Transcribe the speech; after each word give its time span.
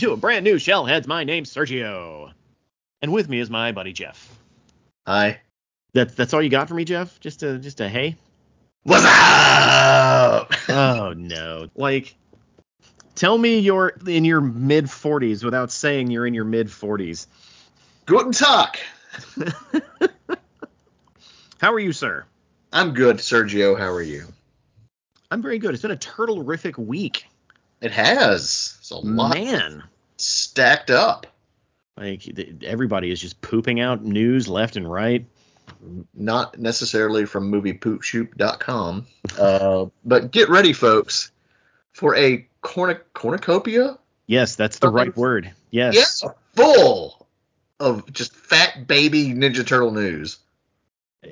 to 0.00 0.12
a 0.12 0.16
brand 0.16 0.44
new 0.44 0.54
Shellheads. 0.54 1.06
My 1.06 1.24
name's 1.24 1.52
Sergio, 1.52 2.32
and 3.02 3.12
with 3.12 3.28
me 3.28 3.38
is 3.38 3.50
my 3.50 3.72
buddy 3.72 3.92
Jeff. 3.92 4.34
Hi. 5.06 5.40
That's 5.92 6.14
that's 6.14 6.32
all 6.32 6.40
you 6.40 6.48
got 6.48 6.68
for 6.68 6.74
me, 6.74 6.86
Jeff? 6.86 7.20
Just 7.20 7.42
a 7.42 7.58
just 7.58 7.80
a 7.80 7.88
hey? 7.88 8.16
What's 8.82 9.04
up? 9.06 10.54
Oh 10.68 11.12
no! 11.16 11.68
Like, 11.74 12.14
tell 13.14 13.36
me 13.36 13.58
you're 13.58 13.88
in 14.06 14.24
your 14.24 14.40
mid 14.40 14.86
40s 14.86 15.42
without 15.44 15.72
saying 15.72 16.10
you're 16.10 16.26
in 16.26 16.32
your 16.32 16.44
mid 16.44 16.68
40s. 16.68 17.26
Guten 18.06 18.32
Tag. 18.32 18.78
How 21.60 21.72
are 21.72 21.80
you, 21.80 21.92
sir? 21.92 22.24
I'm 22.72 22.94
good, 22.94 23.16
Sergio. 23.16 23.76
How 23.76 23.90
are 23.90 24.02
you? 24.02 24.26
I'm 25.30 25.42
very 25.42 25.58
good. 25.58 25.74
It's 25.74 25.82
been 25.82 25.90
a 25.90 25.96
turtle-rific 25.96 26.78
week. 26.78 27.26
It 27.80 27.92
has. 27.92 28.76
It's 28.80 28.90
a 28.90 28.96
lot 28.96 29.34
Man, 29.34 29.82
stacked 30.50 30.90
up. 30.90 31.26
like 31.96 32.26
everybody 32.64 33.10
is 33.10 33.20
just 33.20 33.40
pooping 33.40 33.80
out 33.80 34.04
news 34.04 34.48
left 34.48 34.76
and 34.76 34.90
right. 34.90 35.24
Not 36.12 36.58
necessarily 36.58 37.24
from 37.26 37.50
moviepoopshoot.com. 37.50 39.06
Uh, 39.38 39.86
but 40.04 40.32
get 40.32 40.48
ready, 40.48 40.72
folks, 40.72 41.30
for 41.92 42.16
a 42.16 42.44
cornuc- 42.62 43.02
cornucopia? 43.14 43.96
Yes, 44.26 44.56
that's 44.56 44.80
the 44.80 44.88
right 44.90 45.16
word. 45.16 45.52
Yes. 45.70 45.94
Yes. 45.94 46.24
Full 46.56 47.26
of 47.78 48.12
just 48.12 48.34
fat 48.34 48.86
baby 48.88 49.28
Ninja 49.28 49.64
Turtle 49.66 49.92
news. 49.92 50.38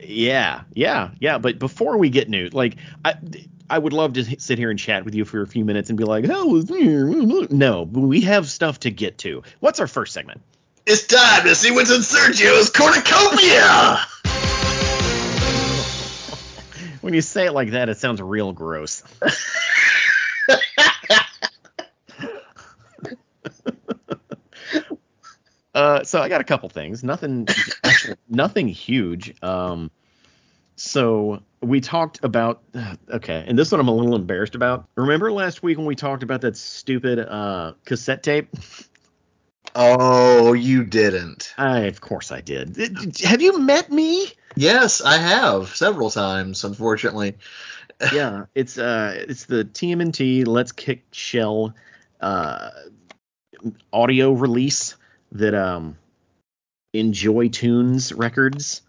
Yeah, 0.03 0.63
yeah, 0.75 1.11
yeah. 1.19 1.39
But 1.39 1.59
before 1.59 1.99
we 1.99 2.09
get 2.09 2.29
new, 2.29 2.49
like 2.51 2.77
I, 3.05 3.15
I 3.71 3.79
would 3.79 3.93
love 3.93 4.15
to 4.15 4.25
sit 4.41 4.59
here 4.59 4.71
and 4.71 4.79
chat 4.79 5.05
with 5.05 5.15
you 5.15 5.27
for 5.27 5.43
a 5.43 5.47
few 5.47 5.65
minutes 5.65 5.91
and 5.91 5.99
be 5.99 6.05
like, 6.05 6.25
oh, 6.29 6.65
no, 7.51 7.83
we 7.83 8.23
have 8.23 8.49
stuff 8.49 8.81
to 8.81 8.91
get 8.91 9.19
to. 9.19 9.43
What's 9.61 9.79
our 9.81 9.87
first 9.87 10.15
segment? 10.15 10.41
It's 10.87 11.07
time 11.07 11.45
to 11.45 11.55
see 11.55 11.71
what's 11.71 11.91
in 11.91 12.01
Sergio's 12.01 12.71
cornucopia. 12.71 14.01
When 17.01 17.15
you 17.15 17.21
say 17.23 17.47
it 17.47 17.53
like 17.53 17.71
that, 17.71 17.89
it 17.89 17.97
sounds 17.99 18.21
real 18.21 18.53
gross. 18.53 19.05
uh, 25.75 26.03
so 26.03 26.21
I 26.21 26.29
got 26.29 26.41
a 26.41 26.45
couple 26.45 26.69
things. 26.69 27.05
Nothing, 27.05 27.47
nothing 28.29 28.67
huge. 28.69 29.33
Um, 29.43 29.93
so 30.75 31.41
we 31.61 31.81
talked 31.81 32.23
about 32.23 32.63
okay, 33.11 33.45
and 33.47 33.59
this 33.59 33.71
one 33.73 33.81
I'm 33.81 33.89
a 33.89 33.95
little 33.95 34.15
embarrassed 34.15 34.55
about. 34.55 34.89
Remember 34.97 35.33
last 35.33 35.63
week 35.63 35.79
when 35.79 35.87
we 35.87 35.97
talked 35.97 36.23
about 36.23 36.41
that 36.43 36.57
stupid 36.57 37.19
uh, 37.19 37.75
cassette 37.85 38.23
tape? 38.23 38.49
Oh, 39.75 40.55
you 40.55 40.83
didn't. 40.83 41.55
I, 41.59 41.81
of 41.81 42.01
course 42.01 42.33
I 42.33 42.41
did. 42.41 42.77
Have 43.23 43.43
you 43.43 43.61
met 43.61 43.93
me? 43.93 44.27
Yes, 44.57 45.01
I 45.01 45.19
have 45.19 45.77
several 45.77 46.11
times, 46.11 46.65
unfortunately. 46.65 47.37
yeah, 48.13 48.47
it's 48.55 48.79
uh, 48.79 49.25
it's 49.29 49.45
the 49.45 49.65
TMNT 49.65 50.47
Let's 50.47 50.73
Kick 50.73 51.05
Shell 51.13 51.75
uh, 52.21 52.71
audio 53.93 54.33
release 54.33 54.97
that 55.33 55.55
um, 55.55 55.97
Enjoy 56.93 57.49
Tunes 57.49 58.13
Records 58.13 58.83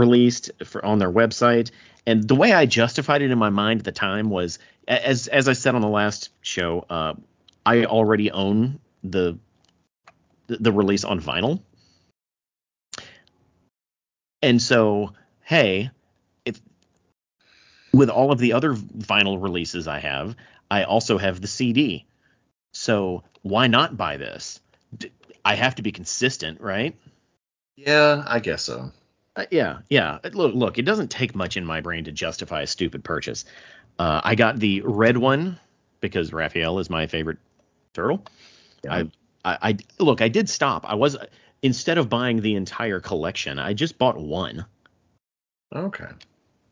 released 0.00 0.50
for 0.64 0.84
on 0.84 0.98
their 0.98 1.12
website. 1.12 1.70
And 2.06 2.26
the 2.26 2.34
way 2.34 2.52
I 2.52 2.66
justified 2.66 3.22
it 3.22 3.30
in 3.30 3.38
my 3.38 3.50
mind 3.50 3.80
at 3.80 3.84
the 3.84 3.92
time 3.92 4.30
was, 4.30 4.58
as 4.88 5.28
as 5.28 5.48
I 5.48 5.52
said 5.52 5.74
on 5.74 5.82
the 5.82 5.88
last 5.88 6.30
show, 6.40 6.84
uh, 6.88 7.14
I 7.64 7.84
already 7.84 8.30
own 8.30 8.80
the 9.04 9.38
the 10.46 10.72
release 10.72 11.04
on 11.04 11.20
vinyl. 11.20 11.60
And 14.42 14.60
so, 14.60 15.12
hey, 15.42 15.90
if 16.44 16.60
with 17.92 18.08
all 18.08 18.32
of 18.32 18.38
the 18.38 18.54
other 18.54 18.74
vinyl 18.74 19.40
releases 19.40 19.86
I 19.86 19.98
have, 20.00 20.34
I 20.70 20.84
also 20.84 21.18
have 21.18 21.40
the 21.40 21.46
CD. 21.46 22.06
So 22.72 23.22
why 23.42 23.66
not 23.66 23.96
buy 23.96 24.16
this? 24.16 24.60
I 25.44 25.54
have 25.54 25.74
to 25.76 25.82
be 25.82 25.92
consistent, 25.92 26.60
right? 26.60 26.96
Yeah, 27.76 28.24
I 28.26 28.40
guess 28.40 28.62
so. 28.62 28.92
Uh, 29.36 29.46
yeah, 29.50 29.78
yeah. 29.88 30.18
Look, 30.32 30.54
look, 30.54 30.78
it 30.78 30.82
doesn't 30.82 31.10
take 31.10 31.34
much 31.34 31.56
in 31.56 31.64
my 31.64 31.80
brain 31.80 32.04
to 32.04 32.12
justify 32.12 32.62
a 32.62 32.66
stupid 32.66 33.04
purchase. 33.04 33.44
Uh, 33.98 34.20
I 34.24 34.34
got 34.34 34.58
the 34.58 34.82
red 34.82 35.16
one 35.16 35.58
because 36.00 36.32
Raphael 36.32 36.78
is 36.78 36.90
my 36.90 37.06
favorite 37.06 37.38
turtle. 37.92 38.24
Yeah. 38.84 38.94
I, 38.94 39.00
I, 39.44 39.58
I 39.62 39.76
look, 39.98 40.20
I 40.20 40.28
did 40.28 40.48
stop. 40.48 40.84
I 40.88 40.94
was 40.94 41.16
instead 41.62 41.98
of 41.98 42.08
buying 42.08 42.40
the 42.40 42.54
entire 42.54 43.00
collection, 43.00 43.58
I 43.58 43.74
just 43.74 43.98
bought 43.98 44.18
one. 44.18 44.64
Okay. 45.74 46.08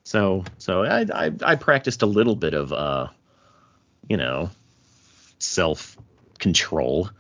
So, 0.05 0.45
so 0.57 0.85
I, 0.85 1.07
I, 1.15 1.33
I 1.43 1.55
practiced 1.57 2.03
a 2.03 2.07
little 2.07 2.35
bit 2.35 2.55
of, 2.55 2.73
uh, 2.73 3.09
you 4.09 4.17
know, 4.17 4.51
self 5.39 5.97
control. 6.39 7.11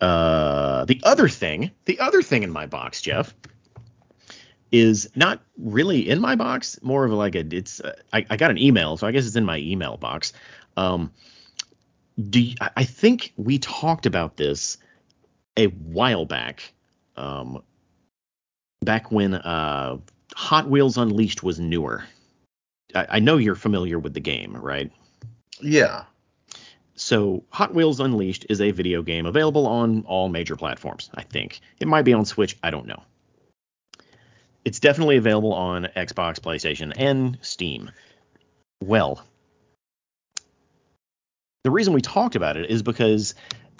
Uh, 0.00 0.84
the 0.84 1.00
other 1.02 1.28
thing, 1.28 1.70
the 1.86 1.98
other 2.00 2.20
thing 2.20 2.42
in 2.42 2.50
my 2.50 2.66
box, 2.66 3.00
Jeff, 3.00 3.34
is 4.74 5.08
not 5.14 5.40
really 5.56 6.08
in 6.08 6.20
my 6.20 6.34
box. 6.34 6.80
More 6.82 7.04
of 7.04 7.12
like 7.12 7.36
a, 7.36 7.44
it's, 7.54 7.80
uh, 7.80 7.94
I, 8.12 8.26
I 8.28 8.36
got 8.36 8.50
an 8.50 8.58
email, 8.58 8.96
so 8.96 9.06
I 9.06 9.12
guess 9.12 9.24
it's 9.24 9.36
in 9.36 9.44
my 9.44 9.58
email 9.58 9.96
box. 9.96 10.32
Um, 10.76 11.12
do 12.28 12.40
you, 12.40 12.56
I 12.60 12.82
think 12.82 13.32
we 13.36 13.58
talked 13.58 14.04
about 14.04 14.36
this 14.36 14.78
a 15.56 15.66
while 15.66 16.24
back. 16.24 16.72
Um, 17.16 17.62
back 18.82 19.12
when 19.12 19.34
uh, 19.34 19.98
Hot 20.34 20.68
Wheels 20.68 20.98
Unleashed 20.98 21.44
was 21.44 21.60
newer. 21.60 22.04
I, 22.96 23.06
I 23.10 23.18
know 23.20 23.36
you're 23.36 23.54
familiar 23.54 24.00
with 24.00 24.14
the 24.14 24.20
game, 24.20 24.56
right? 24.56 24.90
Yeah. 25.60 26.04
So, 26.96 27.44
Hot 27.50 27.74
Wheels 27.74 28.00
Unleashed 28.00 28.46
is 28.48 28.60
a 28.60 28.72
video 28.72 29.02
game 29.02 29.26
available 29.26 29.66
on 29.66 30.02
all 30.06 30.28
major 30.28 30.56
platforms, 30.56 31.10
I 31.14 31.22
think. 31.22 31.60
It 31.78 31.86
might 31.86 32.02
be 32.02 32.12
on 32.12 32.24
Switch, 32.24 32.56
I 32.62 32.70
don't 32.70 32.86
know. 32.86 33.02
It's 34.64 34.80
definitely 34.80 35.16
available 35.16 35.52
on 35.52 35.88
Xbox, 35.96 36.40
PlayStation, 36.40 36.92
and 36.96 37.38
Steam. 37.42 37.90
Well, 38.82 39.22
the 41.64 41.70
reason 41.70 41.92
we 41.92 42.00
talked 42.00 42.36
about 42.36 42.56
it 42.56 42.70
is 42.70 42.82
because 42.82 43.34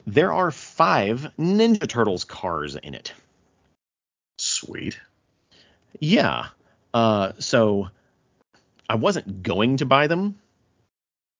there 0.06 0.32
are 0.32 0.50
five 0.50 1.30
Ninja 1.38 1.88
Turtles 1.88 2.24
cars 2.24 2.76
in 2.76 2.94
it. 2.94 3.12
Sweet. 4.38 4.98
Yeah. 6.00 6.46
Uh, 6.92 7.32
so 7.38 7.88
I 8.88 8.96
wasn't 8.96 9.42
going 9.42 9.78
to 9.78 9.86
buy 9.86 10.06
them, 10.06 10.38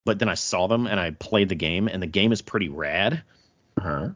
but 0.04 0.19
then 0.19 0.28
I 0.28 0.34
saw 0.34 0.66
them 0.66 0.87
and 0.87 0.99
I 0.99 1.10
played 1.10 1.49
the 1.49 1.54
game, 1.54 1.88
and 1.88 2.03
the 2.03 2.06
game 2.06 2.33
is 2.33 2.43
pretty 2.43 2.69
rad. 2.69 3.22
Huh. 3.78 4.10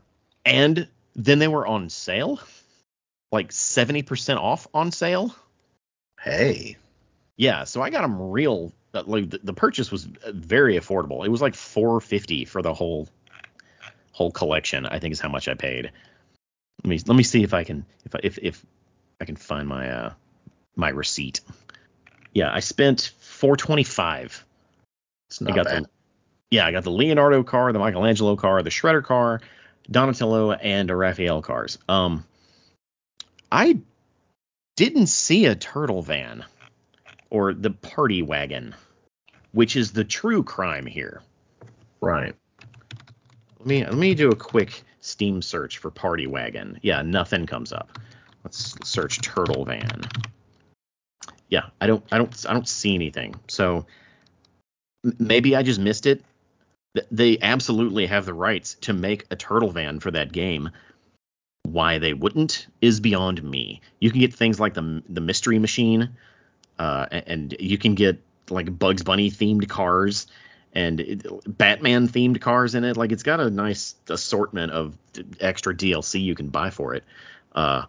And 0.44 0.88
then 1.14 1.38
they 1.38 1.48
were 1.48 1.66
on 1.66 1.90
sale, 1.90 2.40
like 3.30 3.50
70% 3.50 4.36
off 4.36 4.66
on 4.74 4.90
sale. 4.90 5.34
Hey. 6.20 6.76
Yeah, 7.36 7.64
so 7.64 7.82
I 7.82 7.90
got 7.90 8.02
them 8.02 8.30
real. 8.30 8.72
uh, 8.94 9.04
Like 9.06 9.30
the, 9.30 9.38
the 9.42 9.52
purchase 9.52 9.90
was 9.90 10.04
very 10.04 10.76
affordable. 10.78 11.24
It 11.24 11.28
was 11.30 11.40
like 11.42 11.54
450 11.54 12.44
for 12.46 12.62
the 12.62 12.74
whole 12.74 13.08
whole 14.12 14.30
collection. 14.32 14.84
I 14.86 14.98
think 14.98 15.12
is 15.12 15.20
how 15.20 15.28
much 15.28 15.46
I 15.48 15.54
paid. 15.54 15.92
Let 16.82 16.88
me 16.90 17.00
let 17.06 17.16
me 17.16 17.22
see 17.22 17.44
if 17.44 17.54
I 17.54 17.64
can 17.64 17.84
if 18.04 18.14
I, 18.14 18.20
if 18.22 18.38
if 18.38 18.64
I 19.20 19.24
can 19.24 19.36
find 19.36 19.68
my 19.68 19.90
uh 19.90 20.12
my 20.74 20.88
receipt. 20.88 21.40
Yeah, 22.32 22.52
I 22.52 22.60
spent 22.60 23.12
425 23.20 24.44
It's 25.28 25.42
I 25.42 25.44
not 25.44 25.54
got 25.54 25.64
bad. 25.66 25.84
the 25.84 25.88
yeah, 26.50 26.66
I 26.66 26.72
got 26.72 26.82
the 26.84 26.90
Leonardo 26.90 27.42
car, 27.42 27.72
the 27.72 27.78
Michelangelo 27.78 28.34
car, 28.36 28.62
the 28.62 28.70
Shredder 28.70 29.04
car, 29.04 29.40
Donatello, 29.90 30.52
and 30.52 30.90
a 30.90 30.96
Raphael 30.96 31.42
cars. 31.42 31.78
Um, 31.88 32.24
I 33.50 33.78
didn't 34.76 35.06
see 35.08 35.46
a 35.46 35.54
turtle 35.54 36.02
van 36.02 36.44
or 37.30 37.54
the 37.54 37.70
party 37.70 38.22
wagon, 38.22 38.74
which 39.52 39.76
is 39.76 39.92
the 39.92 40.04
true 40.04 40.42
crime 40.42 40.86
here. 40.86 41.22
Right. 42.00 42.34
Let 43.58 43.66
me 43.66 43.84
let 43.84 43.94
me 43.94 44.14
do 44.14 44.30
a 44.30 44.36
quick 44.36 44.82
Steam 45.00 45.42
search 45.42 45.78
for 45.78 45.90
party 45.90 46.26
wagon. 46.26 46.78
Yeah, 46.82 47.02
nothing 47.02 47.46
comes 47.46 47.72
up. 47.72 47.98
Let's 48.44 48.74
search 48.88 49.20
turtle 49.20 49.64
van. 49.64 50.02
Yeah, 51.48 51.66
I 51.80 51.86
don't 51.86 52.04
I 52.12 52.18
don't 52.18 52.46
I 52.48 52.52
don't 52.52 52.68
see 52.68 52.94
anything. 52.94 53.34
So 53.48 53.86
maybe 55.18 55.56
I 55.56 55.62
just 55.62 55.80
missed 55.80 56.06
it. 56.06 56.22
They 57.10 57.38
absolutely 57.40 58.06
have 58.06 58.26
the 58.26 58.34
rights 58.34 58.74
to 58.82 58.92
make 58.92 59.26
a 59.30 59.36
turtle 59.36 59.70
van 59.70 60.00
for 60.00 60.10
that 60.10 60.32
game. 60.32 60.70
Why 61.72 61.98
they 61.98 62.14
wouldn't 62.14 62.66
is 62.80 63.00
beyond 63.00 63.42
me. 63.42 63.80
You 64.00 64.10
can 64.10 64.20
get 64.20 64.34
things 64.34 64.58
like 64.58 64.74
the 64.74 65.02
the 65.08 65.20
mystery 65.20 65.58
machine, 65.58 66.10
uh, 66.78 67.06
and 67.10 67.54
you 67.58 67.78
can 67.78 67.94
get 67.94 68.22
like 68.50 68.78
Bugs 68.78 69.02
Bunny 69.02 69.30
themed 69.30 69.68
cars 69.68 70.26
and 70.72 71.22
Batman 71.46 72.08
themed 72.08 72.40
cars 72.40 72.74
in 72.74 72.84
it. 72.84 72.96
Like 72.96 73.12
it's 73.12 73.22
got 73.22 73.40
a 73.40 73.50
nice 73.50 73.94
assortment 74.08 74.72
of 74.72 74.96
extra 75.40 75.74
DLC 75.74 76.22
you 76.22 76.34
can 76.34 76.48
buy 76.48 76.70
for 76.70 76.94
it. 76.94 77.04
Uh, 77.52 77.84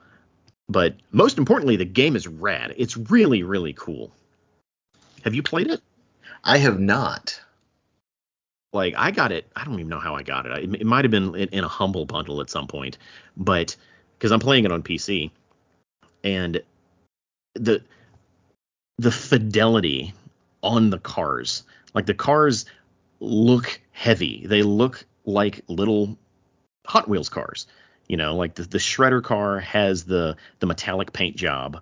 but 0.68 0.96
most 1.12 1.38
importantly, 1.38 1.76
the 1.76 1.86
game 1.86 2.16
is 2.16 2.28
rad. 2.28 2.74
It's 2.78 2.98
really 2.98 3.44
really 3.44 3.74
cool. 3.74 4.12
Have 5.24 5.36
you 5.36 5.44
played 5.44 5.68
it? 5.68 5.82
I 6.44 6.58
have 6.58 6.80
not. 6.80 7.42
Like 8.72 8.94
I 8.98 9.12
got 9.12 9.32
it. 9.32 9.48
I 9.56 9.66
don't 9.66 9.76
even 9.76 9.90
know 9.90 10.00
how 10.00 10.16
I 10.16 10.24
got 10.24 10.46
it. 10.46 10.76
It 10.76 10.86
might 10.86 11.06
have 11.06 11.12
been 11.12 11.36
in, 11.36 11.50
in 11.50 11.64
a 11.64 11.68
humble 11.68 12.06
bundle 12.06 12.42
at 12.42 12.50
some 12.50 12.68
point, 12.68 12.98
but 13.36 13.76
because 14.18 14.32
I'm 14.32 14.40
playing 14.40 14.66
it 14.66 14.72
on 14.72 14.84
PC, 14.84 15.32
and 16.24 16.62
the 17.56 17.82
the 18.98 19.12
fidelity 19.12 20.14
on 20.62 20.90
the 20.90 21.00
cars, 21.00 21.64
like 21.94 22.06
the 22.06 22.14
cars 22.14 22.66
look 23.20 23.82
heavy. 23.92 24.46
They 24.46 24.62
look 24.62 25.06
like 25.26 25.62
little 25.68 26.18
Hot 26.86 27.08
Wheels 27.08 27.30
cars. 27.30 27.68
You 28.08 28.18
know, 28.18 28.36
like 28.36 28.56
the, 28.56 28.64
the 28.64 28.78
shredder 28.80 29.24
car 29.24 29.60
has 29.60 30.04
the 30.04 30.36
the 30.60 30.66
metallic 30.66 31.14
paint 31.14 31.36
job, 31.36 31.82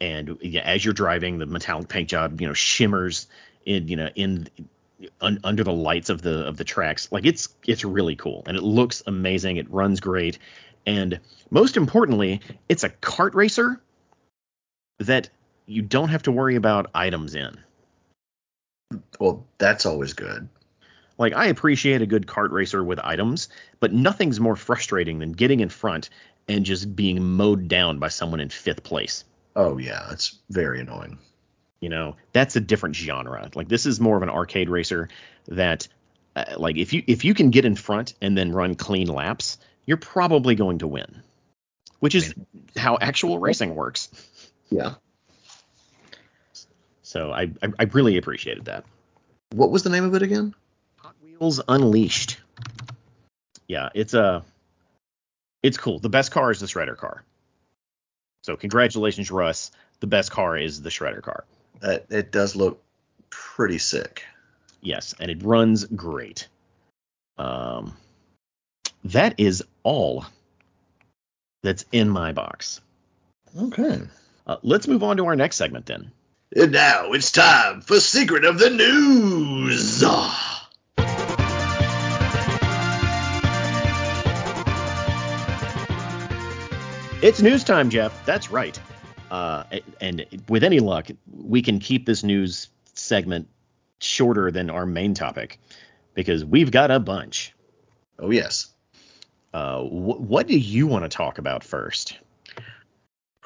and 0.00 0.36
yeah, 0.40 0.62
as 0.62 0.84
you're 0.84 0.94
driving, 0.94 1.38
the 1.38 1.46
metallic 1.46 1.88
paint 1.88 2.08
job, 2.08 2.40
you 2.40 2.46
know, 2.46 2.54
shimmers 2.54 3.26
in 3.66 3.88
you 3.88 3.96
know 3.96 4.08
in 4.14 4.48
un, 5.20 5.40
under 5.44 5.64
the 5.64 5.72
lights 5.72 6.10
of 6.10 6.22
the 6.22 6.46
of 6.46 6.56
the 6.56 6.64
tracks. 6.64 7.10
Like 7.10 7.26
it's 7.26 7.48
it's 7.66 7.84
really 7.84 8.16
cool 8.16 8.42
and 8.46 8.56
it 8.56 8.62
looks 8.62 9.02
amazing. 9.06 9.56
It 9.56 9.70
runs 9.70 10.00
great, 10.00 10.38
and 10.86 11.20
most 11.50 11.76
importantly, 11.76 12.40
it's 12.68 12.84
a 12.84 12.90
kart 12.90 13.34
racer 13.34 13.80
that 14.98 15.30
you 15.66 15.82
don't 15.82 16.08
have 16.08 16.22
to 16.24 16.32
worry 16.32 16.56
about 16.56 16.90
items 16.94 17.34
in. 17.34 17.58
Well, 19.18 19.46
that's 19.58 19.86
always 19.86 20.12
good. 20.12 20.48
Like 21.18 21.34
I 21.34 21.46
appreciate 21.46 22.02
a 22.02 22.06
good 22.06 22.26
kart 22.26 22.50
racer 22.50 22.82
with 22.82 22.98
items, 22.98 23.48
but 23.80 23.92
nothing's 23.92 24.40
more 24.40 24.56
frustrating 24.56 25.18
than 25.18 25.32
getting 25.32 25.60
in 25.60 25.68
front 25.68 26.10
and 26.48 26.64
just 26.64 26.94
being 26.96 27.22
mowed 27.22 27.68
down 27.68 27.98
by 27.98 28.08
someone 28.08 28.40
in 28.40 28.48
fifth 28.48 28.82
place. 28.82 29.24
Oh 29.54 29.78
yeah, 29.78 30.10
it's 30.10 30.38
very 30.50 30.80
annoying. 30.80 31.18
You 31.82 31.88
know, 31.88 32.14
that's 32.32 32.54
a 32.54 32.60
different 32.60 32.94
genre. 32.94 33.50
Like 33.56 33.66
this 33.66 33.86
is 33.86 33.98
more 34.00 34.16
of 34.16 34.22
an 34.22 34.30
arcade 34.30 34.70
racer 34.70 35.08
that 35.48 35.88
uh, 36.36 36.44
like 36.56 36.76
if 36.76 36.92
you 36.92 37.02
if 37.08 37.24
you 37.24 37.34
can 37.34 37.50
get 37.50 37.64
in 37.64 37.74
front 37.74 38.14
and 38.22 38.38
then 38.38 38.52
run 38.52 38.76
clean 38.76 39.08
laps, 39.08 39.58
you're 39.84 39.96
probably 39.96 40.54
going 40.54 40.78
to 40.78 40.86
win. 40.86 41.22
Which 41.98 42.14
is 42.14 42.34
how 42.76 42.98
actual 43.00 43.38
racing 43.40 43.74
works. 43.74 44.10
Yeah. 44.70 44.94
So 47.02 47.32
I 47.32 47.50
I, 47.60 47.68
I 47.80 47.82
really 47.92 48.16
appreciated 48.16 48.66
that. 48.66 48.84
What 49.50 49.72
was 49.72 49.82
the 49.82 49.90
name 49.90 50.04
of 50.04 50.14
it 50.14 50.22
again? 50.22 50.54
Hot 50.98 51.16
Wheels 51.20 51.60
Unleashed. 51.66 52.38
Yeah, 53.66 53.88
it's 53.92 54.14
a 54.14 54.44
it's 55.64 55.78
cool. 55.78 55.98
The 55.98 56.08
best 56.08 56.30
car 56.30 56.52
is 56.52 56.60
the 56.60 56.66
shredder 56.66 56.96
car. 56.96 57.24
So 58.44 58.56
congratulations, 58.56 59.32
Russ. 59.32 59.72
The 59.98 60.06
best 60.06 60.30
car 60.30 60.56
is 60.56 60.80
the 60.80 60.90
shredder 60.90 61.22
car. 61.22 61.44
Uh, 61.82 61.98
it 62.10 62.30
does 62.30 62.54
look 62.54 62.82
pretty 63.30 63.78
sick. 63.78 64.24
Yes, 64.80 65.14
and 65.18 65.30
it 65.30 65.42
runs 65.42 65.84
great. 65.84 66.48
Um, 67.38 67.96
that 69.04 69.34
is 69.38 69.64
all 69.82 70.24
that's 71.62 71.84
in 71.92 72.08
my 72.08 72.32
box. 72.32 72.80
Okay. 73.60 74.00
Uh, 74.46 74.56
let's 74.62 74.88
move 74.88 75.02
on 75.02 75.16
to 75.16 75.26
our 75.26 75.36
next 75.36 75.56
segment 75.56 75.86
then. 75.86 76.12
And 76.54 76.72
now 76.72 77.12
it's 77.12 77.32
time 77.32 77.80
for 77.80 77.98
Secret 77.98 78.44
of 78.44 78.58
the 78.58 78.70
News. 78.70 80.02
It's 87.22 87.40
news 87.40 87.62
time, 87.62 87.88
Jeff. 87.88 88.26
That's 88.26 88.50
right. 88.50 88.78
Uh, 89.32 89.64
and 89.98 90.26
with 90.50 90.62
any 90.62 90.78
luck, 90.78 91.08
we 91.32 91.62
can 91.62 91.78
keep 91.78 92.04
this 92.04 92.22
news 92.22 92.68
segment 92.92 93.48
shorter 93.98 94.50
than 94.50 94.68
our 94.68 94.84
main 94.84 95.14
topic 95.14 95.58
because 96.12 96.44
we've 96.44 96.70
got 96.70 96.90
a 96.90 97.00
bunch. 97.00 97.54
Oh 98.18 98.30
yes. 98.30 98.68
Uh, 99.54 99.80
wh- 99.80 100.20
what 100.20 100.46
do 100.46 100.58
you 100.58 100.86
want 100.86 101.04
to 101.04 101.08
talk 101.08 101.38
about 101.38 101.64
first? 101.64 102.18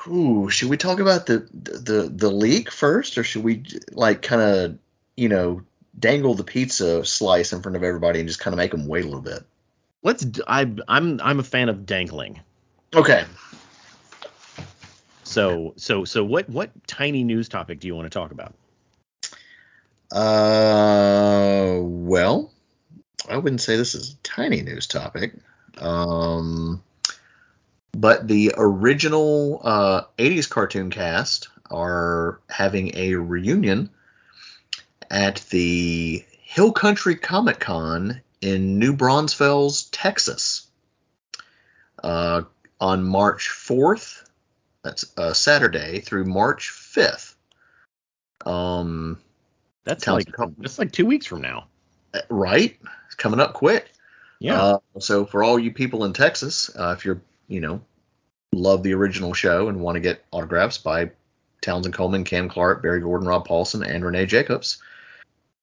Ooh, 0.08 0.50
should 0.50 0.70
we 0.70 0.76
talk 0.76 0.98
about 0.98 1.26
the 1.26 1.48
the 1.52 2.10
the 2.12 2.30
leak 2.32 2.72
first, 2.72 3.16
or 3.16 3.22
should 3.22 3.44
we 3.44 3.62
like 3.92 4.22
kind 4.22 4.42
of 4.42 4.78
you 5.16 5.28
know 5.28 5.62
dangle 5.96 6.34
the 6.34 6.42
pizza 6.42 7.04
slice 7.04 7.52
in 7.52 7.62
front 7.62 7.76
of 7.76 7.84
everybody 7.84 8.18
and 8.18 8.28
just 8.28 8.40
kind 8.40 8.52
of 8.52 8.58
make 8.58 8.72
them 8.72 8.88
wait 8.88 9.04
a 9.04 9.06
little 9.06 9.22
bit? 9.22 9.44
Let's. 10.02 10.26
I, 10.48 10.68
I'm 10.88 11.20
I'm 11.22 11.38
a 11.38 11.44
fan 11.44 11.68
of 11.68 11.86
dangling. 11.86 12.40
Okay. 12.92 13.24
So 15.26 15.74
so 15.76 16.04
so 16.04 16.24
what 16.24 16.48
what 16.48 16.70
tiny 16.86 17.24
news 17.24 17.48
topic 17.48 17.80
do 17.80 17.88
you 17.88 17.96
want 17.96 18.06
to 18.06 18.16
talk 18.16 18.30
about? 18.30 18.54
Uh, 20.12 21.80
well, 21.82 22.52
I 23.28 23.36
wouldn't 23.36 23.60
say 23.60 23.76
this 23.76 23.96
is 23.96 24.12
a 24.12 24.16
tiny 24.22 24.62
news 24.62 24.86
topic. 24.86 25.34
Um, 25.78 26.80
but 27.92 28.28
the 28.28 28.54
original 28.56 29.60
uh, 29.64 30.02
80s 30.16 30.48
cartoon 30.48 30.90
cast 30.90 31.48
are 31.72 32.40
having 32.48 32.96
a 32.96 33.16
reunion 33.16 33.90
at 35.10 35.44
the 35.50 36.24
Hill 36.40 36.70
Country 36.70 37.16
Comic 37.16 37.58
Con 37.58 38.20
in 38.40 38.78
New 38.78 38.94
Braunfels, 38.94 39.84
Texas, 39.90 40.68
uh, 42.04 42.42
on 42.80 43.02
March 43.02 43.48
4th. 43.48 44.22
That's 44.86 45.04
uh, 45.16 45.32
Saturday 45.32 45.98
through 45.98 46.26
March 46.26 46.70
5th. 46.70 47.34
Um, 48.46 49.18
That's 49.82 50.06
like 50.06 50.30
com- 50.30 50.54
that's 50.58 50.78
like 50.78 50.92
two 50.92 51.06
weeks 51.06 51.26
from 51.26 51.40
now. 51.40 51.66
right? 52.30 52.78
It's 53.06 53.16
coming 53.16 53.40
up 53.40 53.52
quick. 53.52 53.90
Yeah. 54.38 54.62
Uh, 54.62 54.78
so 55.00 55.26
for 55.26 55.42
all 55.42 55.58
you 55.58 55.72
people 55.72 56.04
in 56.04 56.12
Texas, 56.12 56.70
uh, 56.78 56.94
if 56.96 57.04
you're, 57.04 57.20
you 57.48 57.60
know, 57.60 57.80
love 58.52 58.84
the 58.84 58.94
original 58.94 59.34
show 59.34 59.68
and 59.68 59.80
want 59.80 59.96
to 59.96 60.00
get 60.00 60.24
autographs 60.30 60.78
by 60.78 61.10
Townsend 61.62 61.94
Coleman, 61.94 62.22
Cam 62.22 62.48
Clark, 62.48 62.80
Barry 62.80 63.00
Gordon, 63.00 63.26
Rob 63.26 63.48
Paulsen, 63.48 63.84
and 63.84 64.04
Renae 64.04 64.28
Jacobs, 64.28 64.80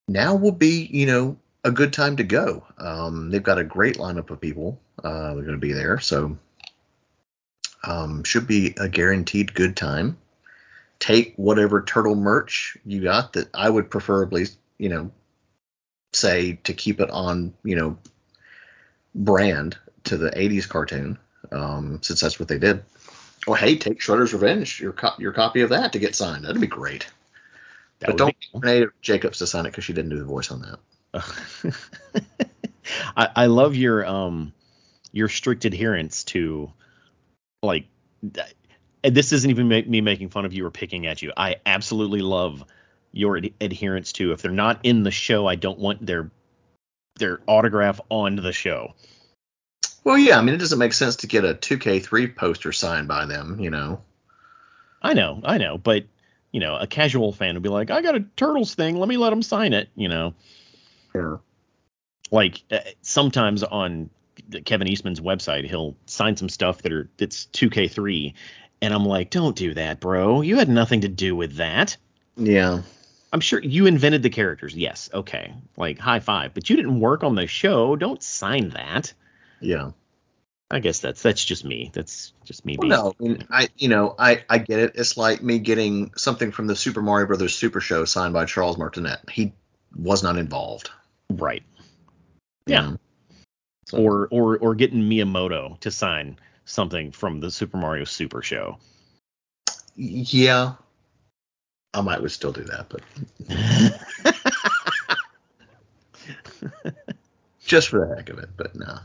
now 0.09 0.35
will 0.35 0.51
be, 0.51 0.89
you 0.91 1.05
know, 1.05 1.37
a 1.63 1.71
good 1.71 1.93
time 1.93 2.17
to 2.17 2.25
go. 2.25 2.65
Um, 2.77 3.29
they've 3.29 3.41
got 3.41 3.57
a 3.57 3.63
great 3.63 3.95
lineup 3.95 4.31
of 4.31 4.41
people. 4.41 4.81
Uh, 5.01 5.33
they're 5.33 5.43
going 5.43 5.53
to 5.53 5.57
be 5.57 5.71
there, 5.71 6.01
so 6.01 6.37
um, 7.83 8.23
should 8.23 8.47
be 8.47 8.73
a 8.77 8.87
guaranteed 8.87 9.53
good 9.53 9.75
time. 9.75 10.17
Take 10.99 11.33
whatever 11.35 11.81
turtle 11.81 12.15
merch 12.15 12.77
you 12.85 13.01
got 13.01 13.33
that 13.33 13.49
I 13.53 13.69
would 13.69 13.91
preferably, 13.91 14.45
you 14.77 14.89
know, 14.89 15.11
say 16.13 16.59
to 16.63 16.73
keep 16.73 16.99
it 16.99 17.09
on, 17.09 17.53
you 17.63 17.75
know, 17.75 17.97
brand 19.15 19.77
to 20.05 20.17
the 20.17 20.29
80s 20.31 20.67
cartoon, 20.67 21.17
um, 21.51 21.99
since 22.01 22.21
that's 22.21 22.39
what 22.39 22.47
they 22.47 22.57
did. 22.57 22.83
Or 23.47 23.57
hey, 23.57 23.75
take 23.75 23.99
Shredder's 23.99 24.33
Revenge, 24.33 24.79
your 24.79 24.93
co- 24.93 25.15
your 25.17 25.33
copy 25.33 25.61
of 25.61 25.69
that 25.69 25.91
to 25.93 25.99
get 25.99 26.15
signed. 26.15 26.45
That'd 26.45 26.61
be 26.61 26.67
great. 26.67 27.07
that 27.99 28.07
but 28.07 28.17
don't 28.17 28.35
be. 28.61 28.85
Jacobs 29.01 29.39
to 29.39 29.47
sign 29.47 29.65
it 29.65 29.71
because 29.71 29.83
she 29.83 29.91
didn't 29.91 30.11
do 30.11 30.19
the 30.19 30.23
voice 30.23 30.49
on 30.49 30.61
that. 30.61 30.79
I, 33.17 33.29
I 33.35 33.45
love 33.47 33.75
your 33.75 34.05
um 34.05 34.53
your 35.11 35.27
strict 35.27 35.65
adherence 35.65 36.23
to 36.25 36.71
like 37.63 37.87
this 39.03 39.33
isn't 39.33 39.49
even 39.49 39.67
me 39.67 40.01
making 40.01 40.29
fun 40.29 40.45
of 40.45 40.53
you 40.53 40.65
or 40.65 40.71
picking 40.71 41.07
at 41.07 41.21
you. 41.21 41.31
I 41.35 41.57
absolutely 41.65 42.21
love 42.21 42.63
your 43.11 43.37
ad- 43.37 43.53
adherence 43.59 44.11
to 44.13 44.31
if 44.31 44.41
they're 44.41 44.51
not 44.51 44.79
in 44.83 45.03
the 45.03 45.11
show, 45.11 45.47
I 45.47 45.55
don't 45.55 45.79
want 45.79 46.05
their 46.05 46.29
their 47.15 47.41
autograph 47.47 47.99
on 48.09 48.35
the 48.35 48.51
show. 48.51 48.95
Well, 50.03 50.17
yeah, 50.17 50.37
I 50.37 50.41
mean, 50.41 50.55
it 50.55 50.57
doesn't 50.57 50.79
make 50.79 50.93
sense 50.93 51.17
to 51.17 51.27
get 51.27 51.45
a 51.45 51.53
2K3 51.53 52.35
poster 52.35 52.71
signed 52.71 53.07
by 53.07 53.25
them, 53.25 53.59
you 53.59 53.69
know. 53.69 54.01
I 55.01 55.13
know, 55.13 55.41
I 55.43 55.57
know, 55.57 55.77
but 55.77 56.05
you 56.51 56.59
know, 56.59 56.75
a 56.75 56.87
casual 56.87 57.31
fan 57.33 57.55
would 57.55 57.63
be 57.63 57.69
like, 57.69 57.89
"I 57.91 58.01
got 58.01 58.15
a 58.15 58.25
Turtles 58.35 58.75
thing, 58.75 58.97
let 58.97 59.09
me 59.09 59.17
let 59.17 59.29
them 59.31 59.41
sign 59.41 59.73
it," 59.73 59.89
you 59.95 60.09
know. 60.09 60.33
Yeah. 61.15 61.37
like 62.31 62.63
uh, 62.71 62.79
sometimes 63.01 63.63
on 63.63 64.09
Kevin 64.65 64.87
Eastman's 64.87 65.19
website, 65.19 65.65
he'll 65.65 65.95
sign 66.05 66.37
some 66.37 66.49
stuff 66.49 66.81
that 66.81 66.91
are 66.91 67.09
that's 67.17 67.45
2K3, 67.53 68.33
and 68.81 68.93
I'm 68.93 69.05
like, 69.05 69.29
don't 69.29 69.55
do 69.55 69.73
that, 69.73 69.99
bro. 69.99 70.41
You 70.41 70.57
had 70.57 70.69
nothing 70.69 71.01
to 71.01 71.07
do 71.07 71.35
with 71.35 71.55
that. 71.57 71.97
Yeah. 72.35 72.81
I'm 73.31 73.39
sure 73.39 73.59
you 73.59 73.87
invented 73.87 74.21
the 74.21 74.29
characters. 74.29 74.75
Yes, 74.75 75.09
okay, 75.13 75.53
like 75.75 75.97
high 75.97 76.19
five, 76.19 76.53
but 76.53 76.69
you 76.69 76.75
didn't 76.75 76.99
work 76.99 77.23
on 77.23 77.35
the 77.35 77.47
show. 77.47 77.95
Don't 77.95 78.21
sign 78.21 78.69
that. 78.69 79.13
Yeah. 79.59 79.91
I 80.69 80.79
guess 80.79 80.99
that's 80.99 81.21
that's 81.21 81.43
just 81.43 81.63
me. 81.63 81.91
That's 81.93 82.33
just 82.45 82.65
me 82.65 82.77
Well, 82.77 82.89
being. 82.89 82.91
no, 82.91 83.13
I, 83.19 83.23
mean, 83.23 83.47
I, 83.51 83.69
you 83.77 83.89
know, 83.89 84.15
I, 84.17 84.43
I 84.49 84.57
get 84.57 84.79
it. 84.79 84.93
It's 84.95 85.17
like 85.17 85.43
me 85.43 85.59
getting 85.59 86.11
something 86.15 86.51
from 86.51 86.65
the 86.67 86.75
Super 86.75 87.01
Mario 87.01 87.27
Brothers 87.27 87.55
Super 87.55 87.79
Show 87.79 88.05
signed 88.05 88.33
by 88.33 88.45
Charles 88.45 88.77
Martinet. 88.77 89.19
He 89.31 89.53
was 89.95 90.23
not 90.23 90.37
involved. 90.37 90.89
Right. 91.29 91.61
Yeah. 92.65 92.81
Mm. 92.81 92.99
So- 93.93 93.99
Or 94.01 94.27
or 94.31 94.57
or 94.57 94.75
getting 94.75 95.01
Miyamoto 95.03 95.79
to 95.81 95.91
sign 95.91 96.37
something 96.65 97.11
from 97.11 97.39
the 97.39 97.51
Super 97.51 97.77
Mario 97.77 98.05
Super 98.05 98.41
Show. 98.41 98.77
Yeah. 99.95 100.73
I 101.93 102.01
might 102.01 102.21
would 102.21 102.31
still 102.31 102.51
do 102.51 102.63
that, 102.63 102.87
but 102.89 103.01
just 107.65 107.89
for 107.89 108.07
the 108.07 108.15
heck 108.15 108.29
of 108.29 108.39
it. 108.39 108.49
But 108.57 108.75
no. 108.75 108.97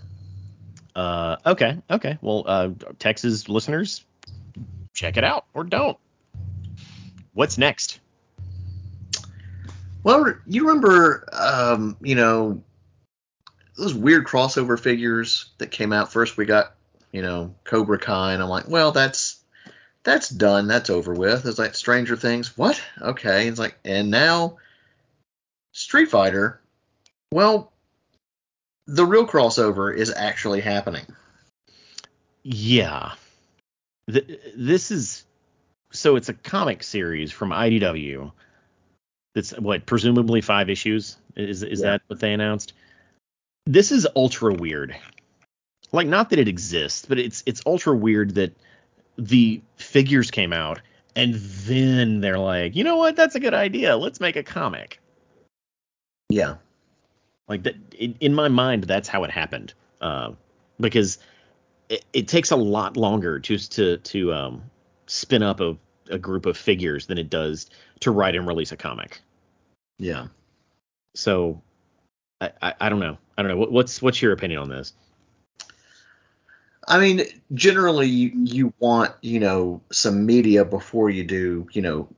Uh, 0.97 1.37
okay, 1.45 1.76
okay. 1.90 2.16
Well, 2.23 2.45
uh, 2.47 2.71
Texas 2.99 3.49
listeners, 3.49 4.04
check 4.95 5.18
it 5.18 5.25
out 5.25 5.45
or 5.52 5.64
don't. 5.64 5.99
What's 7.35 7.59
next? 7.59 8.00
Well, 10.02 10.33
you 10.47 10.66
remember, 10.66 11.28
um, 11.33 11.97
you 12.00 12.14
know, 12.14 12.62
those 13.78 13.94
weird 13.94 14.26
crossover 14.26 14.78
figures 14.78 15.47
that 15.58 15.70
came 15.70 15.92
out 15.92 16.12
first. 16.12 16.37
We 16.37 16.44
got, 16.44 16.75
you 17.12 17.23
know, 17.23 17.54
Cobra 17.64 17.99
Kai, 17.99 18.35
and 18.35 18.42
I'm 18.42 18.49
like, 18.49 18.68
well, 18.68 18.92
that's 18.92 19.40
that's 20.02 20.28
done. 20.28 20.66
That's 20.66 20.90
over 20.90 21.14
with. 21.14 21.47
It's 21.47 21.58
like 21.58 21.75
Stranger 21.75 22.16
Things. 22.16 22.56
What? 22.58 22.80
Okay. 23.00 23.49
It's 23.49 23.58
like, 23.58 23.78
and 23.85 24.11
now 24.11 24.56
Street 25.73 26.11
Fighter. 26.11 26.61
Well, 27.32 27.73
the 28.87 29.06
real 29.06 29.26
crossover 29.26 29.94
is 29.94 30.12
actually 30.14 30.61
happening. 30.61 31.06
Yeah, 32.42 33.12
Th- 34.11 34.40
this 34.56 34.90
is 34.90 35.25
so 35.90 36.16
it's 36.16 36.28
a 36.30 36.35
comic 36.35 36.82
series 36.82 37.30
from 37.30 37.50
IDW. 37.50 38.32
That's 39.35 39.50
what 39.58 39.85
presumably 39.87 40.40
five 40.40 40.70
issues. 40.70 41.16
Is 41.37 41.62
is 41.62 41.80
Yeah. 41.80 41.90
that 41.92 42.02
what 42.06 42.20
they 42.20 42.32
announced? 42.32 42.73
This 43.69 43.93
is 43.93 44.09
ultra 44.17 44.55
weird. 44.55 44.97
Like 45.93 46.07
not 46.07 46.31
that 46.31 46.39
it 46.39 46.49
exists, 46.49 47.05
but 47.05 47.19
it's 47.19 47.43
it's 47.45 47.61
ultra 47.67 47.95
weird 47.95 48.35
that 48.37 48.57
the 49.19 49.61
figures 49.77 50.31
came 50.31 50.55
out 50.55 50.81
and 51.15 51.35
then 51.35 52.21
they're 52.21 52.39
like, 52.39 52.75
you 52.75 52.83
know 52.83 52.97
what? 52.97 53.15
That's 53.15 53.35
a 53.35 53.41
good 53.41 53.53
idea. 53.53 53.95
Let's 53.95 54.21
make 54.21 54.37
a 54.37 54.43
comic. 54.43 55.01
Yeah. 56.31 56.55
Like 57.47 57.65
that 57.65 57.75
in, 57.95 58.17
in 58.21 58.35
my 58.35 58.49
mind, 58.49 58.85
that's 58.85 59.07
how 59.07 59.23
it 59.25 59.31
happened. 59.31 59.75
Uh, 60.01 60.33
because 60.81 61.19
it, 61.91 62.07
it 62.15 62.27
takes 62.27 62.51
a 62.51 62.57
lot 62.57 62.97
longer 62.97 63.39
to 63.39 63.59
to 63.59 63.99
to 63.99 64.33
um, 64.33 64.63
spin 65.09 65.43
up 65.43 65.61
a, 65.61 65.77
a 66.09 66.19
group 66.19 66.47
of 66.47 66.57
figures 66.57 67.05
than 67.05 67.19
it 67.19 67.29
does 67.29 67.69
to 68.01 68.13
write 68.13 68.35
and 68.35 68.47
release 68.47 68.73
a 68.73 68.79
comic. 68.79 69.21
Yeah. 69.99 70.29
So 71.15 71.61
I, 72.41 72.51
I, 72.63 72.75
I 72.81 72.89
don't 72.89 73.01
know. 73.01 73.19
I 73.38 73.42
don't 73.42 73.52
know. 73.52 73.57
What, 73.57 73.71
what's 73.71 74.02
what's 74.02 74.21
your 74.21 74.33
opinion 74.33 74.59
on 74.59 74.68
this? 74.68 74.92
I 76.88 76.99
mean, 76.99 77.23
generally, 77.54 78.09
you, 78.09 78.33
you 78.35 78.75
want, 78.80 79.12
you 79.21 79.38
know, 79.38 79.83
some 79.92 80.25
media 80.26 80.64
before 80.64 81.11
you 81.11 81.23
do, 81.23 81.68
you 81.73 81.83
know, 81.83 82.09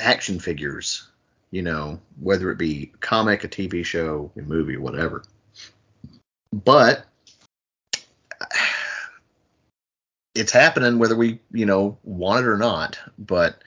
action 0.00 0.40
figures, 0.40 1.08
you 1.50 1.62
know, 1.62 2.00
whether 2.20 2.50
it 2.50 2.56
be 2.56 2.90
comic, 3.00 3.44
a 3.44 3.48
TV 3.48 3.84
show, 3.84 4.32
a 4.36 4.40
movie, 4.40 4.78
whatever. 4.78 5.22
But 6.52 7.04
it's 10.34 10.52
happening 10.52 10.98
whether 10.98 11.16
we, 11.16 11.38
you 11.52 11.66
know, 11.66 11.98
want 12.02 12.46
it 12.46 12.48
or 12.48 12.56
not. 12.56 12.98
But, 13.18 13.62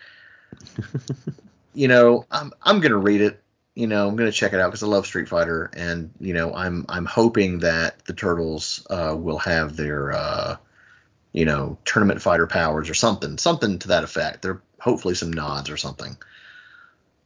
you 1.75 1.87
know, 1.87 2.25
I'm, 2.31 2.51
I'm 2.63 2.79
going 2.79 2.91
to 2.91 2.97
read 2.97 3.21
it. 3.21 3.41
You 3.77 3.87
know, 3.87 4.07
I'm 4.07 4.15
going 4.15 4.29
to 4.29 4.35
check 4.35 4.53
it 4.53 4.59
out 4.59 4.69
because 4.69 4.83
I 4.83 4.87
love 4.87 5.05
Street 5.05 5.29
Fighter, 5.29 5.69
and 5.73 6.11
you 6.19 6.33
know, 6.33 6.53
I'm 6.53 6.85
I'm 6.89 7.05
hoping 7.05 7.59
that 7.59 8.03
the 8.05 8.13
Turtles 8.13 8.85
uh, 8.89 9.15
will 9.17 9.37
have 9.39 9.75
their 9.75 10.13
uh, 10.13 10.57
you 11.31 11.45
know, 11.45 11.77
tournament 11.85 12.21
fighter 12.21 12.47
powers 12.47 12.89
or 12.89 12.95
something, 12.95 13.37
something 13.37 13.79
to 13.79 13.89
that 13.89 14.03
effect. 14.03 14.41
There 14.41 14.61
hopefully 14.79 15.13
some 15.15 15.31
nods 15.31 15.69
or 15.69 15.77
something. 15.77 16.17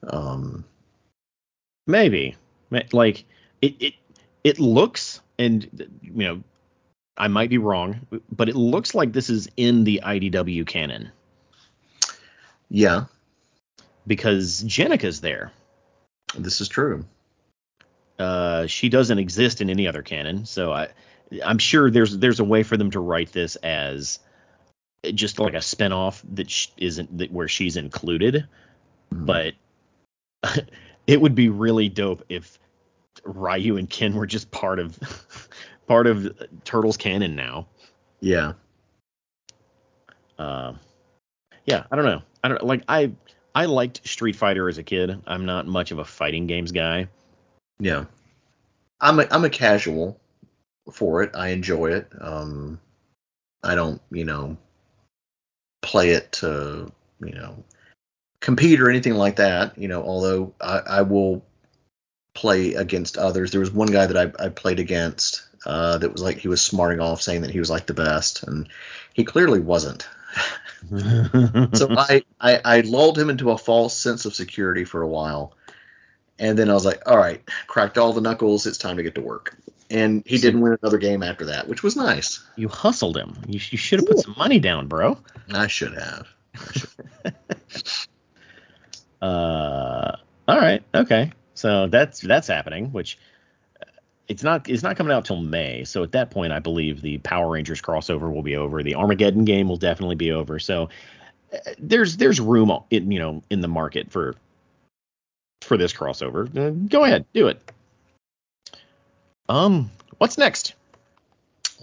Um, 0.03 0.65
Maybe 1.87 2.35
like 2.91 3.23
it 3.61 3.75
it 3.79 3.93
it 4.43 4.59
looks 4.59 5.21
and 5.39 5.67
you 6.01 6.11
know 6.13 6.43
I 7.17 7.27
might 7.27 7.49
be 7.49 7.57
wrong, 7.59 8.07
but 8.31 8.49
it 8.49 8.55
looks 8.55 8.93
like 8.93 9.13
this 9.13 9.29
is 9.29 9.49
in 9.55 9.83
the 9.83 10.01
IDW 10.03 10.67
canon 10.67 11.11
yeah, 12.71 13.05
because 14.07 14.63
Jennika's 14.63 15.19
there. 15.19 15.51
This 16.37 16.61
is 16.61 16.67
true. 16.67 17.05
Uh, 18.19 18.67
she 18.67 18.89
doesn't 18.89 19.17
exist 19.17 19.61
in 19.61 19.69
any 19.69 19.87
other 19.87 20.01
canon, 20.01 20.45
so 20.45 20.71
I, 20.71 20.89
I'm 21.43 21.57
sure 21.57 21.89
there's 21.89 22.17
there's 22.17 22.39
a 22.39 22.43
way 22.43 22.63
for 22.63 22.77
them 22.77 22.91
to 22.91 22.99
write 22.99 23.31
this 23.31 23.55
as 23.57 24.19
just 25.03 25.39
like 25.39 25.53
a 25.53 25.57
spinoff 25.57 26.21
that 26.35 26.67
isn't 26.77 27.17
that 27.17 27.31
where 27.31 27.47
she's 27.47 27.77
included. 27.77 28.47
But 29.11 29.55
it 31.07 31.19
would 31.19 31.35
be 31.35 31.49
really 31.49 31.89
dope 31.89 32.23
if 32.29 32.59
Ryu 33.23 33.77
and 33.77 33.89
Ken 33.89 34.13
were 34.13 34.27
just 34.27 34.51
part 34.51 34.79
of 34.79 34.97
part 35.87 36.07
of 36.07 36.37
Turtles 36.63 36.97
canon 36.97 37.35
now. 37.35 37.67
yeah, 38.19 38.53
Uh, 40.37 40.73
yeah, 41.65 41.85
I 41.91 41.95
don't 41.95 42.05
know. 42.05 42.21
I 42.43 42.47
don't 42.47 42.63
like 42.63 42.83
I 42.87 43.11
I 43.53 43.65
liked 43.65 44.07
Street 44.07 44.35
Fighter 44.35 44.69
as 44.69 44.77
a 44.77 44.83
kid. 44.83 45.21
I'm 45.27 45.45
not 45.45 45.67
much 45.67 45.91
of 45.91 45.99
a 45.99 46.05
fighting 46.05 46.47
games 46.47 46.71
guy. 46.71 47.07
yeah. 47.79 48.05
I'm 49.03 49.19
a, 49.19 49.27
I'm 49.31 49.43
a 49.43 49.49
casual 49.49 50.19
for 50.93 51.23
it. 51.23 51.31
I 51.35 51.49
enjoy 51.49 51.93
it. 51.93 52.07
Um, 52.19 52.79
I 53.63 53.73
don't, 53.73 53.99
you 54.11 54.25
know, 54.25 54.57
play 55.81 56.11
it 56.11 56.31
to, 56.33 56.91
you 57.19 57.33
know, 57.33 57.63
compete 58.39 58.79
or 58.79 58.89
anything 58.89 59.15
like 59.15 59.37
that. 59.37 59.75
You 59.77 59.87
know, 59.87 60.03
although 60.03 60.53
I, 60.61 60.81
I 60.87 61.01
will 61.01 61.43
play 62.33 62.75
against 62.75 63.17
others. 63.17 63.51
There 63.51 63.59
was 63.59 63.71
one 63.71 63.91
guy 63.91 64.05
that 64.05 64.17
I, 64.17 64.45
I 64.45 64.49
played 64.49 64.79
against 64.79 65.43
uh, 65.65 65.97
that 65.97 66.11
was 66.11 66.21
like 66.21 66.37
he 66.37 66.47
was 66.47 66.61
smarting 66.61 66.99
off 66.99 67.21
saying 67.21 67.41
that 67.41 67.51
he 67.51 67.59
was 67.59 67.69
like 67.69 67.85
the 67.85 67.93
best, 67.93 68.43
and 68.43 68.67
he 69.13 69.23
clearly 69.23 69.59
wasn't. 69.59 70.07
so 70.89 71.87
I, 71.91 72.23
I 72.39 72.61
I 72.65 72.81
lulled 72.81 73.17
him 73.17 73.29
into 73.29 73.51
a 73.51 73.57
false 73.57 73.95
sense 73.95 74.25
of 74.25 74.33
security 74.35 74.83
for 74.83 75.01
a 75.01 75.07
while, 75.07 75.55
and 76.39 76.57
then 76.57 76.69
I 76.69 76.73
was 76.73 76.85
like, 76.85 77.01
all 77.05 77.17
right, 77.17 77.41
cracked 77.67 77.97
all 77.97 78.13
the 78.13 78.21
knuckles. 78.21 78.65
It's 78.65 78.77
time 78.77 78.97
to 78.97 79.03
get 79.03 79.15
to 79.15 79.21
work. 79.21 79.55
And 79.89 80.23
he 80.25 80.37
So- 80.37 80.43
didn't 80.47 80.61
win 80.61 80.77
another 80.81 80.97
game 80.97 81.21
after 81.23 81.45
that, 81.45 81.67
which 81.67 81.83
was 81.83 81.95
nice. 81.95 82.41
you 82.55 82.67
hustled 82.69 83.17
him. 83.17 83.35
You, 83.47 83.59
you 83.71 83.77
should 83.77 83.99
have 83.99 84.07
put 84.07 84.19
some 84.19 84.35
money 84.37 84.59
down, 84.59 84.87
bro. 84.87 85.17
I 85.53 85.67
should 85.67 85.93
have. 85.93 86.27
I 86.55 86.71
should- 86.73 87.35
Uh, 89.21 90.15
all 90.47 90.57
right, 90.57 90.83
okay. 90.95 91.31
So 91.53 91.87
that's 91.87 92.21
that's 92.21 92.47
happening, 92.47 92.91
which 92.91 93.19
it's 94.27 94.43
not 94.43 94.69
it's 94.69 94.83
not 94.83 94.95
coming 94.95 95.13
out 95.13 95.25
till 95.25 95.41
May. 95.41 95.83
So 95.83 96.03
at 96.03 96.11
that 96.13 96.31
point, 96.31 96.53
I 96.53 96.59
believe 96.59 97.01
the 97.01 97.17
Power 97.19 97.51
Rangers 97.51 97.81
crossover 97.81 98.31
will 98.33 98.43
be 98.43 98.55
over. 98.55 98.83
The 98.83 98.95
Armageddon 98.95 99.45
game 99.45 99.67
will 99.67 99.77
definitely 99.77 100.15
be 100.15 100.31
over. 100.31 100.59
So 100.59 100.89
uh, 101.53 101.57
there's 101.77 102.17
there's 102.17 102.39
room 102.39 102.71
in 102.89 103.11
you 103.11 103.19
know 103.19 103.43
in 103.49 103.61
the 103.61 103.67
market 103.67 104.11
for 104.11 104.35
for 105.61 105.77
this 105.77 105.93
crossover. 105.93 106.47
Uh, 106.55 106.71
go 106.87 107.03
ahead, 107.03 107.25
do 107.33 107.47
it. 107.47 107.61
Um, 109.49 109.91
what's 110.17 110.37
next? 110.37 110.75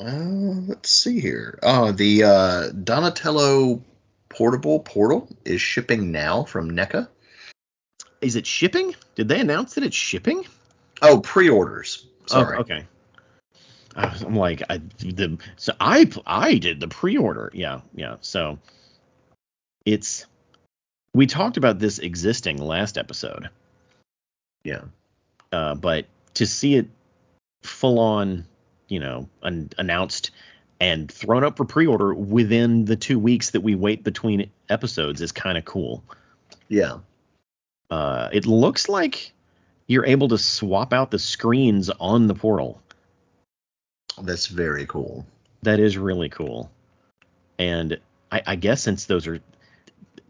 Uh, 0.01 0.63
let's 0.67 0.91
see 0.91 1.21
here. 1.21 1.59
Oh, 1.63 1.93
the 1.93 2.23
uh, 2.23 2.69
Donatello 2.71 3.83
portable 4.29 4.81
portal 4.81 5.29
is 5.45 5.61
shipping 5.61 6.13
now 6.13 6.45
from 6.45 6.71
NECA. 6.71 7.09
Is 8.21 8.37
it 8.37 8.47
shipping? 8.47 8.95
Did 9.17 9.29
they 9.29 9.41
announce 9.41 9.75
that 9.75 9.85
it's 9.85 9.97
shipping? 9.97 10.45
Oh, 11.03 11.21
pre-orders. 11.21 12.07
Sorry. 12.29 12.57
Oh, 12.57 12.61
okay. 12.61 12.87
I'm 13.97 14.37
like, 14.37 14.63
I 14.71 14.79
the 14.99 15.39
so 15.57 15.73
I 15.81 16.11
I 16.27 16.59
did 16.59 16.79
the 16.81 16.89
pre-order. 16.89 17.51
Yeah, 17.53 17.81
yeah. 17.95 18.17
So 18.21 18.59
it's 19.85 20.27
we 21.15 21.27
talked 21.27 21.57
about 21.57 21.79
this 21.79 21.99
existing 21.99 22.59
last 22.59 22.97
episode, 22.97 23.49
Yeah. 24.63 24.83
uh, 25.51 25.75
but 25.75 26.07
to 26.35 26.47
see 26.47 26.77
it 26.77 26.89
full 27.63 27.99
on, 27.99 28.45
you 28.89 29.01
know, 29.01 29.29
un- 29.43 29.71
announced 29.79 30.31
and 30.81 31.11
thrown 31.11 31.43
up 31.43 31.57
for 31.57 31.65
pre-order 31.65 32.15
within 32.15 32.85
the 32.85 32.95
two 32.95 33.19
weeks 33.19 33.51
that 33.51 33.63
we 33.63 33.75
wait 33.75 34.05
between 34.05 34.49
episodes 34.69 35.21
is 35.21 35.33
kind 35.33 35.59
of 35.59 35.65
cool. 35.65 36.05
Yeah. 36.69 36.99
Uh, 37.91 38.29
it 38.33 38.47
looks 38.47 38.89
like 38.89 39.33
you're 39.89 40.07
able 40.07 40.29
to 40.29 40.39
swap 40.39 40.93
out 40.93 41.11
the 41.11 41.19
screens 41.19 41.91
on 41.91 42.27
the 42.29 42.35
portal. 42.35 42.81
That's 44.23 44.47
very 44.47 44.87
cool. 44.87 45.27
That 45.63 45.81
is 45.81 45.99
really 45.99 46.29
cool. 46.29 46.71
And 47.59 47.99
I, 48.31 48.43
I 48.47 48.57
guess 48.57 48.83
since 48.83 49.07
those 49.07 49.27
are 49.27 49.41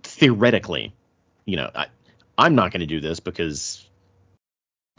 theoretically, 0.02 0.94
you 1.44 1.56
know, 1.56 1.70
I, 1.74 1.86
I'm 2.38 2.54
not 2.54 2.70
going 2.72 2.80
to 2.80 2.86
do 2.86 3.00
this 3.00 3.20
because 3.20 3.84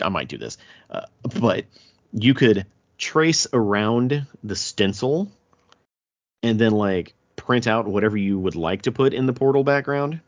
I 0.02 0.10
might 0.10 0.28
do 0.28 0.38
this, 0.38 0.58
uh, 0.90 1.06
but 1.40 1.66
you 2.12 2.34
could 2.34 2.66
trace 2.98 3.48
around 3.54 4.28
the 4.44 4.56
stencil 4.56 5.32
and 6.44 6.60
then 6.60 6.72
like 6.72 7.14
print 7.38 7.66
out 7.66 7.88
whatever 7.88 8.18
you 8.18 8.38
would 8.38 8.56
like 8.56 8.84
to 8.84 8.92
put 8.92 9.14
in 9.14 9.26
the 9.26 9.34
portal 9.34 9.64
background. 9.64 10.20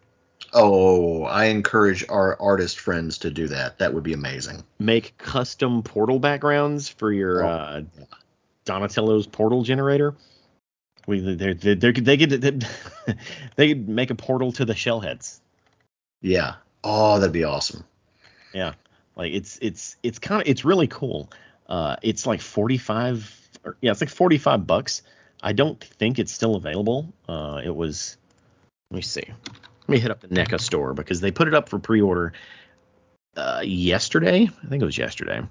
Oh, 0.53 1.23
I 1.23 1.45
encourage 1.45 2.05
our 2.09 2.39
artist 2.41 2.79
friends 2.79 3.19
to 3.19 3.31
do 3.31 3.47
that. 3.47 3.77
That 3.79 3.93
would 3.93 4.03
be 4.03 4.13
amazing. 4.13 4.63
Make 4.79 5.17
custom 5.17 5.81
portal 5.81 6.19
backgrounds 6.19 6.89
for 6.89 7.11
your 7.11 7.45
Oh, 7.45 7.47
uh, 7.49 7.81
Donatello's 8.65 9.27
portal 9.27 9.63
generator. 9.63 10.15
We 11.07 11.19
they 11.19 11.53
they 11.53 11.75
they 11.75 11.93
could 11.93 12.05
they 12.05 12.17
could 12.17 12.31
they 13.55 13.67
could 13.69 13.89
make 13.89 14.11
a 14.11 14.15
portal 14.15 14.51
to 14.53 14.65
the 14.65 14.73
shellheads. 14.73 15.39
Yeah. 16.21 16.55
Oh, 16.83 17.19
that'd 17.19 17.33
be 17.33 17.43
awesome. 17.43 17.83
Yeah, 18.53 18.73
like 19.15 19.33
it's 19.33 19.57
it's 19.61 19.95
it's 20.03 20.19
kind 20.19 20.41
of 20.41 20.47
it's 20.47 20.65
really 20.65 20.87
cool. 20.87 21.31
Uh, 21.67 21.95
it's 22.01 22.25
like 22.27 22.41
forty 22.41 22.77
five. 22.77 23.33
Yeah, 23.81 23.91
it's 23.91 24.01
like 24.01 24.09
forty 24.09 24.37
five 24.37 24.67
bucks. 24.67 25.01
I 25.41 25.53
don't 25.53 25.81
think 25.83 26.19
it's 26.19 26.31
still 26.31 26.55
available. 26.55 27.13
Uh, 27.27 27.61
it 27.63 27.75
was. 27.75 28.17
Let 28.91 28.97
me 28.97 29.01
see. 29.01 29.23
Let 29.91 29.97
me 29.97 29.99
hit 30.03 30.11
up 30.11 30.21
the 30.21 30.29
NECA 30.29 30.61
store 30.61 30.93
because 30.93 31.19
they 31.19 31.31
put 31.31 31.49
it 31.49 31.53
up 31.53 31.67
for 31.67 31.77
pre 31.77 31.99
order 31.99 32.31
uh, 33.35 33.61
yesterday. 33.61 34.43
I 34.63 34.67
think 34.69 34.81
it 34.81 34.85
was 34.85 34.97
yesterday. 34.97 35.41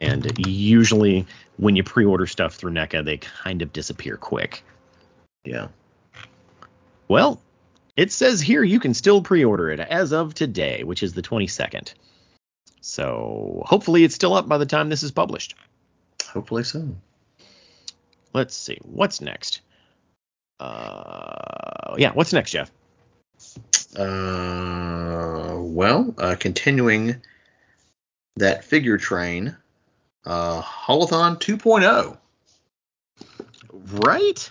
And 0.00 0.32
usually 0.46 1.26
when 1.56 1.74
you 1.74 1.82
pre 1.82 2.04
order 2.04 2.28
stuff 2.28 2.54
through 2.54 2.70
NECA, 2.70 3.04
they 3.04 3.16
kind 3.16 3.60
of 3.60 3.72
disappear 3.72 4.16
quick. 4.16 4.62
Yeah. 5.42 5.66
Well, 7.08 7.42
it 7.96 8.12
says 8.12 8.40
here 8.40 8.62
you 8.62 8.78
can 8.78 8.94
still 8.94 9.20
pre-order 9.20 9.70
it 9.70 9.80
as 9.80 10.12
of 10.12 10.32
today, 10.32 10.84
which 10.84 11.02
is 11.02 11.12
the 11.12 11.22
22nd. 11.22 11.92
So 12.80 13.64
hopefully 13.66 14.04
it's 14.04 14.14
still 14.14 14.34
up 14.34 14.46
by 14.46 14.58
the 14.58 14.66
time 14.66 14.90
this 14.90 15.02
is 15.02 15.10
published. 15.10 15.56
Hopefully 16.24 16.62
so. 16.62 16.94
Let's 18.32 18.56
see 18.56 18.78
what's 18.84 19.20
next. 19.20 19.60
Uh, 20.60 21.94
yeah, 21.98 22.12
what's 22.12 22.32
next, 22.32 22.50
Jeff? 22.52 22.70
Uh, 23.96 25.56
well, 25.58 26.14
uh, 26.18 26.36
continuing 26.38 27.20
that 28.36 28.64
figure 28.64 28.98
train, 28.98 29.56
uh, 30.24 30.62
Haulathon 30.62 31.38
2.0. 31.38 32.16
Right? 33.72 34.50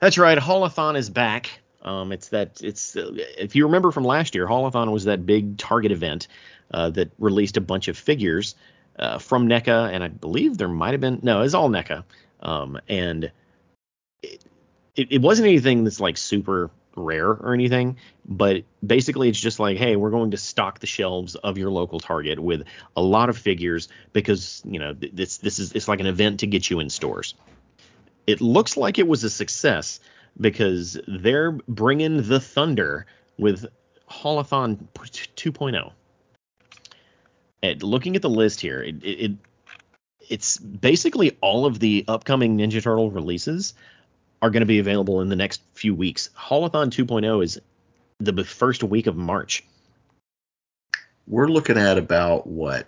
That's 0.00 0.18
right. 0.18 0.38
Haulathon 0.38 0.96
is 0.96 1.10
back. 1.10 1.50
Um, 1.82 2.12
it's 2.12 2.28
that 2.28 2.62
it's 2.62 2.96
uh, 2.96 3.10
if 3.38 3.54
you 3.54 3.66
remember 3.66 3.90
from 3.90 4.04
last 4.04 4.34
year, 4.34 4.46
Haulathon 4.46 4.90
was 4.90 5.04
that 5.04 5.26
big 5.26 5.58
Target 5.58 5.92
event 5.92 6.28
uh, 6.72 6.90
that 6.90 7.10
released 7.18 7.56
a 7.58 7.60
bunch 7.60 7.88
of 7.88 7.98
figures 7.98 8.54
uh, 8.98 9.18
from 9.18 9.48
NECA, 9.48 9.92
and 9.92 10.02
I 10.02 10.08
believe 10.08 10.56
there 10.56 10.68
might 10.68 10.92
have 10.92 11.00
been 11.00 11.20
no, 11.22 11.42
it's 11.42 11.54
all 11.54 11.68
NECA, 11.68 12.04
um, 12.40 12.80
and 12.88 13.30
it, 14.22 14.42
it, 14.96 15.12
it 15.12 15.20
wasn't 15.20 15.48
anything 15.48 15.84
that's 15.84 16.00
like 16.00 16.16
super 16.16 16.70
rare 16.96 17.28
or 17.28 17.54
anything, 17.54 17.96
but 18.24 18.62
basically 18.86 19.28
it's 19.28 19.40
just 19.40 19.58
like, 19.58 19.76
hey, 19.76 19.96
we're 19.96 20.10
going 20.10 20.30
to 20.30 20.36
stock 20.36 20.78
the 20.78 20.86
shelves 20.86 21.34
of 21.36 21.58
your 21.58 21.70
local 21.70 21.98
Target 21.98 22.38
with 22.38 22.64
a 22.96 23.02
lot 23.02 23.28
of 23.28 23.36
figures 23.36 23.88
because 24.12 24.62
you 24.64 24.78
know 24.78 24.92
this 24.94 25.38
this 25.38 25.58
is 25.58 25.72
it's 25.72 25.88
like 25.88 26.00
an 26.00 26.06
event 26.06 26.40
to 26.40 26.46
get 26.46 26.70
you 26.70 26.80
in 26.80 26.90
stores. 26.90 27.34
It 28.26 28.40
looks 28.40 28.76
like 28.76 28.98
it 28.98 29.06
was 29.06 29.24
a 29.24 29.30
success 29.30 30.00
because 30.40 30.98
they're 31.06 31.52
bringing 31.52 32.22
the 32.22 32.40
thunder 32.40 33.06
with 33.38 33.66
Haulathon 34.10 34.78
2.0. 34.94 35.92
And 37.62 37.82
looking 37.82 38.16
at 38.16 38.22
the 38.22 38.30
list 38.30 38.60
here, 38.60 38.82
it, 38.82 39.02
it, 39.02 39.20
it 39.20 39.32
it's 40.28 40.56
basically 40.56 41.36
all 41.42 41.66
of 41.66 41.80
the 41.80 42.04
upcoming 42.08 42.56
Ninja 42.56 42.82
Turtle 42.82 43.10
releases 43.10 43.74
are 44.44 44.50
going 44.50 44.60
to 44.60 44.66
be 44.66 44.78
available 44.78 45.22
in 45.22 45.30
the 45.30 45.36
next 45.36 45.62
few 45.72 45.94
weeks. 45.94 46.28
Haulathon 46.38 46.90
2.0 46.90 47.42
is 47.42 47.58
the 48.20 48.44
first 48.44 48.84
week 48.84 49.06
of 49.06 49.16
March. 49.16 49.64
We're 51.26 51.48
looking 51.48 51.78
at 51.78 51.96
about 51.96 52.46
what 52.46 52.86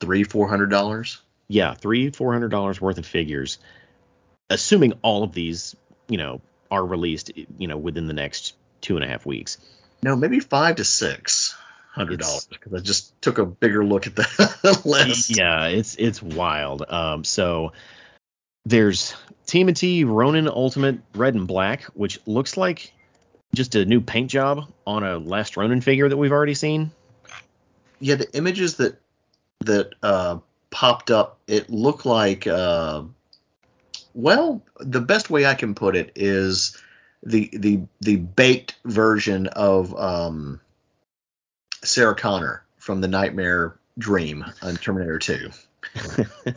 three, 0.00 0.24
four 0.24 0.48
hundred 0.48 0.70
dollars. 0.70 1.20
Yeah, 1.46 1.74
three, 1.74 2.10
four 2.10 2.32
hundred 2.32 2.48
dollars 2.48 2.80
worth 2.80 2.98
of 2.98 3.06
figures, 3.06 3.58
assuming 4.50 4.94
all 5.02 5.22
of 5.22 5.32
these, 5.32 5.76
you 6.08 6.18
know, 6.18 6.40
are 6.68 6.84
released, 6.84 7.30
you 7.58 7.68
know, 7.68 7.76
within 7.76 8.08
the 8.08 8.12
next 8.12 8.56
two 8.80 8.96
and 8.96 9.04
a 9.04 9.08
half 9.08 9.24
weeks. 9.24 9.58
No, 10.02 10.16
maybe 10.16 10.40
five 10.40 10.76
to 10.76 10.84
six 10.84 11.56
hundred 11.92 12.18
dollars 12.18 12.48
because 12.50 12.74
I 12.74 12.80
just 12.80 13.22
took 13.22 13.38
a 13.38 13.46
bigger 13.46 13.84
look 13.84 14.08
at 14.08 14.16
the 14.16 14.80
list. 14.84 15.30
Yeah, 15.30 15.66
it's 15.66 15.94
it's 15.94 16.20
wild. 16.20 16.82
Um, 16.88 17.22
so 17.22 17.70
there's 18.66 19.14
TMNT 19.46 20.04
Ronin 20.06 20.48
Ultimate 20.48 20.98
Red 21.14 21.34
and 21.36 21.46
Black, 21.46 21.84
which 21.94 22.18
looks 22.26 22.56
like 22.56 22.92
just 23.54 23.76
a 23.76 23.84
new 23.84 24.00
paint 24.00 24.28
job 24.28 24.64
on 24.86 25.04
a 25.04 25.18
last 25.18 25.56
Ronin 25.56 25.80
figure 25.80 26.08
that 26.08 26.16
we've 26.16 26.32
already 26.32 26.54
seen. 26.54 26.90
yeah, 28.00 28.16
the 28.16 28.36
images 28.36 28.76
that 28.76 29.00
that 29.60 29.94
uh, 30.02 30.38
popped 30.70 31.10
up, 31.12 31.38
it 31.46 31.70
looked 31.70 32.04
like. 32.04 32.46
Uh, 32.46 33.04
well, 34.14 34.62
the 34.80 35.00
best 35.00 35.30
way 35.30 35.46
I 35.46 35.54
can 35.54 35.74
put 35.74 35.94
it 35.94 36.10
is 36.16 36.76
the 37.22 37.48
the 37.52 37.80
the 38.00 38.16
baked 38.16 38.74
version 38.84 39.46
of 39.48 39.94
um, 39.96 40.60
Sarah 41.84 42.16
Connor 42.16 42.64
from 42.78 43.00
the 43.00 43.08
Nightmare 43.08 43.76
Dream 43.96 44.44
on 44.60 44.76
Terminator 44.76 45.20
2. 45.20 45.50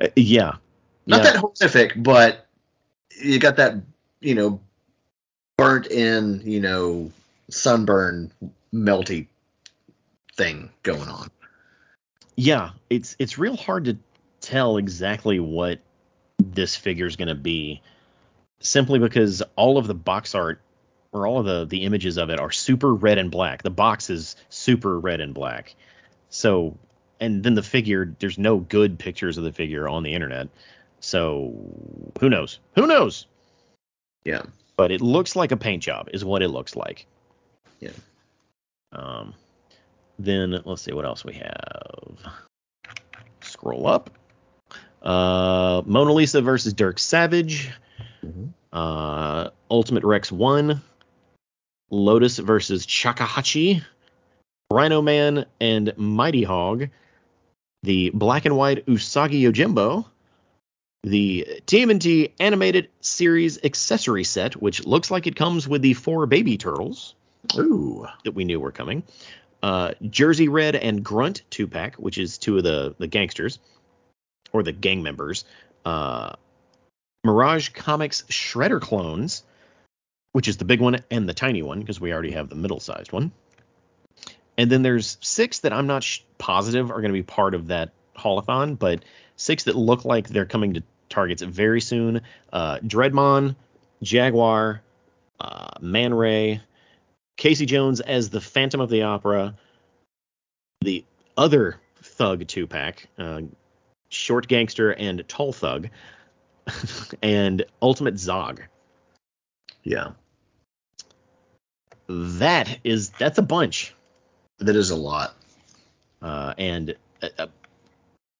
Uh, 0.00 0.08
yeah, 0.16 0.56
Not 1.06 1.18
yeah. 1.18 1.32
that 1.32 1.36
horrific, 1.36 1.92
but 1.96 2.46
you 3.20 3.38
got 3.38 3.56
that 3.56 3.74
you 4.20 4.34
know 4.34 4.60
burnt 5.56 5.86
in 5.86 6.40
you 6.44 6.60
know 6.60 7.10
sunburn 7.50 8.32
melty 8.72 9.28
thing 10.36 10.70
going 10.82 11.08
on. 11.08 11.30
Yeah, 12.36 12.70
it's 12.90 13.16
it's 13.18 13.38
real 13.38 13.56
hard 13.56 13.84
to 13.86 13.98
tell 14.40 14.76
exactly 14.76 15.40
what 15.40 15.80
this 16.38 16.76
figure 16.76 17.06
is 17.06 17.16
going 17.16 17.28
to 17.28 17.34
be, 17.34 17.80
simply 18.60 18.98
because 18.98 19.42
all 19.56 19.78
of 19.78 19.86
the 19.86 19.94
box 19.94 20.34
art 20.34 20.60
or 21.12 21.26
all 21.26 21.38
of 21.38 21.46
the 21.46 21.64
the 21.64 21.84
images 21.84 22.18
of 22.18 22.28
it 22.28 22.40
are 22.40 22.50
super 22.50 22.92
red 22.92 23.18
and 23.18 23.30
black. 23.30 23.62
The 23.62 23.70
box 23.70 24.10
is 24.10 24.36
super 24.50 24.98
red 24.98 25.20
and 25.20 25.32
black. 25.32 25.74
So, 26.28 26.76
and 27.20 27.42
then 27.42 27.54
the 27.54 27.62
figure, 27.62 28.14
there's 28.18 28.38
no 28.38 28.58
good 28.58 28.98
pictures 28.98 29.38
of 29.38 29.44
the 29.44 29.52
figure 29.52 29.88
on 29.88 30.02
the 30.02 30.12
internet. 30.14 30.48
So, 31.00 31.54
who 32.20 32.28
knows? 32.28 32.60
Who 32.76 32.86
knows? 32.86 33.26
Yeah. 34.24 34.42
But 34.76 34.90
it 34.90 35.00
looks 35.00 35.36
like 35.36 35.52
a 35.52 35.56
paint 35.56 35.82
job, 35.82 36.08
is 36.12 36.24
what 36.24 36.42
it 36.42 36.48
looks 36.48 36.76
like. 36.76 37.06
Yeah. 37.80 37.90
Um, 38.92 39.34
then 40.18 40.60
let's 40.64 40.82
see 40.82 40.92
what 40.92 41.04
else 41.04 41.24
we 41.24 41.34
have. 41.34 42.18
Scroll 43.40 43.86
up. 43.86 44.10
Uh, 45.02 45.82
Mona 45.84 46.12
Lisa 46.12 46.40
versus 46.40 46.72
Dirk 46.72 46.98
Savage. 46.98 47.70
Mhm. 48.24 48.50
Uh, 48.72 49.50
Ultimate 49.70 50.04
Rex 50.04 50.32
1. 50.32 50.80
Lotus 51.90 52.38
versus 52.38 52.86
Shakuhachi. 52.86 53.84
Rhino 54.70 55.02
Man 55.02 55.44
and 55.60 55.92
Mighty 55.96 56.42
Hog. 56.42 56.88
The 57.84 58.10
black 58.14 58.46
and 58.46 58.56
white 58.56 58.86
Usagi 58.86 59.42
Yojimbo. 59.42 60.06
The 61.02 61.60
TMNT 61.66 62.32
animated 62.40 62.88
series 63.02 63.62
accessory 63.62 64.24
set, 64.24 64.54
which 64.54 64.86
looks 64.86 65.10
like 65.10 65.26
it 65.26 65.36
comes 65.36 65.68
with 65.68 65.82
the 65.82 65.92
four 65.92 66.24
baby 66.24 66.56
turtles 66.56 67.14
Ooh. 67.58 68.06
that 68.24 68.32
we 68.32 68.46
knew 68.46 68.58
were 68.58 68.72
coming. 68.72 69.02
Uh, 69.62 69.92
Jersey 70.08 70.48
Red 70.48 70.76
and 70.76 71.04
Grunt 71.04 71.42
two 71.50 71.66
pack, 71.66 71.96
which 71.96 72.16
is 72.16 72.38
two 72.38 72.56
of 72.56 72.64
the 72.64 72.94
the 72.98 73.06
gangsters 73.06 73.58
or 74.54 74.62
the 74.62 74.72
gang 74.72 75.02
members. 75.02 75.44
Uh, 75.84 76.32
Mirage 77.22 77.68
Comics 77.68 78.22
Shredder 78.30 78.80
clones, 78.80 79.42
which 80.32 80.48
is 80.48 80.56
the 80.56 80.64
big 80.64 80.80
one 80.80 81.00
and 81.10 81.28
the 81.28 81.34
tiny 81.34 81.60
one 81.60 81.80
because 81.80 82.00
we 82.00 82.14
already 82.14 82.30
have 82.30 82.48
the 82.48 82.56
middle 82.56 82.80
sized 82.80 83.12
one. 83.12 83.30
And 84.56 84.70
then 84.70 84.82
there's 84.82 85.18
six 85.20 85.60
that 85.60 85.72
I'm 85.72 85.86
not 85.86 86.02
sh- 86.02 86.20
positive 86.38 86.90
are 86.90 87.00
going 87.00 87.12
to 87.12 87.18
be 87.18 87.22
part 87.22 87.54
of 87.54 87.68
that 87.68 87.90
haulathon, 88.16 88.78
but 88.78 89.04
six 89.36 89.64
that 89.64 89.76
look 89.76 90.04
like 90.04 90.28
they're 90.28 90.44
coming 90.44 90.74
to 90.74 90.82
targets 91.08 91.42
very 91.42 91.80
soon. 91.80 92.20
Uh, 92.52 92.78
Dreadmon, 92.78 93.56
Jaguar, 94.02 94.82
uh, 95.40 95.70
Man 95.80 96.14
Ray, 96.14 96.60
Casey 97.36 97.66
Jones 97.66 98.00
as 98.00 98.30
the 98.30 98.40
Phantom 98.40 98.80
of 98.80 98.90
the 98.90 99.02
Opera, 99.02 99.54
the 100.80 101.04
other 101.36 101.80
Thug 102.02 102.46
two 102.46 102.66
pack, 102.66 103.08
uh, 103.18 103.42
Short 104.08 104.46
Gangster 104.46 104.92
and 104.92 105.26
Tall 105.26 105.52
Thug, 105.52 105.88
and 107.22 107.64
Ultimate 107.82 108.18
Zog. 108.18 108.62
Yeah. 109.82 110.12
That 112.06 112.78
is 112.84 113.10
that's 113.10 113.38
a 113.38 113.42
bunch. 113.42 113.94
That 114.58 114.76
is 114.76 114.90
a 114.90 114.96
lot. 114.96 115.34
Uh, 116.22 116.54
and 116.56 116.94
uh, 117.22 117.28
uh, 117.38 117.46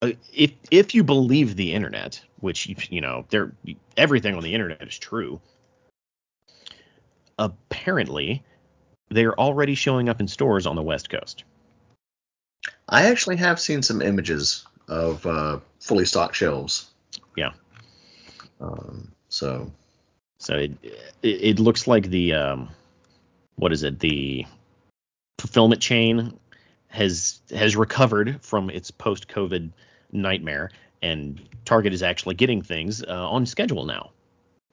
uh, 0.01 0.11
if 0.33 0.51
if 0.71 0.95
you 0.95 1.03
believe 1.03 1.55
the 1.55 1.73
internet, 1.73 2.21
which 2.39 2.67
you, 2.67 2.75
you 2.89 3.01
know, 3.01 3.25
there 3.29 3.51
everything 3.97 4.35
on 4.35 4.43
the 4.43 4.53
internet 4.53 4.81
is 4.87 4.97
true. 4.97 5.39
Apparently, 7.37 8.43
they're 9.09 9.37
already 9.39 9.75
showing 9.75 10.09
up 10.09 10.19
in 10.19 10.27
stores 10.27 10.65
on 10.65 10.75
the 10.75 10.81
West 10.81 11.09
Coast. 11.09 11.43
I 12.87 13.07
actually 13.07 13.35
have 13.37 13.59
seen 13.59 13.81
some 13.81 14.01
images 14.01 14.65
of 14.87 15.25
uh, 15.25 15.59
fully 15.79 16.05
stocked 16.05 16.35
shelves. 16.35 16.89
Yeah. 17.35 17.51
Um, 18.61 19.11
so. 19.29 19.71
So 20.37 20.55
it, 20.55 20.71
it, 20.83 21.27
it 21.27 21.59
looks 21.59 21.87
like 21.87 22.09
the 22.09 22.33
um, 22.33 22.69
what 23.55 23.71
is 23.73 23.83
it 23.83 23.99
the 23.99 24.45
fulfillment 25.37 25.81
chain 25.81 26.37
has 26.87 27.41
has 27.51 27.75
recovered 27.75 28.41
from 28.41 28.69
its 28.69 28.91
post 28.91 29.27
COVID 29.27 29.71
nightmare, 30.11 30.71
and 31.01 31.41
Target 31.65 31.93
is 31.93 32.03
actually 32.03 32.35
getting 32.35 32.61
things 32.61 33.03
uh, 33.03 33.29
on 33.29 33.45
schedule 33.45 33.85
now. 33.85 34.11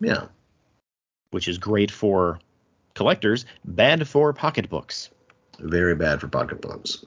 Yeah. 0.00 0.26
Which 1.30 1.48
is 1.48 1.58
great 1.58 1.90
for 1.90 2.38
collectors, 2.94 3.46
bad 3.64 4.06
for 4.06 4.32
pocketbooks. 4.32 5.10
Very 5.58 5.94
bad 5.94 6.20
for 6.20 6.28
pocketbooks. 6.28 7.04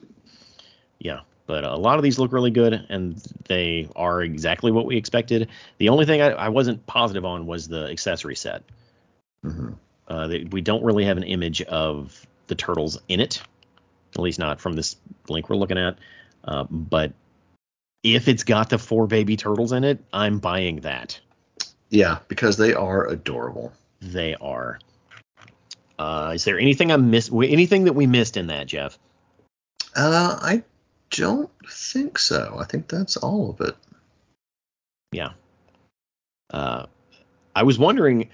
Yeah, 0.98 1.20
but 1.46 1.64
a 1.64 1.76
lot 1.76 1.96
of 1.96 2.02
these 2.02 2.18
look 2.18 2.32
really 2.32 2.50
good, 2.50 2.86
and 2.88 3.22
they 3.46 3.88
are 3.94 4.22
exactly 4.22 4.72
what 4.72 4.86
we 4.86 4.96
expected. 4.96 5.48
The 5.78 5.88
only 5.88 6.06
thing 6.06 6.20
I, 6.20 6.30
I 6.30 6.48
wasn't 6.48 6.86
positive 6.86 7.24
on 7.24 7.46
was 7.46 7.68
the 7.68 7.86
accessory 7.88 8.36
set. 8.36 8.62
Mm-hmm. 9.44 9.72
Uh, 10.08 10.26
they, 10.26 10.44
we 10.44 10.60
don't 10.60 10.84
really 10.84 11.04
have 11.04 11.16
an 11.16 11.22
image 11.24 11.62
of 11.62 12.26
the 12.46 12.54
turtles 12.54 13.00
in 13.08 13.20
it, 13.20 13.42
at 14.14 14.20
least 14.20 14.38
not 14.38 14.60
from 14.60 14.74
this 14.74 14.96
link 15.28 15.48
we're 15.48 15.56
looking 15.56 15.78
at. 15.78 15.98
Uh, 16.44 16.64
but 16.70 17.12
if 18.02 18.28
it's 18.28 18.44
got 18.44 18.70
the 18.70 18.78
four 18.78 19.06
baby 19.06 19.36
turtles 19.36 19.72
in 19.72 19.84
it, 19.84 20.02
I'm 20.12 20.38
buying 20.38 20.80
that. 20.80 21.18
Yeah, 21.90 22.18
because 22.28 22.56
they 22.56 22.74
are 22.74 23.06
adorable. 23.06 23.72
They 24.00 24.34
are. 24.34 24.78
Uh, 25.98 26.32
is 26.34 26.44
there 26.44 26.58
anything 26.58 26.92
I 26.92 26.96
missed? 26.96 27.32
Anything 27.32 27.84
that 27.84 27.94
we 27.94 28.06
missed 28.06 28.36
in 28.36 28.48
that, 28.48 28.66
Jeff? 28.66 28.98
Uh, 29.94 30.38
I 30.40 30.62
don't 31.10 31.50
think 31.68 32.18
so. 32.18 32.56
I 32.60 32.64
think 32.64 32.88
that's 32.88 33.16
all 33.16 33.50
of 33.50 33.60
it. 33.66 33.74
Yeah. 35.12 35.30
Uh, 36.50 36.86
I 37.54 37.62
was 37.62 37.78
wondering 37.78 38.28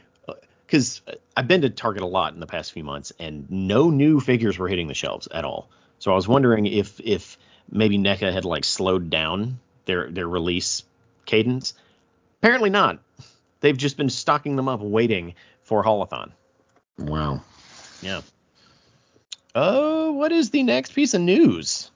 because 0.72 1.02
I've 1.36 1.46
been 1.46 1.60
to 1.60 1.68
Target 1.68 2.02
a 2.02 2.06
lot 2.06 2.32
in 2.32 2.40
the 2.40 2.46
past 2.46 2.72
few 2.72 2.82
months, 2.82 3.12
and 3.20 3.46
no 3.50 3.90
new 3.90 4.20
figures 4.20 4.58
were 4.58 4.68
hitting 4.68 4.88
the 4.88 4.94
shelves 4.94 5.28
at 5.30 5.44
all. 5.44 5.68
So 5.98 6.10
I 6.10 6.14
was 6.14 6.26
wondering 6.26 6.64
if 6.64 6.98
if 6.98 7.36
maybe 7.70 7.98
NECA 7.98 8.32
had 8.32 8.46
like 8.46 8.64
slowed 8.64 9.10
down 9.10 9.60
their 9.84 10.10
their 10.10 10.26
release 10.26 10.82
cadence. 11.26 11.74
Apparently 12.40 12.70
not. 12.70 13.00
They've 13.60 13.76
just 13.76 13.98
been 13.98 14.08
stocking 14.08 14.56
them 14.56 14.66
up, 14.66 14.80
waiting 14.80 15.34
for 15.62 15.84
Haulathon. 15.84 16.32
Wow. 16.96 17.42
Yeah. 18.00 18.22
Oh, 19.54 20.12
what 20.12 20.32
is 20.32 20.48
the 20.48 20.62
next 20.62 20.94
piece 20.94 21.12
of 21.12 21.20
news? 21.20 21.90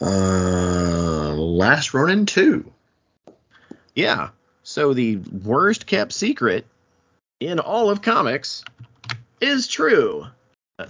Uh, 0.00 1.34
Last 1.34 1.92
Ronin 1.92 2.24
2. 2.24 2.72
Yeah. 3.96 4.28
So 4.62 4.94
the 4.94 5.16
worst 5.16 5.86
kept 5.86 6.12
secret 6.12 6.64
in 7.40 7.58
all 7.58 7.90
of 7.90 8.02
comics 8.02 8.64
is 9.40 9.66
true. 9.66 10.26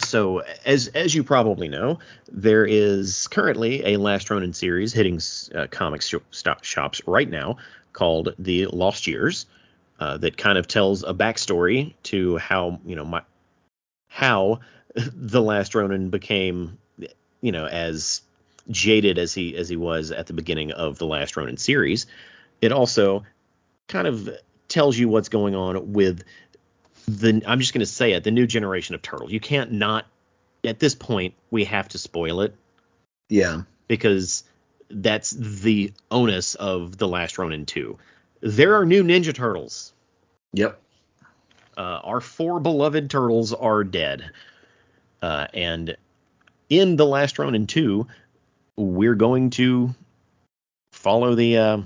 So, 0.04 0.42
as 0.66 0.88
as 0.88 1.14
you 1.14 1.24
probably 1.24 1.68
know, 1.68 1.98
there 2.30 2.66
is 2.66 3.26
currently 3.28 3.94
a 3.94 3.96
Last 3.96 4.28
Ronin 4.28 4.52
series 4.52 4.92
hitting 4.92 5.18
uh, 5.54 5.66
comics 5.70 6.08
sh- 6.08 6.46
shops 6.60 7.00
right 7.06 7.28
now 7.28 7.56
called 7.94 8.34
The 8.38 8.66
Lost 8.66 9.06
Years, 9.06 9.46
uh, 9.98 10.18
that 10.18 10.36
kind 10.36 10.58
of 10.58 10.68
tells 10.68 11.02
a 11.04 11.14
backstory 11.14 11.94
to 12.04 12.36
how 12.36 12.80
you 12.84 12.96
know 12.96 13.04
my 13.04 13.22
how 14.08 14.60
the 14.94 15.42
Last 15.42 15.74
Ronin 15.74 16.10
became, 16.10 16.78
you 17.40 17.52
know, 17.52 17.66
as 17.66 18.20
jaded 18.70 19.18
as 19.18 19.32
he 19.32 19.56
as 19.56 19.68
he 19.68 19.76
was 19.76 20.10
at 20.10 20.26
the 20.26 20.34
beginning 20.34 20.72
of 20.72 20.98
the 20.98 21.06
Last 21.06 21.36
Ronin 21.36 21.56
series. 21.56 22.06
It 22.60 22.72
also 22.72 23.24
kind 23.86 24.06
of 24.06 24.28
tells 24.68 24.96
you 24.96 25.08
what's 25.08 25.28
going 25.28 25.54
on 25.54 25.92
with 25.92 26.24
the 27.06 27.42
I'm 27.46 27.60
just 27.60 27.72
going 27.72 27.80
to 27.80 27.86
say 27.86 28.12
it, 28.12 28.24
the 28.24 28.30
new 28.30 28.46
generation 28.46 28.94
of 28.94 29.02
turtles. 29.02 29.32
You 29.32 29.40
can't 29.40 29.72
not 29.72 30.06
at 30.64 30.78
this 30.78 30.94
point 30.94 31.34
we 31.50 31.64
have 31.64 31.88
to 31.88 31.98
spoil 31.98 32.42
it. 32.42 32.54
Yeah. 33.28 33.62
Because 33.86 34.44
that's 34.90 35.30
the 35.30 35.92
onus 36.10 36.54
of 36.54 36.96
the 36.96 37.08
last 37.08 37.38
Ronin 37.38 37.66
2. 37.66 37.98
There 38.40 38.76
are 38.76 38.86
new 38.86 39.02
Ninja 39.02 39.34
Turtles. 39.34 39.92
Yep. 40.52 40.80
Uh, 41.76 42.00
our 42.02 42.20
four 42.20 42.60
beloved 42.60 43.10
turtles 43.10 43.52
are 43.52 43.84
dead. 43.84 44.30
Uh, 45.20 45.46
and 45.52 45.96
in 46.68 46.96
the 46.96 47.06
last 47.06 47.38
Ronin 47.38 47.66
2, 47.66 48.06
we're 48.76 49.14
going 49.14 49.50
to 49.50 49.94
follow 50.92 51.34
the 51.34 51.58
uh, 51.58 51.78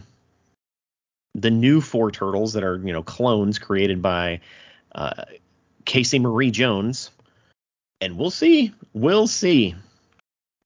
the 1.35 1.51
new 1.51 1.81
four 1.81 2.11
turtles 2.11 2.53
that 2.55 2.65
are 2.65 2.77
you 2.77 2.93
know 2.93 3.03
clones 3.03 3.59
created 3.59 4.03
by 4.03 4.41
uh, 4.95 5.25
Casey 5.85 6.19
Marie 6.19 6.51
Jones, 6.51 7.11
and 8.01 8.19
we'll 8.19 8.31
see. 8.31 8.73
We'll 8.93 9.27
see. 9.27 9.75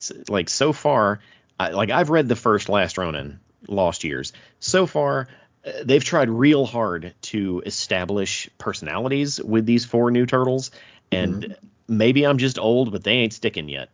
It's, 0.00 0.12
like 0.28 0.48
so 0.48 0.72
far, 0.72 1.20
I, 1.58 1.70
like 1.70 1.90
I've 1.90 2.10
read 2.10 2.28
the 2.28 2.36
first 2.36 2.68
Last 2.68 2.98
Ronin, 2.98 3.40
Lost 3.68 4.04
Years. 4.04 4.32
So 4.60 4.86
far, 4.86 5.28
uh, 5.64 5.70
they've 5.84 6.04
tried 6.04 6.28
real 6.28 6.66
hard 6.66 7.14
to 7.22 7.62
establish 7.64 8.50
personalities 8.58 9.40
with 9.42 9.66
these 9.66 9.84
four 9.84 10.10
new 10.10 10.26
turtles, 10.26 10.70
and 11.12 11.44
mm-hmm. 11.44 11.66
maybe 11.88 12.24
I'm 12.24 12.38
just 12.38 12.58
old, 12.58 12.92
but 12.92 13.04
they 13.04 13.12
ain't 13.12 13.32
sticking 13.32 13.68
yet. 13.68 13.90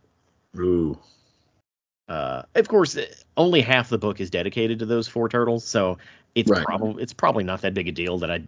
Ooh. 0.58 0.98
Uh, 2.08 2.42
of 2.54 2.68
course, 2.68 2.98
only 3.36 3.62
half 3.62 3.88
the 3.88 3.96
book 3.96 4.20
is 4.20 4.28
dedicated 4.28 4.80
to 4.80 4.86
those 4.86 5.08
four 5.08 5.28
turtles, 5.28 5.64
so 5.64 5.98
it's 6.34 6.50
right. 6.50 6.64
probably 6.64 7.02
it's 7.02 7.12
probably 7.12 7.44
not 7.44 7.62
that 7.62 7.74
big 7.74 7.88
a 7.88 7.92
deal 7.92 8.18
that 8.18 8.30
I 8.30 8.42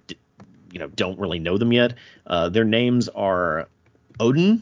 you 0.73 0.79
know 0.79 0.89
don't 0.89 1.19
really 1.19 1.39
know 1.39 1.59
them 1.59 1.73
yet. 1.73 1.95
Uh, 2.27 2.49
their 2.49 2.65
names 2.65 3.09
are 3.11 3.69
Odyn, 4.19 4.61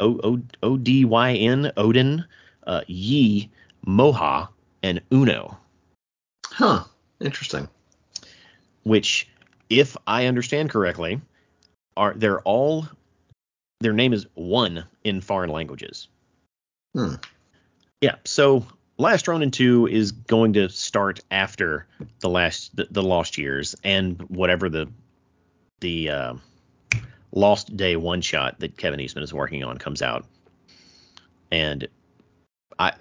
O 0.00 0.20
O 0.24 0.40
O 0.62 0.76
D 0.76 1.04
Y 1.04 1.32
N, 1.34 1.72
Odyn, 1.76 2.24
uh, 2.66 2.82
Yi, 2.86 3.50
Moja, 3.86 4.48
and 4.82 5.00
Uno. 5.12 5.56
Huh. 6.46 6.84
Interesting. 7.20 7.68
Which, 8.82 9.28
if 9.70 9.96
I 10.06 10.26
understand 10.26 10.70
correctly, 10.70 11.20
are 11.96 12.14
they're 12.14 12.40
all 12.40 12.86
their 13.80 13.92
name 13.92 14.12
is 14.12 14.26
one 14.34 14.84
in 15.04 15.20
foreign 15.20 15.50
languages. 15.50 16.08
Hmm. 16.94 17.14
Yeah. 18.00 18.16
So 18.24 18.66
Last 18.96 19.26
Ronin 19.26 19.50
2 19.50 19.88
is 19.88 20.12
going 20.12 20.52
to 20.52 20.68
start 20.68 21.20
after 21.30 21.86
the 22.20 22.28
last 22.28 22.74
the, 22.76 22.86
the 22.90 23.02
Lost 23.02 23.38
Years 23.38 23.74
and 23.82 24.20
whatever 24.28 24.68
the 24.68 24.88
the 25.80 26.10
uh, 26.10 26.34
Lost 27.32 27.76
Day 27.76 27.96
one 27.96 28.20
shot 28.20 28.60
that 28.60 28.76
Kevin 28.76 29.00
Eastman 29.00 29.24
is 29.24 29.34
working 29.34 29.64
on 29.64 29.78
comes 29.78 30.00
out, 30.00 30.24
and 31.50 31.88
I 32.78 32.92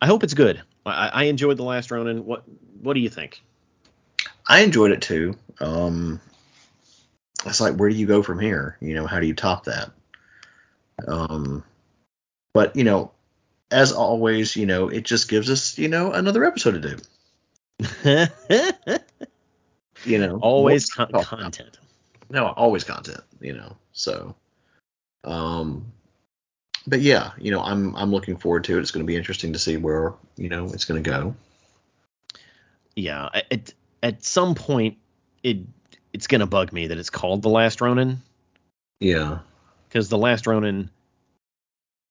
I 0.00 0.06
hope 0.06 0.22
it's 0.22 0.34
good. 0.34 0.62
I, 0.86 1.08
I 1.08 1.24
enjoyed 1.24 1.56
the 1.56 1.64
last 1.64 1.90
Ronin. 1.90 2.24
What 2.24 2.44
what 2.80 2.94
do 2.94 3.00
you 3.00 3.08
think? 3.08 3.42
I 4.46 4.60
enjoyed 4.60 4.92
it 4.92 5.02
too. 5.02 5.34
Um, 5.60 6.20
it's 7.44 7.60
like 7.60 7.74
where 7.74 7.90
do 7.90 7.96
you 7.96 8.06
go 8.06 8.22
from 8.22 8.38
here? 8.38 8.76
You 8.80 8.94
know, 8.94 9.06
how 9.06 9.18
do 9.18 9.26
you 9.26 9.34
top 9.34 9.64
that? 9.64 9.90
Um, 11.08 11.64
but 12.52 12.76
you 12.76 12.84
know, 12.84 13.10
as 13.70 13.92
always, 13.92 14.56
you 14.56 14.66
know, 14.66 14.88
it 14.88 15.04
just 15.04 15.28
gives 15.28 15.50
us 15.50 15.78
you 15.78 15.88
know 15.88 16.12
another 16.12 16.44
episode 16.44 16.82
to 16.82 16.96
do. 16.96 16.96
you 20.04 20.18
know, 20.18 20.38
always 20.40 20.90
con- 20.90 21.10
content. 21.12 21.78
No, 22.30 22.46
always 22.48 22.84
content. 22.84 23.20
You 23.40 23.54
know, 23.54 23.76
so, 23.92 24.34
um, 25.24 25.92
but 26.86 27.00
yeah, 27.00 27.32
you 27.38 27.50
know, 27.50 27.60
I'm 27.60 27.94
I'm 27.96 28.10
looking 28.10 28.36
forward 28.36 28.64
to 28.64 28.78
it. 28.78 28.80
It's 28.80 28.90
going 28.90 29.04
to 29.04 29.10
be 29.10 29.16
interesting 29.16 29.52
to 29.52 29.58
see 29.58 29.76
where 29.76 30.14
you 30.36 30.48
know 30.48 30.66
it's 30.66 30.84
going 30.84 31.02
to 31.02 31.10
go. 31.10 31.34
Yeah, 32.96 33.28
at 33.50 33.72
at 34.02 34.24
some 34.24 34.54
point, 34.54 34.98
it 35.42 35.58
it's 36.12 36.26
going 36.26 36.40
to 36.40 36.46
bug 36.46 36.72
me 36.72 36.88
that 36.88 36.98
it's 36.98 37.10
called 37.10 37.42
the 37.42 37.48
Last 37.48 37.80
Ronin. 37.80 38.22
Yeah, 39.00 39.38
because 39.88 40.08
the 40.08 40.18
Last 40.18 40.46
Ronin 40.46 40.90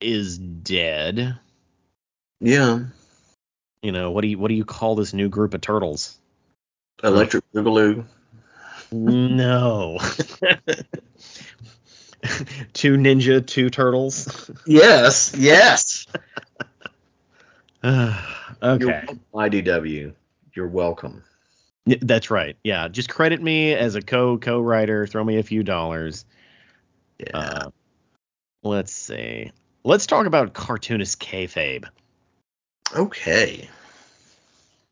is 0.04 0.38
dead. 0.38 1.40
Yeah. 2.40 2.80
You 3.82 3.92
know 3.92 4.12
what 4.12 4.22
do 4.22 4.28
you 4.28 4.38
what 4.38 4.50
do 4.50 4.54
you 4.54 4.66
call 4.66 4.96
this 4.96 5.14
new 5.14 5.30
group 5.30 5.54
of 5.54 5.62
turtles? 5.62 6.18
Electric 7.04 7.44
Boogaloo. 7.54 8.06
No. 8.92 9.98
two 12.74 12.98
ninja, 12.98 13.46
two 13.46 13.70
turtles. 13.70 14.50
Yes, 14.66 15.34
yes. 15.36 16.06
okay. 17.84 18.16
You're 18.62 18.90
welcome, 18.90 19.20
IDW. 19.34 20.14
You're 20.56 20.68
welcome. 20.68 21.24
That's 21.86 22.32
right. 22.32 22.56
Yeah, 22.64 22.88
just 22.88 23.10
credit 23.10 23.42
me 23.42 23.74
as 23.74 23.96
a 23.96 24.02
co 24.02 24.38
co 24.38 24.62
writer. 24.62 25.06
Throw 25.08 25.24
me 25.24 25.38
a 25.38 25.44
few 25.44 25.64
dollars. 25.64 26.26
Yeah. 27.20 27.38
Uh, 27.38 27.70
let's 28.64 28.94
see. 28.94 29.52
Let's 29.84 30.06
talk 30.08 30.26
about 30.26 30.54
cartoonist 30.54 31.20
kayfabe. 31.20 31.86
okay. 32.96 33.70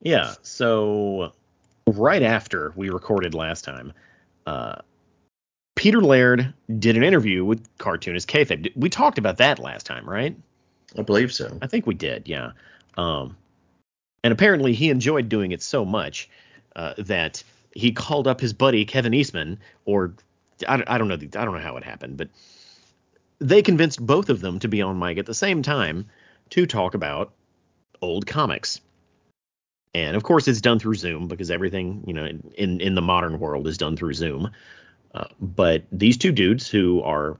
Yeah. 0.01 0.34
So 0.41 1.32
right 1.88 2.23
after 2.23 2.73
we 2.75 2.89
recorded 2.89 3.34
last 3.34 3.63
time, 3.63 3.93
uh, 4.45 4.75
Peter 5.75 6.01
Laird 6.01 6.54
did 6.80 6.97
an 6.97 7.04
interview 7.04 7.45
with 7.45 7.65
cartoonist 7.77 8.27
kayfabe. 8.27 8.71
We 8.75 8.89
talked 8.89 9.17
about 9.17 9.38
that 9.38 9.60
last 9.60 9.86
time, 9.86 10.08
right? 10.10 10.36
I 10.97 11.04
believe 11.04 11.32
so. 11.32 11.58
I 11.62 11.67
think 11.67 11.88
we 11.88 11.93
did. 11.93 12.27
Yeah. 12.27 12.51
Um, 12.97 13.38
and 14.23 14.34
apparently 14.34 14.73
he 14.73 14.89
enjoyed 14.89 15.30
doing 15.30 15.51
it 15.54 15.62
so 15.62 15.86
much 15.86 16.30
uh, 16.75 16.95
that 16.97 17.43
he 17.73 17.91
called 17.93 18.27
up 18.27 18.41
his 18.41 18.51
buddy 18.54 18.84
Kevin 18.86 19.13
Eastman, 19.13 19.58
or 19.86 20.13
I, 20.67 20.77
don't- 20.77 20.89
I 20.89 20.97
don't 20.97 21.08
know. 21.08 21.15
the- 21.15 21.39
I 21.39 21.45
don't 21.45 21.54
know 21.54 21.62
how 21.62 21.77
it 21.77 21.84
happened, 21.84 22.17
but 22.17 22.27
they 23.41 23.63
convinced 23.63 24.06
both 24.06 24.30
of 24.30 24.39
them 24.39 24.60
to 24.60 24.67
be 24.67 24.82
on 24.82 24.99
mic 24.99 25.17
at 25.17 25.25
the 25.25 25.34
same 25.34 25.63
time 25.63 26.06
to 26.51 26.65
talk 26.65 26.93
about 26.93 27.34
old 28.01 28.27
comics. 28.27 28.80
And 29.93 30.15
of 30.15 30.23
course, 30.23 30.47
it's 30.47 30.62
done 30.62 30.80
through 30.80 30.95
Zoom 30.95 31.27
because 31.27 31.51
everything, 31.51 32.04
you 32.08 32.13
know, 32.13 32.25
in 32.25 32.80
in 32.80 32.95
the 32.95 33.01
modern 33.01 33.39
world 33.39 33.67
is 33.67 33.77
done 33.77 33.97
through 33.97 34.13
Zoom. 34.13 34.51
Uh, 35.13 35.25
but 35.41 35.84
these 35.91 36.17
two 36.17 36.32
dudes 36.32 36.69
who 36.69 37.01
are 37.01 37.38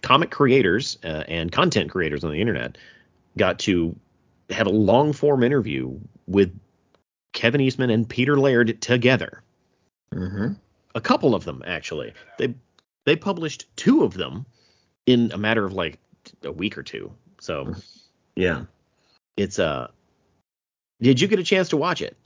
comic 0.00 0.30
creators 0.30 0.96
uh, 1.04 1.24
and 1.28 1.52
content 1.52 1.90
creators 1.90 2.24
on 2.24 2.30
the 2.30 2.40
internet 2.40 2.78
got 3.36 3.58
to 3.58 3.94
have 4.48 4.66
a 4.66 4.70
long 4.70 5.12
form 5.12 5.42
interview 5.42 5.98
with 6.26 6.58
Kevin 7.34 7.60
Eastman 7.60 7.90
and 7.90 8.08
Peter 8.08 8.38
Laird 8.38 8.80
together. 8.80 9.42
Mm-hmm. 10.14 10.52
A 10.94 11.00
couple 11.00 11.34
of 11.34 11.44
them 11.44 11.62
actually. 11.66 12.14
They 12.38 12.54
they 13.04 13.16
published 13.16 13.66
two 13.76 14.04
of 14.04 14.14
them 14.14 14.46
in 15.06 15.32
a 15.32 15.38
matter 15.38 15.64
of 15.64 15.72
like 15.72 15.98
a 16.42 16.52
week 16.52 16.78
or 16.78 16.82
two. 16.82 17.12
So 17.40 17.74
Yeah. 18.36 18.64
it's 19.36 19.58
uh 19.58 19.88
did 21.00 21.20
you 21.20 21.28
get 21.28 21.40
a 21.40 21.44
chance 21.44 21.70
to 21.70 21.76
watch 21.76 22.00
it? 22.00 22.16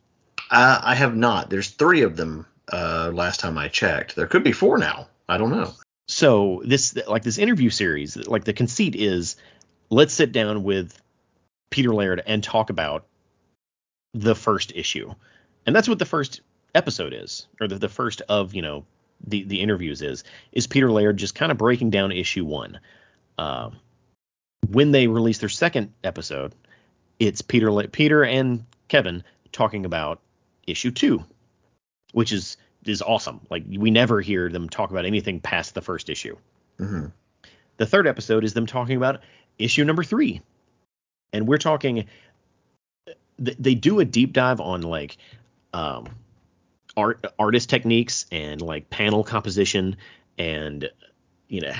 Uh, 0.50 0.80
I 0.82 0.94
have 0.94 1.16
not. 1.16 1.48
There's 1.50 1.70
three 1.70 2.02
of 2.02 2.16
them. 2.16 2.46
Uh, 2.70 3.10
last 3.14 3.40
time 3.40 3.56
I 3.56 3.68
checked, 3.68 4.16
there 4.16 4.26
could 4.26 4.44
be 4.44 4.52
four 4.52 4.76
now. 4.76 5.08
I 5.28 5.38
don't 5.38 5.50
know. 5.50 5.72
So 6.08 6.62
this 6.64 6.96
like 7.08 7.22
this 7.22 7.38
interview 7.38 7.70
series, 7.70 8.16
like 8.16 8.44
the 8.44 8.52
conceit 8.52 8.94
is 8.94 9.36
let's 9.90 10.12
sit 10.12 10.32
down 10.32 10.62
with 10.62 11.00
Peter 11.70 11.94
Laird 11.94 12.22
and 12.26 12.44
talk 12.44 12.70
about 12.70 13.06
the 14.14 14.34
first 14.34 14.72
issue. 14.74 15.14
And 15.64 15.74
that's 15.74 15.88
what 15.88 15.98
the 15.98 16.04
first 16.04 16.42
episode 16.74 17.12
is, 17.12 17.46
or 17.60 17.66
the, 17.68 17.78
the 17.78 17.88
first 17.88 18.22
of, 18.28 18.54
you 18.54 18.62
know, 18.62 18.84
the 19.26 19.44
the 19.44 19.61
interviews 19.61 20.02
is, 20.02 20.24
is 20.52 20.66
Peter 20.66 20.90
Laird 20.90 21.16
just 21.16 21.35
kind 21.35 21.52
of 21.52 21.59
breaking 21.59 21.90
down 21.90 22.12
issue 22.12 22.44
one. 22.44 22.81
Uh, 23.38 23.70
when 24.68 24.90
they 24.90 25.07
release 25.07 25.38
their 25.38 25.48
second 25.48 25.92
episode, 26.02 26.55
it's 27.18 27.42
Peter 27.42 27.70
La- 27.70 27.85
Peter 27.90 28.24
and 28.24 28.64
Kevin 28.88 29.22
talking 29.52 29.85
about 29.85 30.20
issue 30.66 30.90
two, 30.90 31.24
which 32.12 32.33
is 32.33 32.57
is 32.85 33.02
awesome. 33.02 33.40
Like 33.50 33.64
we 33.68 33.90
never 33.90 34.20
hear 34.20 34.48
them 34.48 34.68
talk 34.68 34.90
about 34.90 35.05
anything 35.07 35.40
past 35.40 35.74
the 35.74 35.83
first 35.83 36.09
issue. 36.09 36.37
Mm-hmm. 36.79 37.07
The 37.79 37.87
third 37.87 38.07
episode 38.07 38.44
is 38.44 38.55
them 38.55 38.66
talking 38.66 38.96
about 38.96 39.20
issue 39.59 39.85
number 39.85 40.05
three, 40.05 40.40
and 41.33 41.46
we're 41.46 41.59
talking. 41.59 42.07
th- 43.42 43.57
They 43.59 43.74
do 43.74 44.00
a 44.00 44.05
deep 44.05 44.33
dive 44.33 44.61
on 44.61 44.83
like 44.83 45.16
um, 45.72 46.07
art 46.96 47.24
artist 47.38 47.68
techniques 47.70 48.26
and 48.32 48.61
like 48.62 48.88
panel 48.90 49.22
composition 49.24 49.96
and 50.38 50.90
you 51.48 51.61
know 51.61 51.72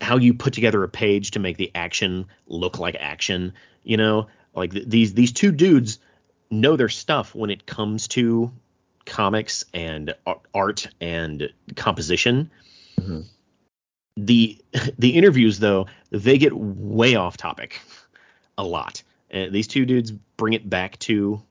how 0.00 0.16
you 0.16 0.34
put 0.34 0.52
together 0.52 0.82
a 0.82 0.88
page 0.88 1.30
to 1.32 1.38
make 1.38 1.56
the 1.56 1.70
action 1.74 2.26
look 2.46 2.78
like 2.78 2.96
action. 2.98 3.52
You 3.84 3.96
know, 3.96 4.26
like 4.54 4.72
th- 4.72 4.86
these 4.86 5.14
these 5.14 5.32
two 5.32 5.52
dudes 5.52 5.98
know 6.50 6.76
their 6.76 6.88
stuff 6.88 7.34
when 7.34 7.50
it 7.50 7.66
comes 7.66 8.08
to 8.08 8.52
comics 9.06 9.64
and 9.74 10.14
art 10.54 10.88
and 11.00 11.50
composition 11.76 12.50
Mhm. 12.98 13.24
the 14.16 14.58
the 14.98 15.10
interviews 15.10 15.58
though 15.58 15.86
they 16.10 16.38
get 16.38 16.52
way 16.54 17.14
off 17.14 17.36
topic 17.36 17.80
a 18.56 18.64
lot 18.64 19.02
and 19.30 19.52
these 19.52 19.66
two 19.66 19.84
dudes 19.84 20.10
bring 20.10 20.54
it 20.54 20.68
back 20.68 20.98
to 21.00 21.42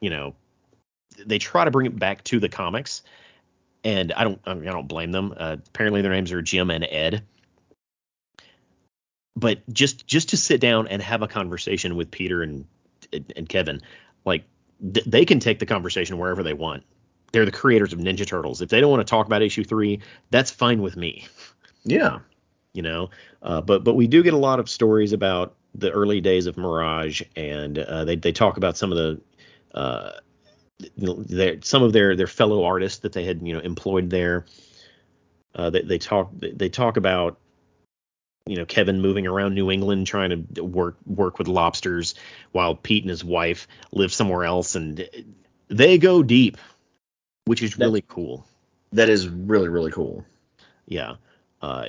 you 0.00 0.10
know 0.10 0.34
they 1.26 1.38
try 1.38 1.64
to 1.64 1.70
bring 1.70 1.86
it 1.86 1.98
back 1.98 2.24
to 2.24 2.40
the 2.40 2.48
comics 2.48 3.02
and 3.84 4.12
i 4.14 4.24
don't 4.24 4.40
i, 4.46 4.54
mean, 4.54 4.68
I 4.68 4.72
don't 4.72 4.88
blame 4.88 5.12
them 5.12 5.34
uh, 5.36 5.56
apparently 5.68 6.02
their 6.02 6.12
names 6.12 6.32
are 6.32 6.42
jim 6.42 6.70
and 6.70 6.84
ed 6.84 7.22
but 9.36 9.60
just 9.72 10.06
just 10.06 10.30
to 10.30 10.36
sit 10.36 10.60
down 10.60 10.88
and 10.88 11.02
have 11.02 11.22
a 11.22 11.28
conversation 11.28 11.96
with 11.96 12.10
peter 12.10 12.42
and 12.42 12.66
and 13.36 13.48
kevin 13.48 13.80
like 14.24 14.44
th- 14.92 15.06
they 15.06 15.24
can 15.24 15.40
take 15.40 15.58
the 15.58 15.66
conversation 15.66 16.18
wherever 16.18 16.42
they 16.42 16.54
want 16.54 16.82
they're 17.32 17.44
the 17.44 17.52
creators 17.52 17.92
of 17.92 17.98
ninja 17.98 18.26
turtles 18.26 18.62
if 18.62 18.68
they 18.68 18.80
don't 18.80 18.90
want 18.90 19.06
to 19.06 19.10
talk 19.10 19.26
about 19.26 19.42
issue 19.42 19.64
three 19.64 20.00
that's 20.30 20.50
fine 20.50 20.82
with 20.82 20.96
me 20.96 21.26
Yeah. 21.84 22.20
you 22.72 22.82
know. 22.82 23.10
Uh, 23.42 23.60
but 23.60 23.84
but 23.84 23.94
we 23.94 24.06
do 24.06 24.22
get 24.22 24.34
a 24.34 24.38
lot 24.38 24.60
of 24.60 24.68
stories 24.68 25.12
about 25.12 25.54
the 25.74 25.90
early 25.90 26.20
days 26.20 26.46
of 26.46 26.56
Mirage, 26.56 27.22
and 27.36 27.78
uh, 27.78 28.04
they 28.04 28.16
they 28.16 28.32
talk 28.32 28.56
about 28.56 28.76
some 28.76 28.92
of 28.92 28.98
the 28.98 29.20
uh, 29.78 30.12
their 30.96 31.60
some 31.62 31.82
of 31.82 31.92
their 31.92 32.16
their 32.16 32.26
fellow 32.26 32.64
artists 32.64 33.00
that 33.00 33.12
they 33.12 33.24
had 33.24 33.46
you 33.46 33.54
know 33.54 33.60
employed 33.60 34.10
there. 34.10 34.46
Uh, 35.54 35.70
they 35.70 35.82
they 35.82 35.98
talk 35.98 36.30
they 36.34 36.68
talk 36.68 36.96
about 36.96 37.38
you 38.46 38.56
know 38.56 38.66
Kevin 38.66 39.00
moving 39.00 39.26
around 39.26 39.54
New 39.54 39.70
England 39.70 40.06
trying 40.06 40.46
to 40.54 40.62
work 40.64 40.96
work 41.06 41.38
with 41.38 41.48
lobsters 41.48 42.14
while 42.52 42.74
Pete 42.74 43.04
and 43.04 43.10
his 43.10 43.24
wife 43.24 43.68
live 43.92 44.12
somewhere 44.12 44.44
else, 44.44 44.74
and 44.74 45.08
they 45.68 45.98
go 45.98 46.22
deep, 46.22 46.58
which 47.44 47.62
is 47.62 47.72
That's- 47.72 47.86
really 47.86 48.04
cool. 48.06 48.46
That 48.92 49.08
is 49.08 49.28
really 49.28 49.68
really 49.68 49.92
cool. 49.92 50.24
Yeah. 50.86 51.16
Uh, 51.62 51.86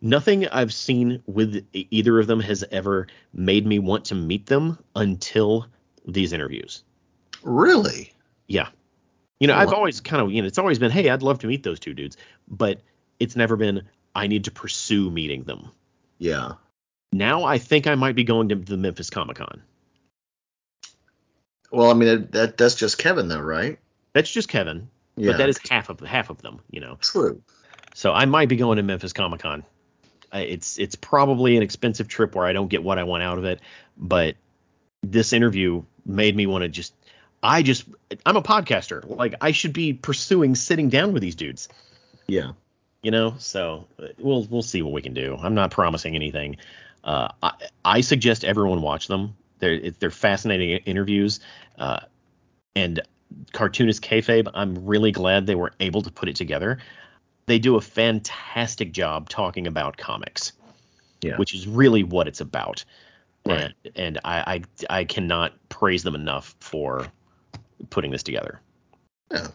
nothing 0.00 0.46
I've 0.46 0.72
seen 0.72 1.22
with 1.26 1.66
either 1.72 2.20
of 2.20 2.26
them 2.26 2.40
has 2.40 2.64
ever 2.70 3.08
made 3.32 3.66
me 3.66 3.78
want 3.78 4.06
to 4.06 4.14
meet 4.14 4.46
them 4.46 4.78
until 4.94 5.66
these 6.06 6.32
interviews. 6.32 6.84
Really. 7.42 8.12
Yeah. 8.46 8.68
You 9.40 9.46
know, 9.46 9.54
oh, 9.54 9.58
I've 9.58 9.72
always 9.72 10.00
kind 10.00 10.22
of, 10.22 10.32
you 10.32 10.42
know, 10.42 10.48
it's 10.48 10.58
always 10.58 10.78
been, 10.78 10.90
hey, 10.90 11.08
I'd 11.10 11.22
love 11.22 11.38
to 11.40 11.46
meet 11.46 11.62
those 11.62 11.78
two 11.78 11.94
dudes, 11.94 12.16
but 12.48 12.80
it's 13.20 13.36
never 13.36 13.56
been, 13.56 13.82
I 14.14 14.26
need 14.26 14.44
to 14.44 14.50
pursue 14.50 15.10
meeting 15.10 15.44
them. 15.44 15.70
Yeah. 16.18 16.52
Now 17.12 17.44
I 17.44 17.58
think 17.58 17.86
I 17.86 17.94
might 17.94 18.16
be 18.16 18.24
going 18.24 18.48
to 18.48 18.56
the 18.56 18.76
Memphis 18.76 19.10
Comic 19.10 19.36
Con. 19.36 19.62
Well, 21.70 21.90
I 21.90 21.94
mean 21.94 22.08
that, 22.08 22.32
that 22.32 22.56
that's 22.56 22.74
just 22.74 22.98
Kevin 22.98 23.28
though, 23.28 23.40
right? 23.40 23.78
That's 24.14 24.30
just 24.30 24.48
Kevin, 24.48 24.88
Yeah. 25.16 25.32
but 25.32 25.38
that 25.38 25.48
is 25.48 25.58
half 25.68 25.90
of 25.90 26.00
half 26.00 26.30
of 26.30 26.40
them, 26.42 26.60
you 26.70 26.80
know. 26.80 26.96
true. 27.00 27.42
So 27.94 28.12
I 28.12 28.24
might 28.26 28.48
be 28.48 28.56
going 28.56 28.76
to 28.76 28.82
Memphis 28.82 29.12
Comic 29.12 29.40
Con. 29.40 29.64
It's 30.32 30.78
it's 30.78 30.94
probably 30.94 31.56
an 31.56 31.62
expensive 31.62 32.08
trip 32.08 32.34
where 32.34 32.46
I 32.46 32.52
don't 32.52 32.68
get 32.68 32.82
what 32.82 32.98
I 32.98 33.04
want 33.04 33.22
out 33.22 33.38
of 33.38 33.44
it, 33.44 33.60
but 33.96 34.36
this 35.02 35.32
interview 35.32 35.82
made 36.04 36.36
me 36.36 36.46
want 36.46 36.62
to 36.62 36.68
just. 36.68 36.94
I 37.42 37.62
just 37.62 37.84
I'm 38.26 38.36
a 38.36 38.42
podcaster. 38.42 39.06
Like 39.08 39.34
I 39.40 39.52
should 39.52 39.72
be 39.72 39.92
pursuing 39.92 40.54
sitting 40.54 40.88
down 40.88 41.12
with 41.12 41.22
these 41.22 41.34
dudes. 41.36 41.68
Yeah. 42.26 42.52
You 43.02 43.10
know, 43.12 43.34
so 43.38 43.86
uh, 44.02 44.08
we'll 44.18 44.44
we'll 44.44 44.62
see 44.62 44.82
what 44.82 44.92
we 44.92 45.02
can 45.02 45.14
do. 45.14 45.36
I'm 45.40 45.54
not 45.54 45.70
promising 45.70 46.14
anything. 46.16 46.56
Uh, 47.04 47.28
I, 47.42 47.52
I 47.84 48.00
suggest 48.00 48.44
everyone 48.44 48.82
watch 48.82 49.06
them. 49.06 49.36
They're 49.60 49.90
they're 49.92 50.10
fascinating 50.10 50.70
interviews, 50.84 51.40
uh, 51.78 52.00
and 52.74 53.00
cartoonist 53.52 54.02
kayfabe. 54.02 54.48
I'm 54.52 54.86
really 54.86 55.12
glad 55.12 55.46
they 55.46 55.54
were 55.54 55.72
able 55.78 56.02
to 56.02 56.10
put 56.10 56.28
it 56.28 56.36
together. 56.36 56.78
They 57.46 57.58
do 57.58 57.76
a 57.76 57.80
fantastic 57.80 58.92
job 58.92 59.28
talking 59.28 59.66
about 59.66 59.96
comics, 59.96 60.52
Yeah. 61.22 61.36
which 61.36 61.54
is 61.54 61.66
really 61.66 62.02
what 62.02 62.28
it's 62.28 62.40
about. 62.40 62.84
Right. 63.46 63.72
And, 63.84 63.96
and 63.96 64.18
I, 64.24 64.62
I 64.90 65.00
I 65.00 65.04
cannot 65.04 65.52
praise 65.68 66.02
them 66.02 66.14
enough 66.16 66.54
for 66.60 67.06
putting 67.90 68.10
this 68.10 68.22
together. 68.22 68.60
Yeah. 69.30 69.48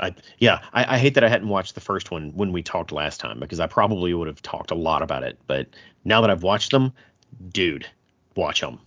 I 0.00 0.14
yeah, 0.38 0.60
I, 0.72 0.94
I 0.94 0.98
hate 0.98 1.14
that 1.14 1.24
I 1.24 1.28
hadn't 1.28 1.48
watched 1.48 1.74
the 1.74 1.80
first 1.80 2.10
one 2.10 2.32
when 2.34 2.52
we 2.52 2.62
talked 2.62 2.90
last 2.90 3.20
time 3.20 3.38
because 3.38 3.60
I 3.60 3.66
probably 3.66 4.12
would 4.12 4.26
have 4.26 4.42
talked 4.42 4.70
a 4.70 4.74
lot 4.74 5.02
about 5.02 5.22
it. 5.22 5.38
But 5.46 5.68
now 6.04 6.20
that 6.20 6.30
I've 6.30 6.42
watched 6.42 6.72
them, 6.72 6.92
dude, 7.48 7.86
watch 8.34 8.60
them. 8.60 8.80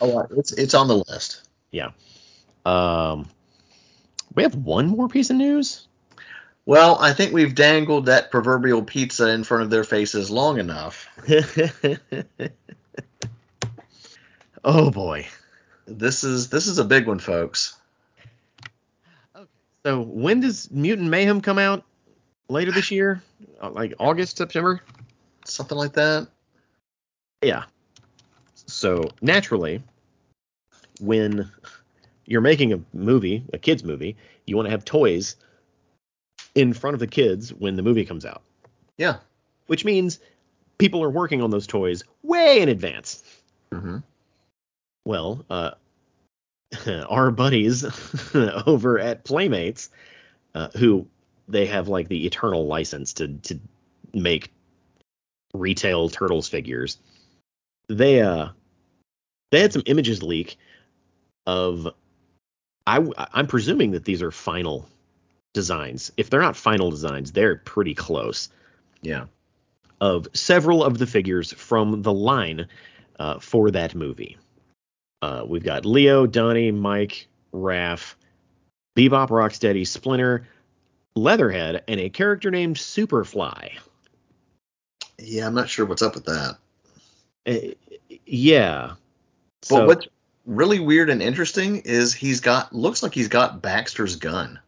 Oh, 0.00 0.26
it's 0.36 0.52
it's 0.52 0.74
on 0.74 0.88
the 0.88 1.04
list. 1.08 1.48
Yeah. 1.70 1.90
Um, 2.66 3.28
we 4.34 4.42
have 4.42 4.54
one 4.54 4.88
more 4.88 5.08
piece 5.08 5.30
of 5.30 5.36
news. 5.36 5.86
Well, 6.66 6.98
I 7.00 7.12
think 7.14 7.32
we've 7.32 7.54
dangled 7.54 8.06
that 8.06 8.30
proverbial 8.30 8.82
pizza 8.82 9.28
in 9.30 9.44
front 9.44 9.62
of 9.62 9.70
their 9.70 9.84
faces 9.84 10.30
long 10.30 10.58
enough. 10.58 11.08
oh 14.64 14.90
boy. 14.90 15.26
This 15.86 16.22
is 16.22 16.48
this 16.50 16.66
is 16.66 16.78
a 16.78 16.84
big 16.84 17.06
one, 17.06 17.18
folks. 17.18 17.79
So 19.84 20.00
when 20.02 20.40
does 20.40 20.70
Mutant 20.70 21.08
Mayhem 21.08 21.40
come 21.40 21.58
out? 21.58 21.84
Later 22.48 22.72
this 22.72 22.90
year, 22.90 23.22
Uh, 23.62 23.70
like 23.70 23.94
August, 24.00 24.36
September. 24.36 24.82
Something 25.44 25.78
like 25.78 25.92
that. 25.92 26.26
Yeah. 27.42 27.64
So 28.54 29.04
naturally, 29.22 29.82
when 31.00 31.50
you're 32.26 32.40
making 32.40 32.72
a 32.72 32.80
movie, 32.92 33.44
a 33.52 33.58
kids 33.58 33.84
movie, 33.84 34.16
you 34.46 34.56
want 34.56 34.66
to 34.66 34.70
have 34.70 34.84
toys 34.84 35.36
in 36.54 36.72
front 36.72 36.94
of 36.94 37.00
the 37.00 37.06
kids 37.06 37.54
when 37.54 37.76
the 37.76 37.82
movie 37.82 38.04
comes 38.04 38.24
out, 38.26 38.42
Yeah. 38.98 39.18
which 39.66 39.84
means 39.84 40.18
people 40.78 41.02
are 41.02 41.10
working 41.10 41.40
on 41.42 41.50
those 41.50 41.66
toys 41.66 42.02
way 42.22 42.60
in 42.60 42.68
advance. 42.68 43.22
hmm 43.72 43.98
Well, 45.04 45.44
uh, 45.48 45.72
our 47.08 47.30
buddies 47.30 47.84
over 48.66 48.98
at 48.98 49.24
Playmates, 49.24 49.90
uh, 50.54 50.68
who 50.76 51.06
they 51.48 51.66
have 51.66 51.88
like 51.88 52.08
the 52.08 52.26
eternal 52.26 52.66
license 52.66 53.12
to 53.14 53.28
to 53.28 53.58
make 54.14 54.52
retail 55.52 56.08
turtles 56.08 56.48
figures, 56.48 56.98
they 57.88 58.20
uh 58.20 58.48
they 59.50 59.60
had 59.60 59.72
some 59.72 59.82
images 59.86 60.22
leak 60.22 60.58
of 61.46 61.88
I 62.86 63.04
I'm 63.34 63.46
presuming 63.46 63.92
that 63.92 64.04
these 64.04 64.22
are 64.22 64.30
final 64.30 64.88
designs. 65.52 66.12
If 66.16 66.30
they're 66.30 66.40
not 66.40 66.56
final 66.56 66.90
designs, 66.90 67.32
they're 67.32 67.56
pretty 67.56 67.94
close 67.94 68.48
Yeah. 69.02 69.26
of 70.00 70.28
several 70.34 70.84
of 70.84 70.98
the 70.98 71.06
figures 71.06 71.52
from 71.52 72.02
the 72.02 72.12
line 72.12 72.68
uh, 73.18 73.38
for 73.38 73.70
that 73.72 73.94
movie. 73.94 74.36
Uh, 75.22 75.44
we've 75.46 75.64
got 75.64 75.84
Leo, 75.84 76.26
Donnie, 76.26 76.70
Mike, 76.70 77.26
Raph, 77.52 78.14
Bebop, 78.96 79.28
Rocksteady, 79.28 79.86
Splinter, 79.86 80.46
Leatherhead, 81.14 81.84
and 81.88 82.00
a 82.00 82.08
character 82.08 82.50
named 82.50 82.76
Superfly. 82.76 83.72
Yeah, 85.18 85.46
I'm 85.46 85.54
not 85.54 85.68
sure 85.68 85.84
what's 85.84 86.02
up 86.02 86.14
with 86.14 86.24
that. 86.24 86.56
Uh, 87.46 88.14
yeah. 88.24 88.92
But 89.60 89.66
So, 89.66 89.86
what's 89.86 90.06
really 90.46 90.80
weird 90.80 91.10
and 91.10 91.22
interesting 91.22 91.82
is 91.84 92.14
he's 92.14 92.40
got 92.40 92.74
looks 92.74 93.02
like 93.02 93.14
he's 93.14 93.28
got 93.28 93.60
Baxter's 93.60 94.16
gun. 94.16 94.58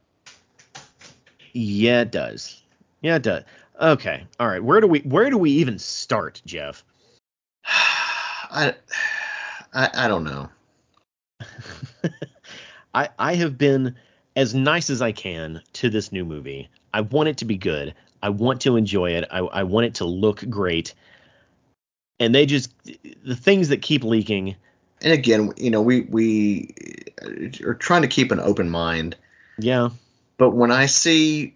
yeah, 1.53 2.03
it 2.03 2.13
does. 2.13 2.63
Yeah, 3.01 3.17
it 3.17 3.23
does. 3.23 3.45
Okay. 3.81 4.25
All 4.39 4.49
right. 4.49 4.63
Where 4.63 4.81
do 4.81 4.87
we 4.87 5.01
where 5.01 5.31
do 5.31 5.39
we 5.39 5.51
even 5.53 5.79
start, 5.79 6.43
Jeff? 6.45 6.85
I, 7.65 8.75
I 9.73 9.91
I 9.95 10.09
don't 10.09 10.25
know. 10.25 10.49
I 12.95 13.09
I 13.19 13.35
have 13.35 13.59
been 13.59 13.97
as 14.37 14.55
nice 14.55 14.91
as 14.91 15.03
I 15.03 15.13
can 15.13 15.63
to 15.75 15.91
this 15.91 16.13
new 16.13 16.25
movie. 16.25 16.69
I 16.95 17.03
want 17.03 17.29
it 17.29 17.39
to 17.39 17.45
be 17.45 17.57
good. 17.57 17.95
I 18.23 18.29
want 18.29 18.61
to 18.63 18.77
enjoy 18.77 19.11
it. 19.13 19.25
I, 19.31 19.39
I 19.39 19.63
want 19.65 19.87
it 19.87 19.95
to 19.97 20.05
look 20.05 20.49
great. 20.49 20.95
And 22.21 22.35
they 22.35 22.47
just 22.47 22.73
the 23.25 23.37
things 23.37 23.69
that 23.69 23.83
keep 23.83 24.05
leaking. 24.05 24.57
And 25.01 25.13
again, 25.13 25.53
you 25.57 25.71
know, 25.71 25.83
we 25.83 26.03
we 26.03 26.75
are 27.65 27.75
trying 27.75 28.03
to 28.03 28.09
keep 28.09 28.31
an 28.31 28.41
open 28.41 28.71
mind. 28.71 29.17
Yeah, 29.59 29.91
But 30.39 30.51
when 30.51 30.71
I 30.71 30.87
see 30.87 31.55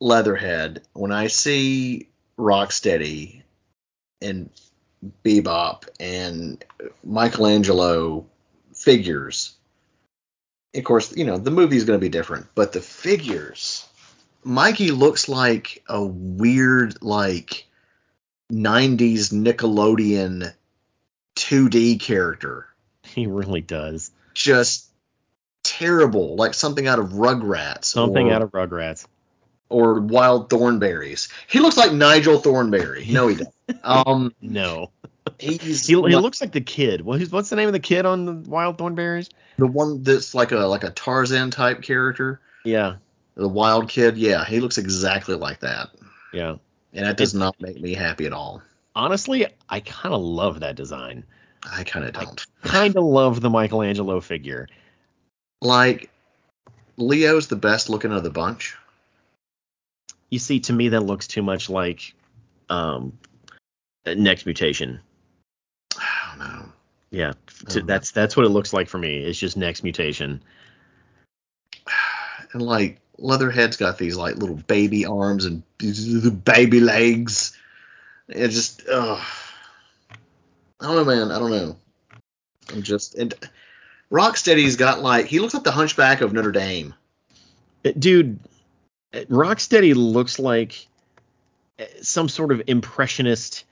Leatherhead, 0.00 0.82
when 0.94 1.12
I 1.12 1.26
see 1.28 2.08
Rocksteady 2.38 3.42
and 4.20 4.50
Bebop 5.24 5.84
and 6.00 6.62
Michelangelo 7.04 8.26
figures, 8.74 9.54
of 10.74 10.84
course, 10.84 11.16
you 11.16 11.24
know, 11.24 11.38
the 11.38 11.50
movie's 11.50 11.84
going 11.84 11.98
to 11.98 12.04
be 12.04 12.08
different, 12.10 12.46
but 12.54 12.72
the 12.72 12.80
figures, 12.80 13.86
Mikey 14.44 14.90
looks 14.90 15.28
like 15.28 15.82
a 15.88 16.04
weird, 16.04 17.02
like, 17.02 17.66
90s 18.52 19.32
Nickelodeon 19.32 20.52
2D 21.36 22.00
character. 22.00 22.66
he 23.02 23.26
really 23.26 23.60
does. 23.60 24.10
Just 24.34 24.86
terrible, 25.64 26.36
like 26.36 26.54
something 26.54 26.86
out 26.86 26.98
of 26.98 27.10
Rugrats. 27.10 27.86
Something 27.86 28.28
or- 28.30 28.34
out 28.34 28.42
of 28.42 28.52
Rugrats. 28.52 29.06
or 29.68 30.00
Wild 30.00 30.48
Thornberrys. 30.48 31.28
He 31.48 31.58
looks 31.58 31.76
like 31.76 31.92
Nigel 31.92 32.38
Thornberry. 32.38 33.06
No, 33.10 33.26
he 33.28 33.34
doesn't. 33.68 33.84
Um, 33.84 34.32
No, 34.40 34.90
he's 35.38 35.86
he, 35.86 35.94
he 35.94 35.96
like 35.96 36.12
looks 36.14 36.40
like 36.40 36.52
the 36.52 36.60
kid. 36.60 37.00
Well, 37.02 37.18
who's 37.18 37.30
what's 37.30 37.50
the 37.50 37.56
name 37.56 37.68
of 37.68 37.72
the 37.72 37.80
kid 37.80 38.06
on 38.06 38.24
the 38.24 38.50
Wild 38.50 38.78
Thornberrys? 38.78 39.28
the 39.58 39.66
one 39.66 40.02
that's 40.02 40.34
like 40.34 40.52
a 40.52 40.58
like 40.58 40.84
a 40.84 40.90
Tarzan 40.90 41.50
type 41.50 41.82
character, 41.82 42.40
Yeah, 42.64 42.96
the 43.34 43.48
wild 43.48 43.88
kid. 43.88 44.16
Yeah, 44.16 44.44
he 44.44 44.60
looks 44.60 44.78
exactly 44.78 45.34
like 45.34 45.60
that, 45.60 45.90
yeah. 46.32 46.56
and 46.92 47.06
that 47.06 47.16
does 47.16 47.34
not 47.34 47.60
make 47.60 47.80
me 47.80 47.94
happy 47.94 48.26
at 48.26 48.32
all. 48.32 48.62
Honestly, 48.94 49.46
I 49.68 49.80
kind 49.80 50.14
of 50.14 50.22
love 50.22 50.60
that 50.60 50.76
design. 50.76 51.24
I 51.70 51.84
kind 51.84 52.04
of 52.04 52.12
don't. 52.12 52.46
Kind 52.62 52.96
of 52.96 53.04
love 53.04 53.40
the 53.40 53.50
Michelangelo 53.50 54.20
figure. 54.20 54.68
Like 55.60 56.10
Leo's 56.96 57.48
the 57.48 57.56
best 57.56 57.88
looking 57.88 58.12
of 58.12 58.22
the 58.22 58.30
bunch. 58.30 58.76
You 60.30 60.38
see, 60.38 60.60
to 60.60 60.72
me, 60.72 60.88
that 60.90 61.02
looks 61.02 61.26
too 61.26 61.42
much 61.42 61.70
like 61.70 62.14
um, 62.68 63.18
next 64.04 64.44
mutation. 64.44 65.00
Know. 66.38 66.72
Yeah, 67.10 67.32
to, 67.68 67.80
Mhm. 67.82 67.86
that's 67.86 68.10
that's 68.10 68.36
what 68.36 68.46
it 68.46 68.50
looks 68.50 68.72
like 68.72 68.88
for 68.88 68.98
me. 68.98 69.18
It's 69.18 69.38
just 69.38 69.56
next 69.56 69.82
mutation. 69.82 70.42
And 72.52 72.62
like 72.62 73.00
Leatherhead's 73.18 73.76
got 73.76 73.98
these 73.98 74.16
like 74.16 74.36
little 74.36 74.54
baby 74.56 75.04
arms 75.04 75.44
and 75.44 75.62
baby 76.44 76.80
legs. 76.80 77.56
It 78.28 78.48
just, 78.48 78.82
ugh. 78.88 79.20
I 80.80 80.86
don't 80.86 80.96
know, 80.96 81.04
man. 81.04 81.32
I 81.32 81.38
don't 81.38 81.50
know. 81.50 81.76
I'm 82.72 82.82
just 82.82 83.14
and 83.16 83.34
Rocksteady's 84.10 84.76
got 84.76 85.02
like 85.02 85.26
he 85.26 85.40
looks 85.40 85.54
like 85.54 85.64
the 85.64 85.72
Hunchback 85.72 86.20
of 86.20 86.32
Notre 86.32 86.52
Dame. 86.52 86.94
Uh, 87.84 87.92
Dude, 87.98 88.38
uh, 89.12 89.20
Rocksteady 89.28 89.94
looks 89.94 90.38
like 90.38 90.86
uh, 91.78 91.84
some 92.00 92.28
sort 92.28 92.52
of 92.52 92.62
impressionist 92.68 93.64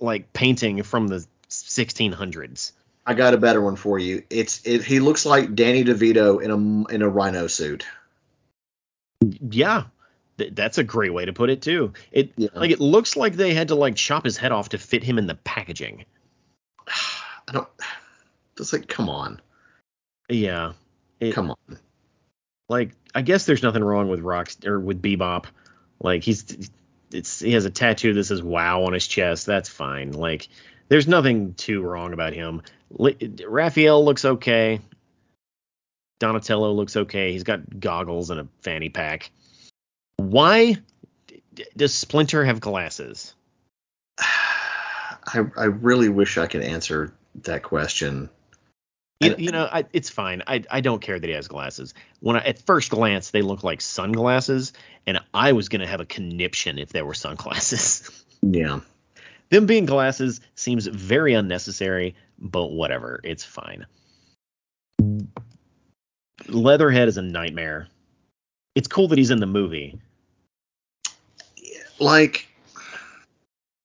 like 0.00 0.32
painting 0.32 0.82
from 0.82 1.08
the 1.08 1.24
1600s. 1.78 2.72
I 3.06 3.14
got 3.14 3.32
a 3.34 3.38
better 3.38 3.60
one 3.60 3.76
for 3.76 3.98
you. 3.98 4.22
It's 4.28 4.60
it. 4.66 4.84
He 4.84 5.00
looks 5.00 5.24
like 5.24 5.54
Danny 5.54 5.82
DeVito 5.84 6.42
in 6.42 6.50
a 6.50 6.94
in 6.94 7.02
a 7.02 7.08
rhino 7.08 7.46
suit. 7.46 7.86
Yeah. 9.40 9.84
th- 10.38 10.54
That's 10.54 10.78
a 10.78 10.84
great 10.84 11.12
way 11.12 11.24
to 11.24 11.32
put 11.32 11.50
it 11.50 11.62
too. 11.62 11.92
It 12.12 12.32
Yeah. 12.36 12.48
like 12.54 12.70
it 12.70 12.80
looks 12.80 13.16
like 13.16 13.34
they 13.34 13.54
had 13.54 13.68
to 13.68 13.74
like 13.74 13.96
chop 13.96 14.24
his 14.24 14.36
head 14.36 14.52
off 14.52 14.70
to 14.70 14.78
fit 14.78 15.02
him 15.02 15.18
in 15.18 15.26
the 15.26 15.34
packaging. 15.36 16.04
I 16.86 17.52
don't. 17.52 17.68
It's 18.58 18.72
like, 18.72 18.88
come 18.88 19.08
on, 19.08 19.40
Yeah. 20.28 20.72
It, 21.20 21.32
come 21.32 21.50
on. 21.50 21.78
like 22.68 22.90
I 23.14 23.22
guess 23.22 23.46
there's 23.46 23.62
nothing 23.62 23.82
wrong 23.82 24.08
with 24.08 24.20
rocks 24.20 24.56
or 24.66 24.78
with 24.78 25.00
Bebop. 25.00 25.46
Like 26.00 26.22
he's 26.24 26.44
it's 27.10 27.40
he 27.40 27.52
has 27.52 27.64
a 27.64 27.70
tattoo 27.70 28.12
that 28.14 28.24
says 28.24 28.42
"Wow" 28.42 28.82
on 28.84 28.92
his 28.92 29.06
chest. 29.06 29.46
That's 29.46 29.68
fine. 29.68 30.12
Like 30.12 30.48
there's 30.88 31.08
nothing 31.08 31.54
too 31.54 31.82
wrong 31.82 32.12
about 32.12 32.32
him. 32.32 32.62
Raphael 33.46 34.04
looks 34.04 34.24
okay. 34.24 34.80
Donatello 36.18 36.72
looks 36.72 36.96
okay. 36.96 37.32
He's 37.32 37.44
got 37.44 37.80
goggles 37.80 38.30
and 38.30 38.40
a 38.40 38.48
fanny 38.62 38.88
pack. 38.88 39.30
Why 40.16 40.76
does 41.76 41.94
Splinter 41.94 42.44
have 42.44 42.60
glasses? 42.60 43.34
I 44.18 45.44
I 45.56 45.64
really 45.64 46.08
wish 46.08 46.38
I 46.38 46.46
could 46.46 46.62
answer 46.62 47.12
that 47.42 47.62
question. 47.62 48.30
You, 49.20 49.34
you 49.36 49.50
know, 49.50 49.68
I, 49.70 49.84
it's 49.92 50.08
fine. 50.08 50.42
I, 50.46 50.62
I 50.70 50.80
don't 50.80 51.02
care 51.02 51.18
that 51.18 51.26
he 51.26 51.34
has 51.34 51.48
glasses. 51.48 51.92
When 52.20 52.36
I, 52.36 52.40
at 52.40 52.64
first 52.64 52.90
glance 52.90 53.30
they 53.30 53.42
look 53.42 53.64
like 53.64 53.80
sunglasses, 53.80 54.72
and 55.08 55.18
I 55.34 55.52
was 55.52 55.68
gonna 55.68 55.88
have 55.88 56.00
a 56.00 56.06
conniption 56.06 56.78
if 56.78 56.90
they 56.90 57.02
were 57.02 57.14
sunglasses. 57.14 58.10
Yeah. 58.40 58.82
Them 59.50 59.66
being 59.66 59.86
glasses 59.86 60.40
seems 60.54 60.86
very 60.86 61.34
unnecessary, 61.34 62.14
but 62.38 62.66
whatever, 62.66 63.20
it's 63.24 63.44
fine. 63.44 63.86
Leatherhead 66.48 67.08
is 67.08 67.16
a 67.16 67.22
nightmare. 67.22 67.88
It's 68.74 68.88
cool 68.88 69.08
that 69.08 69.18
he's 69.18 69.30
in 69.30 69.40
the 69.40 69.46
movie. 69.46 69.98
like 71.98 72.46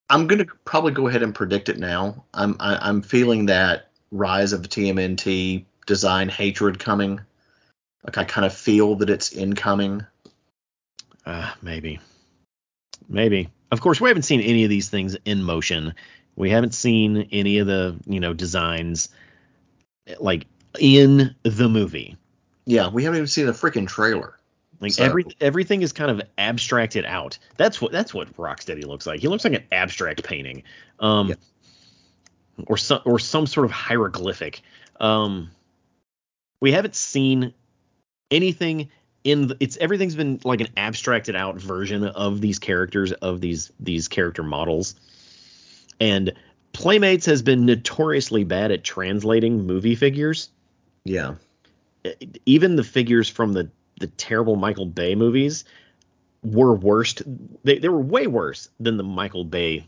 I'm 0.09 0.27
gonna 0.27 0.45
probably 0.65 0.91
go 0.91 1.07
ahead 1.07 1.23
and 1.23 1.33
predict 1.33 1.69
it 1.69 1.79
now. 1.79 2.23
I'm 2.33 2.55
I, 2.59 2.77
I'm 2.87 3.01
feeling 3.01 3.47
that 3.47 3.89
rise 4.11 4.53
of 4.53 4.61
TMNT 4.61 5.65
design 5.87 6.29
hatred 6.29 6.79
coming. 6.79 7.19
Like 8.03 8.17
I 8.17 8.23
kind 8.23 8.45
of 8.45 8.53
feel 8.53 8.95
that 8.95 9.09
it's 9.09 9.31
incoming. 9.31 10.05
Uh, 11.25 11.51
maybe. 11.61 11.99
Maybe. 13.07 13.49
Of 13.73 13.81
course, 13.81 13.99
we 13.99 14.07
haven't 14.07 14.21
seen 14.21 14.39
any 14.39 14.63
of 14.63 14.69
these 14.69 14.87
things 14.89 15.17
in 15.25 15.41
motion. 15.41 15.95
We 16.35 16.51
haven't 16.51 16.75
seen 16.75 17.27
any 17.31 17.57
of 17.57 17.65
the, 17.65 17.99
you 18.05 18.19
know, 18.19 18.31
designs 18.31 19.09
like 20.19 20.45
in 20.79 21.35
the 21.41 21.67
movie. 21.67 22.15
Yeah, 22.65 22.89
we 22.89 23.03
haven't 23.03 23.17
even 23.17 23.27
seen 23.27 23.47
a 23.47 23.51
freaking 23.51 23.87
trailer. 23.87 24.37
Like 24.79 24.91
So- 24.91 25.03
every 25.05 25.25
everything 25.41 25.81
is 25.81 25.91
kind 25.91 26.11
of 26.11 26.21
abstracted 26.37 27.03
out. 27.05 27.39
That's 27.57 27.81
what 27.81 27.91
that's 27.91 28.13
what 28.13 28.31
Rocksteady 28.37 28.85
looks 28.85 29.07
like. 29.07 29.21
He 29.21 29.27
looks 29.27 29.43
like 29.43 29.53
an 29.53 29.63
abstract 29.71 30.23
painting, 30.23 30.61
um, 30.99 31.29
Yeah. 31.29 31.35
or 32.67 32.77
some 32.77 33.01
or 33.05 33.17
some 33.17 33.47
sort 33.47 33.65
of 33.65 33.71
hieroglyphic. 33.71 34.61
Um, 34.99 35.49
we 36.61 36.71
haven't 36.71 36.93
seen 36.95 37.55
anything 38.29 38.89
in 39.23 39.47
the, 39.47 39.57
it's 39.59 39.77
everything's 39.77 40.15
been 40.15 40.39
like 40.43 40.61
an 40.61 40.67
abstracted 40.75 41.35
out 41.35 41.55
version 41.55 42.03
of 42.05 42.41
these 42.41 42.59
characters 42.59 43.11
of 43.13 43.41
these 43.41 43.71
these 43.79 44.07
character 44.07 44.43
models, 44.43 44.95
and 45.99 46.33
Playmates 46.73 47.25
has 47.27 47.41
been 47.41 47.65
notoriously 47.65 48.43
bad 48.43 48.71
at 48.71 48.83
translating 48.83 49.65
movie 49.65 49.95
figures 49.95 50.49
Yeah. 51.05 51.35
even 52.45 52.75
the 52.75 52.83
figures 52.83 53.29
from 53.29 53.53
the 53.53 53.69
the 53.99 54.07
terrible 54.07 54.55
Michael 54.55 54.87
Bay 54.87 55.15
movies 55.15 55.63
were 56.43 56.73
worst. 56.75 57.21
They 57.63 57.77
they 57.77 57.89
were 57.89 58.01
way 58.01 58.27
worse 58.27 58.69
than 58.79 58.97
the 58.97 59.03
Michael 59.03 59.45
Bay 59.45 59.87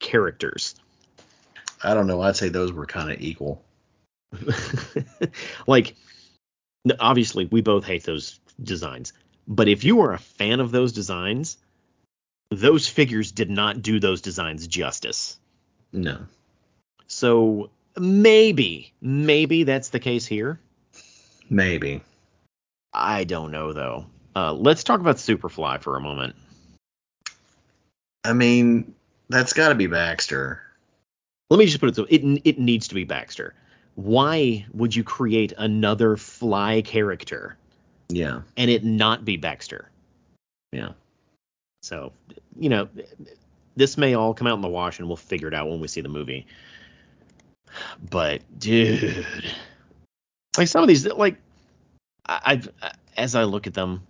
characters. 0.00 0.74
I 1.82 1.94
don't 1.94 2.06
know. 2.06 2.22
I'd 2.22 2.36
say 2.36 2.48
those 2.48 2.72
were 2.72 2.86
kind 2.86 3.12
of 3.12 3.20
equal. 3.20 3.62
like 5.66 5.94
obviously 7.00 7.46
we 7.46 7.60
both 7.60 7.84
hate 7.84 8.04
those 8.04 8.38
designs, 8.62 9.12
but 9.48 9.68
if 9.68 9.84
you 9.84 10.00
are 10.02 10.12
a 10.12 10.18
fan 10.18 10.60
of 10.60 10.70
those 10.70 10.92
designs, 10.92 11.56
those 12.50 12.88
figures 12.88 13.32
did 13.32 13.50
not 13.50 13.82
do 13.82 14.00
those 14.00 14.20
designs 14.20 14.66
justice. 14.66 15.38
No. 15.92 16.26
So 17.06 17.70
maybe 17.96 18.92
maybe 19.00 19.64
that's 19.64 19.90
the 19.90 20.00
case 20.00 20.26
here. 20.26 20.60
Maybe. 21.48 22.02
I 22.92 23.24
don't 23.24 23.50
know 23.50 23.72
though. 23.72 24.06
Uh, 24.36 24.52
let's 24.52 24.84
talk 24.84 25.00
about 25.00 25.16
Superfly 25.16 25.80
for 25.82 25.96
a 25.96 26.00
moment. 26.00 26.34
I 28.24 28.32
mean, 28.32 28.94
that's 29.28 29.52
got 29.52 29.68
to 29.68 29.74
be 29.74 29.86
Baxter. 29.86 30.62
let 31.50 31.58
me 31.58 31.66
just 31.66 31.78
put 31.78 31.90
it 31.90 31.96
so 31.96 32.06
it 32.08 32.22
it 32.44 32.58
needs 32.58 32.88
to 32.88 32.94
be 32.94 33.04
Baxter. 33.04 33.54
Why 33.96 34.66
would 34.72 34.94
you 34.94 35.04
create 35.04 35.52
another 35.56 36.16
fly 36.16 36.82
character 36.82 37.56
Yeah. 38.08 38.42
and 38.56 38.70
it 38.70 38.84
not 38.84 39.24
be 39.24 39.36
Baxter? 39.36 39.90
Yeah. 40.72 40.92
So, 41.82 42.12
you 42.58 42.68
know, 42.68 42.88
this 43.76 43.96
may 43.96 44.14
all 44.14 44.34
come 44.34 44.46
out 44.46 44.54
in 44.54 44.62
the 44.62 44.68
wash 44.68 44.98
and 44.98 45.08
we'll 45.08 45.16
figure 45.16 45.48
it 45.48 45.54
out 45.54 45.68
when 45.68 45.80
we 45.80 45.88
see 45.88 46.00
the 46.00 46.08
movie. 46.08 46.46
But 48.10 48.42
dude, 48.58 49.26
like 50.56 50.68
some 50.68 50.82
of 50.82 50.88
these 50.88 51.06
like 51.06 51.36
I, 52.26 52.40
I've 52.44 52.68
as 53.16 53.34
I 53.34 53.44
look 53.44 53.66
at 53.66 53.74
them, 53.74 54.06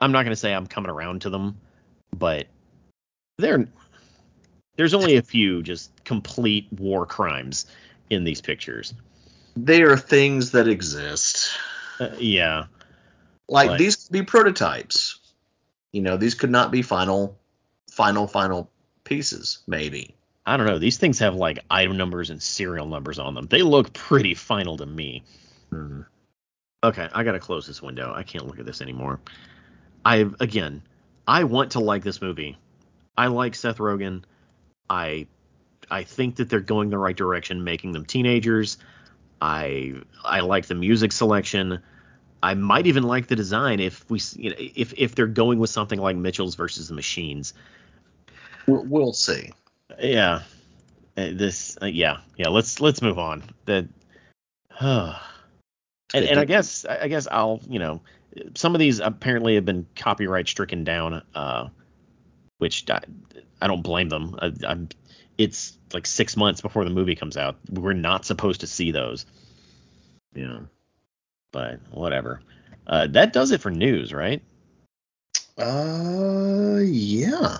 I'm 0.00 0.12
not 0.12 0.24
going 0.24 0.32
to 0.32 0.36
say 0.36 0.52
I'm 0.52 0.66
coming 0.66 0.90
around 0.90 1.22
to 1.22 1.30
them, 1.30 1.56
but 2.16 2.46
they're 3.38 3.68
there's 4.76 4.94
only 4.94 5.16
a 5.16 5.22
few 5.22 5.62
just 5.62 5.92
complete 6.04 6.66
war 6.72 7.06
crimes 7.06 7.66
in 8.10 8.24
these 8.24 8.40
pictures. 8.40 8.94
They 9.56 9.82
are 9.82 9.96
things 9.96 10.52
that 10.52 10.68
exist. 10.68 11.50
Uh, 12.00 12.10
yeah. 12.18 12.64
Like 13.48 13.70
Like- 13.70 13.78
these 13.78 13.96
could 13.96 14.12
be 14.12 14.22
prototypes. 14.22 15.18
You 15.92 16.00
know, 16.02 16.16
these 16.16 16.34
could 16.34 16.50
not 16.50 16.70
be 16.70 16.80
final, 16.82 17.38
final, 17.90 18.26
final 18.26 18.70
pieces. 19.04 19.58
Maybe. 19.66 20.14
I 20.46 20.56
don't 20.56 20.66
know. 20.66 20.78
These 20.78 20.96
things 20.98 21.18
have 21.18 21.34
like 21.34 21.58
item 21.70 21.96
numbers 21.96 22.30
and 22.30 22.42
serial 22.42 22.86
numbers 22.86 23.18
on 23.18 23.34
them. 23.34 23.46
They 23.46 23.62
look 23.62 23.92
pretty 23.92 24.34
final 24.34 24.76
to 24.78 24.86
me. 24.86 25.22
Mhm. 25.70 26.06
Okay, 26.82 27.08
I 27.12 27.22
gotta 27.22 27.38
close 27.38 27.66
this 27.66 27.80
window. 27.82 28.12
I 28.14 28.22
can't 28.24 28.46
look 28.46 28.58
at 28.58 28.66
this 28.66 28.80
anymore. 28.80 29.20
I 30.04 30.28
again, 30.40 30.82
I 31.28 31.44
want 31.44 31.72
to 31.72 31.80
like 31.80 32.02
this 32.02 32.20
movie. 32.20 32.58
I 33.16 33.28
like 33.28 33.54
Seth 33.54 33.78
Rogen. 33.78 34.24
I 34.90 35.28
I 35.92 36.04
think 36.04 36.36
that 36.36 36.48
they're 36.48 36.60
going 36.60 36.88
the 36.88 36.98
right 36.98 37.16
direction, 37.16 37.64
making 37.64 37.92
them 37.92 38.06
teenagers. 38.06 38.78
I 39.42 39.94
I 40.24 40.40
like 40.40 40.66
the 40.66 40.74
music 40.74 41.12
selection. 41.12 41.80
I 42.42 42.54
might 42.54 42.86
even 42.86 43.02
like 43.02 43.26
the 43.26 43.36
design 43.36 43.78
if 43.78 44.08
we 44.10 44.20
you 44.36 44.50
know, 44.50 44.56
if 44.58 44.94
if 44.96 45.14
they're 45.14 45.26
going 45.26 45.58
with 45.58 45.70
something 45.70 46.00
like 46.00 46.16
Mitchell's 46.16 46.54
versus 46.54 46.88
the 46.88 46.94
Machines. 46.94 47.52
We'll, 48.66 49.12
see. 49.12 49.50
Yeah. 49.98 50.42
Uh, 51.14 51.28
this 51.34 51.76
uh, 51.82 51.86
yeah 51.86 52.20
yeah 52.38 52.48
let's 52.48 52.80
let's 52.80 53.02
move 53.02 53.18
on 53.18 53.42
that 53.66 53.86
and, 54.80 55.14
and 56.14 56.40
i 56.40 56.44
guess 56.46 56.86
i 56.86 57.06
guess 57.06 57.28
i'll 57.30 57.60
you 57.68 57.78
know 57.78 58.00
some 58.54 58.74
of 58.74 58.78
these 58.78 58.98
apparently 58.98 59.56
have 59.56 59.66
been 59.66 59.86
copyright 59.94 60.48
stricken 60.48 60.84
down 60.84 61.20
uh 61.34 61.68
which 62.56 62.88
i, 62.88 62.98
I 63.60 63.66
don't 63.66 63.82
blame 63.82 64.08
them 64.08 64.38
I, 64.40 64.52
i'm 64.66 64.88
it's 65.38 65.76
like 65.92 66.06
six 66.06 66.36
months 66.36 66.60
before 66.60 66.84
the 66.84 66.90
movie 66.90 67.14
comes 67.16 67.36
out. 67.36 67.56
We're 67.70 67.92
not 67.92 68.24
supposed 68.24 68.60
to 68.60 68.66
see 68.66 68.92
those. 68.92 69.26
Yeah. 70.34 70.60
but 71.52 71.80
whatever. 71.90 72.40
Uh 72.86 73.06
that 73.08 73.32
does 73.32 73.50
it 73.52 73.60
for 73.60 73.70
news 73.70 74.12
right? 74.12 74.42
Uh, 75.58 76.80
yeah. 76.82 77.58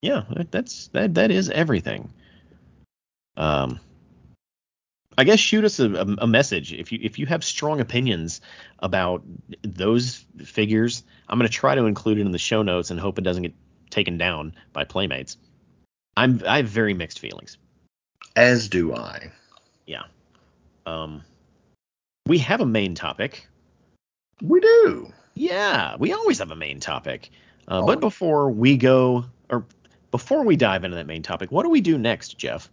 yeah 0.00 0.22
that's 0.50 0.88
that 0.88 1.14
that 1.14 1.30
is 1.30 1.50
everything. 1.50 2.12
Um 3.36 3.80
i 5.16 5.24
guess 5.24 5.40
shoot 5.40 5.64
us 5.64 5.80
a, 5.80 5.92
a, 5.92 6.06
a 6.18 6.26
message. 6.26 6.72
If 6.72 6.92
you 6.92 7.00
if 7.02 7.18
you 7.18 7.26
have 7.26 7.42
strong 7.42 7.80
opinions 7.80 8.40
about 8.78 9.24
those 9.62 10.24
figures 10.44 11.02
i'm 11.28 11.38
going 11.38 11.48
to 11.48 11.52
try 11.52 11.74
to 11.74 11.86
include 11.86 12.18
it 12.18 12.26
in 12.26 12.30
the 12.30 12.38
show 12.38 12.62
notes 12.62 12.92
and 12.92 13.00
hope 13.00 13.18
it 13.18 13.22
doesn't 13.22 13.42
get 13.42 13.54
taken 13.90 14.16
down 14.18 14.54
by 14.72 14.84
playmates 14.84 15.36
i'm 16.18 16.42
i 16.46 16.58
have 16.58 16.68
very 16.68 16.94
mixed 16.94 17.18
feelings 17.18 17.56
As 18.36 18.68
do 18.68 18.94
I. 18.94 19.32
Yeah. 19.86 20.04
Um 20.86 21.22
we 22.26 22.38
have 22.38 22.60
a 22.60 22.66
main 22.66 22.94
topic 22.94 23.48
We 24.42 24.60
do. 24.60 25.12
Yeah, 25.34 25.96
we 25.98 26.12
always 26.12 26.38
have 26.38 26.50
a 26.50 26.56
main 26.56 26.80
topic. 26.80 27.30
Uh, 27.66 27.82
but 27.82 28.00
before 28.00 28.50
we 28.50 28.76
go, 28.76 29.24
or 29.50 29.64
before 30.10 30.42
we 30.44 30.56
dive 30.56 30.84
into 30.84 30.96
that 30.96 31.06
main 31.06 31.22
topic, 31.22 31.52
what 31.52 31.62
do 31.62 31.68
we 31.70 31.80
do 31.80 31.98
next, 31.98 32.38
Jeff? 32.38 32.68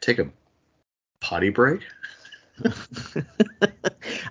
Take 0.00 0.18
a 0.18 0.30
potty 1.20 1.50
break. 1.50 1.82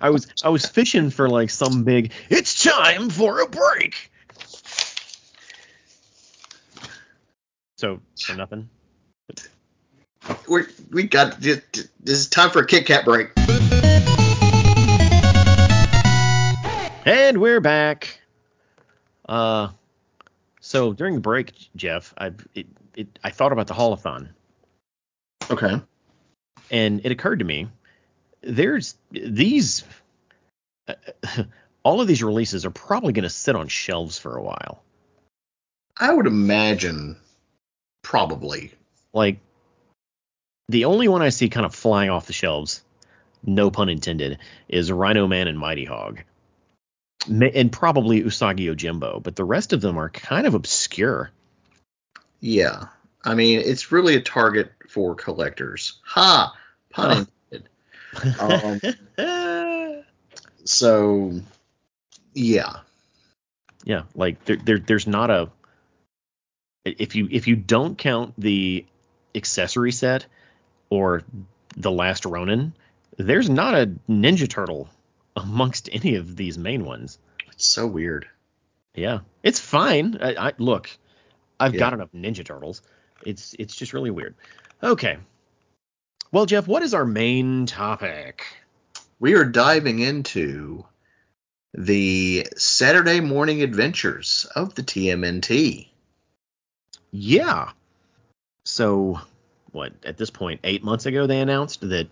I 0.01 0.09
was 0.09 0.27
I 0.43 0.49
was 0.49 0.65
fishing 0.65 1.11
for 1.11 1.29
like 1.29 1.49
some 1.49 1.83
big. 1.83 2.13
It's 2.29 2.63
time 2.63 3.09
for 3.09 3.41
a 3.41 3.47
break. 3.47 4.11
So, 7.77 7.99
so 8.15 8.35
nothing. 8.35 8.69
We 10.49 10.61
we 10.91 11.03
got 11.03 11.39
this 11.41 11.61
is 12.05 12.29
time 12.29 12.49
for 12.49 12.59
a 12.59 12.65
Kit 12.65 12.85
Kat 12.85 13.05
break. 13.05 13.29
And 17.05 17.39
we're 17.39 17.61
back. 17.61 18.19
Uh, 19.27 19.69
so 20.61 20.93
during 20.93 21.15
the 21.15 21.21
break, 21.21 21.51
Jeff, 21.75 22.13
I 22.17 22.31
it, 22.55 22.67
it 22.95 23.19
I 23.23 23.29
thought 23.29 23.51
about 23.51 23.67
the 23.67 23.73
Haulathon. 23.73 24.29
Okay. 25.51 25.79
and 26.71 27.05
it 27.05 27.11
occurred 27.11 27.39
to 27.39 27.45
me 27.45 27.67
there's 28.41 28.95
these 29.11 29.83
all 31.83 32.01
of 32.01 32.07
these 32.07 32.23
releases 32.23 32.65
are 32.65 32.71
probably 32.71 33.13
going 33.13 33.23
to 33.23 33.29
sit 33.29 33.55
on 33.55 33.67
shelves 33.67 34.17
for 34.17 34.35
a 34.35 34.41
while 34.41 34.81
I 35.97 36.13
would 36.13 36.25
imagine 36.25 37.17
probably. 38.05 38.71
like 39.13 39.39
the 40.69 40.85
only 40.85 41.07
one 41.07 41.21
i 41.23 41.29
see 41.29 41.49
kind 41.49 41.65
of 41.65 41.73
flying 41.73 42.09
off 42.09 42.27
the 42.27 42.33
shelves 42.33 42.83
no 43.43 43.71
pun 43.71 43.89
intended 43.89 44.37
is 44.69 44.91
rhino 44.91 45.27
man 45.27 45.47
and 45.47 45.57
mighty 45.57 45.85
hog 45.85 46.21
and 47.27 47.71
probably 47.71 48.21
Usagi 48.21 48.67
Yojimbo 48.67 49.23
but 49.23 49.35
the 49.35 49.43
rest 49.43 49.73
of 49.73 49.81
them 49.81 49.97
are 49.97 50.09
kind 50.09 50.45
of 50.45 50.53
obscure 50.53 51.31
Yeah. 52.39 52.85
I 53.23 53.33
mean, 53.33 53.59
it's 53.59 53.91
really 53.91 54.15
a 54.15 54.21
target 54.21 54.71
for 54.87 55.15
collectors. 55.15 55.99
Ha! 56.03 56.55
Pun 56.91 57.27
intended. 57.51 58.95
Um, 59.17 60.03
so, 60.63 61.41
yeah. 62.35 62.81
Yeah, 63.83 64.03
like 64.13 64.45
there, 64.45 64.57
there 64.57 64.79
there's 64.79 65.07
not 65.07 65.31
a 65.31 65.49
if 66.85 67.15
you 67.15 67.27
if 67.31 67.47
you 67.47 67.55
don't 67.55 67.97
count 67.97 68.33
the 68.37 68.85
accessory 69.33 69.91
set 69.91 70.25
or 70.89 71.23
the 71.75 71.91
last 71.91 72.25
Ronin, 72.25 72.73
there's 73.17 73.49
not 73.49 73.73
a 73.73 73.91
Ninja 74.09 74.47
Turtle 74.47 74.87
amongst 75.35 75.89
any 75.91 76.15
of 76.15 76.35
these 76.35 76.57
main 76.57 76.85
ones. 76.85 77.17
It's 77.51 77.65
so 77.65 77.87
weird. 77.87 78.27
Yeah, 78.93 79.19
it's 79.43 79.59
fine. 79.59 80.17
I, 80.21 80.35
I 80.49 80.53
look, 80.57 80.89
I've 81.59 81.73
Yeah. 81.73 81.79
got 81.79 81.93
enough 81.93 82.11
Ninja 82.15 82.45
Turtles. 82.45 82.81
It's 83.25 83.55
it's 83.59 83.75
just 83.75 83.93
really 83.93 84.11
weird. 84.11 84.35
Okay. 84.81 85.17
Well, 86.31 86.45
Jeff, 86.45 86.67
what 86.67 86.83
is 86.83 86.93
our 86.93 87.05
main 87.05 87.65
topic? 87.65 88.45
We 89.19 89.35
are 89.35 89.45
diving 89.45 89.99
into 89.99 90.85
the 91.73 92.47
Saturday 92.57 93.19
morning 93.21 93.61
adventures 93.63 94.45
of 94.55 94.75
the 94.75 94.83
TMNT. 94.83 95.87
Yeah. 97.17 97.71
So, 98.65 99.21
what 99.71 99.93
at 100.03 100.17
this 100.17 100.29
point, 100.29 100.59
eight 100.65 100.83
months 100.83 101.05
ago, 101.05 101.27
they 101.27 101.39
announced 101.39 101.87
that 101.87 102.09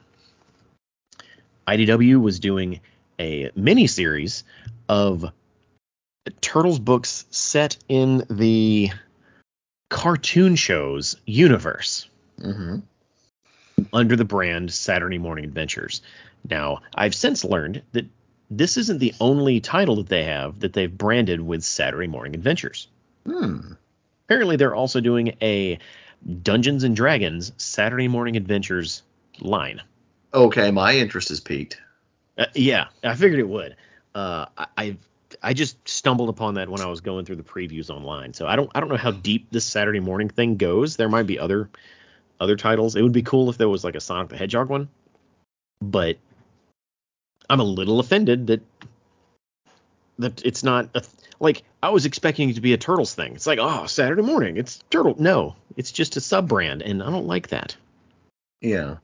IDW 1.68 2.22
was 2.22 2.39
doing 2.39 2.80
a 3.20 3.51
mini 3.56 3.88
series 3.88 4.45
of 4.88 5.26
Turtles 6.39 6.80
books 6.80 7.26
set 7.32 7.78
in 7.89 8.24
the 8.30 8.91
cartoon 9.89 10.56
shows 10.56 11.18
universe. 11.26 12.08
Mm-hmm. 12.39 12.80
under 13.93 14.16
the 14.16 14.26
brand 14.26 14.74
Saturday 14.74 15.18
Morning 15.18 15.45
Adventures. 15.45 16.01
Now, 16.49 16.82
I've 16.95 17.14
since 17.14 17.43
learned 17.43 17.84
that 17.91 18.06
this 18.49 18.78
isn't 18.78 18.99
the 18.99 19.14
only 19.20 19.60
title 19.60 19.97
that 19.97 20.08
they 20.08 20.24
have 20.24 20.60
that 20.62 20.74
they've 20.74 20.97
branded 20.97 21.41
with 21.41 21.64
Saturday 21.64 22.08
Morning 22.08 22.36
Adventures. 22.36 22.88
Hmm. 23.26 23.74
Apparently, 24.26 24.55
they're 24.55 24.76
also 24.76 24.99
doing 25.01 25.36
a 25.41 25.80
Dungeons 26.41 26.84
and 26.84 26.95
Dragons 26.95 27.51
Saturday 27.57 28.07
Morning 28.07 28.38
Adventures 28.38 29.03
line. 29.39 29.82
Okay, 30.34 30.71
my 30.71 30.95
interest 30.95 31.32
is 31.32 31.39
peaked. 31.39 31.80
Uh, 32.38 32.45
yeah, 32.55 32.88
I 33.03 33.15
figured 33.15 33.39
it 33.39 33.47
would. 33.47 33.76
Uh, 34.15 34.45
I, 34.57 34.67
I 34.78 34.97
I 35.41 35.53
just 35.53 35.88
stumbled 35.88 36.30
upon 36.30 36.55
that 36.55 36.69
when 36.69 36.82
I 36.82 36.86
was 36.86 37.01
going 37.01 37.26
through 37.26 37.36
the 37.38 37.43
previews 37.43 37.89
online. 37.89 38.34
So 38.34 38.47
I 38.47 38.55
don't 38.55 38.71
I 38.74 38.80
don't 38.80 38.89
know 38.89 38.97
how 38.97 39.11
deep 39.11 39.47
this 39.51 39.65
Saturday 39.65 39.99
morning 39.99 40.30
thing 40.30 40.57
goes. 40.57 40.95
There 40.95 41.09
might 41.09 41.28
be 41.28 41.39
other 41.39 41.69
other 42.39 42.55
titles. 42.55 42.95
It 42.95 43.01
would 43.01 43.11
be 43.11 43.24
cool 43.24 43.49
if 43.49 43.57
there 43.57 43.69
was 43.69 43.84
like 43.84 43.95
a 43.95 44.01
Sonic 44.01 44.30
the 44.30 44.38
Hedgehog 44.38 44.69
one, 44.69 44.89
but 45.82 46.17
I'm 47.49 47.59
a 47.59 47.65
little 47.65 47.99
offended 47.99 48.47
that 48.47 48.61
that 50.19 50.45
it's 50.45 50.63
not 50.63 50.89
a, 50.93 51.03
like 51.39 51.63
I 51.81 51.89
was 51.89 52.05
expecting 52.05 52.49
it 52.49 52.53
to 52.55 52.61
be 52.61 52.73
a 52.73 52.77
Turtles 52.77 53.13
thing. 53.13 53.34
It's 53.36 53.47
like 53.47 53.59
oh 53.61 53.86
Saturday 53.86 54.21
morning, 54.21 54.57
it's 54.57 54.77
Turtle. 54.89 55.15
No, 55.17 55.55
it's 55.77 55.91
just 55.91 56.17
a 56.17 56.21
sub 56.21 56.47
brand, 56.47 56.81
and 56.81 57.01
I 57.03 57.09
don't 57.09 57.27
like 57.27 57.49
that. 57.49 57.75
Yeah. 58.61 58.97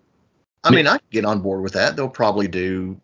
I 0.64 0.72
mean, 0.72 0.88
I 0.88 0.98
can 0.98 1.08
get 1.12 1.26
on 1.26 1.42
board 1.42 1.62
with 1.64 1.74
that. 1.74 1.96
They'll 1.96 2.10
probably 2.10 2.48
do. 2.48 3.00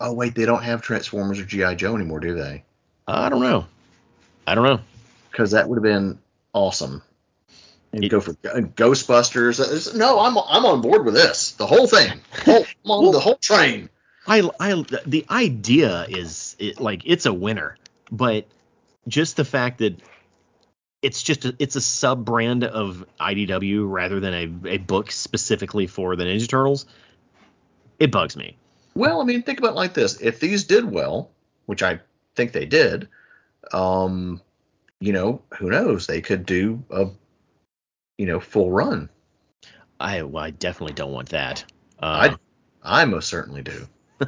Oh 0.00 0.12
wait, 0.12 0.34
they 0.34 0.44
don't 0.46 0.62
have 0.62 0.82
Transformers 0.82 1.38
or 1.40 1.44
GI 1.44 1.76
Joe 1.76 1.94
anymore, 1.96 2.20
do 2.20 2.34
they? 2.34 2.64
I 3.06 3.28
don't 3.28 3.40
know. 3.42 3.66
I 4.46 4.54
don't 4.54 4.64
know. 4.64 4.80
Because 5.30 5.50
that 5.52 5.68
would 5.68 5.76
have 5.76 5.82
been 5.82 6.18
awesome. 6.52 7.02
And 7.92 8.04
It- 8.04 8.08
go 8.08 8.20
for 8.20 8.32
uh, 8.32 8.60
Ghostbusters. 8.60 9.94
No, 9.94 10.18
I'm 10.20 10.36
I'm 10.38 10.64
on 10.66 10.80
board 10.80 11.04
with 11.04 11.14
this. 11.14 11.52
The 11.52 11.66
whole 11.66 11.86
thing. 11.86 12.20
Whole, 12.44 12.64
I'm 12.84 12.90
on 12.90 13.02
Well- 13.04 13.12
the 13.12 13.20
whole 13.20 13.36
train. 13.36 13.88
I, 14.28 14.48
I 14.58 14.74
the 15.06 15.24
idea 15.30 16.04
is 16.08 16.56
it, 16.58 16.80
like 16.80 17.02
it's 17.04 17.26
a 17.26 17.32
winner, 17.32 17.76
but 18.10 18.46
just 19.08 19.36
the 19.36 19.44
fact 19.44 19.78
that 19.78 20.00
it's 21.02 21.22
just 21.22 21.44
a, 21.44 21.54
it's 21.58 21.76
a 21.76 21.80
sub 21.80 22.24
brand 22.24 22.64
of 22.64 23.04
IDW 23.20 23.90
rather 23.90 24.20
than 24.20 24.34
a, 24.34 24.68
a 24.68 24.78
book 24.78 25.12
specifically 25.12 25.86
for 25.86 26.16
the 26.16 26.24
Ninja 26.24 26.48
Turtles, 26.48 26.86
it 27.98 28.10
bugs 28.10 28.36
me. 28.36 28.56
Well, 28.94 29.20
I 29.20 29.24
mean, 29.24 29.42
think 29.42 29.58
about 29.58 29.72
it 29.72 29.76
like 29.76 29.94
this: 29.94 30.20
if 30.20 30.40
these 30.40 30.64
did 30.64 30.90
well, 30.90 31.30
which 31.66 31.82
I 31.82 32.00
think 32.34 32.52
they 32.52 32.66
did, 32.66 33.08
um, 33.72 34.40
you 35.00 35.12
know, 35.12 35.42
who 35.58 35.70
knows? 35.70 36.06
They 36.06 36.20
could 36.20 36.46
do 36.46 36.82
a, 36.90 37.06
you 38.18 38.26
know, 38.26 38.40
full 38.40 38.70
run. 38.70 39.10
I 40.00 40.22
well, 40.22 40.44
I 40.44 40.50
definitely 40.50 40.94
don't 40.94 41.12
want 41.12 41.28
that. 41.30 41.64
Uh, 41.98 42.36
I 42.82 43.04
most 43.04 43.28
certainly 43.28 43.62
do. 43.62 43.86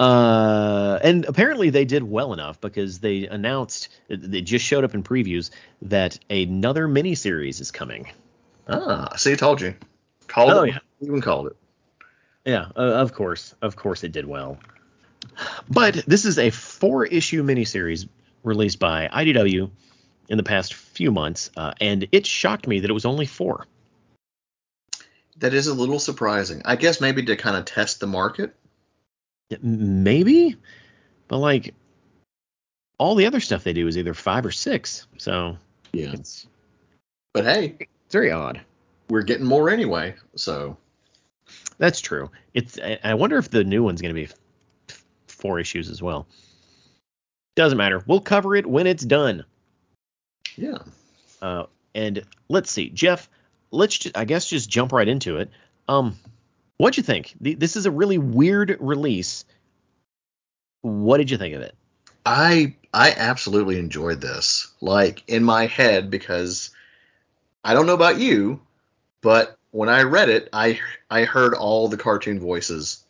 uh, 0.00 0.98
and 1.02 1.24
apparently 1.24 1.70
they 1.70 1.84
did 1.84 2.02
well 2.02 2.32
enough 2.32 2.60
because 2.60 3.00
they 3.00 3.26
announced 3.26 3.88
they 4.08 4.40
just 4.40 4.64
showed 4.64 4.84
up 4.84 4.94
in 4.94 5.02
previews 5.02 5.50
that 5.82 6.18
another 6.30 6.86
miniseries 6.88 7.60
is 7.60 7.70
coming. 7.70 8.08
Ah, 8.68 9.14
see, 9.16 9.32
I 9.32 9.36
told 9.36 9.60
you. 9.60 9.74
Called 10.26 10.50
Oh, 10.52 10.62
it. 10.62 10.68
yeah. 10.70 10.78
Even 11.00 11.20
called 11.20 11.48
it. 11.48 11.56
Yeah, 12.44 12.66
uh, 12.76 12.80
of 12.80 13.12
course, 13.14 13.54
of 13.62 13.76
course 13.76 14.04
it 14.04 14.12
did 14.12 14.26
well. 14.26 14.58
But 15.68 15.94
this 16.06 16.24
is 16.24 16.38
a 16.38 16.50
four-issue 16.50 17.42
miniseries 17.42 18.08
released 18.42 18.78
by 18.78 19.08
IDW 19.12 19.70
in 20.28 20.36
the 20.36 20.42
past 20.42 20.74
few 20.74 21.10
months, 21.10 21.50
uh, 21.56 21.72
and 21.80 22.06
it 22.12 22.26
shocked 22.26 22.66
me 22.66 22.80
that 22.80 22.90
it 22.90 22.94
was 22.94 23.04
only 23.04 23.26
four. 23.26 23.66
That 25.38 25.54
is 25.54 25.66
a 25.66 25.74
little 25.74 25.98
surprising. 25.98 26.62
I 26.64 26.76
guess 26.76 27.00
maybe 27.00 27.22
to 27.24 27.36
kind 27.36 27.56
of 27.56 27.64
test 27.64 28.00
the 28.00 28.06
market. 28.06 28.54
Maybe, 29.62 30.56
but 31.28 31.38
like 31.38 31.74
all 32.98 33.14
the 33.14 33.26
other 33.26 33.40
stuff 33.40 33.64
they 33.64 33.72
do 33.72 33.86
is 33.86 33.96
either 33.96 34.14
five 34.14 34.44
or 34.44 34.50
six, 34.50 35.06
so 35.16 35.56
Yeah. 35.92 36.12
it's 36.12 36.46
But 37.32 37.44
hey, 37.44 37.76
it's 37.80 38.12
very 38.12 38.30
odd. 38.30 38.60
we're 39.08 39.22
getting 39.22 39.46
more 39.46 39.70
anyway. 39.70 40.14
So 40.36 40.76
That's 41.78 42.00
true. 42.00 42.30
It's. 42.54 42.78
I 43.04 43.14
wonder 43.14 43.38
if 43.38 43.50
the 43.50 43.64
new 43.64 43.82
one's 43.82 44.02
going 44.02 44.14
to 44.14 44.20
be 44.20 44.28
four 45.28 45.58
issues 45.60 45.88
as 45.90 46.02
well. 46.02 46.26
Doesn't 47.56 47.78
matter. 47.78 48.02
We'll 48.06 48.20
cover 48.20 48.54
it 48.56 48.66
when 48.66 48.86
it's 48.86 49.04
done. 49.04 49.44
yeah. 50.56 50.78
Uh, 51.40 51.64
and 51.94 52.22
let's 52.48 52.70
see, 52.70 52.90
Jeff. 52.90 53.30
Let's 53.70 53.98
ju- 53.98 54.10
I 54.14 54.24
guess 54.24 54.46
just 54.48 54.68
jump 54.68 54.92
right 54.92 55.06
into 55.08 55.36
it. 55.38 55.50
Um, 55.88 56.18
what'd 56.78 56.96
you 56.96 57.02
think? 57.02 57.34
This 57.40 57.76
is 57.76 57.86
a 57.86 57.90
really 57.90 58.18
weird 58.18 58.76
release. 58.80 59.44
What 60.80 61.18
did 61.18 61.30
you 61.30 61.36
think 61.36 61.54
of 61.54 61.62
it? 61.62 61.74
I 62.24 62.74
I 62.92 63.12
absolutely 63.16 63.78
enjoyed 63.78 64.20
this. 64.20 64.72
Like 64.80 65.22
in 65.28 65.44
my 65.44 65.66
head 65.66 66.10
because 66.10 66.70
I 67.64 67.74
don't 67.74 67.86
know 67.86 67.94
about 67.94 68.18
you, 68.18 68.60
but 69.20 69.56
when 69.70 69.88
I 69.88 70.02
read 70.02 70.28
it, 70.28 70.48
I 70.52 70.80
I 71.10 71.24
heard 71.24 71.54
all 71.54 71.88
the 71.88 71.96
cartoon 71.96 72.40
voices. 72.40 73.04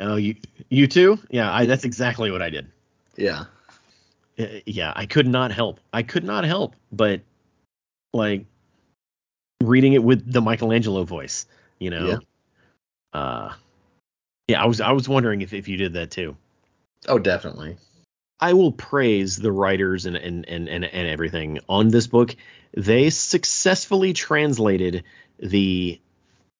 Oh, 0.00 0.16
you 0.16 0.36
you 0.68 0.86
too? 0.86 1.18
Yeah, 1.30 1.52
I, 1.52 1.66
that's 1.66 1.84
exactly 1.84 2.30
what 2.30 2.42
I 2.42 2.50
did. 2.50 2.70
Yeah. 3.16 3.44
Uh, 4.38 4.46
Yeah, 4.66 4.92
I 4.96 5.06
could 5.06 5.26
not 5.26 5.52
help. 5.52 5.78
I 5.92 6.02
could 6.02 6.24
not 6.24 6.44
help, 6.44 6.74
but 6.90 7.20
like 8.12 8.46
reading 9.62 9.92
it 9.92 10.02
with 10.02 10.30
the 10.30 10.40
Michelangelo 10.40 11.04
voice, 11.04 11.46
you 11.78 11.90
know. 11.90 12.06
Yeah. 12.08 12.18
Uh, 13.14 13.52
yeah, 14.48 14.62
I 14.62 14.66
was 14.66 14.80
I 14.80 14.92
was 14.92 15.08
wondering 15.08 15.40
if 15.40 15.54
if 15.54 15.68
you 15.68 15.78
did 15.78 15.94
that 15.94 16.10
too. 16.10 16.36
Oh, 17.08 17.18
definitely. 17.18 17.76
I 18.40 18.52
will 18.54 18.72
praise 18.72 19.36
the 19.36 19.52
writers 19.52 20.06
and, 20.06 20.16
and, 20.16 20.46
and, 20.48 20.68
and, 20.68 20.84
and 20.84 21.08
everything 21.08 21.60
on 21.68 21.88
this 21.88 22.06
book. 22.06 22.34
They 22.76 23.10
successfully 23.10 24.12
translated 24.12 25.04
the 25.38 26.00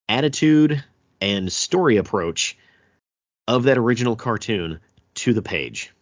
attitude 0.09 0.83
and 1.21 1.53
story 1.53 1.97
approach 1.97 2.57
of 3.49 3.65
that 3.65 3.79
original 3.79 4.17
cartoon 4.17 4.81
to 5.15 5.35
the 5.35 5.43
page. 5.43 5.93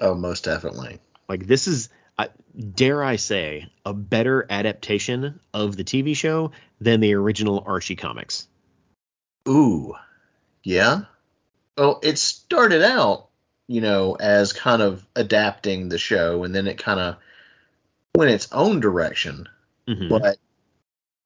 Oh, 0.00 0.14
most 0.14 0.44
definitely. 0.44 0.98
Like 1.28 1.46
this 1.46 1.68
is, 1.68 1.90
uh, 2.18 2.28
dare 2.74 3.04
I 3.04 3.16
say, 3.16 3.70
a 3.84 3.92
better 3.92 4.46
adaptation 4.48 5.40
of 5.52 5.76
the 5.76 5.84
TV 5.84 6.16
show 6.16 6.52
than 6.80 7.00
the 7.00 7.14
original 7.14 7.62
Archie 7.66 7.96
comics. 7.96 8.48
Ooh. 9.48 9.94
Yeah. 10.62 11.02
Well, 11.76 12.00
it 12.02 12.18
started 12.18 12.82
out, 12.82 13.28
you 13.66 13.80
know, 13.80 14.14
as 14.14 14.52
kind 14.52 14.82
of 14.82 15.04
adapting 15.16 15.88
the 15.88 15.98
show, 15.98 16.44
and 16.44 16.54
then 16.54 16.66
it 16.66 16.78
kind 16.78 17.00
of 17.00 17.16
went 18.14 18.30
its 18.30 18.48
own 18.52 18.80
direction. 18.80 19.48
Mhm. 19.88 20.08
But 20.08 20.38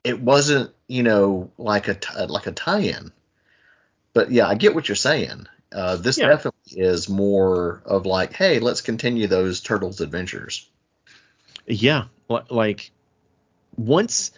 it 0.04 0.20
wasn't, 0.20 0.70
you 0.86 1.02
know, 1.02 1.50
like 1.58 1.88
a 1.88 1.94
t- 1.94 2.26
like 2.26 2.46
a 2.46 2.52
tie-in. 2.52 3.12
But 4.14 4.30
yeah, 4.32 4.48
I 4.48 4.54
get 4.54 4.74
what 4.74 4.88
you're 4.88 4.96
saying. 4.96 5.46
Uh, 5.70 5.96
this 5.96 6.16
Yeah. 6.18 6.28
definitely 6.28 6.80
is 6.80 7.08
more 7.08 7.82
of 7.84 8.06
like, 8.06 8.32
hey, 8.32 8.58
let's 8.58 8.80
continue 8.80 9.26
those 9.26 9.60
turtles 9.60 10.00
adventures. 10.00 10.66
Yeah, 11.66 12.04
like 12.48 12.90
once 13.76 14.30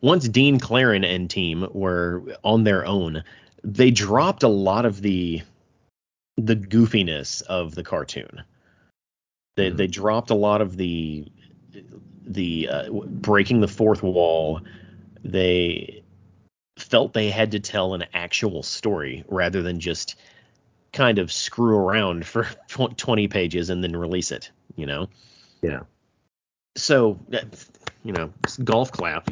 once 0.00 0.28
Dean 0.28 0.58
Clarrain 0.58 1.04
and 1.04 1.28
team 1.28 1.66
were 1.72 2.22
on 2.42 2.64
their 2.64 2.86
own, 2.86 3.22
they 3.62 3.90
dropped 3.90 4.42
a 4.42 4.48
lot 4.48 4.84
of 4.84 5.02
the 5.02 5.42
the 6.36 6.56
goofiness 6.56 7.42
of 7.42 7.74
the 7.74 7.82
cartoon. 7.82 8.42
They 9.56 9.70
Mhm. 9.70 9.76
they 9.76 9.86
dropped 9.86 10.30
a 10.30 10.34
lot 10.34 10.60
of 10.60 10.76
the 10.76 11.26
the 12.24 12.68
uh, 12.68 12.90
breaking 12.90 13.60
the 13.60 13.68
fourth 13.68 14.02
wall. 14.02 14.60
They 15.24 16.02
felt 16.78 17.12
they 17.12 17.30
had 17.30 17.50
to 17.52 17.60
tell 17.60 17.94
an 17.94 18.04
actual 18.14 18.62
story 18.62 19.24
rather 19.28 19.62
than 19.62 19.80
just 19.80 20.14
kind 20.92 21.18
of 21.18 21.30
screw 21.30 21.76
around 21.76 22.26
for 22.26 22.44
20 22.68 23.28
pages 23.28 23.70
and 23.70 23.84
then 23.84 23.94
release 23.94 24.32
it, 24.32 24.50
you 24.76 24.86
know? 24.86 25.08
Yeah. 25.62 25.80
So, 26.76 27.18
uh, 27.32 27.38
you 28.02 28.12
know, 28.12 28.32
golf 28.64 28.90
clap, 28.92 29.28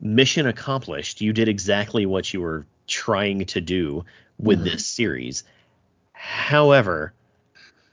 mission 0.00 0.46
accomplished. 0.46 1.20
You 1.20 1.32
did 1.32 1.48
exactly 1.48 2.06
what 2.06 2.32
you 2.32 2.40
were 2.40 2.66
trying 2.86 3.44
to 3.46 3.60
do 3.60 4.04
with 4.38 4.60
Mhm. 4.60 4.64
this 4.64 4.86
series. 4.86 5.44
However, 6.12 7.12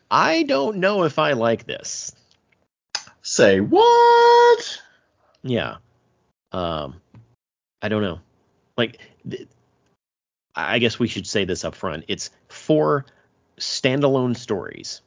I 0.10 0.44
don't 0.44 0.78
know 0.78 1.04
if 1.04 1.20
I 1.20 1.34
like 1.34 1.66
this. 1.66 2.14
Say 3.22 3.60
what? 3.60 4.82
Yeah. 5.44 5.78
Um, 6.52 7.02
I 7.82 7.90
don't 7.90 8.02
know. 8.02 8.22
Like, 8.78 9.00
th- 9.30 9.48
I 10.56 10.80
guess 10.80 10.98
we 10.98 11.08
should 11.08 11.28
say 11.28 11.46
this 11.46 11.64
up 11.66 11.76
front. 11.76 12.06
It's 12.08 12.32
four 12.48 13.06
standalone 13.60 14.36
stories. 14.36 15.02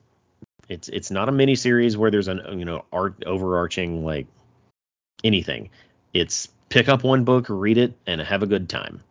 It's 0.68 0.88
it's 0.88 1.10
not 1.10 1.28
a 1.28 1.32
miniseries 1.32 1.96
where 1.96 2.10
there's 2.10 2.28
an 2.28 2.58
you 2.58 2.64
know 2.64 2.84
art 2.92 3.24
overarching 3.26 4.04
like 4.04 4.26
anything. 5.24 5.70
It's 6.14 6.48
pick 6.70 6.88
up 6.88 7.04
one 7.04 7.24
book, 7.24 7.46
read 7.48 7.76
it, 7.76 7.94
and 8.06 8.20
have 8.20 8.42
a 8.42 8.46
good 8.46 8.68
time. 8.68 9.02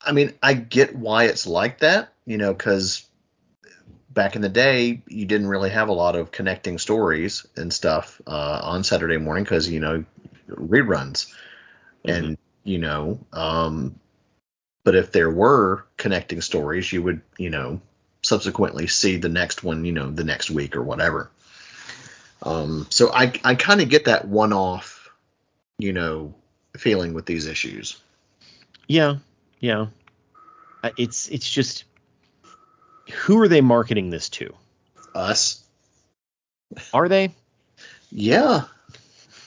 I 0.00 0.12
mean, 0.12 0.34
I 0.42 0.54
get 0.54 0.94
why 0.94 1.24
it's 1.24 1.46
like 1.46 1.78
that, 1.80 2.12
you 2.26 2.36
know, 2.36 2.52
because 2.52 3.06
back 4.10 4.36
in 4.36 4.42
the 4.42 4.48
day, 4.48 5.02
you 5.08 5.24
didn't 5.24 5.46
really 5.46 5.70
have 5.70 5.88
a 5.88 5.92
lot 5.92 6.16
of 6.16 6.30
connecting 6.30 6.78
stories 6.78 7.46
and 7.56 7.72
stuff 7.72 8.20
uh, 8.26 8.60
on 8.62 8.84
Saturday 8.84 9.16
morning 9.16 9.44
because, 9.44 9.68
you 9.68 9.80
know, 9.80 10.04
reruns. 10.48 11.32
And, 12.04 12.36
you 12.64 12.78
know, 12.78 13.20
um, 13.32 13.98
but 14.84 14.96
if 14.96 15.12
there 15.12 15.30
were 15.30 15.86
connecting 15.96 16.40
stories, 16.40 16.92
you 16.92 17.02
would, 17.02 17.20
you 17.38 17.50
know, 17.50 17.80
subsequently 18.22 18.88
see 18.88 19.16
the 19.16 19.28
next 19.28 19.62
one, 19.62 19.84
you 19.84 19.92
know, 19.92 20.10
the 20.10 20.24
next 20.24 20.50
week 20.50 20.76
or 20.76 20.82
whatever. 20.82 21.30
Um, 22.42 22.86
so 22.90 23.12
I, 23.12 23.32
I 23.44 23.54
kind 23.54 23.80
of 23.80 23.88
get 23.88 24.06
that 24.06 24.26
one 24.26 24.52
off, 24.52 25.10
you 25.78 25.92
know, 25.92 26.34
feeling 26.76 27.14
with 27.14 27.26
these 27.26 27.46
issues. 27.46 28.00
Yeah, 28.88 29.16
yeah. 29.60 29.86
It's 30.96 31.28
it's 31.28 31.48
just 31.48 31.84
who 33.12 33.40
are 33.40 33.48
they 33.48 33.60
marketing 33.60 34.10
this 34.10 34.28
to? 34.30 34.54
Us. 35.14 35.62
Are 36.92 37.08
they? 37.08 37.30
Yeah. 38.10 38.64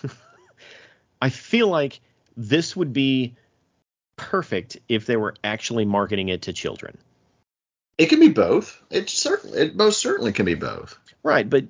I 1.22 1.30
feel 1.30 1.68
like 1.68 2.00
this 2.38 2.76
would 2.76 2.94
be 2.94 3.36
perfect 4.16 4.78
if 4.88 5.06
they 5.06 5.18
were 5.18 5.36
actually 5.44 5.86
marketing 5.86 6.30
it 6.30 6.44
to 6.44 6.54
children. 6.54 6.98
It 7.98 8.08
can 8.08 8.20
be 8.20 8.30
both. 8.30 8.82
It 8.90 9.10
certainly, 9.10 9.60
it 9.60 9.76
most 9.76 10.00
certainly 10.00 10.34
can 10.34 10.46
be 10.46 10.56
both. 10.56 10.98
Right, 11.24 11.50
but 11.50 11.66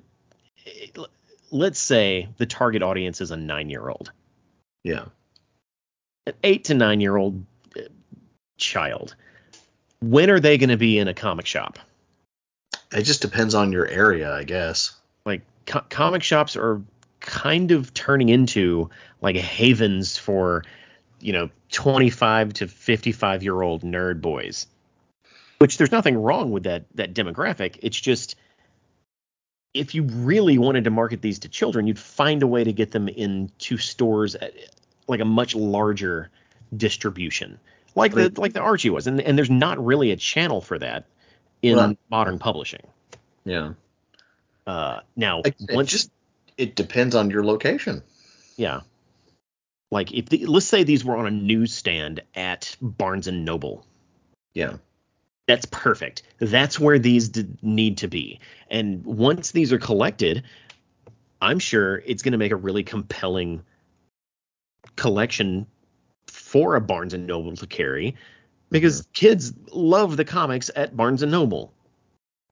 let's 1.50 1.78
say 1.78 2.28
the 2.38 2.46
target 2.46 2.82
audience 2.82 3.20
is 3.20 3.30
a 3.30 3.36
9-year-old. 3.36 4.12
Yeah. 4.84 5.06
An 6.26 6.34
8 6.42 6.64
to 6.64 6.74
9-year-old 6.74 7.44
eh, 7.76 7.82
child. 8.56 9.14
When 10.00 10.30
are 10.30 10.40
they 10.40 10.58
going 10.58 10.70
to 10.70 10.76
be 10.76 10.98
in 10.98 11.08
a 11.08 11.14
comic 11.14 11.46
shop? 11.46 11.78
It 12.92 13.02
just 13.02 13.22
depends 13.22 13.54
on 13.54 13.72
your 13.72 13.86
area, 13.86 14.32
I 14.32 14.44
guess. 14.44 14.94
Like 15.24 15.42
co- 15.66 15.84
comic 15.88 16.22
shops 16.22 16.56
are 16.56 16.82
kind 17.20 17.72
of 17.72 17.92
turning 17.94 18.28
into 18.28 18.90
like 19.20 19.36
havens 19.36 20.16
for, 20.16 20.64
you 21.20 21.32
know, 21.32 21.50
25 21.72 22.52
to 22.54 22.68
55 22.68 23.42
year 23.42 23.60
old 23.60 23.82
nerd 23.82 24.20
boys. 24.20 24.66
Which 25.58 25.78
there's 25.78 25.92
nothing 25.92 26.16
wrong 26.16 26.50
with 26.50 26.64
that 26.64 26.84
that 26.96 27.14
demographic. 27.14 27.78
It's 27.82 27.98
just 27.98 28.36
if 29.78 29.94
you 29.94 30.02
really 30.04 30.58
wanted 30.58 30.84
to 30.84 30.90
market 30.90 31.22
these 31.22 31.38
to 31.40 31.48
children, 31.48 31.86
you'd 31.86 31.98
find 31.98 32.42
a 32.42 32.46
way 32.46 32.64
to 32.64 32.72
get 32.72 32.90
them 32.90 33.08
into 33.08 33.76
stores 33.78 34.34
at 34.34 34.52
like 35.08 35.20
a 35.20 35.24
much 35.24 35.54
larger 35.54 36.30
distribution, 36.76 37.58
like 37.94 38.12
the 38.12 38.32
like 38.36 38.52
the 38.52 38.60
Archie 38.60 38.90
was, 38.90 39.06
and 39.06 39.20
and 39.20 39.36
there's 39.38 39.50
not 39.50 39.84
really 39.84 40.10
a 40.10 40.16
channel 40.16 40.60
for 40.60 40.78
that 40.78 41.06
in 41.62 41.76
Right. 41.76 41.98
modern 42.10 42.38
publishing. 42.38 42.82
Yeah. 43.44 43.74
Uh, 44.66 45.00
now 45.14 45.42
It, 45.44 45.54
it 45.60 45.84
just 45.86 46.10
it 46.56 46.74
depends 46.74 47.14
on 47.14 47.30
your 47.30 47.44
location. 47.44 48.02
yeah, 48.56 48.80
like 49.92 50.12
if 50.12 50.28
the, 50.28 50.46
let's 50.46 50.66
say 50.66 50.82
these 50.82 51.04
were 51.04 51.16
on 51.16 51.26
a 51.26 51.30
newsstand 51.30 52.22
at 52.34 52.76
Barnes 52.82 53.28
and 53.28 53.44
Noble, 53.44 53.86
Yeah. 54.54 54.78
That's 55.46 55.66
perfect. 55.66 56.22
That's 56.38 56.78
where 56.80 56.98
these 56.98 57.28
d- 57.28 57.46
need 57.62 57.98
to 57.98 58.08
be. 58.08 58.40
And 58.70 59.04
once 59.04 59.52
these 59.52 59.72
are 59.72 59.78
collected, 59.78 60.42
I'm 61.40 61.58
sure 61.58 62.02
it's 62.04 62.22
going 62.22 62.32
to 62.32 62.38
make 62.38 62.52
a 62.52 62.56
really 62.56 62.82
compelling 62.82 63.62
collection 64.96 65.66
for 66.26 66.74
a 66.74 66.80
Barnes 66.80 67.14
and 67.14 67.26
Noble 67.26 67.54
to 67.56 67.66
carry 67.66 68.16
because 68.70 69.02
mm-hmm. 69.02 69.10
kids 69.12 69.52
love 69.70 70.16
the 70.16 70.24
comics 70.24 70.70
at 70.74 70.96
Barnes 70.96 71.22
and 71.22 71.30
Noble. 71.30 71.72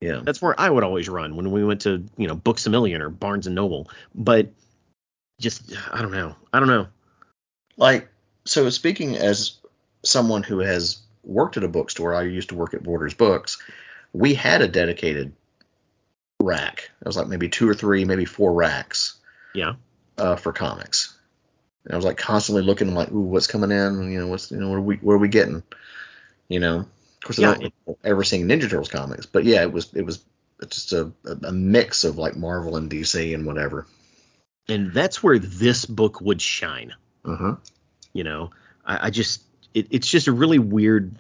Yeah. 0.01 0.21
That's 0.23 0.43
where 0.43 0.59
I 0.61 0.69
would 0.69 0.85
always 0.85 1.09
run 1.09 1.35
when 1.35 1.51
we 1.51 1.65
went 1.65 1.83
to, 1.83 2.05
you 2.17 2.29
know, 2.29 2.35
Books 2.35 2.67
a 2.67 2.71
Million 2.71 3.01
or 3.01 3.09
Barnes 3.09 3.47
and 3.47 3.57
Noble. 3.57 3.89
But 4.15 4.49
just 5.41 5.73
I 5.91 6.03
don't 6.03 6.13
know. 6.13 6.37
I 6.53 6.61
don't 6.61 6.69
know. 6.69 6.89
Like 7.77 8.09
so 8.45 8.69
speaking 8.71 9.17
as 9.17 9.57
someone 10.05 10.43
who 10.43 10.59
has 10.59 10.99
worked 11.27 11.57
at 11.57 11.65
a 11.65 11.69
bookstore, 11.69 12.15
I 12.15 12.23
used 12.23 12.51
to 12.51 12.55
work 12.55 12.75
at 12.75 12.83
Borders 12.83 13.15
Books. 13.15 13.59
We 14.13 14.35
had 14.35 14.63
a 14.63 14.69
dedicated 14.69 15.33
rack. 16.41 16.91
It 17.01 17.07
was 17.07 17.17
like 17.17 17.29
maybe 17.29 17.49
two 17.49 17.69
or 17.69 17.75
three, 17.75 18.05
maybe 18.05 18.25
four 18.25 18.53
racks 18.53 19.15
Yeah. 19.55 19.75
uh, 20.19 20.37
for 20.37 20.53
comics. 20.53 21.17
And 21.85 21.93
I 21.93 21.97
was 21.97 22.05
like 22.05 22.17
constantly 22.17 22.63
looking 22.63 22.95
like, 22.95 23.11
ooh, 23.13 23.21
what's 23.21 23.47
coming 23.47 23.71
in? 23.71 24.11
You 24.11 24.21
know, 24.21 24.27
what's 24.29 24.51
you 24.51 24.59
know, 24.59 24.69
what 24.71 24.77
are 24.77 24.81
we 24.83 24.97
what 24.97 25.15
are 25.15 25.19
we 25.19 25.29
getting? 25.29 25.63
You 26.49 26.61
know, 26.61 26.77
of 26.79 27.21
course, 27.23 27.39
Yeah, 27.39 27.53
I 27.53 27.55
don't 27.55 27.99
ever 28.05 28.25
seeing 28.25 28.47
Ninja 28.47 28.63
Turtles 28.63 28.89
comics, 28.89 29.27
but 29.27 29.45
yeah, 29.45 29.63
it 29.63 29.73
was 29.73 29.93
it 29.95 30.03
was 30.07 30.25
just 30.69 30.93
a, 30.93 31.13
a 31.43 31.53
mix 31.53 32.05
of 32.05 32.17
like 32.17 32.37
Marvel 32.37 32.77
and 32.77 32.91
DC 32.91 33.35
and 33.35 33.45
whatever. 33.45 33.87
And 34.69 34.93
that's 34.95 35.23
where 35.23 35.39
this 35.39 35.85
book 35.85 36.21
would 36.23 36.41
shine. 36.41 36.95
Uh 37.25 37.37
huh. 37.37 37.57
you 38.13 38.23
know 38.25 38.51
i, 38.85 39.07
I 39.07 39.11
just 39.11 39.43
it, 39.75 39.89
it's 39.91 40.09
just 40.09 40.29
a 40.29 40.33
really 40.33 40.59
weird 40.59 41.17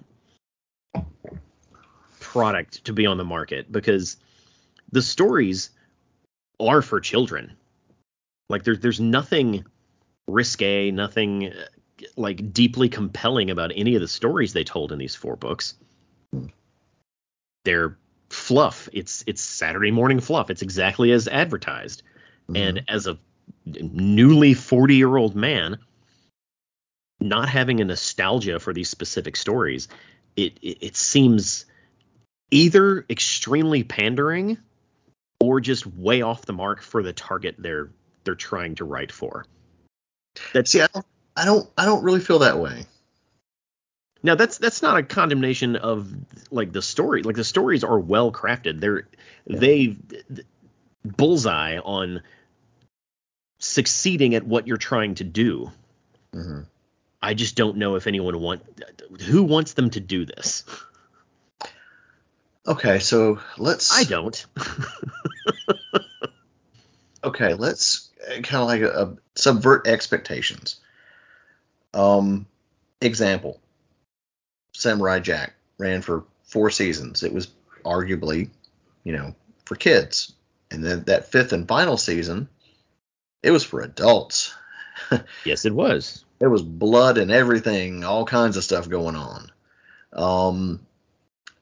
product 2.20 2.84
to 2.84 2.92
be 2.92 3.07
on 3.07 3.18
the 3.18 3.24
market 3.24 3.70
because 3.70 4.16
the 4.92 5.02
stories 5.02 5.70
are 6.61 6.82
for 6.82 7.00
children. 7.00 7.52
Like 8.48 8.64
there's 8.64 8.80
there's 8.80 9.00
nothing 9.00 9.64
risque 10.26 10.90
nothing 10.90 11.48
uh, 11.48 11.66
like 12.16 12.52
deeply 12.52 12.88
compelling 12.88 13.50
about 13.50 13.72
any 13.74 13.94
of 13.94 14.00
the 14.00 14.09
stories 14.09 14.52
they 14.52 14.64
told 14.64 14.92
in 14.92 14.98
these 14.98 15.14
four 15.14 15.36
books. 15.36 15.74
They're 17.64 17.96
fluff. 18.30 18.88
It's 18.92 19.24
it's 19.26 19.42
saturday 19.42 19.90
morning 19.90 20.20
fluff. 20.20 20.50
It's 20.50 20.62
exactly 20.62 21.12
as 21.12 21.28
advertised. 21.28 22.02
And 22.55 22.84
as 22.88 23.07
a 23.07 23.18
newly 23.64 24.52
40 24.55 24.96
year 24.96 25.16
old 25.16 25.34
man 25.34 25.78
not 27.20 27.48
having 27.48 27.80
a 27.80 27.84
nostalgia 27.84 28.58
for 28.60 28.72
these 28.72 28.88
specific 28.88 29.36
stories 29.36 29.88
it, 30.36 30.58
it 30.62 30.78
it 30.80 30.96
seems 30.96 31.66
either 32.50 33.04
extremely 33.08 33.82
pandering 33.84 34.58
or 35.40 35.60
just 35.60 35.86
way 35.86 36.22
off 36.22 36.46
the 36.46 36.52
mark 36.52 36.82
for 36.82 37.02
the 37.02 37.12
target 37.12 37.56
they're 37.58 37.90
they're 38.24 38.34
trying 38.34 38.76
to 38.76 38.84
write 38.84 39.12
for. 39.12 39.44
That's 40.52 40.70
See, 40.70 40.80
I 40.80 40.88
don't, 40.92 41.06
I 41.36 41.44
don't, 41.44 41.70
I 41.76 41.84
don't 41.84 42.02
really 42.02 42.20
feel 42.20 42.40
that 42.40 42.58
way. 42.58 42.86
now 44.22 44.34
that's 44.34 44.58
that's 44.58 44.82
not 44.82 44.96
a 44.96 45.02
condemnation 45.02 45.76
of 45.76 46.12
like 46.50 46.72
the 46.72 46.82
story. 46.82 47.22
Like 47.22 47.36
the 47.36 47.44
stories 47.44 47.84
are 47.84 47.98
well 47.98 48.32
crafted. 48.32 48.80
They're 48.80 49.08
they 49.46 49.96
bullseye 51.04 51.78
on 51.78 52.22
succeeding 53.58 54.34
at 54.34 54.46
what 54.46 54.66
you're 54.66 54.76
trying 54.76 55.16
to 55.16 55.24
do. 55.24 55.70
Hmm 56.32 56.62
I 57.25 57.35
just 57.35 57.57
don't 57.57 57.79
know 57.79 57.97
if 57.97 58.07
anyone 58.07 58.41
want 58.41 58.62
who 59.22 59.43
wants 59.43 59.75
them 59.75 59.91
to 59.91 60.01
do 60.01 60.25
this. 60.25 60.64
Okay, 62.66 62.99
so 62.99 63.41
let's. 63.59 63.93
I 63.93 64.05
don't. 64.05 64.47
Okay, 67.25 67.55
let's 67.55 68.11
kind 68.29 68.57
of 68.57 68.66
like 68.66 68.83
a, 68.83 68.91
a 68.91 69.16
subvert 69.35 69.87
expectations. 69.87 70.79
Um, 71.95 72.47
example: 73.01 73.61
Samurai 74.72 75.20
Jack 75.20 75.55
ran 75.79 76.03
for 76.03 76.25
four 76.45 76.70
seasons. 76.70 77.22
It 77.22 77.33
was 77.33 77.49
arguably, 77.85 78.51
you 79.05 79.12
know, 79.12 79.35
for 79.64 79.75
kids, 79.75 80.35
and 80.70 80.85
then 80.85 81.05
that 81.05 81.33
fifth 81.33 81.55
and 81.55 81.66
final 81.66 81.97
season, 81.97 82.49
it 83.43 83.53
was 83.53 83.64
for 83.64 83.81
adults. 83.81 84.55
yes, 85.47 85.64
it 85.64 85.75
was. 85.75 86.24
There 86.39 86.51
was 86.51 86.62
blood 86.62 87.18
and 87.18 87.30
everything, 87.30 88.05
all 88.05 88.24
kinds 88.24 88.57
of 88.57 88.64
stuff 88.64 88.89
going 88.89 89.16
on. 89.16 89.51
Um, 90.12 90.80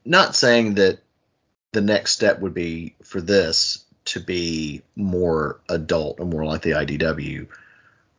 not 0.05 0.35
saying 0.35 0.75
that 0.75 0.99
the 1.73 1.81
next 1.81 2.13
step 2.13 2.41
would 2.41 2.55
be 2.55 2.95
for 3.03 3.21
this 3.21 3.85
to 4.07 4.21
be 4.21 4.83
more 4.97 5.61
adult 5.69 6.19
or 6.21 6.27
more 6.27 6.45
like 6.45 6.63
the 6.63 6.71
IDW 6.73 7.47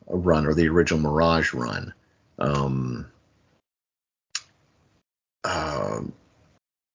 run 0.06 0.46
or 0.46 0.54
the 0.54 0.68
original 0.68 1.00
Mirage 1.00 1.52
run. 1.52 1.92
Um, 2.38 3.06
um, 5.44 6.12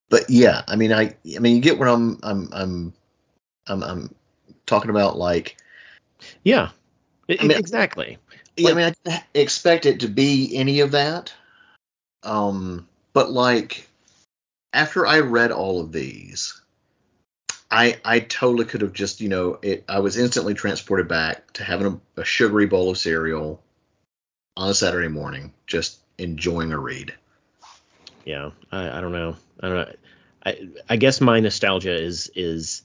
but 0.09 0.29
yeah, 0.29 0.63
I 0.67 0.75
mean, 0.75 0.91
I, 0.91 1.15
I 1.35 1.39
mean, 1.39 1.55
you 1.55 1.61
get 1.61 1.77
what 1.77 1.87
I'm, 1.87 2.19
I'm, 2.23 2.49
I'm, 2.51 2.93
I'm, 3.67 3.83
I'm 3.83 4.15
talking 4.65 4.89
about. 4.89 5.17
Like, 5.17 5.57
Yeah. 6.43 6.69
I- 7.29 7.37
I 7.39 7.43
mean- 7.45 7.57
exactly. 7.57 8.17
Yeah, 8.59 8.71
I 8.71 8.73
mean, 8.73 8.85
I 8.85 8.93
didn't 9.03 9.23
expect 9.33 9.85
it 9.85 10.01
to 10.01 10.07
be 10.07 10.55
any 10.55 10.81
of 10.81 10.91
that. 10.91 11.33
Um, 12.23 12.87
but 13.13 13.31
like, 13.31 13.87
after 14.73 15.07
I 15.07 15.19
read 15.19 15.51
all 15.51 15.79
of 15.79 15.91
these, 15.91 16.61
I 17.71 17.99
I 18.03 18.19
totally 18.19 18.65
could 18.65 18.81
have 18.81 18.93
just, 18.93 19.21
you 19.21 19.29
know, 19.29 19.59
it. 19.61 19.83
I 19.87 19.99
was 19.99 20.17
instantly 20.17 20.53
transported 20.53 21.07
back 21.07 21.53
to 21.53 21.63
having 21.63 22.01
a, 22.17 22.21
a 22.21 22.25
sugary 22.25 22.65
bowl 22.65 22.89
of 22.89 22.97
cereal 22.97 23.61
on 24.57 24.69
a 24.69 24.73
Saturday 24.73 25.07
morning, 25.07 25.53
just 25.67 25.99
enjoying 26.17 26.71
a 26.71 26.77
read. 26.77 27.13
Yeah. 28.25 28.51
I, 28.71 28.97
I 28.97 29.01
don't 29.01 29.11
know. 29.11 29.35
I 29.61 29.67
don't 29.67 29.77
know. 29.77 29.93
I 30.45 30.69
I 30.89 30.95
guess 30.97 31.21
my 31.21 31.39
nostalgia 31.39 31.95
is 31.95 32.31
is 32.35 32.83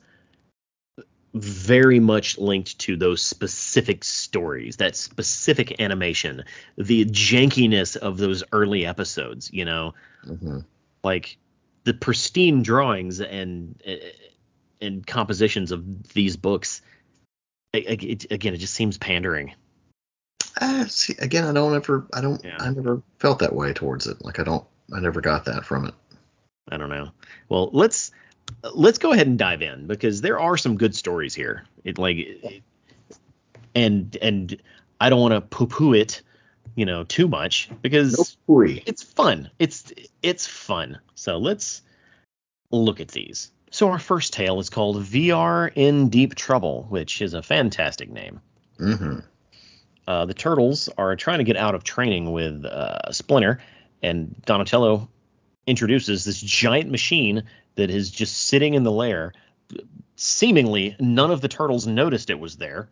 very 1.35 1.99
much 1.99 2.39
linked 2.39 2.79
to 2.79 2.97
those 2.97 3.21
specific 3.21 4.05
stories, 4.05 4.77
that 4.77 4.97
specific 4.97 5.81
animation, 5.81 6.45
the 6.79 7.05
jankiness 7.07 7.97
of 7.97 8.19
those 8.19 8.45
early 8.53 8.87
episodes, 8.87 9.51
you 9.53 9.65
know, 9.65 9.95
hmm 10.25 10.61
like 11.03 11.37
the 11.85 11.93
pristine 11.93 12.63
drawings 12.63 13.21
and 13.21 13.83
and 14.81 15.07
compositions 15.07 15.71
of 15.71 16.13
these 16.15 16.37
books. 16.37 16.81
It, 17.75 18.03
it, 18.03 18.33
again, 18.33 18.55
it 18.55 18.59
just 18.59 18.75
seems 18.75 18.97
pandering. 18.97 19.55
Uh, 20.61 20.87
see, 20.87 21.15
again, 21.19 21.45
I 21.45 21.53
don't 21.53 21.75
ever, 21.75 22.07
I 22.15 22.21
don't, 22.21 22.43
Yeah. 22.45 22.57
I 22.61 22.71
never 22.71 23.03
felt 23.19 23.41
that 23.41 23.55
way 23.55 23.73
towards 23.73 24.07
it. 24.07 24.25
Like 24.25 24.39
I 24.39 24.45
don't, 24.45 24.65
I 24.95 25.01
never 25.01 25.21
got 25.21 25.45
that 25.47 25.65
from 25.65 25.87
it. 25.87 25.95
I 26.71 26.77
don't 26.77 26.89
know. 26.89 27.11
Well, 27.49 27.71
let's 27.73 28.13
let's 28.75 28.99
go 28.99 29.13
ahead 29.13 29.27
and 29.27 29.39
dive 29.39 29.63
in 29.63 29.87
because 29.87 30.21
there 30.21 30.41
are 30.41 30.57
some 30.57 30.77
good 30.77 30.95
stories 30.95 31.35
here. 31.35 31.65
It 31.85 31.99
like 31.99 32.17
it- 32.19 32.63
and 33.75 34.17
and 34.23 34.57
I 35.01 35.11
don't 35.11 35.21
want 35.21 35.35
to 35.35 35.41
poo-poo 35.41 35.95
it, 35.95 36.23
you 36.77 36.87
know, 36.87 37.05
too 37.05 37.29
much 37.29 37.69
because. 37.83 38.15
Ooh. 38.15 38.35
it's 38.87 39.03
fun. 39.03 39.51
It's 39.59 39.93
it's 40.23 40.47
fun. 40.47 40.99
So 41.15 41.39
let's 41.39 41.83
look 42.71 43.01
at 43.01 43.09
these. 43.09 43.51
So 43.71 43.89
our 43.89 43.99
first 43.99 44.33
tale 44.33 44.61
is 44.61 44.71
called 44.71 45.03
VR 45.03 45.73
in 45.75 46.09
Deep 46.09 46.37
Trouble, 46.37 46.87
which 46.91 47.21
is 47.21 47.35
a 47.35 47.43
fantastic 47.43 48.09
name. 48.11 48.41
Mm-hmm. 48.79 49.19
Uh, 50.07 50.25
the 50.27 50.35
turtles 50.35 50.89
are 50.97 51.17
trying 51.17 51.39
to 51.39 51.45
get 51.45 51.57
out 51.57 51.75
of 51.75 51.83
training 51.83 52.31
with 52.31 52.65
uh, 52.65 53.11
Splinter, 53.11 53.61
and 54.03 54.41
Donatello 54.45 55.09
introduces 55.67 56.25
this 56.25 56.41
giant 56.41 56.91
machine 56.91 57.43
that 57.77 57.91
is 57.91 58.11
just 58.11 58.49
sitting 58.49 58.75
in 58.75 58.83
the 58.83 58.93
lair. 58.93 59.33
Seemingly, 60.17 60.97
none 61.01 61.31
of 61.31 61.41
the 61.41 61.49
turtles 61.49 61.87
noticed 61.87 62.31
it 62.31 62.39
was 62.39 62.57
there. 62.57 62.89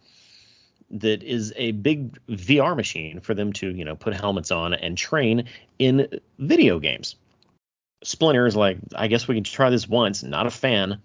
That 0.91 1.23
is 1.23 1.53
a 1.57 1.73
big 1.73 2.19
VR 2.27 2.77
machine 2.77 3.21
for 3.21 3.35
them 3.35 3.53
to, 3.55 3.71
you 3.71 3.85
know, 3.85 3.97
put 3.97 4.15
helmets 4.15 4.51
on 4.51 4.75
and 4.75 4.99
train 4.99 5.49
in 5.79 6.09
video 6.39 6.79
games. 6.79 7.17
Splinter 8.05 8.47
is 8.47 8.57
like, 8.57 8.79
I 8.95 9.07
guess 9.07 9.27
we 9.29 9.35
can 9.35 9.45
try 9.45 9.71
this 9.71 9.89
once. 9.89 10.23
Not 10.23 10.47
a 10.47 10.51
fan. 10.51 11.01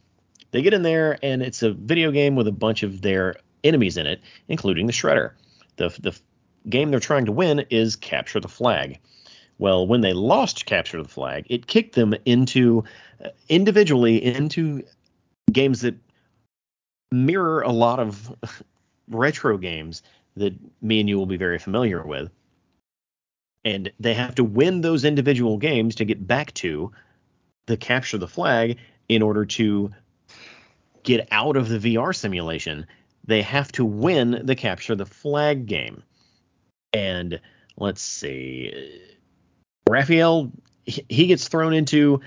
They 0.51 0.61
get 0.61 0.73
in 0.73 0.82
there, 0.82 1.19
and 1.21 1.41
it's 1.41 1.63
a 1.63 1.71
video 1.71 2.11
game 2.11 2.36
with 2.36 2.47
a 2.47 2.51
bunch 2.51 2.84
of 2.84 3.01
their 3.01 3.36
enemies 3.63 3.97
in 3.97 4.07
it, 4.07 4.21
including 4.47 4.88
the 4.88 4.93
Shredder. 4.93 5.32
The 5.75 5.89
the 5.99 6.19
game 6.69 6.91
they're 6.91 6.99
trying 6.99 7.25
to 7.25 7.32
win 7.32 7.65
is 7.69 7.95
capture 7.95 8.39
the 8.39 8.47
flag. 8.47 8.99
Well, 9.59 9.88
when 9.88 10.01
they 10.01 10.13
lost 10.13 10.65
capture 10.65 11.01
the 11.01 11.09
flag, 11.09 11.45
it 11.49 11.67
kicked 11.67 11.95
them 11.95 12.13
into 12.25 12.84
individually 13.49 14.24
into 14.24 14.84
games 15.51 15.82
that 15.82 15.95
mirror 17.11 17.61
a 17.61 17.72
lot 17.72 17.99
of 17.99 18.36
retro 19.09 19.57
games 19.57 20.03
that 20.36 20.53
me 20.82 20.99
and 20.99 21.09
you 21.09 21.18
will 21.18 21.26
be 21.26 21.38
very 21.38 21.59
familiar 21.59 22.03
with. 22.03 22.30
And 23.65 23.91
they 23.99 24.13
have 24.13 24.36
to 24.36 24.43
win 24.43 24.82
those 24.82 25.03
individual 25.03 25.57
games 25.57 25.95
to 25.95 26.05
get 26.05 26.26
back 26.26 26.53
to 26.55 26.91
the 27.65 27.78
capture 27.78 28.18
the 28.18 28.28
flag 28.28 28.78
in 29.09 29.22
order 29.22 29.45
to 29.45 29.91
get 31.03 31.28
out 31.32 31.57
of 31.57 31.68
the 31.68 31.80
VR 31.80 32.15
simulation. 32.15 32.86
They 33.26 33.41
have 33.41 33.72
to 33.74 33.84
win 33.84 34.41
the 34.45 34.55
capture 34.55 34.95
the 34.95 35.05
flag 35.05 35.65
game. 35.65 36.03
And 36.93 37.41
let's 37.78 38.01
see. 38.01 39.01
Raphael, 39.89 40.51
he 40.86 41.28
gets 41.28 41.47
thrown 41.47 41.74
into. 41.74 42.22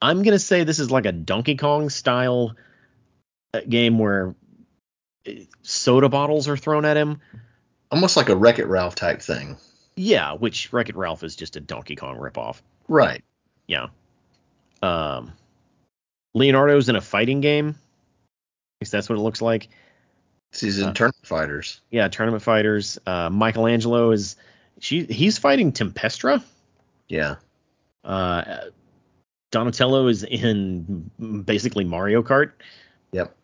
I'm 0.00 0.22
gonna 0.22 0.38
say 0.38 0.64
this 0.64 0.78
is 0.78 0.90
like 0.90 1.06
a 1.06 1.12
Donkey 1.12 1.56
Kong 1.56 1.90
style 1.90 2.54
uh, 3.54 3.60
game 3.68 3.98
where 3.98 4.34
uh, 5.26 5.32
soda 5.62 6.08
bottles 6.08 6.48
are 6.48 6.56
thrown 6.56 6.84
at 6.84 6.96
him. 6.96 7.20
Almost 7.90 8.16
like 8.16 8.28
a 8.28 8.36
Wreck 8.36 8.58
It 8.58 8.66
Ralph 8.66 8.94
type 8.94 9.22
thing. 9.22 9.56
Yeah, 9.96 10.32
which 10.34 10.72
Wreck 10.72 10.88
It 10.88 10.96
Ralph 10.96 11.22
is 11.22 11.36
just 11.36 11.56
a 11.56 11.60
Donkey 11.60 11.96
Kong 11.96 12.18
ripoff. 12.18 12.60
Right. 12.88 13.24
Yeah. 13.66 13.86
Um, 14.82 15.32
Leonardo's 16.34 16.88
in 16.88 16.96
a 16.96 17.00
fighting 17.00 17.40
game. 17.40 17.68
At 17.70 17.74
least 18.84 18.92
that's 18.92 19.08
what 19.08 19.18
it 19.18 19.22
looks 19.22 19.40
like. 19.40 19.68
He's 20.52 20.78
in 20.78 20.88
Uh, 20.88 20.92
Tournament 20.92 21.26
Fighters. 21.26 21.80
Yeah, 21.90 22.08
tournament 22.08 22.42
fighters. 22.42 22.98
Uh, 23.06 23.30
Michelangelo 23.30 24.10
is 24.10 24.36
she 24.80 25.04
he's 25.04 25.38
fighting 25.38 25.72
Tempestra. 25.72 26.42
Yeah. 27.08 27.36
Uh, 28.04 28.66
Donatello 29.56 30.06
is 30.08 30.22
in 30.22 31.10
basically 31.46 31.84
Mario 31.84 32.22
Kart, 32.22 32.52
Yep. 33.12 33.34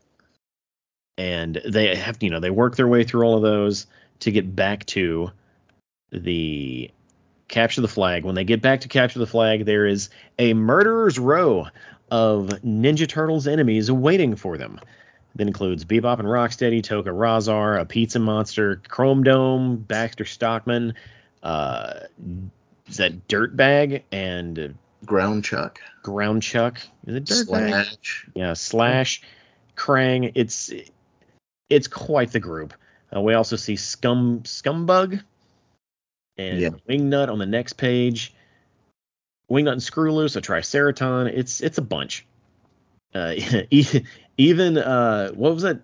and 1.17 1.59
they 1.67 1.95
have 1.97 2.23
you 2.23 2.29
know 2.29 2.39
they 2.39 2.51
work 2.51 2.77
their 2.77 2.87
way 2.87 3.03
through 3.03 3.23
all 3.23 3.35
of 3.35 3.41
those 3.41 3.87
to 4.21 4.31
get 4.31 4.55
back 4.55 4.85
to 4.87 5.31
the 6.11 6.91
capture 7.49 7.81
the 7.81 7.89
flag. 7.89 8.27
When 8.27 8.35
they 8.35 8.45
get 8.45 8.61
back 8.61 8.83
to 8.83 8.89
capture 8.89 9.21
the 9.21 9.27
flag, 9.27 9.65
there 9.65 9.87
is 9.87 10.11
a 10.39 10.53
murderer's 10.53 11.19
row 11.19 11.69
of 12.11 12.49
Ninja 12.63 13.09
Turtles 13.09 13.47
enemies 13.47 13.91
waiting 13.91 14.37
for 14.37 14.59
them. 14.59 14.79
That 15.37 15.47
includes 15.47 15.83
Bebop 15.87 16.19
and 16.19 16.29
Rocksteady, 16.29 16.83
Tokka 16.83 17.05
Rahzar, 17.07 17.81
a 17.81 17.87
Pizza 17.87 18.19
Monster, 18.19 18.83
Chrome 18.87 19.23
Dome, 19.23 19.77
Baxter 19.77 20.27
Stockman, 20.27 20.93
uh, 21.43 22.01
that 22.97 23.29
Dirtbag 23.29 24.03
and 24.13 24.75
Ground 25.05 25.45
Chuck. 25.45 25.81
Ground 26.03 26.43
Chuck? 26.43 26.81
Is 27.07 27.17
it? 27.17 27.29
Slash. 27.29 28.27
Yeah, 28.35 28.53
Slash, 28.55 29.23
Krang. 29.77 30.33
It's 30.35 30.73
it's 31.69 31.89
quite 31.89 32.33
the 32.33 32.41
group. 32.41 32.75
Uh, 33.15 33.21
we 33.21 33.35
also 33.35 33.57
see 33.57 33.77
Scum 33.77 34.41
Scumbug 34.43 35.23
and 36.39 36.59
Yeah. 36.59 36.71
Wingnut 36.89 37.29
on 37.29 37.39
the 37.39 37.47
next 37.47 37.75
page. 37.75 38.35
Wingnut 39.51 39.73
and 39.73 39.81
Screwloose, 39.83 40.37
a 40.37 40.41
Triceraton. 40.41 41.27
It's 41.27 41.61
it's 41.61 41.79
a 41.79 41.83
bunch. 41.83 42.27
Uh, 43.15 43.35
even 44.39 44.79
uh, 44.79 45.31
what 45.33 45.53
was 45.55 45.63
that? 45.63 45.81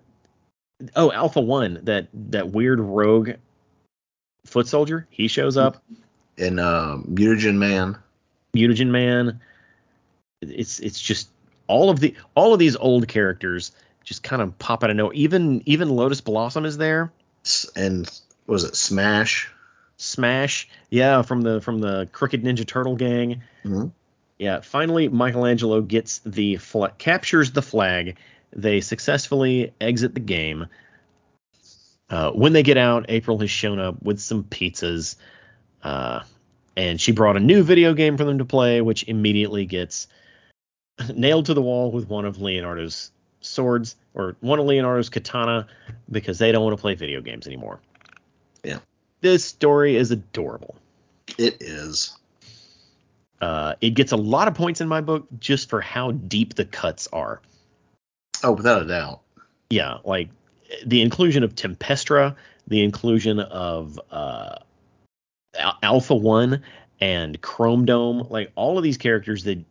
Oh, 0.95 1.11
Alpha 1.11 1.41
One, 1.41 1.81
that 1.83 2.07
that 2.13 2.49
weird 2.49 2.79
rogue 2.79 3.31
foot 4.45 4.67
soldier. 4.67 5.07
He 5.09 5.27
shows 5.27 5.57
up. 5.57 5.83
And 6.37 6.59
uh, 6.59 6.97
Mutagen 7.05 7.55
Man. 7.55 7.97
Mutagen 8.53 8.87
Man. 8.87 9.39
It's 10.41 10.79
it's 10.79 10.99
just 10.99 11.29
all 11.67 11.89
of 11.89 11.99
the 11.99 12.15
all 12.35 12.53
of 12.53 12.59
these 12.59 12.75
old 12.75 13.07
characters 13.07 13.71
just 14.03 14.23
kind 14.23 14.41
of 14.41 14.57
pop 14.57 14.83
out 14.83 14.89
of 14.89 14.95
nowhere. 14.95 15.13
Even 15.13 15.61
even 15.65 15.89
Lotus 15.89 16.21
Blossom 16.21 16.65
is 16.65 16.77
there. 16.77 17.11
And 17.75 18.05
what 18.45 18.53
was 18.53 18.63
it 18.63 18.75
Smash? 18.75 19.49
Smash, 19.97 20.69
yeah, 20.89 21.21
from 21.21 21.41
the 21.41 21.61
from 21.61 21.79
the 21.79 22.07
Crooked 22.11 22.43
Ninja 22.43 22.65
Turtle 22.65 22.95
gang. 22.95 23.43
Mhm. 23.65 23.91
Yeah, 24.37 24.61
finally 24.61 25.09
Michelangelo 25.09 25.81
gets 25.81 26.19
the 26.19 26.57
captures 26.97 27.51
the 27.51 27.61
flag. 27.61 28.17
They 28.55 28.81
successfully 28.81 29.73
exit 29.79 30.13
the 30.13 30.21
game. 30.21 30.67
Uh, 32.09 32.31
when 32.31 32.53
they 32.53 32.63
get 32.63 32.77
out, 32.77 33.05
April 33.09 33.37
has 33.39 33.51
shown 33.51 33.79
up 33.79 34.01
with 34.01 34.19
some 34.19 34.43
pizzas, 34.43 35.15
uh, 35.83 36.21
and 36.79 37.01
she 37.01 37.11
brought 37.11 37.35
a 37.35 37.41
new 37.41 37.61
video 37.61 37.93
game 37.93 38.15
for 38.15 38.23
them 38.23 38.37
to 38.37 38.45
play, 38.45 38.79
which 38.79 39.03
immediately 39.03 39.65
gets 39.65 40.07
nailed 41.13 41.47
to 41.47 41.53
the 41.53 41.61
wall 41.61 41.91
with 41.91 42.07
one 42.07 42.23
of 42.23 42.41
Leonardo's 42.41 43.11
swords 43.41 43.97
or 44.13 44.37
one 44.39 44.59
of 44.59 44.65
Leonardo's 44.65 45.09
katana 45.09 45.67
because 46.09 46.39
they 46.39 46.53
don't 46.53 46.63
want 46.63 46.77
to 46.77 46.79
play 46.79 46.95
video 46.95 47.19
games 47.19 47.47
anymore. 47.47 47.81
Yeah. 48.63 48.79
This 49.19 49.43
story 49.43 49.97
is 49.97 50.11
adorable. 50.11 50.77
It 51.37 51.57
is. 51.59 52.17
Uh, 53.41 53.75
it 53.81 53.89
gets 53.89 54.13
a 54.13 54.17
lot 54.17 54.47
of 54.47 54.53
points 54.53 54.79
in 54.79 54.87
my 54.87 55.01
book 55.01 55.27
just 55.37 55.69
for 55.69 55.81
how 55.81 56.11
deep 56.11 56.53
the 56.53 56.63
cuts 56.63 57.09
are. 57.11 57.41
Oh, 58.41 58.53
without 58.53 58.83
a 58.83 58.87
doubt. 58.87 59.19
Yeah, 59.69 59.97
like 60.05 60.29
the 60.85 61.01
inclusion 61.01 61.43
of 61.43 61.55
Tempestra, 61.55 62.37
the 62.67 62.83
inclusion 62.83 63.41
of 63.41 63.99
uh, 64.11 64.59
Alpha 65.83 66.15
One 66.15 66.63
and 67.01 67.39
Chrome 67.41 67.85
Dome, 67.85 68.27
like 68.29 68.51
all 68.55 68.77
of 68.77 68.83
these 68.83 68.97
characters 68.97 69.43
that 69.45 69.63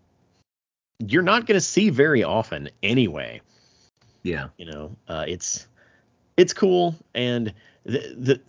you're 0.98 1.22
not 1.22 1.46
going 1.46 1.56
to 1.56 1.60
see 1.60 1.90
very 1.90 2.24
often 2.24 2.70
anyway. 2.82 3.40
Yeah. 4.22 4.48
You 4.56 4.66
know, 4.66 4.96
uh, 5.06 5.24
it's 5.28 5.66
it's 6.36 6.52
cool, 6.52 6.94
and 7.14 7.52
the 7.84 8.14
the 8.16 8.40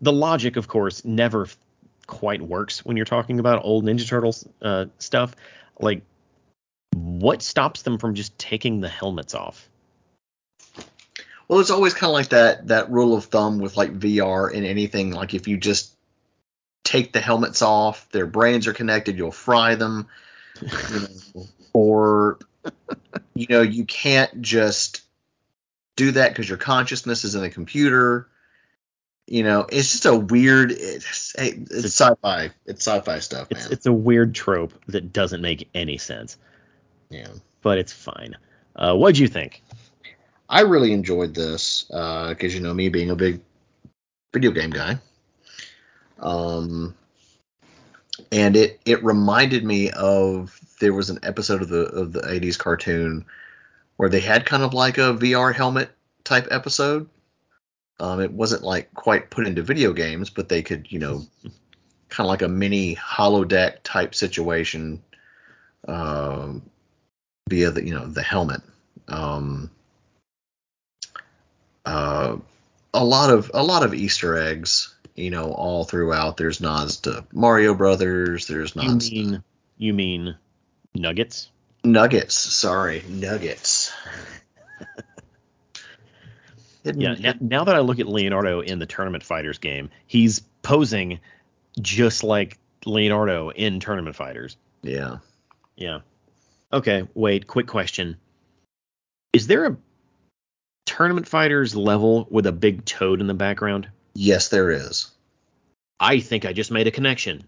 the 0.00 0.12
logic, 0.12 0.56
of 0.56 0.68
course, 0.68 1.04
never 1.04 1.48
quite 2.06 2.40
works 2.40 2.84
when 2.84 2.96
you're 2.96 3.06
talking 3.06 3.38
about 3.38 3.64
old 3.64 3.84
Ninja 3.84 4.06
Turtles 4.06 4.46
uh, 4.62 4.86
stuff. 4.98 5.34
Like, 5.80 6.02
what 6.94 7.42
stops 7.42 7.82
them 7.82 7.98
from 7.98 8.14
just 8.14 8.36
taking 8.38 8.80
the 8.80 8.88
helmets 8.88 9.34
off? 9.34 9.68
Well, 11.48 11.60
it's 11.60 11.70
always 11.70 11.94
kind 11.94 12.10
of 12.10 12.14
like 12.14 12.28
that 12.28 12.68
that 12.68 12.90
rule 12.90 13.16
of 13.16 13.26
thumb 13.26 13.58
with 13.58 13.76
like 13.76 13.98
VR 13.98 14.54
and 14.54 14.66
anything. 14.66 15.12
Like 15.12 15.34
if 15.34 15.48
you 15.48 15.56
just 15.56 15.94
take 16.88 17.12
the 17.12 17.20
helmets 17.20 17.60
off, 17.60 18.08
their 18.12 18.26
brains 18.26 18.66
are 18.66 18.72
connected, 18.72 19.18
you'll 19.18 19.30
fry 19.30 19.74
them. 19.74 20.08
You 20.62 21.00
know, 21.34 21.46
or 21.74 22.38
you 23.34 23.46
know, 23.50 23.62
you 23.62 23.84
can't 23.84 24.40
just 24.40 25.02
do 25.96 26.12
that 26.12 26.30
because 26.30 26.48
your 26.48 26.58
consciousness 26.58 27.24
is 27.24 27.34
in 27.34 27.44
a 27.44 27.50
computer. 27.50 28.28
You 29.26 29.42
know, 29.42 29.66
it's 29.70 29.92
just 29.92 30.06
a 30.06 30.16
weird. 30.16 30.72
It's, 30.72 31.34
hey, 31.38 31.58
it's 31.70 31.84
sci-fi. 32.00 32.50
It's 32.64 32.86
sci-fi 32.86 33.18
stuff, 33.18 33.48
It's 33.50 33.64
man. 33.64 33.72
it's 33.72 33.86
a 33.86 33.92
weird 33.92 34.34
trope 34.34 34.72
that 34.86 35.12
doesn't 35.12 35.42
make 35.42 35.68
any 35.74 35.98
sense, 35.98 36.38
yeah. 37.10 37.28
but 37.60 37.76
it's 37.76 37.92
fine. 37.92 38.34
Uh, 38.74 38.94
what'd 38.96 39.18
you 39.18 39.28
think? 39.28 39.62
I 40.48 40.62
really 40.62 40.92
enjoyed 40.92 41.34
this 41.34 41.84
because 41.84 42.54
you 42.54 42.60
know 42.60 42.72
me 42.72 42.88
being 42.88 43.10
a 43.10 43.16
big 43.16 43.42
video 44.32 44.50
game 44.50 44.70
guy. 44.70 44.98
Um, 46.18 46.94
and 48.32 48.56
it 48.56 48.80
it 48.84 49.04
reminded 49.04 49.64
me 49.64 49.90
of 49.90 50.58
there 50.80 50.92
was 50.92 51.10
an 51.10 51.20
episode 51.22 51.62
of 51.62 51.68
the 51.68 51.86
of 51.86 52.12
the 52.12 52.20
80s 52.20 52.58
cartoon 52.58 53.24
where 53.96 54.08
they 54.08 54.20
had 54.20 54.46
kind 54.46 54.62
of 54.62 54.74
like 54.74 54.98
a 54.98 55.14
VR 55.14 55.54
helmet 55.54 55.90
type 56.24 56.48
episode. 56.50 57.08
Um, 58.00 58.20
it 58.20 58.32
wasn't 58.32 58.62
like 58.62 58.92
quite 58.94 59.30
put 59.30 59.46
into 59.46 59.62
video 59.62 59.92
games, 59.92 60.30
but 60.30 60.48
they 60.48 60.62
could 60.62 60.90
you 60.90 60.98
know 60.98 61.26
kind 62.08 62.26
of 62.26 62.30
like 62.30 62.42
a 62.42 62.48
mini 62.48 62.96
holodeck 62.96 63.78
type 63.82 64.14
situation 64.14 65.02
um, 65.86 66.62
via 67.48 67.70
the 67.70 67.84
you 67.84 67.94
know 67.94 68.06
the 68.06 68.22
helmet. 68.22 68.62
Um, 69.08 69.70
uh, 71.84 72.36
a 72.94 73.04
lot 73.04 73.30
of 73.30 73.50
a 73.54 73.62
lot 73.62 73.82
of 73.82 73.94
Easter 73.94 74.36
eggs, 74.36 74.94
you 75.18 75.30
know, 75.30 75.52
all 75.52 75.84
throughout. 75.84 76.36
There's 76.36 76.60
nods 76.60 76.98
to 76.98 77.24
Mario 77.32 77.74
Brothers. 77.74 78.46
There's 78.46 78.74
You 78.76 78.82
nods 78.82 79.08
to 79.10 79.14
mean 79.14 79.42
you 79.76 79.92
mean 79.92 80.36
nuggets? 80.94 81.50
Nuggets. 81.84 82.34
Sorry, 82.34 83.02
Nuggets. 83.08 83.92
Yeah. 86.84 87.14
Now, 87.14 87.34
now 87.40 87.64
that 87.64 87.74
I 87.74 87.80
look 87.80 87.98
at 87.98 88.08
Leonardo 88.08 88.60
in 88.60 88.78
the 88.78 88.86
Tournament 88.86 89.22
Fighters 89.22 89.58
game, 89.58 89.90
he's 90.06 90.40
posing 90.62 91.20
just 91.78 92.24
like 92.24 92.56
Leonardo 92.86 93.50
in 93.50 93.80
Tournament 93.80 94.16
Fighters. 94.16 94.56
yeah. 94.82 95.18
Yeah. 95.76 96.00
Okay. 96.72 97.06
Wait. 97.14 97.46
Quick 97.46 97.66
question. 97.66 98.16
Is 99.32 99.46
there 99.46 99.66
a 99.66 99.76
Tournament 100.86 101.28
Fighters 101.28 101.76
level 101.76 102.26
with 102.30 102.46
a 102.46 102.52
big 102.52 102.84
toad 102.84 103.20
in 103.20 103.26
the 103.26 103.34
background? 103.34 103.88
Yes, 104.20 104.48
there 104.48 104.72
is. 104.72 105.12
I 106.00 106.18
think 106.18 106.44
I 106.44 106.52
just 106.52 106.72
made 106.72 106.88
a 106.88 106.90
connection. 106.90 107.44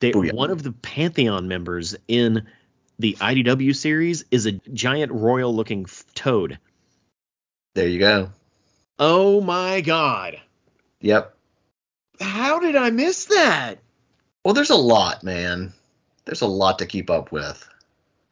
They, 0.00 0.12
Booyah. 0.12 0.32
one 0.32 0.50
of 0.50 0.62
the 0.62 0.72
Pantheon 0.72 1.46
members 1.46 1.94
in 2.08 2.46
the 2.98 3.18
IDW 3.20 3.76
series 3.76 4.24
is 4.30 4.46
a 4.46 4.52
giant 4.52 5.12
royal 5.12 5.54
looking 5.54 5.82
f- 5.82 6.06
toad. 6.14 6.58
There 7.74 7.86
you 7.86 7.98
go. 7.98 8.30
Oh 8.98 9.42
my 9.42 9.82
god. 9.82 10.40
Yep. 11.02 11.34
How 12.18 12.60
did 12.60 12.74
I 12.74 12.88
miss 12.88 13.26
that? 13.26 13.76
Well, 14.46 14.54
there's 14.54 14.70
a 14.70 14.74
lot, 14.74 15.22
man. 15.22 15.74
There's 16.24 16.40
a 16.40 16.46
lot 16.46 16.78
to 16.78 16.86
keep 16.86 17.10
up 17.10 17.30
with. 17.30 17.68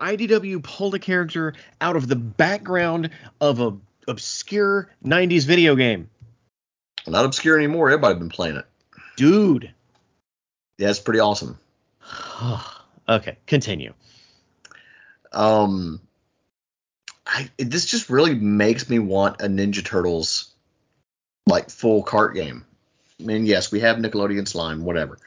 IDW 0.01 0.63
pulled 0.63 0.95
a 0.95 0.99
character 0.99 1.53
out 1.83 1.97
of 1.97 2.09
the 2.09 2.17
background 2.17 3.11
of 3.43 3.61
a 3.61 3.77
obscure 4.09 4.91
90s 5.05 5.45
video 5.45 5.77
game. 5.77 6.09
Not 7.07 7.25
obscure 7.25 7.57
anymore. 7.57 7.89
Everybody's 7.89 8.19
been 8.19 8.29
playing 8.29 8.57
it. 8.57 8.67
Dude. 9.17 9.73
Yeah, 10.79 10.91
it's 10.91 11.01
pretty 11.01 11.21
awesome. 11.21 11.59
okay, 13.09 13.39
continue. 13.47 13.95
Um, 15.33 16.01
I 17.27 17.51
this 17.59 17.87
just 17.87 18.09
really 18.09 18.35
makes 18.35 18.89
me 18.89 18.99
want 18.99 19.43
a 19.43 19.47
Ninja 19.47 19.85
Turtles 19.85 20.53
like 21.47 21.71
full 21.71 22.03
cart 22.03 22.35
game. 22.35 22.65
I 23.21 23.25
mean, 23.25 23.47
yes, 23.47 23.73
we 23.73 23.81
have 23.81 23.97
Nickelodeon 23.97 24.47
Slime, 24.47 24.85
whatever, 24.85 25.19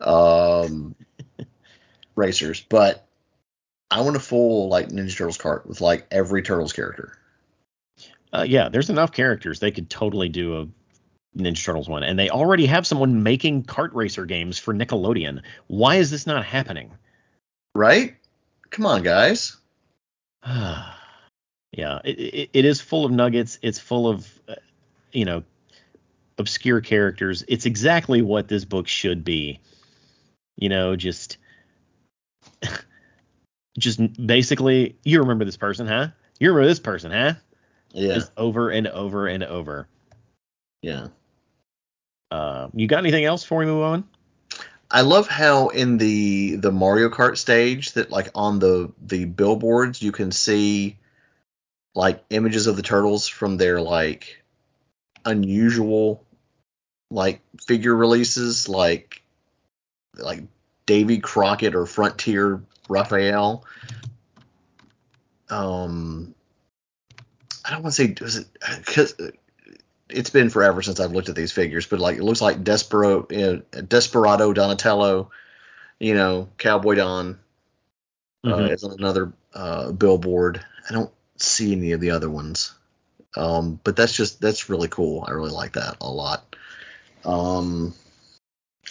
um, 0.00 0.94
racers, 2.14 2.64
but 2.68 3.06
I 3.90 4.00
want 4.02 4.16
a 4.16 4.20
full 4.20 4.68
like 4.68 4.88
Ninja 4.88 5.16
Turtles 5.16 5.38
cart 5.38 5.66
with 5.66 5.80
like 5.80 6.06
every 6.10 6.42
Turtles 6.42 6.72
character. 6.72 7.16
Uh, 8.32 8.44
yeah, 8.46 8.68
there's 8.68 8.90
enough 8.90 9.12
characters. 9.12 9.60
They 9.60 9.70
could 9.70 9.88
totally 9.88 10.28
do 10.28 10.60
a 10.60 10.68
Ninja 11.36 11.64
Turtles 11.64 11.88
one. 11.88 12.02
And 12.02 12.18
they 12.18 12.30
already 12.30 12.66
have 12.66 12.86
someone 12.86 13.22
making 13.22 13.64
kart 13.64 13.94
racer 13.94 14.26
games 14.26 14.58
for 14.58 14.74
Nickelodeon. 14.74 15.42
Why 15.66 15.96
is 15.96 16.10
this 16.10 16.26
not 16.26 16.44
happening? 16.44 16.92
Right? 17.74 18.16
Come 18.70 18.86
on, 18.86 19.02
guys. 19.02 19.56
yeah, 20.46 20.88
it, 22.04 22.18
it, 22.18 22.50
it 22.52 22.64
is 22.64 22.80
full 22.80 23.04
of 23.04 23.12
nuggets. 23.12 23.58
It's 23.62 23.78
full 23.78 24.08
of, 24.08 24.28
uh, 24.48 24.54
you 25.12 25.24
know, 25.24 25.42
obscure 26.38 26.80
characters. 26.80 27.44
It's 27.48 27.66
exactly 27.66 28.22
what 28.22 28.48
this 28.48 28.64
book 28.64 28.88
should 28.88 29.24
be. 29.24 29.60
You 30.56 30.68
know, 30.70 30.96
just, 30.96 31.36
just 33.78 34.26
basically, 34.26 34.96
you 35.04 35.20
remember 35.20 35.44
this 35.44 35.56
person, 35.56 35.86
huh? 35.86 36.08
You 36.38 36.48
remember 36.50 36.68
this 36.68 36.80
person, 36.80 37.12
huh? 37.12 37.34
Yeah, 37.92 38.14
Just 38.14 38.32
over 38.36 38.70
and 38.70 38.86
over 38.88 39.26
and 39.26 39.42
over. 39.44 39.88
yeah. 40.82 41.08
Uh, 42.30 42.68
you 42.74 42.86
got 42.86 42.98
anything 42.98 43.24
else 43.24 43.42
before 43.42 43.58
we 43.58 43.66
move 43.66 43.82
on? 43.82 44.04
I 44.90 45.00
love 45.00 45.26
how 45.26 45.68
in 45.68 45.98
the 45.98 46.56
the 46.56 46.70
Mario 46.70 47.08
Kart 47.08 47.36
stage 47.36 47.92
that 47.92 48.10
like 48.10 48.28
on 48.34 48.58
the 48.58 48.92
the 49.04 49.24
billboards 49.24 50.00
you 50.00 50.12
can 50.12 50.30
see 50.30 50.96
like 51.94 52.22
images 52.30 52.66
of 52.66 52.76
the 52.76 52.82
turtles 52.82 53.26
from 53.26 53.56
their 53.56 53.80
like 53.80 54.42
unusual 55.24 56.22
like 57.10 57.40
figure 57.66 57.94
releases 57.94 58.68
like 58.68 59.22
like 60.14 60.42
Davy 60.86 61.18
Crockett 61.18 61.74
or 61.74 61.86
Frontier 61.86 62.62
Raphael. 62.88 63.64
Um 65.48 66.34
I 67.64 67.72
don't 67.72 67.82
want 67.82 67.94
to 67.94 68.02
say 68.02 68.14
was 68.20 68.36
it 68.36 68.46
cuz 68.86 69.14
it's 70.08 70.30
been 70.30 70.50
forever 70.50 70.82
since 70.82 71.00
I've 71.00 71.12
looked 71.12 71.28
at 71.28 71.34
these 71.34 71.52
figures, 71.52 71.86
but 71.86 71.98
like 72.00 72.16
it 72.16 72.22
looks 72.22 72.40
like 72.40 72.62
Despero, 72.62 73.30
you 73.30 73.38
know, 73.72 73.82
Desperado 73.82 74.52
Donatello, 74.52 75.30
you 75.98 76.14
know, 76.14 76.48
Cowboy 76.58 76.94
Don 76.96 77.38
uh, 78.44 78.48
Mhm. 78.48 78.70
is 78.70 78.84
on 78.84 78.92
another 78.92 79.32
uh, 79.54 79.92
billboard. 79.92 80.64
I 80.88 80.92
don't 80.92 81.10
see 81.36 81.72
any 81.72 81.92
of 81.92 82.00
the 82.00 82.10
other 82.10 82.30
ones, 82.30 82.72
um, 83.36 83.80
but 83.82 83.96
that's 83.96 84.12
just 84.12 84.40
that's 84.40 84.68
really 84.68 84.88
cool. 84.88 85.24
I 85.26 85.32
really 85.32 85.50
like 85.50 85.72
that 85.72 85.96
a 86.00 86.10
lot. 86.10 86.56
Um, 87.24 87.94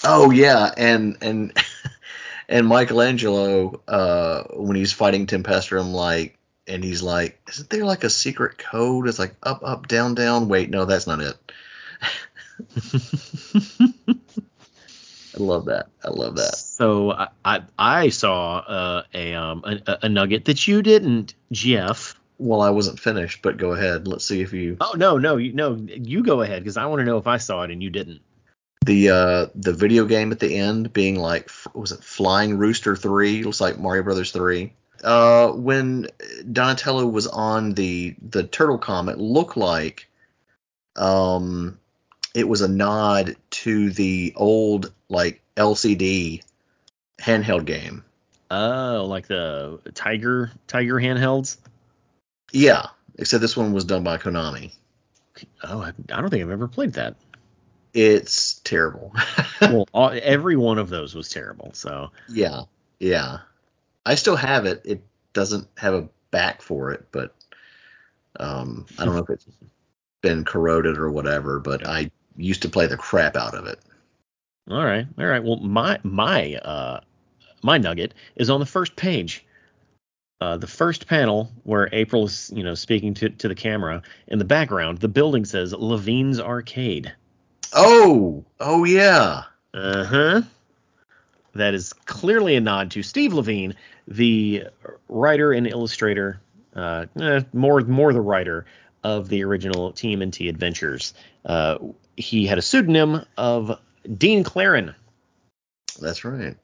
oh 0.03 0.32
yeah, 0.32 0.72
and 0.76 1.18
and 1.22 1.57
and 2.49 2.68
Michelangelo 2.68 3.82
uh, 3.88 4.43
when 4.53 4.76
he's 4.76 4.91
fighting 4.91 5.28
Tempestrum, 5.28 5.91
like 5.93 6.38
and 6.68 6.84
he's 6.84 7.01
like, 7.01 7.39
isn't 7.49 7.70
there 7.70 7.86
like 7.86 8.03
a 8.03 8.09
secret 8.09 8.57
code? 8.57 9.07
It's 9.07 9.20
like 9.20 9.36
up, 9.43 9.61
up, 9.63 9.88
down, 9.88 10.16
down. 10.16 10.47
Wait, 10.47 10.70
no, 10.70 10.86
that's 10.86 11.07
not 11.07 11.20
it. 11.22 11.36
I 15.38 15.43
love 15.43 15.66
that. 15.66 15.88
I 16.03 16.09
love 16.09 16.38
that. 16.38 16.55
So 16.55 17.11
I 17.11 17.28
I, 17.43 17.61
I 17.78 18.09
saw 18.09 18.57
uh, 18.57 19.03
a, 19.13 19.34
um, 19.34 19.63
a 19.66 19.97
a 20.03 20.09
nugget 20.09 20.45
that 20.45 20.68
you 20.68 20.82
didn't, 20.82 21.34
Jeff. 21.51 22.16
Well, 22.38 22.61
I 22.61 22.70
wasn't 22.70 22.99
finished, 22.99 23.41
but 23.41 23.57
go 23.57 23.74
ahead. 23.74 24.07
Let's 24.07 24.26
see 24.26 24.41
if 24.41 24.53
you. 24.53 24.78
Oh 24.80 24.93
no 24.95 25.18
no 25.18 25.38
you 25.38 25.53
no 25.53 25.76
you 25.76 26.24
go 26.24 26.41
ahead 26.41 26.63
because 26.63 26.78
I 26.78 26.86
want 26.86 26.99
to 26.99 27.05
know 27.05 27.18
if 27.18 27.28
I 27.28 27.38
saw 27.38 27.63
it 27.63 27.72
and 27.72 27.84
you 27.84 27.89
didn't. 27.89 28.22
The 28.86 29.09
uh, 29.09 29.47
the 29.55 29.74
video 29.74 30.05
game 30.05 30.32
at 30.32 30.39
the 30.39 30.55
end 30.55 30.93
being 30.93 31.16
like, 31.16 31.49
was 31.74 31.91
it 31.91 32.03
Flying 32.03 32.57
Rooster 32.57 32.95
Three? 32.95 33.43
Looks 33.43 33.61
like 33.61 33.80
Mario 33.80 34.03
Brothers 34.03 34.32
Three. 34.32 34.74
Uh, 35.04 35.52
when 35.52 36.08
Donatello 36.52 37.06
was 37.06 37.28
on 37.28 37.74
the 37.74 38.16
the 38.22 38.43
Turtle 38.43 38.78
Com, 38.78 39.10
it 39.10 39.18
looked 39.18 39.58
like 39.58 40.08
um, 40.96 41.80
it 42.34 42.48
was 42.48 42.62
a 42.62 42.68
nod 42.68 43.36
to 43.50 43.91
the 43.91 44.34
old 44.36 44.91
like 45.10 45.41
LCD 45.56 46.43
handheld 47.20 47.66
game. 47.66 48.04
Oh, 48.52 49.06
like 49.08 49.28
the 49.28 49.80
Tiger 49.93 50.52
Tiger 50.68 50.96
handhelds. 50.96 51.58
Yeah, 52.52 52.88
except 53.18 53.41
this 53.41 53.58
one 53.58 53.74
was 53.74 53.86
done 53.86 54.04
by 54.04 54.18
Konami. 54.18 54.74
Oh, 55.64 55.82
I, 55.82 55.89
I 56.14 56.22
don't 56.22 56.30
think 56.30 56.43
I've 56.43 56.52
ever 56.52 56.68
played 56.68 56.93
that. 56.93 57.16
It's 57.93 58.60
terrible. 58.64 59.14
well, 59.62 59.88
all, 59.93 60.12
every 60.14 60.56
one 60.56 60.78
of 60.78 60.89
those 60.89 61.16
was 61.16 61.30
terrible. 61.30 61.72
So 61.74 62.12
yeah, 62.30 62.64
yeah. 63.00 63.39
I 64.06 64.16
still 64.16 64.36
have 64.36 64.66
it. 64.66 64.82
It 64.86 65.01
doesn't 65.34 65.68
have 65.78 65.93
a 65.93 66.10
back 66.32 66.62
for 66.62 66.91
it, 66.91 67.08
but 67.12 67.34
um, 68.39 68.86
I 68.99 69.06
don't 69.06 69.16
know 69.16 69.24
if 69.24 69.30
it's 69.30 69.47
been 70.22 70.43
corroded 70.43 70.97
or 70.97 71.10
whatever. 71.10 71.60
But 71.60 71.88
I 71.88 72.12
used 72.38 72.62
to 72.64 72.70
play 72.70 72.88
the 72.88 72.97
crap 72.97 73.36
out 73.36 73.56
of 73.56 73.66
it. 73.66 73.80
All 74.70 74.84
right, 74.84 75.06
all 75.18 75.26
right. 75.26 75.43
Well, 75.43 75.58
my 75.58 75.99
my 76.03 76.56
uh 76.56 76.99
my 77.64 77.78
nugget 77.78 78.14
is 78.36 78.49
on 78.49 78.60
the 78.60 78.66
first 78.66 78.95
page. 78.95 79.45
Uh, 80.41 80.58
the 80.58 80.68
first 80.68 81.08
panel 81.08 81.49
where 81.64 81.88
April 81.93 82.26
is, 82.26 82.51
you 82.53 82.62
know, 82.62 82.76
speaking 82.76 83.14
to, 83.14 83.30
to 83.30 83.47
the 83.47 83.56
camera 83.56 84.03
in 84.28 84.38
the 84.38 84.45
background, 84.45 84.97
the 84.97 85.08
building 85.08 85.45
says 85.45 85.74
Lavigne's 85.74 86.39
Arcade. 86.41 87.14
Oh, 87.74 88.43
oh 88.60 88.84
yeah. 88.84 89.43
Uh 89.74 90.03
huh. 90.03 90.41
That 91.56 91.74
is 91.74 91.93
clearly 91.93 92.56
a 92.56 92.62
nod 92.62 92.91
to 92.91 93.03
Steve 93.03 93.34
Lavigne, 93.34 93.74
the 94.08 94.66
writer 95.08 95.51
and 95.53 95.66
illustrator, 95.66 96.41
uh, 96.76 97.06
eh, 97.20 97.41
more 97.53 97.82
more 97.82 98.14
the 98.14 98.22
writer 98.22 98.66
of 99.03 99.30
the 99.30 99.43
original 99.43 99.93
TMNT 99.93 100.49
Adventures. 100.49 101.14
Uh, 101.45 101.78
he 102.18 102.45
had 102.45 102.58
a 102.58 102.62
pseudonym 102.62 103.26
of 103.38 103.80
Dean 104.18 104.43
Clarrain. 104.43 104.95
That's 105.99 106.26
right. 106.26 106.58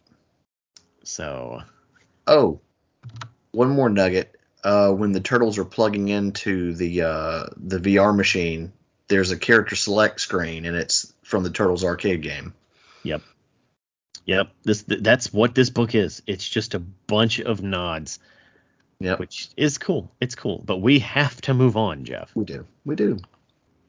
So. 1.03 1.61
Oh, 2.27 2.59
one 3.51 3.69
more 3.69 3.89
nugget. 3.89 4.35
Uh, 4.63 4.91
when 4.91 5.11
the 5.11 5.19
turtles 5.19 5.57
are 5.57 5.65
plugging 5.65 6.09
into 6.09 6.73
the 6.73 7.01
uh, 7.01 7.45
the 7.57 7.79
VR 7.79 8.15
machine, 8.15 8.71
there's 9.07 9.31
a 9.31 9.37
character 9.37 9.75
select 9.75 10.21
screen, 10.21 10.65
and 10.65 10.75
it's 10.75 11.13
from 11.23 11.43
the 11.43 11.49
Turtles 11.49 11.83
arcade 11.83 12.21
game. 12.21 12.53
Yep. 13.03 13.21
Yep. 14.25 14.51
This 14.63 14.83
that's 14.87 15.33
what 15.33 15.55
this 15.55 15.69
book 15.69 15.95
is. 15.95 16.21
It's 16.27 16.47
just 16.47 16.73
a 16.73 16.79
bunch 16.79 17.39
of 17.39 17.61
nods. 17.61 18.19
Yep. 18.99 19.19
Which 19.19 19.49
is 19.57 19.77
cool. 19.77 20.11
It's 20.21 20.35
cool. 20.35 20.61
But 20.63 20.77
we 20.77 20.99
have 20.99 21.41
to 21.41 21.53
move 21.53 21.75
on, 21.75 22.05
Jeff. 22.05 22.31
We 22.35 22.45
do. 22.45 22.65
We 22.85 22.95
do. 22.95 23.17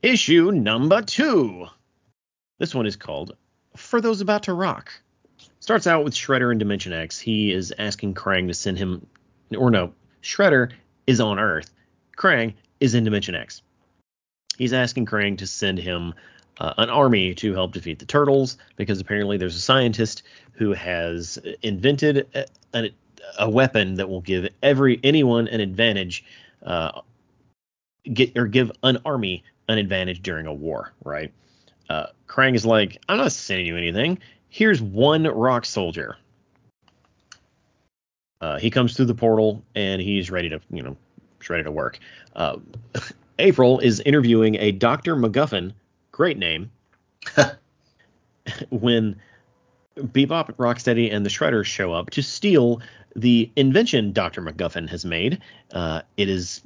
Issue 0.03 0.51
number 0.51 1.03
two. 1.03 1.67
This 2.59 2.75
one 2.75 2.87
is 2.87 2.97
called 2.97 3.37
For 3.77 4.01
Those 4.01 4.21
About 4.21 4.45
to 4.45 4.55
Rock. 4.55 4.93
Starts 5.61 5.87
out 5.87 6.05
with 6.05 6.15
Shredder 6.15 6.51
in 6.51 6.59
Dimension 6.59 6.93
X. 6.93 7.19
He 7.19 7.53
is 7.53 7.73
asking 7.79 8.15
Krang 8.15 8.49
to 8.49 8.55
send 8.55 8.79
him 8.79 9.07
or 9.57 9.71
no, 9.71 9.93
Shredder 10.23 10.73
is 11.07 11.21
on 11.21 11.39
Earth. 11.39 11.71
Krang 12.17 12.55
is 12.81 12.95
in 12.95 13.05
Dimension 13.05 13.35
X. 13.35 13.63
He's 14.57 14.73
asking 14.73 15.07
Krang 15.07 15.39
to 15.39 15.47
send 15.47 15.79
him 15.79 16.15
uh, 16.59 16.75
an 16.79 16.91
army 16.91 17.35
to 17.35 17.55
help 17.55 17.73
defeat 17.73 17.99
the 17.99 18.05
turtles 18.05 18.59
because 18.77 19.01
apparently 19.01 19.37
there's 19.37 19.57
a 19.57 19.61
scientist 19.61 20.23
who 20.53 20.73
has 20.73 21.39
invented 21.63 22.27
a, 22.35 22.47
a, 22.75 22.91
a 23.39 23.51
weapon 23.51 23.95
that 23.95 24.09
will 24.09 24.21
give 24.21 24.49
every 24.63 25.01
anyone 25.03 25.49
an 25.49 25.61
advantage, 25.61 26.25
uh, 26.65 27.01
get 28.13 28.37
or 28.37 28.47
give 28.47 28.71
an 28.83 28.99
army 29.05 29.43
an 29.69 29.79
advantage 29.79 30.23
during 30.23 30.47
a 30.47 30.53
war. 30.53 30.93
Right? 31.05 31.33
Uh, 31.89 32.07
Krang 32.29 32.55
is 32.55 32.65
like, 32.65 32.99
I'm 33.09 33.19
not 33.19 33.33
sending 33.33 33.67
you 33.67 33.77
anything. 33.77 34.19
Here's 34.49 34.81
one 34.81 35.25
rock 35.25 35.65
soldier. 35.65 36.17
Uh, 38.41 38.59
he 38.59 38.71
comes 38.71 38.97
through 38.97 39.07
the 39.07 39.15
portal 39.15 39.63
and 39.75 40.03
he's 40.03 40.31
ready 40.31 40.49
to, 40.49 40.61
you 40.71 40.83
know, 40.83 40.97
he's 41.39 41.49
ready 41.49 41.63
to 41.63 41.71
work. 41.71 41.99
Uh, 42.35 42.57
April 43.39 43.79
is 43.79 44.01
interviewing 44.01 44.57
a 44.57 44.73
Dr. 44.73 45.17
McGuffin, 45.17 45.73
great 46.13 46.39
name, 46.39 46.71
when 48.71 49.17
Bebop, 49.97 50.55
Rocksteady, 50.57 51.13
and 51.13 51.27
the 51.27 51.31
Shredders 51.31 51.67
show 51.67 51.93
up 51.93 52.11
to 52.11 52.23
steal 52.23 52.81
the 53.15 53.51
invention 53.57 54.13
Dr. 54.13 54.41
McGuffin 54.41 54.89
has 54.89 55.05
made. 55.05 55.41
Uh, 55.73 56.03
it 56.17 56.29
is 56.29 56.63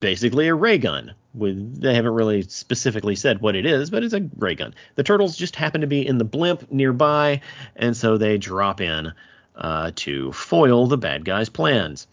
basically 0.00 0.48
a 0.48 0.54
ray 0.54 0.78
gun. 0.78 1.14
With 1.34 1.80
they 1.80 1.94
haven't 1.94 2.14
really 2.14 2.42
specifically 2.42 3.14
said 3.14 3.40
what 3.40 3.54
it 3.54 3.64
is, 3.64 3.90
but 3.90 4.02
it's 4.02 4.14
a 4.14 4.28
ray 4.36 4.54
gun. 4.54 4.74
The 4.96 5.02
turtles 5.02 5.36
just 5.36 5.56
happen 5.56 5.82
to 5.82 5.86
be 5.86 6.06
in 6.06 6.18
the 6.18 6.24
blimp 6.24 6.70
nearby, 6.70 7.42
and 7.76 7.96
so 7.96 8.18
they 8.18 8.38
drop 8.38 8.80
in 8.80 9.12
uh, 9.54 9.92
to 9.96 10.32
foil 10.32 10.86
the 10.86 10.98
bad 10.98 11.24
guys' 11.24 11.48
plans. 11.48 12.06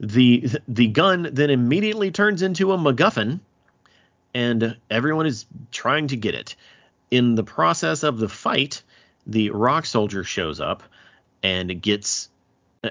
The 0.00 0.48
the 0.66 0.88
gun 0.88 1.28
then 1.32 1.50
immediately 1.50 2.10
turns 2.10 2.42
into 2.42 2.72
a 2.72 2.78
MacGuffin, 2.78 3.40
and 4.34 4.76
everyone 4.90 5.26
is 5.26 5.46
trying 5.70 6.08
to 6.08 6.16
get 6.16 6.34
it. 6.34 6.56
In 7.10 7.34
the 7.34 7.44
process 7.44 8.02
of 8.02 8.18
the 8.18 8.28
fight, 8.28 8.82
the 9.26 9.50
rock 9.50 9.86
soldier 9.86 10.24
shows 10.24 10.60
up 10.60 10.82
and 11.42 11.80
gets 11.80 12.28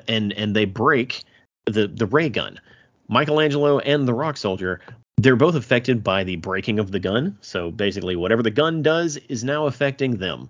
and 0.07 0.31
and 0.33 0.55
they 0.55 0.65
break 0.65 1.23
the 1.65 1.87
the 1.87 2.05
ray 2.05 2.29
gun. 2.29 2.59
Michelangelo 3.07 3.79
and 3.79 4.07
the 4.07 4.13
rock 4.13 4.37
soldier 4.37 4.79
they're 5.17 5.35
both 5.35 5.55
affected 5.55 6.03
by 6.03 6.23
the 6.23 6.37
breaking 6.37 6.79
of 6.79 6.91
the 6.91 6.99
gun. 6.99 7.37
So 7.41 7.69
basically, 7.69 8.15
whatever 8.15 8.41
the 8.41 8.49
gun 8.49 8.81
does 8.81 9.17
is 9.17 9.43
now 9.43 9.67
affecting 9.67 10.17
them. 10.17 10.49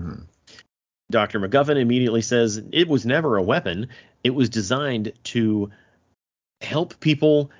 Mm-hmm. 0.00 0.22
Dr. 1.10 1.40
McGuffin 1.40 1.76
immediately 1.76 2.22
says 2.22 2.62
it 2.72 2.88
was 2.88 3.04
never 3.04 3.36
a 3.36 3.42
weapon. 3.42 3.88
It 4.22 4.30
was 4.30 4.48
designed 4.48 5.12
to 5.24 5.70
help 6.60 6.98
people 7.00 7.50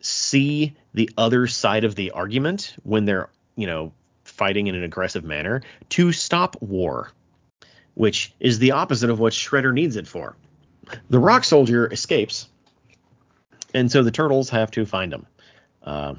see 0.00 0.74
the 0.96 1.08
other 1.16 1.46
side 1.46 1.84
of 1.84 1.94
the 1.94 2.10
argument 2.10 2.74
when 2.82 3.04
they're, 3.04 3.28
you 3.54 3.66
know, 3.66 3.92
fighting 4.24 4.66
in 4.66 4.74
an 4.74 4.82
aggressive 4.82 5.22
manner 5.22 5.62
to 5.90 6.10
stop 6.10 6.60
war, 6.60 7.12
which 7.94 8.34
is 8.40 8.58
the 8.58 8.72
opposite 8.72 9.10
of 9.10 9.20
what 9.20 9.32
Shredder 9.32 9.72
needs 9.72 9.96
it 9.96 10.08
for. 10.08 10.36
The 11.10 11.18
rock 11.18 11.44
soldier 11.44 11.86
escapes, 11.92 12.48
and 13.74 13.92
so 13.92 14.02
the 14.02 14.10
turtles 14.10 14.50
have 14.50 14.70
to 14.72 14.84
find 14.84 15.12
him. 15.12 15.26
Uh, 15.82 16.14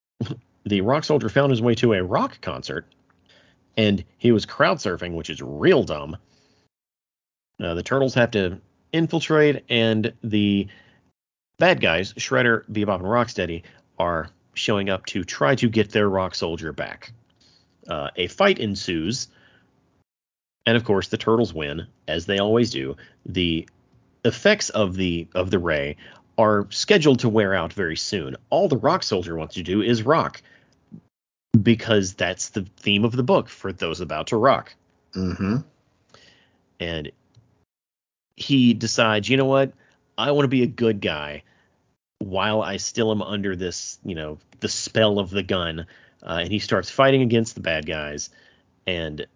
the 0.64 0.82
rock 0.82 1.04
soldier 1.04 1.28
found 1.28 1.50
his 1.50 1.62
way 1.62 1.74
to 1.76 1.94
a 1.94 2.02
rock 2.02 2.40
concert 2.40 2.86
and 3.76 4.04
he 4.18 4.32
was 4.32 4.46
crowd 4.46 4.78
surfing, 4.78 5.14
which 5.14 5.30
is 5.30 5.40
real 5.40 5.82
dumb. 5.82 6.16
Uh, 7.60 7.74
the 7.74 7.82
turtles 7.82 8.14
have 8.14 8.30
to 8.32 8.60
infiltrate, 8.92 9.64
and 9.68 10.12
the 10.22 10.66
bad 11.58 11.80
guys, 11.80 12.12
Shredder, 12.14 12.64
Bebop, 12.70 12.96
and 12.96 13.04
Rocksteady, 13.04 13.62
are 14.02 14.28
showing 14.54 14.90
up 14.90 15.06
to 15.06 15.22
try 15.22 15.54
to 15.54 15.68
get 15.68 15.90
their 15.90 16.08
rock 16.08 16.34
soldier 16.34 16.72
back. 16.72 17.12
Uh, 17.88 18.08
a 18.16 18.26
fight 18.26 18.58
ensues, 18.58 19.28
and 20.66 20.76
of 20.76 20.84
course 20.84 21.08
the 21.08 21.16
turtles 21.16 21.54
win, 21.54 21.86
as 22.08 22.26
they 22.26 22.38
always 22.38 22.70
do. 22.70 22.96
The 23.26 23.68
effects 24.24 24.70
of 24.70 24.96
the 24.96 25.28
of 25.34 25.50
the 25.50 25.58
ray 25.58 25.96
are 26.36 26.66
scheduled 26.70 27.20
to 27.20 27.28
wear 27.28 27.54
out 27.54 27.72
very 27.72 27.96
soon. 27.96 28.36
All 28.50 28.68
the 28.68 28.76
rock 28.76 29.04
soldier 29.04 29.36
wants 29.36 29.54
to 29.54 29.62
do 29.62 29.82
is 29.82 30.02
rock 30.02 30.42
because 31.60 32.14
that's 32.14 32.50
the 32.50 32.66
theme 32.78 33.04
of 33.04 33.12
the 33.12 33.22
book 33.22 33.48
for 33.48 33.72
those 33.72 34.00
about 34.00 34.28
to 34.28 34.36
rock. 34.36 34.74
Mm-hmm. 35.14 35.58
And 36.80 37.12
he 38.36 38.74
decides, 38.74 39.28
you 39.28 39.36
know 39.36 39.44
what? 39.44 39.72
I 40.18 40.32
want 40.32 40.44
to 40.44 40.48
be 40.48 40.62
a 40.62 40.66
good 40.66 41.00
guy 41.00 41.42
while 42.22 42.62
I 42.62 42.76
still 42.76 43.10
am 43.10 43.22
under 43.22 43.56
this, 43.56 43.98
you 44.04 44.14
know, 44.14 44.38
the 44.60 44.68
spell 44.68 45.18
of 45.18 45.30
the 45.30 45.42
gun. 45.42 45.86
Uh, 46.22 46.38
and 46.42 46.52
he 46.52 46.58
starts 46.58 46.88
fighting 46.88 47.22
against 47.22 47.54
the 47.54 47.60
bad 47.60 47.84
guys 47.84 48.30
and 48.86 49.26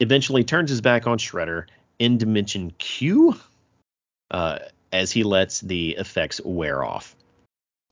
eventually 0.00 0.44
turns 0.44 0.70
his 0.70 0.80
back 0.80 1.06
on 1.06 1.18
Shredder 1.18 1.66
in 1.98 2.18
Dimension 2.18 2.72
Q 2.78 3.36
uh, 4.30 4.58
as 4.92 5.10
he 5.10 5.22
lets 5.22 5.60
the 5.60 5.92
effects 5.92 6.40
wear 6.44 6.84
off. 6.84 7.16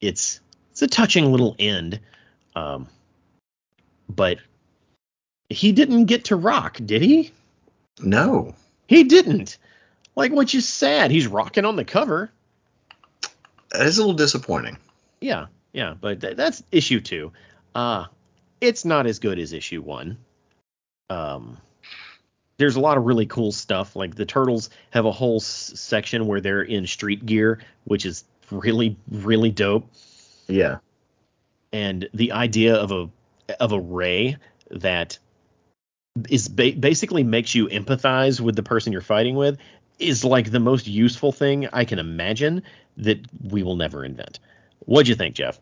It's 0.01 0.41
it's 0.73 0.83
a 0.83 0.87
touching 0.87 1.31
little 1.33 1.57
end. 1.59 2.01
Um, 2.55 2.87
but 4.09 4.39
he 5.49 5.73
didn't 5.73 6.05
get 6.05 6.27
to 6.27 6.37
rock, 6.37 6.79
did 6.85 7.01
he? 7.01 7.33
No. 8.01 8.55
He 8.89 9.05
didn't. 9.05 9.57
Like, 10.15 10.33
which 10.33 10.55
is 10.55 10.69
sad. 10.69 11.11
He's 11.11 11.27
rocking 11.27 11.65
on 11.65 11.77
the 11.77 11.85
cover. 11.85 12.31
Is 13.81 13.99
a 13.99 14.01
little 14.03 14.14
disappointing. 14.14 14.79
Yeah, 15.20 15.47
yeah, 15.72 15.95
but 16.01 16.20
th- 16.20 16.37
that's 16.37 16.62
issue 16.72 17.01
two. 17.01 17.33
Uh, 17.74 18.07
it's 18.61 18.85
not 18.85 19.07
as 19.07 19.18
good 19.18 19.39
as 19.39 19.53
issue 19.53 19.83
one. 19.83 20.18
um, 21.11 21.59
there's 22.59 22.77
a 22.77 22.81
lot 22.81 22.97
of 22.97 23.05
really 23.05 23.27
cool 23.27 23.53
stuff. 23.53 23.95
Like 23.95 24.14
the 24.14 24.24
turtles 24.24 24.70
have 24.91 25.05
a 25.05 25.12
whole 25.12 25.37
s- 25.37 25.72
section 25.74 26.27
where 26.27 26.41
they're 26.41 26.62
in 26.62 26.87
street 26.87 27.27
gear, 27.27 27.61
which 27.85 28.07
is 28.07 28.24
really 28.51 28.97
really 29.11 29.51
dope. 29.51 29.91
Yeah. 30.49 30.79
And 31.72 32.09
the 32.14 32.33
idea 32.33 32.77
of 32.77 32.93
a 32.93 33.11
of 33.61 33.72
a 33.72 33.81
ray 33.81 34.39
that 34.70 35.18
is 36.31 36.49
ba- 36.49 36.72
basically 36.81 37.24
makes 37.24 37.55
you 37.55 37.66
empathize 37.68 38.41
with 38.41 38.57
the 38.57 38.62
person 38.62 38.91
you're 38.93 39.03
fighting 39.03 39.35
with 39.35 39.59
is 39.99 40.25
like 40.25 40.51
the 40.51 40.61
most 40.61 40.87
useful 40.87 41.33
thing 41.33 41.69
I 41.73 41.85
can 41.85 41.99
imagine 41.99 42.63
that 42.99 43.21
we 43.51 43.63
will 43.63 43.77
never 43.77 44.05
invent. 44.05 44.39
What'd 44.81 45.09
you 45.09 45.15
think, 45.15 45.35
Jeff? 45.35 45.59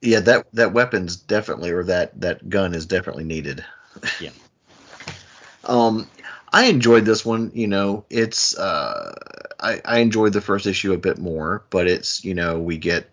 Yeah, 0.00 0.20
that 0.20 0.46
that 0.52 0.72
weapon's 0.72 1.16
definitely 1.16 1.70
or 1.70 1.84
that 1.84 2.20
that 2.20 2.48
gun 2.48 2.74
is 2.74 2.86
definitely 2.86 3.24
needed. 3.24 3.64
Yeah. 4.20 4.30
um 5.64 6.08
I 6.52 6.66
enjoyed 6.66 7.04
this 7.04 7.24
one, 7.24 7.50
you 7.54 7.66
know, 7.66 8.04
it's 8.10 8.56
uh 8.56 9.14
I 9.58 9.80
I 9.84 9.98
enjoyed 9.98 10.32
the 10.32 10.40
first 10.40 10.66
issue 10.66 10.92
a 10.92 10.98
bit 10.98 11.18
more, 11.18 11.64
but 11.70 11.86
it's, 11.86 12.24
you 12.24 12.34
know, 12.34 12.58
we 12.60 12.78
get 12.78 13.10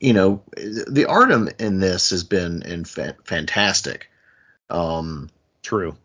you 0.00 0.12
know, 0.12 0.42
the 0.56 1.06
art 1.08 1.32
in 1.60 1.80
this 1.80 2.10
has 2.10 2.22
been 2.22 2.62
in 2.62 2.84
fa- 2.84 3.16
fantastic. 3.24 4.10
Um 4.70 5.30
True. 5.62 5.96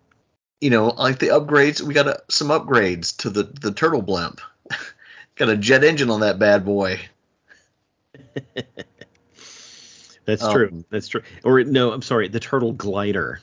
You 0.64 0.70
know, 0.70 0.88
like 0.88 1.20
the 1.20 1.28
upgrades, 1.28 1.82
we 1.82 1.93
got 1.93 2.07
a, 2.07 2.24
some 2.30 2.47
upgrades 2.47 3.18
to 3.18 3.30
the 3.30 3.43
the 3.43 3.74
turtle 3.74 4.01
blimp. 4.01 4.39
got 5.36 5.49
a 5.49 5.57
jet 5.57 5.84
engine 5.84 6.09
on 6.09 6.22
that 6.22 6.39
bad 6.39 6.64
boy. 6.64 7.01
That's 10.26 10.41
Um, 10.41 10.53
true. 10.53 10.86
That's 10.89 11.09
true. 11.09 11.22
Or 11.43 11.61
no, 11.66 11.91
I'm 11.91 12.01
sorry, 12.01 12.30
the 12.30 12.39
turtle 12.39 12.72
glider. 12.72 13.41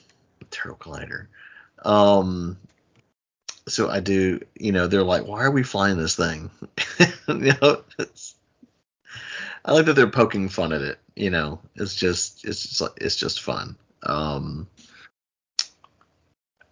Turtle 0.49 0.77
glider. 0.79 1.29
Um, 1.85 2.57
so 3.67 3.87
I 3.87 3.99
do, 3.99 4.39
you 4.55 4.71
know, 4.71 4.87
they're 4.87 5.03
like, 5.03 5.27
why 5.27 5.43
are 5.43 5.51
we 5.51 5.61
flying 5.61 5.97
this 5.97 6.15
thing? 6.15 6.49
you 7.27 7.53
know, 7.61 7.83
it's, 7.99 8.33
I 9.63 9.73
like 9.73 9.85
that 9.85 9.93
they're 9.93 10.09
poking 10.09 10.49
fun 10.49 10.73
at 10.73 10.81
it. 10.81 10.97
You 11.15 11.29
know, 11.29 11.59
it's 11.75 11.93
just, 11.93 12.45
it's 12.45 12.63
just, 12.63 12.97
it's 12.97 13.15
just 13.15 13.41
fun. 13.43 13.75
Um, 14.01 14.67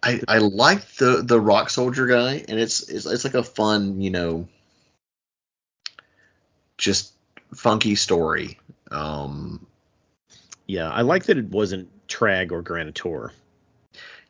I 0.02 0.20
I 0.28 0.38
like 0.38 0.86
the 0.94 1.22
the 1.22 1.40
rock 1.40 1.70
soldier 1.70 2.06
guy, 2.06 2.44
and 2.48 2.58
it's 2.58 2.88
it's 2.88 3.06
it's 3.06 3.24
like 3.24 3.34
a 3.34 3.42
fun, 3.42 4.00
you 4.00 4.10
know, 4.10 4.48
just 6.78 7.12
funky 7.54 7.94
story. 7.94 8.58
Um, 8.90 9.66
Yeah, 10.66 10.90
I 10.90 11.02
like 11.02 11.24
that 11.24 11.38
it 11.38 11.50
wasn't 11.50 11.88
Trag 12.08 12.52
or 12.52 12.62
Granitor. 12.62 13.30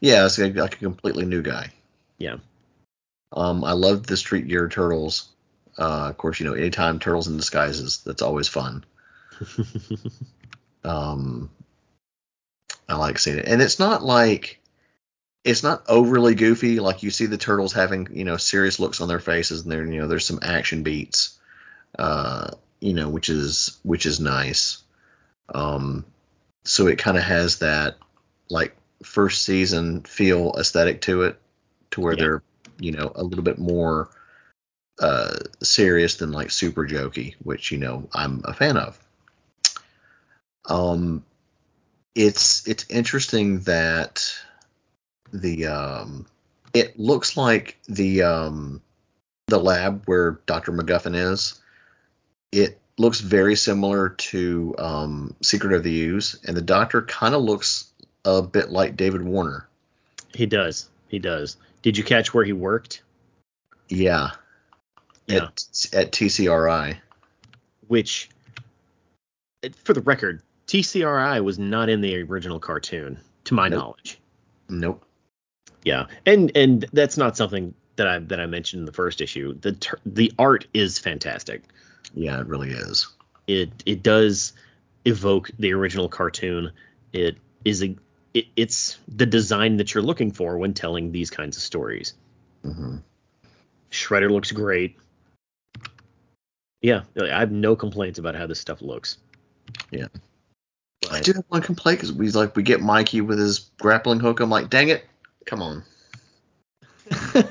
yeah, 0.00 0.24
it's 0.26 0.38
like, 0.38 0.56
like 0.56 0.74
a 0.74 0.78
completely 0.78 1.24
new 1.26 1.42
guy. 1.42 1.70
Yeah. 2.18 2.36
Um, 3.32 3.64
I 3.64 3.72
love 3.72 4.06
the 4.06 4.16
Street 4.16 4.48
Gear 4.48 4.68
Turtles. 4.68 5.28
Uh, 5.78 6.08
of 6.10 6.18
course, 6.18 6.40
you 6.40 6.46
know, 6.46 6.54
anytime 6.54 6.98
Turtles 6.98 7.28
in 7.28 7.36
disguises, 7.36 7.98
that's 8.04 8.22
always 8.22 8.48
fun. 8.48 8.84
Um, 10.84 11.50
I 12.88 12.96
like 12.96 13.18
seeing 13.18 13.38
it, 13.38 13.46
and 13.46 13.60
it's 13.60 13.78
not 13.78 14.02
like 14.02 14.59
it's 15.44 15.62
not 15.62 15.84
overly 15.88 16.34
goofy. 16.34 16.80
Like 16.80 17.02
you 17.02 17.10
see 17.10 17.26
the 17.26 17.38
turtles 17.38 17.72
having 17.72 18.08
you 18.12 18.24
know 18.24 18.36
serious 18.36 18.78
looks 18.78 19.00
on 19.00 19.08
their 19.08 19.20
faces, 19.20 19.62
and 19.62 19.72
there 19.72 19.84
you 19.84 20.00
know 20.00 20.08
there's 20.08 20.26
some 20.26 20.40
action 20.42 20.82
beats, 20.82 21.38
uh, 21.98 22.50
you 22.80 22.94
know, 22.94 23.08
which 23.08 23.28
is 23.28 23.78
which 23.82 24.06
is 24.06 24.20
nice. 24.20 24.82
Um, 25.54 26.04
so 26.64 26.86
it 26.86 26.98
kind 26.98 27.16
of 27.16 27.24
has 27.24 27.58
that 27.60 27.96
like 28.50 28.76
first 29.02 29.42
season 29.42 30.02
feel 30.02 30.54
aesthetic 30.58 31.00
to 31.02 31.22
it, 31.22 31.40
to 31.92 32.00
where 32.00 32.14
Yeah. 32.14 32.20
they're 32.20 32.42
you 32.78 32.92
know 32.92 33.12
a 33.14 33.22
little 33.22 33.44
bit 33.44 33.58
more 33.58 34.10
uh 35.00 35.36
serious 35.62 36.16
than 36.16 36.32
like 36.32 36.50
super 36.50 36.86
jokey, 36.86 37.34
which 37.42 37.72
you 37.72 37.78
know 37.78 38.08
I'm 38.12 38.42
a 38.44 38.52
fan 38.52 38.76
of. 38.76 38.98
Um, 40.66 41.24
it's 42.14 42.66
it's 42.68 42.84
interesting 42.90 43.60
that 43.60 44.34
the 45.32 45.66
um 45.66 46.26
it 46.74 46.98
looks 46.98 47.36
like 47.36 47.78
the 47.88 48.22
um 48.22 48.80
the 49.48 49.58
lab 49.58 50.02
where 50.06 50.40
Dr. 50.46 50.72
McGuffin 50.72 51.16
is. 51.16 51.60
It 52.52 52.78
looks 52.98 53.20
very 53.20 53.56
similar 53.56 54.10
to 54.10 54.74
um 54.78 55.34
Secret 55.42 55.72
of 55.72 55.82
the 55.82 56.00
Ooze, 56.06 56.38
and 56.46 56.56
the 56.56 56.62
doctor 56.62 57.02
kind 57.02 57.34
of 57.34 57.42
looks 57.42 57.90
a 58.24 58.42
bit 58.42 58.70
like 58.70 58.96
David 58.96 59.22
Warner. 59.22 59.66
he 60.34 60.46
does. 60.46 60.88
He 61.08 61.18
does. 61.18 61.56
Did 61.82 61.96
you 61.98 62.04
catch 62.04 62.32
where 62.34 62.44
he 62.44 62.52
worked? 62.52 63.02
Yeah. 63.88 64.30
Yeah. 65.26 65.44
At, 65.44 65.88
at 65.92 66.12
TCRI. 66.12 66.96
Which, 67.88 68.28
for 69.82 69.92
the 69.94 70.02
record, 70.02 70.42
TCRI 70.68 71.42
was 71.42 71.58
not 71.58 71.88
in 71.88 72.00
the 72.00 72.20
original 72.22 72.60
cartoon, 72.60 73.18
to 73.44 73.54
my 73.54 73.68
Nope. 73.68 73.78
knowledge. 73.80 74.18
Nope. 74.68 75.04
Yeah, 75.84 76.06
and 76.26 76.52
and 76.54 76.84
that's 76.92 77.16
not 77.16 77.36
something 77.36 77.74
that 77.96 78.06
I 78.06 78.18
that 78.18 78.40
I 78.40 78.46
mentioned 78.46 78.80
in 78.80 78.86
the 78.86 78.92
first 78.92 79.20
issue. 79.20 79.54
The 79.60 79.72
ter- 79.72 80.00
the 80.06 80.32
art 80.38 80.66
is 80.74 80.98
fantastic. 80.98 81.62
Yeah, 82.14 82.40
it 82.40 82.46
really 82.46 82.70
is. 82.70 83.08
It 83.46 83.70
it 83.86 84.02
does 84.02 84.52
evoke 85.04 85.50
the 85.58 85.72
original 85.72 86.08
cartoon. 86.08 86.72
It 87.12 87.38
is 87.64 87.82
a 87.82 87.96
it, 88.34 88.46
it's 88.56 88.98
the 89.08 89.26
design 89.26 89.76
that 89.78 89.94
you're 89.94 90.02
looking 90.02 90.30
for 90.30 90.58
when 90.58 90.74
telling 90.74 91.12
these 91.12 91.30
kinds 91.30 91.56
of 91.56 91.62
stories. 91.62 92.14
Mm-hmm. 92.64 92.96
Shredder 93.90 94.30
looks 94.30 94.52
great. 94.52 94.96
Yeah, 96.82 97.02
I 97.20 97.40
have 97.40 97.52
no 97.52 97.76
complaints 97.76 98.18
about 98.18 98.34
how 98.34 98.46
this 98.46 98.60
stuff 98.60 98.80
looks. 98.80 99.18
Yeah. 99.90 100.06
I 101.10 101.20
do 101.20 101.32
have 101.32 101.44
one 101.48 101.62
complaint 101.62 101.98
because 101.98 102.12
we 102.12 102.30
like 102.30 102.56
we 102.56 102.62
get 102.62 102.80
Mikey 102.80 103.20
with 103.20 103.38
his 103.38 103.70
grappling 103.80 104.20
hook. 104.20 104.40
I'm 104.40 104.50
like, 104.50 104.70
dang 104.70 104.88
it, 104.88 105.04
come 105.50 105.62
on. 105.62 105.82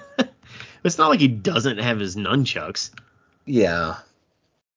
it's 0.83 0.97
not 0.97 1.09
like 1.09 1.19
he 1.19 1.27
doesn't 1.27 1.79
have 1.79 1.99
his 1.99 2.15
nunchucks. 2.15 2.91
Yeah, 3.45 3.97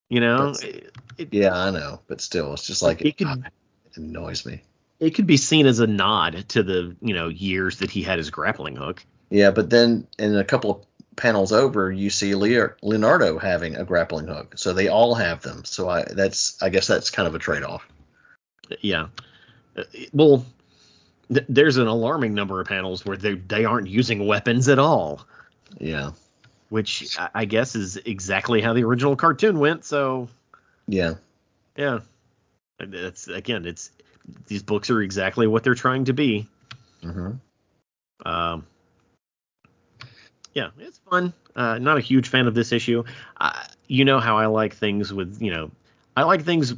You 0.09 0.21
know, 0.21 0.55
it, 0.63 0.93
it, 1.19 1.29
yeah, 1.33 1.55
I 1.55 1.71
know, 1.71 2.01
but 2.09 2.21
still, 2.21 2.53
it's 2.55 2.67
just 2.67 2.83
like 2.83 3.01
It 3.01 3.09
it, 3.09 3.19
could- 3.19 3.45
it 3.87 3.97
annoys 3.97 4.45
me. 4.47 4.63
it 4.99 5.11
could 5.11 5.27
be 5.27 5.37
seen 5.37 5.67
as 5.67 5.79
a 5.79 5.87
nod 5.87 6.49
to 6.51 6.63
the 6.63 6.97
you 7.01 7.15
know 7.15 7.29
years 7.29 7.79
that 7.79 7.91
he 7.91 8.03
had 8.03 8.19
his 8.19 8.31
grappling 8.31 8.77
hook. 8.77 9.05
Yeah, 9.31 9.51
but 9.51 9.71
then 9.71 10.07
in 10.19 10.37
a 10.37 10.45
couple 10.45 10.71
of 10.71 11.17
panels 11.17 11.53
over, 11.53 11.93
you 11.93 12.09
see 12.11 12.35
Leo, 12.35 12.75
Leonardo 12.83 13.39
having 13.39 13.77
a 13.77 13.85
grappling 13.85 14.27
hook, 14.27 14.55
so 14.59 14.73
they 14.73 14.89
all 14.89 15.15
have 15.15 15.43
them. 15.43 15.65
So 15.65 15.89
I 15.89 16.05
that's 16.05 16.61
I 16.63 16.71
guess 16.71 16.87
that's 16.87 17.11
kind 17.11 17.29
of 17.29 17.35
a 17.35 17.39
trade 17.39 17.63
off. 17.63 17.87
Yeah. 18.81 19.09
Uh, 19.77 19.85
Well, 20.15 20.45
th- 21.33 21.47
there's 21.49 21.77
an 21.77 21.87
alarming 21.87 22.35
number 22.35 22.61
of 22.61 22.67
panels 22.67 23.05
where 23.05 23.17
they 23.17 23.35
they 23.35 23.65
aren't 23.65 23.89
using 23.89 24.27
weapons 24.27 24.69
at 24.69 24.79
all, 24.79 25.27
Yeah, 25.79 26.13
which 26.69 27.19
I- 27.19 27.31
I 27.35 27.45
guess 27.45 27.75
is 27.75 27.97
exactly 27.99 28.61
how 28.61 28.73
the 28.73 28.85
original 28.85 29.17
cartoon 29.17 29.59
went. 29.59 29.85
So 29.85 30.29
yeah, 30.89 31.15
yeah, 31.77 32.01
that's 32.79 33.29
again, 33.29 33.67
it's 33.67 33.91
these 34.47 34.63
books 34.63 34.91
are 34.91 35.03
exactly 35.03 35.47
what 35.47 35.65
they're 35.65 35.75
trying 35.75 36.05
to 36.07 36.13
be. 36.13 36.47
hmm 37.03 37.33
Um, 38.25 38.67
yeah, 40.55 40.69
it's 40.79 40.99
fun. 41.11 41.33
Uh, 41.57 41.79
not 41.79 41.97
a 41.97 42.01
huge 42.01 42.29
fan 42.29 42.47
of 42.47 42.55
this 42.55 42.73
issue. 42.73 43.05
Uh, 43.41 43.65
you 43.89 44.05
know 44.05 44.21
how 44.21 44.39
I 44.39 44.47
like 44.47 44.75
things 44.75 45.13
with 45.13 45.41
you 45.41 45.51
know, 45.51 45.71
I 46.17 46.23
like 46.25 46.45
things 46.45 46.75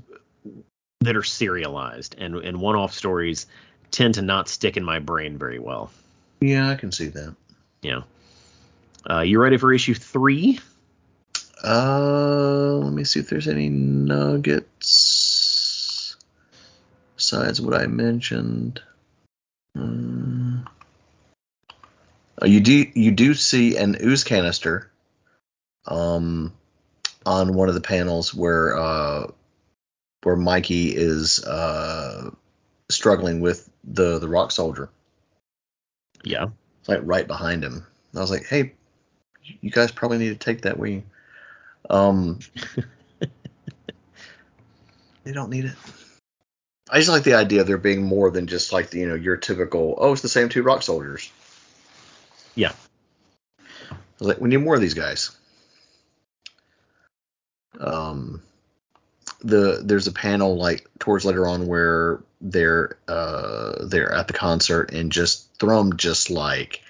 that 1.00 1.16
are 1.16 1.22
serialized 1.22 2.14
and 2.18 2.36
and 2.36 2.60
one-off 2.60 2.92
stories 2.94 3.46
tend 3.94 4.14
to 4.14 4.22
not 4.22 4.48
stick 4.48 4.76
in 4.76 4.82
my 4.84 4.98
brain 4.98 5.38
very 5.38 5.60
well. 5.60 5.90
yeah. 6.40 6.68
I 6.68 6.74
can 6.74 6.90
see 6.90 7.06
that. 7.08 7.34
Yeah. 7.80 8.02
Uh, 9.08 9.20
you 9.20 9.40
ready 9.40 9.56
for 9.56 9.72
issue 9.72 9.94
three? 9.94 10.58
Uh, 11.62 12.74
let 12.82 12.92
me 12.92 13.04
see 13.04 13.20
if 13.20 13.30
there's 13.30 13.46
any 13.46 13.68
nuggets 13.68 14.96
besides 17.16 17.60
what 17.60 17.74
I 17.74 17.86
mentioned. 17.86 18.82
Mm. 19.76 20.66
Oh, 22.42 22.46
you 22.46 22.60
do 22.60 22.86
you 22.94 23.12
do 23.12 23.34
see 23.34 23.76
an 23.76 23.96
ooze 24.02 24.24
canister 24.24 24.90
um 25.86 26.52
on 27.24 27.54
one 27.54 27.68
of 27.68 27.74
the 27.74 27.80
panels 27.80 28.34
where 28.34 28.76
uh 28.76 29.30
where 30.22 30.36
Mikey 30.36 30.88
is 30.96 31.44
uh 31.44 32.30
struggling 32.90 33.40
with 33.40 33.68
the 33.84 34.18
the 34.18 34.28
rock 34.28 34.50
soldier. 34.50 34.90
Yeah. 36.22 36.46
It's 36.80 36.88
like 36.88 37.00
right 37.02 37.26
behind 37.26 37.64
him. 37.64 37.86
I 38.14 38.20
was 38.20 38.30
like, 38.30 38.46
hey, 38.46 38.72
you 39.60 39.70
guys 39.70 39.90
probably 39.90 40.18
need 40.18 40.28
to 40.28 40.34
take 40.36 40.62
that 40.62 40.78
wing. 40.78 41.04
Um, 41.90 42.38
they 45.24 45.32
don't 45.32 45.50
need 45.50 45.66
it. 45.66 45.74
I 46.90 46.98
just 46.98 47.10
like 47.10 47.24
the 47.24 47.34
idea 47.34 47.62
of 47.62 47.66
there 47.66 47.78
being 47.78 48.04
more 48.04 48.30
than 48.30 48.46
just 48.46 48.72
like 48.72 48.90
the, 48.90 49.00
you 49.00 49.08
know 49.08 49.14
your 49.14 49.36
typical 49.36 49.94
oh 49.98 50.12
it's 50.12 50.22
the 50.22 50.28
same 50.28 50.48
two 50.48 50.62
rock 50.62 50.82
soldiers. 50.82 51.30
Yeah. 52.54 52.72
Like 54.20 54.40
we 54.40 54.48
need 54.48 54.58
more 54.58 54.74
of 54.74 54.80
these 54.80 54.94
guys. 54.94 55.36
Um, 57.80 58.42
the 59.40 59.80
there's 59.82 60.06
a 60.06 60.12
panel 60.12 60.56
like 60.56 60.86
towards 60.98 61.24
later 61.24 61.46
on 61.46 61.66
where 61.66 62.20
they're 62.40 62.96
uh 63.08 63.84
they're 63.86 64.12
at 64.12 64.26
the 64.26 64.32
concert 64.32 64.92
and 64.92 65.12
just 65.12 65.48
Thrum 65.58 65.96
just 65.96 66.30
like 66.30 66.82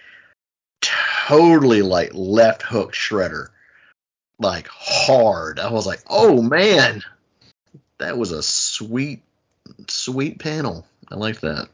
totally 0.80 1.82
like 1.82 2.10
left 2.12 2.62
hook 2.62 2.92
shredder 2.92 3.48
like 4.38 4.68
hard. 4.68 5.58
I 5.58 5.70
was 5.70 5.86
like, 5.86 6.00
oh 6.08 6.42
man, 6.42 7.02
that 7.98 8.18
was 8.18 8.32
a 8.32 8.42
sweet 8.42 9.22
sweet 9.88 10.38
panel. 10.38 10.86
I 11.10 11.16
like 11.16 11.40
that. 11.40 11.68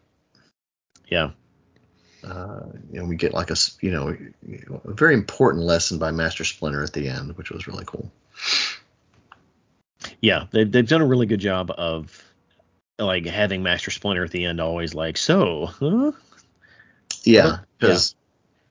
Yeah. 1.08 1.30
Uh, 2.22 2.66
you 2.92 3.00
know, 3.00 3.06
we 3.06 3.16
get 3.16 3.32
like 3.32 3.50
a 3.50 3.56
you 3.80 3.90
know 3.90 4.16
a 4.84 4.92
very 4.92 5.14
important 5.14 5.64
lesson 5.64 5.98
by 5.98 6.10
Master 6.10 6.44
Splinter 6.44 6.82
at 6.82 6.92
the 6.92 7.08
end, 7.08 7.36
which 7.36 7.50
was 7.50 7.66
really 7.66 7.84
cool. 7.86 8.10
Yeah, 10.20 10.46
they, 10.50 10.64
they've 10.64 10.88
done 10.88 11.00
a 11.00 11.06
really 11.06 11.26
good 11.26 11.40
job 11.40 11.70
of 11.76 12.22
like 12.98 13.26
having 13.26 13.62
Master 13.62 13.90
Splinter 13.90 14.24
at 14.24 14.30
the 14.30 14.44
end 14.44 14.60
always 14.60 14.94
like, 14.94 15.16
so, 15.16 15.66
huh? 15.66 16.12
Yeah, 17.24 17.58
because 17.78 18.14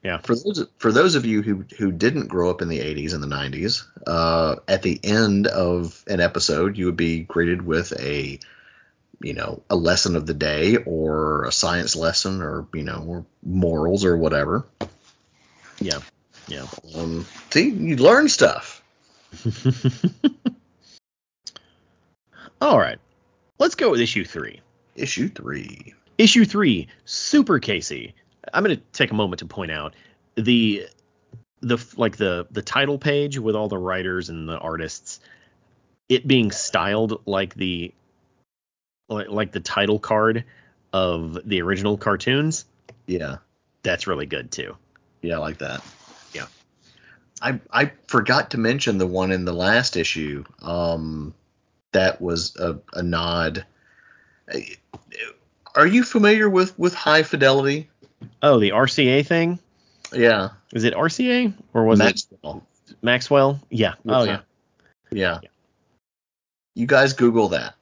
Yeah. 0.04 0.18
for 0.20 0.36
those 0.36 0.66
for 0.78 0.92
those 0.92 1.16
of 1.16 1.26
you 1.26 1.42
who 1.42 1.66
who 1.78 1.92
didn't 1.92 2.28
grow 2.28 2.50
up 2.50 2.62
in 2.62 2.68
the 2.68 2.80
80s 2.80 3.14
and 3.14 3.24
the 3.24 3.28
90s, 3.28 3.86
uh, 4.08 4.58
at 4.68 4.82
the 4.82 5.00
end 5.04 5.48
of 5.48 6.04
an 6.08 6.20
episode, 6.20 6.78
you 6.78 6.86
would 6.86 6.98
be 6.98 7.22
greeted 7.22 7.62
with 7.62 7.92
a 8.00 8.40
you 9.22 9.34
know 9.34 9.62
a 9.70 9.76
lesson 9.76 10.16
of 10.16 10.26
the 10.26 10.34
day 10.34 10.78
or 10.78 11.46
a 11.46 11.52
science 11.52 11.96
lesson 11.96 12.42
or 12.42 12.68
you 12.74 12.84
know 12.84 13.04
or 13.08 13.26
morals 13.44 14.06
or 14.06 14.16
whatever. 14.18 14.66
Yeah. 15.80 16.00
Yeah. 16.48 16.66
Um, 16.96 17.26
see, 17.52 17.70
you 17.70 17.96
learn 17.98 18.30
stuff. 18.30 18.82
All 22.62 22.80
right. 22.80 23.00
Let's 23.58 23.76
go 23.76 23.92
with 23.92 24.00
issue 24.02 24.26
three. 24.26 24.62
Issue 24.96 25.30
three. 25.30 25.94
Issue 26.18 26.46
three, 26.46 26.88
Super 27.06 27.60
Casey. 27.60 28.14
I'm 28.54 28.64
going 28.64 28.76
to 28.76 28.84
take 28.92 29.12
a 29.12 29.16
moment 29.16 29.40
to 29.40 29.46
point 29.46 29.72
out 29.72 29.94
the 30.36 30.88
the 31.62 31.78
like 31.98 32.18
the 32.18 32.48
the 32.52 32.62
title 32.62 32.98
page 32.98 33.38
with 33.38 33.56
all 33.56 33.68
the 33.68 33.78
writers 33.78 34.30
and 34.30 34.48
the 34.48 34.58
artists, 34.58 35.20
it 36.08 36.28
being 36.28 36.52
styled 36.52 37.22
like 37.26 37.54
the 37.56 37.94
like, 39.08 39.30
like 39.30 39.52
the 39.52 39.60
title 39.60 40.00
card 40.00 40.46
of 40.94 41.38
the 41.48 41.62
original 41.62 41.98
cartoons. 41.98 42.66
Yeah, 43.08 43.38
That's 43.84 44.08
really 44.08 44.26
good 44.26 44.52
too. 44.52 44.76
yeah, 45.22 45.36
I 45.36 45.38
like 45.40 45.58
that. 45.60 45.84
Yeah. 46.34 46.46
I 47.42 47.60
I 47.72 47.92
forgot 48.08 48.52
to 48.52 48.58
mention 48.58 48.98
the 48.98 49.08
one 49.08 49.32
in 49.32 49.46
the 49.46 49.54
last 49.54 49.98
issue. 49.98 50.44
Um, 50.62 51.34
that 51.92 52.22
was 52.22 52.56
a, 52.58 52.80
a 52.94 53.04
nod. 53.04 53.66
Are 55.76 55.88
you 55.88 56.04
familiar 56.04 56.50
with 56.50 56.78
with 56.78 56.94
High 56.94 57.24
Fidelity? 57.24 57.90
Oh, 58.42 58.60
the 58.60 58.72
RCA 58.72 59.26
thing. 59.26 59.60
Yeah. 60.14 60.50
Is 60.74 60.84
it 60.84 60.94
RCA 60.94 61.54
or 61.74 61.86
was 61.86 62.00
Maxwell. 62.00 62.66
it 62.88 62.98
Maxwell? 63.02 63.60
Yeah. 63.70 63.96
Oh 64.08 64.24
yeah. 64.24 64.42
Yeah. 65.12 65.40
You 66.76 66.86
guys 66.86 67.14
Google 67.14 67.50
that. 67.50 67.76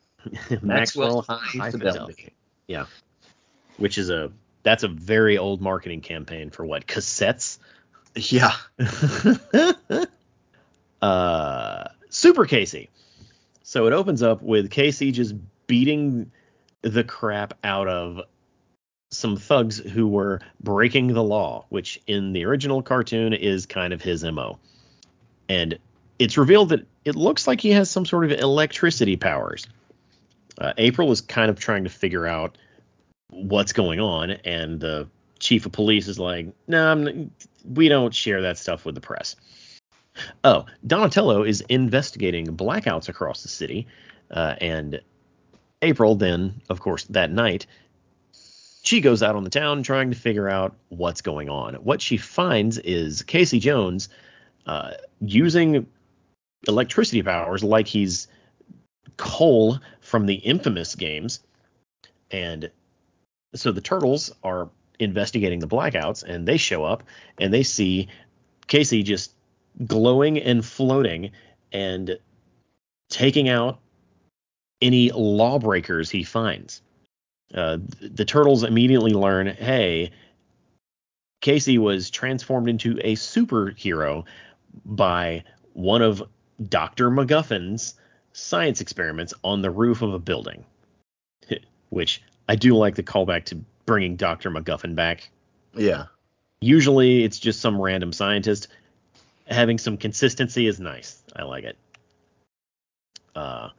Maxwell 0.62 1.24
High, 1.28 1.70
Fidelity. 1.70 2.32
Yeah. 2.66 2.86
Which 3.76 3.98
is 3.98 4.10
a 4.10 4.32
that's 4.62 4.82
a 4.82 4.88
very 4.88 5.38
old 5.38 5.60
marketing 5.60 6.00
campaign 6.00 6.50
for 6.50 6.64
what 6.64 6.86
cassettes. 6.86 7.58
Yeah. 8.14 8.52
uh, 11.02 11.84
Super 12.10 12.46
Casey. 12.46 12.90
So 13.68 13.86
it 13.86 13.92
opens 13.92 14.22
up 14.22 14.40
with 14.40 14.70
Casey 14.70 15.12
just 15.12 15.34
beating 15.66 16.32
the 16.80 17.04
crap 17.04 17.52
out 17.62 17.86
of 17.86 18.22
some 19.10 19.36
thugs 19.36 19.76
who 19.76 20.08
were 20.08 20.40
breaking 20.58 21.08
the 21.08 21.22
law, 21.22 21.66
which 21.68 22.00
in 22.06 22.32
the 22.32 22.46
original 22.46 22.80
cartoon 22.80 23.34
is 23.34 23.66
kind 23.66 23.92
of 23.92 24.00
his 24.00 24.24
MO. 24.24 24.58
And 25.50 25.78
it's 26.18 26.38
revealed 26.38 26.70
that 26.70 26.86
it 27.04 27.14
looks 27.14 27.46
like 27.46 27.60
he 27.60 27.72
has 27.72 27.90
some 27.90 28.06
sort 28.06 28.24
of 28.24 28.40
electricity 28.40 29.16
powers. 29.16 29.66
Uh, 30.56 30.72
April 30.78 31.10
is 31.10 31.20
kind 31.20 31.50
of 31.50 31.60
trying 31.60 31.84
to 31.84 31.90
figure 31.90 32.26
out 32.26 32.56
what's 33.28 33.74
going 33.74 34.00
on, 34.00 34.30
and 34.30 34.80
the 34.80 35.06
chief 35.40 35.66
of 35.66 35.72
police 35.72 36.08
is 36.08 36.18
like, 36.18 36.46
"No, 36.68 36.94
nah, 36.94 37.24
we 37.70 37.90
don't 37.90 38.14
share 38.14 38.40
that 38.40 38.56
stuff 38.56 38.86
with 38.86 38.94
the 38.94 39.02
press." 39.02 39.36
Oh, 40.44 40.66
Donatello 40.86 41.42
is 41.42 41.60
investigating 41.62 42.56
blackouts 42.56 43.08
across 43.08 43.42
the 43.42 43.48
city, 43.48 43.86
uh, 44.30 44.54
and 44.60 45.00
April 45.82 46.14
then, 46.14 46.60
of 46.68 46.80
course, 46.80 47.04
that 47.04 47.30
night, 47.30 47.66
she 48.82 49.00
goes 49.00 49.22
out 49.22 49.36
on 49.36 49.44
the 49.44 49.50
town 49.50 49.82
trying 49.82 50.10
to 50.10 50.16
figure 50.16 50.48
out 50.48 50.74
what's 50.88 51.20
going 51.20 51.48
on. 51.48 51.74
What 51.74 52.00
she 52.00 52.16
finds 52.16 52.78
is 52.78 53.22
Casey 53.22 53.58
Jones 53.58 54.08
uh, 54.66 54.92
using 55.20 55.86
electricity 56.66 57.22
powers 57.22 57.62
like 57.62 57.86
he's 57.86 58.28
Cole 59.16 59.78
from 60.00 60.26
the 60.26 60.34
infamous 60.34 60.94
games, 60.94 61.40
and 62.30 62.70
so 63.54 63.72
the 63.72 63.80
turtles 63.80 64.32
are 64.42 64.70
investigating 64.98 65.58
the 65.60 65.68
blackouts, 65.68 66.22
and 66.22 66.46
they 66.46 66.56
show 66.56 66.84
up 66.84 67.02
and 67.38 67.52
they 67.52 67.62
see 67.62 68.08
Casey 68.66 69.02
just 69.02 69.32
glowing 69.86 70.38
and 70.38 70.64
floating 70.64 71.30
and 71.72 72.18
taking 73.08 73.48
out 73.48 73.78
any 74.80 75.10
lawbreakers 75.10 76.10
he 76.10 76.22
finds. 76.22 76.82
Uh, 77.54 77.78
the 78.00 78.24
turtles 78.24 78.62
immediately 78.62 79.12
learn, 79.12 79.46
hey, 79.46 80.10
Casey 81.40 81.78
was 81.78 82.10
transformed 82.10 82.68
into 82.68 82.98
a 83.02 83.14
superhero 83.14 84.24
by 84.84 85.44
one 85.72 86.02
of 86.02 86.22
Dr. 86.68 87.10
MacGuffin's 87.10 87.94
science 88.32 88.80
experiments 88.80 89.32
on 89.42 89.62
the 89.62 89.70
roof 89.70 90.02
of 90.02 90.12
a 90.12 90.18
building. 90.18 90.64
Which 91.90 92.22
I 92.48 92.56
do 92.56 92.76
like 92.76 92.96
the 92.96 93.02
callback 93.02 93.44
to 93.46 93.56
bringing 93.86 94.16
Dr. 94.16 94.50
MacGuffin 94.50 94.94
back. 94.94 95.30
Yeah. 95.74 96.06
Usually 96.60 97.24
it's 97.24 97.38
just 97.38 97.60
some 97.60 97.80
random 97.80 98.12
scientist. 98.12 98.68
Having 99.48 99.78
some 99.78 99.96
consistency 99.96 100.66
is 100.66 100.78
nice. 100.78 101.22
I 101.34 101.42
like 101.42 101.64
it. 101.64 101.76
Uh, 103.34 103.70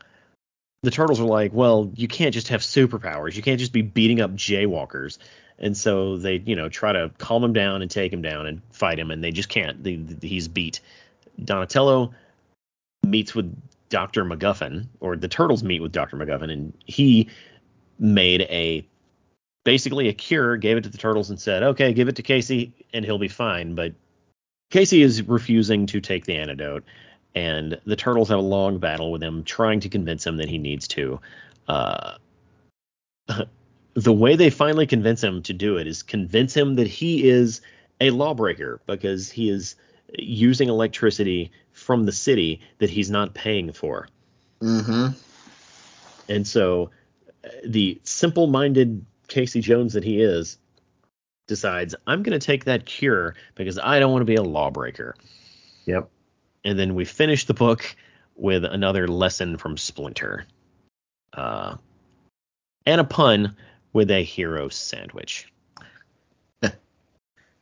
the 0.84 0.91
turtles 0.91 1.20
are 1.20 1.26
like, 1.26 1.54
well, 1.54 1.91
you 1.96 2.08
can't 2.08 2.34
just 2.34 2.48
have 2.50 2.62
superpowers. 2.62 3.36
You 3.36 3.41
can't 3.41 3.60
just 3.60 3.74
be 3.74 3.82
beating 3.82 4.22
up 4.22 4.32
jaywalkers. 4.32 5.18
And 5.60 5.76
so 5.76 6.18
they, 6.18 6.38
you 6.38 6.56
know, 6.56 6.70
try 6.70 6.94
to 6.94 7.12
calm 7.18 7.44
him 7.44 7.54
down 7.54 7.82
and 7.82 7.91
take 7.91 8.14
him 8.14 8.22
down 8.22 8.46
and 8.46 8.62
fight 8.72 8.98
him, 8.98 9.12
and 9.12 9.24
they 9.24 9.32
just 9.32 9.50
can't. 9.50 9.84
They, 9.84 10.00
he's 10.22 10.48
beat. 10.48 10.80
Donatello 11.44 12.14
meets 13.06 13.36
with 13.36 13.54
Dr. 13.90 14.24
MacGuffin, 14.24 14.88
or 15.02 15.18
the 15.18 15.28
turtles 15.28 15.64
meet 15.64 15.82
with 15.82 15.91
Dr. 15.91 16.16
MacGuffin, 16.16 16.52
and 16.52 16.74
he 16.86 17.28
made 18.00 18.41
a 18.44 18.86
basically 19.66 20.08
a 20.08 20.14
cure, 20.14 20.56
gave 20.56 20.78
it 20.78 20.84
to 20.84 20.90
the 20.90 20.98
turtles, 20.98 21.30
and 21.30 21.40
said, 21.40 21.62
okay, 21.62 21.91
give 21.91 22.08
it 22.08 22.16
to 22.16 22.24
Casey, 22.24 22.74
and 22.94 23.04
he'll 23.04 23.20
be 23.20 23.28
fine. 23.28 23.76
But 23.76 23.94
Casey 24.70 25.02
is 25.02 25.24
refusing 25.24 25.86
to 25.88 26.00
take 26.00 26.26
the 26.26 26.36
antidote 26.36 26.84
and 27.36 27.80
the 27.86 27.96
turtles 27.96 28.30
have 28.30 28.40
a 28.40 28.41
long 28.41 28.80
battle 28.80 29.12
with 29.12 29.22
him, 29.22 29.44
trying 29.44 29.80
to 29.82 29.90
convince 29.90 30.26
him 30.26 30.38
that 30.38 30.50
he 30.50 30.58
needs 30.58 30.88
to. 30.90 31.20
Uh, 31.68 32.16
the 33.94 34.14
way 34.14 34.36
they 34.36 34.50
finally 34.50 34.88
convince 34.88 35.24
him 35.24 35.41
to 35.44 35.54
do 35.54 35.78
it 35.78 35.88
is 35.88 36.04
convince 36.04 36.56
him 36.56 36.76
that 36.76 36.88
he 36.88 37.28
is 37.28 37.62
a 38.02 38.10
lawbreaker 38.12 38.80
because 38.86 39.30
he 39.30 39.50
is 39.50 39.76
using 40.18 40.70
electricity 40.70 41.52
from 41.72 42.06
the 42.06 42.12
city 42.12 42.62
that 42.80 42.90
he's 42.90 43.10
not 43.10 43.34
paying 43.34 43.72
for. 43.72 44.08
Mm-hmm. 44.62 45.18
And 46.30 46.48
so 46.48 46.90
the 47.64 48.00
simple-minded 48.04 49.06
Casey 49.28 49.62
Jones 49.62 49.94
that 49.94 50.04
he 50.04 50.22
is 50.22 50.58
decides, 51.50 51.96
I'm 52.08 52.24
going 52.24 52.40
to 52.40 52.46
take 52.46 52.66
that 52.66 52.86
cure 52.86 53.36
because 53.56 53.78
I 53.78 54.00
don't 54.00 54.12
want 54.14 54.22
to 54.22 54.26
be 54.26 54.36
a 54.36 54.44
lawbreaker. 54.44 55.16
Yep. 55.86 56.10
And 56.64 56.80
then 56.80 56.96
we 56.96 57.04
finish 57.04 57.46
the 57.46 57.54
book 57.54 57.96
with 58.36 58.64
another 58.64 59.08
lesson 59.08 59.58
from 59.58 59.76
Splinter. 59.76 60.46
Uh, 61.34 61.76
and 62.86 63.02
a 63.02 63.04
pun 63.04 63.56
with 63.92 64.10
a 64.12 64.24
hero 64.24 64.70
sandwich. 64.70 65.52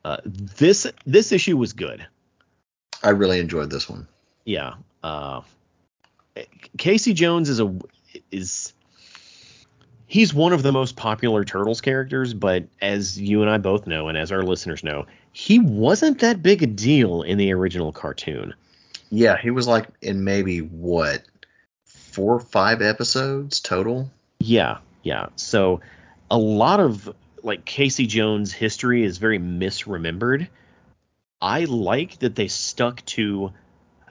uh, 0.06 0.18
this 0.26 0.86
this 1.06 1.32
issue 1.32 1.58
was 1.58 1.74
good. 1.74 2.06
I 3.04 3.10
really 3.10 3.40
enjoyed 3.40 3.70
this 3.70 3.90
one. 3.90 4.08
Yeah. 4.46 4.76
Uh, 5.04 5.42
Casey 6.78 7.14
Jones 7.14 7.50
is 7.50 7.60
a 7.60 7.74
is 8.32 8.74
he's 10.08 10.34
one 10.34 10.54
of 10.54 10.64
the 10.64 10.72
most 10.72 10.96
popular 10.96 11.44
Turtles 11.44 11.82
characters, 11.82 12.34
but 12.34 12.64
as 12.82 13.20
you 13.20 13.42
and 13.42 13.52
I 13.52 13.58
both 13.58 13.86
know, 13.86 14.08
and 14.08 14.18
as 14.18 14.32
our 14.32 14.42
listeners 14.42 14.84
know, 14.84 15.06
he 15.34 15.60
wasn't 15.60 16.20
that 16.20 16.42
big 16.42 16.64
a 16.64 16.68
deal 16.68 17.22
in 17.22 17.38
the 17.38 17.54
original 17.54 17.92
cartoon. 17.92 18.54
Yeah, 19.12 19.38
he 19.38 19.52
was 19.52 19.68
like 19.68 19.88
in 20.02 20.24
maybe 20.24 20.60
what 20.60 21.24
four 21.86 22.36
or 22.36 22.40
five 22.40 22.82
episodes 22.82 23.60
total. 23.60 24.10
Yeah, 24.40 24.80
yeah. 25.04 25.28
So 25.36 25.82
a 26.32 26.38
lot 26.38 26.80
of 26.80 27.14
like 27.44 27.66
Casey 27.66 28.08
Jones' 28.08 28.52
history 28.52 29.04
is 29.04 29.18
very 29.18 29.40
misremembered. 29.40 30.48
I 31.42 31.66
like 31.66 32.20
that 32.20 32.36
they 32.36 32.48
stuck 32.48 33.06
to 33.06 33.54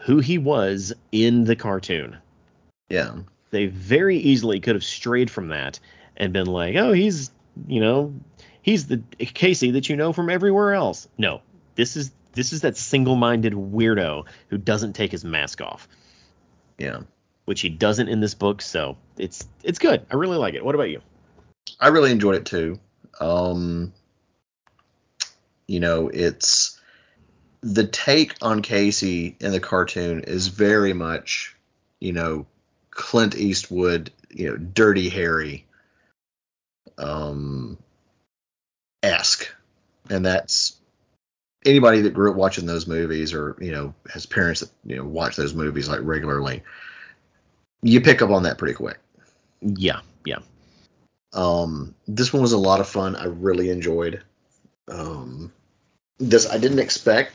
who 0.03 0.21
he 0.21 0.39
was 0.39 0.93
in 1.11 1.45
the 1.45 1.57
cartoon. 1.57 2.17
Yeah. 2.89 3.17
They 3.51 3.67
very 3.67 4.19
easily 4.19 4.61
could 4.61 4.75
have 4.75 4.85
strayed 4.85 5.31
from 5.31 5.49
that 5.49 5.79
and 6.17 6.33
been 6.33 6.47
like, 6.47 6.77
"Oh, 6.77 6.93
he's, 6.93 7.31
you 7.67 7.81
know, 7.81 8.15
he's 8.63 8.87
the 8.87 9.03
Casey 9.19 9.73
that 9.73 9.89
you 9.89 9.97
know 9.97 10.13
from 10.13 10.31
everywhere 10.31 10.75
else." 10.75 11.09
No. 11.19 11.43
This 11.75 11.97
is 11.97 12.11
this 12.33 12.53
is 12.53 12.63
that 12.63 12.77
single-minded 12.77 13.55
weirdo 13.55 14.25
who 14.49 14.59
doesn't 14.59 14.93
take 14.93 15.11
his 15.11 15.25
mask 15.25 15.61
off, 15.63 15.89
Yeah. 16.79 17.01
which 17.47 17.63
he 17.63 17.69
doesn't 17.71 18.09
in 18.09 18.21
this 18.21 18.35
book, 18.35 18.61
so 18.61 18.97
it's 19.17 19.47
it's 19.63 19.79
good. 19.79 20.05
I 20.11 20.17
really 20.17 20.37
like 20.37 20.55
it. 20.55 20.65
What 20.65 20.75
about 20.75 20.91
you? 20.91 21.01
I 21.81 21.89
really 21.89 22.11
enjoyed 22.11 22.35
it 22.37 22.45
too. 22.47 22.79
Um, 23.21 23.93
you 25.67 25.81
know, 25.81 26.09
it's 26.09 26.79
the 27.63 27.87
take 27.87 28.35
on 28.43 28.63
Casey 28.63 29.37
in 29.41 29.53
the 29.53 29.61
cartoon 29.61 30.21
is 30.21 30.49
very 30.49 30.93
much, 30.93 31.57
you 32.01 32.13
know, 32.13 32.47
Clint 32.97 33.37
Eastwood, 33.37 34.11
you 34.31 34.49
know, 34.49 34.57
Dirty 34.57 35.09
Harry, 35.11 35.67
um, 36.99 37.77
esque, 39.03 39.55
and 40.09 40.25
that's 40.25 40.77
anybody 41.65 42.01
that 42.01 42.15
grew 42.15 42.31
up 42.31 42.37
watching 42.37 42.65
those 42.65 42.87
movies 42.87 43.35
or 43.35 43.57
you 43.61 43.71
know 43.71 43.95
has 44.13 44.25
parents 44.25 44.61
that 44.61 44.71
you 44.85 44.97
know 44.97 45.05
watch 45.05 45.37
those 45.37 45.55
movies 45.55 45.89
like 45.89 46.01
regularly. 46.03 46.63
You 47.83 48.01
pick 48.01 48.23
up 48.23 48.31
on 48.31 48.45
that 48.45 48.59
pretty 48.59 48.75
quick. 48.75 48.99
Yeah, 49.61 50.01
yeah. 50.25 50.39
Um, 51.35 51.95
this 52.09 52.33
one 52.33 52.43
was 52.43 52.53
a 52.53 52.59
lot 52.59 52.81
of 52.81 52.89
fun. 52.89 53.15
I 53.15 53.27
really 53.27 53.69
enjoyed. 53.69 54.23
Um, 54.89 55.53
this 56.19 56.49
I 56.49 56.57
didn't 56.57 56.79
expect 56.79 57.35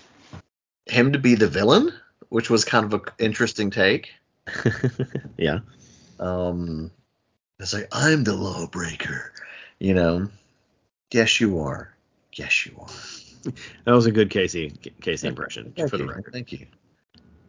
him 0.87 1.13
to 1.13 1.19
be 1.19 1.35
the 1.35 1.47
villain, 1.47 1.93
which 2.29 2.49
was 2.49 2.65
kind 2.65 2.85
of 2.85 2.93
an 2.93 3.01
interesting 3.19 3.69
take. 3.69 4.11
yeah. 5.37 5.59
Um, 6.19 6.91
it's 7.59 7.73
like 7.73 7.87
I'm 7.91 8.23
the 8.23 8.35
lawbreaker, 8.35 9.33
you 9.79 9.93
know. 9.93 10.29
Yes, 11.11 11.41
you 11.41 11.59
are. 11.59 11.93
Yes, 12.33 12.65
you 12.65 12.75
are. 12.79 12.87
That 13.85 13.93
was 13.93 14.05
a 14.05 14.11
good 14.11 14.29
Casey 14.29 14.69
Casey 15.01 15.27
impression 15.27 15.73
Thank 15.75 15.89
for 15.89 15.97
the 15.97 16.05
record. 16.05 16.31
Thank 16.31 16.51
you. 16.51 16.67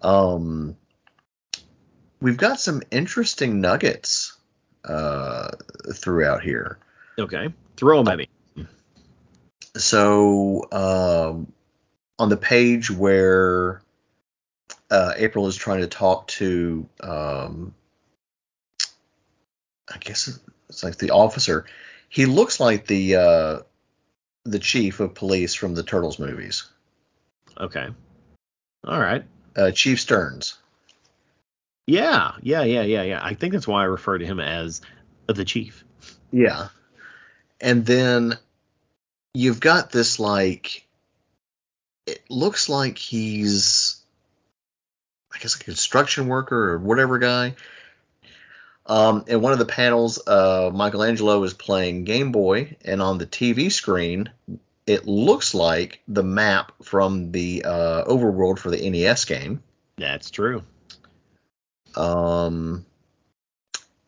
Um, 0.01 0.75
we've 2.19 2.39
got 2.39 2.59
some 2.59 2.81
interesting 2.91 3.61
nuggets 3.61 4.39
uh, 4.87 5.51
throughout 5.93 6.43
here. 6.43 6.79
Okay. 7.19 7.53
Throw 7.77 8.03
them 8.03 8.09
at 8.09 8.19
me. 8.19 8.67
so 9.77 10.67
um, 10.73 11.53
on 12.19 12.31
the 12.31 12.39
page 12.39 12.91
where 12.91 13.83
uh, 14.93 15.15
April 15.17 15.47
is 15.47 15.57
trying 15.57 15.81
to 15.81 15.87
talk 15.87 16.27
to, 16.29 16.87
um, 17.01 17.75
I 19.91 19.97
guess 19.99 20.39
it's 20.69 20.85
like 20.85 20.99
the 20.99 21.13
officer. 21.13 21.65
He 22.11 22.27
looks 22.27 22.61
like 22.61 22.87
the 22.87 23.17
uh, 23.17 23.59
the 24.45 24.59
chief 24.59 25.01
of 25.01 25.15
police 25.15 25.55
from 25.55 25.75
the 25.75 25.83
Turtles 25.83 26.19
movies, 26.19 26.69
Okay. 27.59 27.89
All 28.87 29.01
right. 29.01 29.25
uh, 29.57 29.71
Chief 29.71 29.99
Sterns. 29.99 30.57
Yeah, 31.87 32.33
yeah, 32.43 32.63
yeah, 32.63 32.83
yeah, 32.83 33.03
yeah. 33.03 33.21
I 33.23 33.33
think 33.35 33.55
that's 33.55 33.67
why 33.67 33.83
I 33.83 33.85
refer 33.87 34.19
to 34.19 34.27
him 34.27 34.41
as 34.41 34.83
the 35.27 35.45
chief. 35.45 35.85
Yeah. 36.31 36.69
And 37.63 37.87
then 37.87 38.37
you've 39.33 39.61
got 39.61 39.91
this 39.91 40.19
like 40.21 40.87
it 42.07 42.23
looks 42.29 42.69
like 42.69 42.99
he's 42.99 44.02
guess 45.43 45.57
a 45.57 45.59
construction 45.59 46.29
worker 46.29 46.71
or 46.73 46.79
whatever 46.79 47.19
guy. 47.19 47.55
Um, 48.87 49.25
in 49.27 49.41
one 49.41 49.53
of 49.53 49.59
the 49.59 49.65
panels, 49.65 50.27
uh, 50.27 50.71
Michelangelo 50.73 51.43
is 51.43 51.55
playing 51.55 52.05
Game 52.05 52.33
Boy, 52.33 52.77
and 52.85 53.03
on 53.03 53.19
the 53.19 53.27
TV 53.27 53.71
screen, 53.71 54.31
it 54.87 55.07
looks 55.07 55.55
like 55.55 56.01
the 56.09 56.25
map 56.25 56.73
from 56.83 57.31
the 57.33 57.65
uh, 57.65 58.05
overworld 58.05 58.59
for 58.59 58.71
the 58.71 58.91
NES 58.91 59.25
game. 59.25 59.63
That's 59.97 60.31
true. 60.31 60.63
Um, 61.95 62.87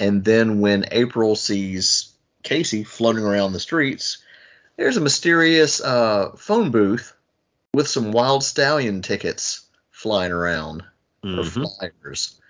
and 0.00 0.24
then 0.24 0.60
when 0.60 0.86
April 0.90 1.36
sees 1.36 2.12
Casey 2.42 2.82
floating 2.82 3.24
around 3.24 3.52
the 3.52 3.60
streets, 3.60 4.18
there's 4.76 4.96
a 4.96 5.00
mysterious 5.00 5.80
uh, 5.80 6.32
phone 6.36 6.70
booth 6.70 7.14
with 7.72 7.86
some 7.86 8.10
Wild 8.10 8.42
Stallion 8.42 9.02
tickets 9.02 9.66
flying 9.90 10.32
around 10.32 10.82
or 11.24 11.42
Mhm. 11.44 11.66
flyers. 11.78 12.40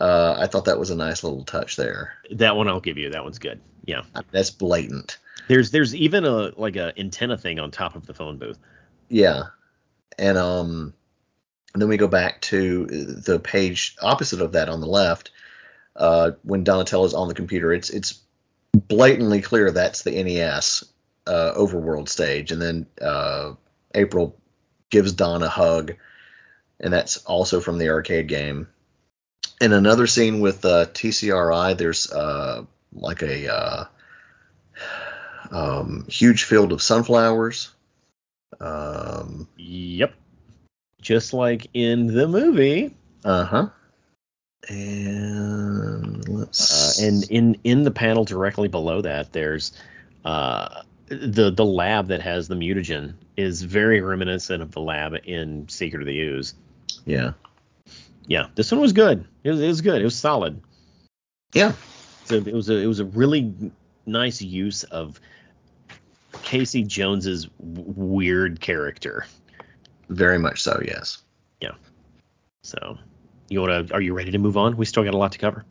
Uh, 0.00 0.36
I 0.38 0.46
thought 0.46 0.64
that 0.66 0.78
was 0.78 0.90
a 0.90 0.96
nice 0.96 1.22
little 1.22 1.44
touch 1.44 1.76
there. 1.76 2.14
That 2.32 2.56
one 2.56 2.68
I'll 2.68 2.80
give 2.80 2.96
you. 2.98 3.10
That 3.10 3.24
one's 3.24 3.38
good. 3.38 3.60
Yeah. 3.84 4.02
That's 4.30 4.50
blatant. 4.50 5.18
There's 5.48 5.70
there's 5.70 5.94
even 5.94 6.24
a 6.24 6.52
like 6.56 6.76
a 6.76 6.92
antenna 6.98 7.36
thing 7.36 7.58
on 7.58 7.70
top 7.70 7.96
of 7.96 8.06
the 8.06 8.14
phone 8.14 8.38
booth. 8.38 8.58
Yeah. 9.08 9.44
And 10.18 10.38
um 10.38 10.94
and 11.74 11.82
then 11.82 11.88
we 11.88 11.96
go 11.96 12.08
back 12.08 12.40
to 12.42 12.86
the 12.86 13.38
page 13.38 13.96
opposite 14.00 14.40
of 14.40 14.52
that 14.52 14.68
on 14.68 14.80
the 14.80 14.86
left. 14.86 15.30
Uh, 15.96 16.32
when 16.42 16.64
Donatello's 16.64 17.14
on 17.14 17.28
the 17.28 17.34
computer, 17.34 17.72
it's 17.72 17.90
it's 17.90 18.20
blatantly 18.88 19.40
clear 19.40 19.70
that's 19.70 20.02
the 20.02 20.22
NES 20.22 20.84
uh, 21.26 21.52
overworld 21.56 22.08
stage, 22.08 22.50
and 22.52 22.62
then 22.62 22.86
uh, 23.02 23.52
April 23.94 24.36
gives 24.90 25.12
Don 25.12 25.42
a 25.42 25.48
hug, 25.48 25.94
and 26.80 26.92
that's 26.92 27.18
also 27.18 27.60
from 27.60 27.78
the 27.78 27.90
arcade 27.90 28.26
game. 28.26 28.68
In 29.60 29.72
another 29.72 30.06
scene 30.06 30.40
with 30.40 30.64
uh, 30.64 30.86
TCRI, 30.86 31.76
there's 31.76 32.10
uh, 32.10 32.64
like 32.92 33.22
a 33.22 33.52
uh, 33.52 33.84
um, 35.50 36.06
huge 36.08 36.44
field 36.44 36.72
of 36.72 36.82
sunflowers. 36.82 37.70
Um, 38.58 39.46
Yep. 39.56 40.14
Just 41.00 41.32
like 41.32 41.68
in 41.74 42.06
the 42.08 42.26
movie. 42.26 42.94
uh 43.24 43.44
huh. 43.44 43.68
And 44.68 46.28
let's 46.28 47.00
Uh, 47.00 47.06
and 47.06 47.22
in 47.30 47.56
in 47.64 47.84
the 47.84 47.90
panel 47.90 48.24
directly 48.24 48.68
below 48.68 49.00
that, 49.00 49.32
there's 49.32 49.72
uh, 50.24 50.82
the 51.08 51.50
the 51.50 51.64
lab 51.64 52.08
that 52.08 52.20
has 52.20 52.48
the 52.48 52.54
mutagen 52.54 53.14
is 53.36 53.62
very 53.62 54.00
reminiscent 54.02 54.62
of 54.62 54.72
the 54.72 54.80
lab 54.80 55.14
in 55.24 55.66
Secret 55.68 56.02
of 56.02 56.06
the 56.06 56.18
Ooze. 56.20 56.54
Yeah, 57.06 57.32
Yeah, 58.26 58.46
this 58.54 58.70
one 58.72 58.80
was 58.80 58.92
good. 58.92 59.24
It 59.44 59.50
was, 59.50 59.60
it 59.60 59.66
was 59.66 59.80
good. 59.80 60.00
It 60.00 60.04
was 60.04 60.16
solid. 60.16 60.60
yeah, 61.54 61.72
So 62.26 62.36
it 62.36 62.52
was 62.54 62.68
a 62.68 62.76
it 62.76 62.86
was 62.86 63.00
a 63.00 63.04
really 63.04 63.52
nice 64.06 64.40
use 64.42 64.84
of 64.84 65.20
Casey 66.42 66.82
Jones's 66.84 67.46
w- 67.46 67.92
weird 67.96 68.60
character. 68.60 69.26
very 70.08 70.38
much 70.38 70.62
so. 70.62 70.80
Yes. 70.84 71.18
Yeah. 71.60 71.72
So 72.62 72.98
you 73.48 73.60
wanna 73.60 73.86
are 73.92 74.00
you 74.00 74.14
ready 74.14 74.30
to 74.32 74.38
move 74.38 74.56
on? 74.56 74.76
We 74.76 74.84
still 74.86 75.04
got 75.04 75.14
a 75.14 75.18
lot 75.18 75.32
to 75.32 75.38
cover. 75.38 75.64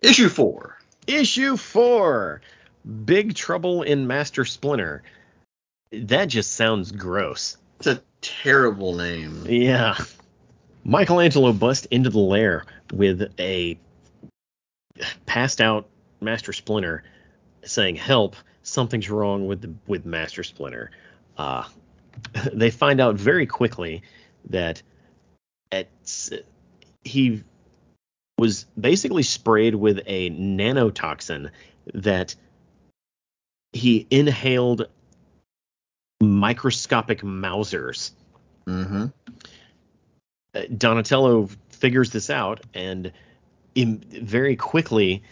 Issue 0.00 0.28
four. 0.28 0.78
Issue 1.06 1.56
four, 1.56 2.40
Big 3.04 3.34
Trouble 3.34 3.82
in 3.82 4.06
Master 4.06 4.44
Splinter. 4.44 5.02
That 5.92 6.26
just 6.26 6.52
sounds 6.54 6.90
gross. 6.92 7.56
It's 7.78 7.86
a 7.88 8.02
terrible 8.20 8.94
name. 8.94 9.44
Yeah. 9.48 9.96
Michelangelo 10.84 11.52
busts 11.52 11.86
into 11.86 12.10
the 12.10 12.18
lair 12.18 12.64
with 12.92 13.32
a 13.38 13.78
passed 15.26 15.60
out 15.60 15.88
Master 16.20 16.52
Splinter 16.52 17.04
saying, 17.64 17.96
Help, 17.96 18.36
something's 18.62 19.08
wrong 19.10 19.46
with 19.46 19.62
the 19.62 19.72
with 19.86 20.04
Master 20.04 20.42
Splinter. 20.42 20.90
Uh 21.36 21.64
they 22.52 22.70
find 22.70 23.00
out 23.00 23.14
very 23.14 23.46
quickly 23.46 24.02
that 24.50 24.82
at 25.70 25.88
he 27.04 27.42
was 28.38 28.66
basically 28.78 29.22
sprayed 29.22 29.74
with 29.74 30.00
a 30.06 30.30
nanotoxin 30.30 31.50
that 31.94 32.34
he 33.72 34.06
inhaled 34.10 34.88
microscopic 36.20 37.22
Mousers 37.22 38.12
Mm-hmm. 38.66 39.06
Donatello 40.76 41.48
figures 41.70 42.10
this 42.10 42.30
out 42.30 42.60
and 42.74 43.12
very 43.76 44.56
quickly 44.56 45.22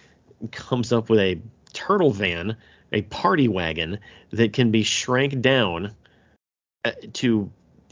comes 0.51 0.93
up 0.93 1.11
with 1.11 1.21
a 1.21 1.39
turtle 1.73 2.11
van, 2.11 2.57
a 2.93 3.03
party 3.03 3.49
wagon 3.49 3.99
that 4.31 4.53
can 4.53 4.71
be 4.71 4.83
shrank 4.83 5.41
down 5.41 5.95
uh, 6.85 6.93
to 7.13 7.51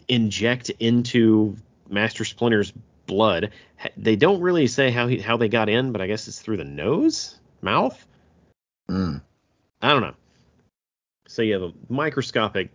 inject 0.08 0.70
into 0.80 1.56
Master 1.88 2.24
Splinter's 2.24 2.72
blood. 3.06 3.50
They 3.96 4.16
don't 4.16 4.40
really 4.40 4.66
say 4.66 4.90
how 4.90 5.06
he 5.06 5.18
how 5.18 5.36
they 5.36 5.48
got 5.48 5.68
in, 5.68 5.92
but 5.92 6.00
I 6.00 6.06
guess 6.06 6.28
it's 6.28 6.40
through 6.40 6.56
the 6.56 6.64
nose, 6.64 7.38
mouth. 7.60 8.06
Mm. 8.90 9.20
I 9.82 9.88
don't 9.88 10.02
know. 10.02 10.14
So 11.28 11.42
you 11.42 11.52
have 11.52 11.62
a 11.62 11.72
microscopic 11.88 12.70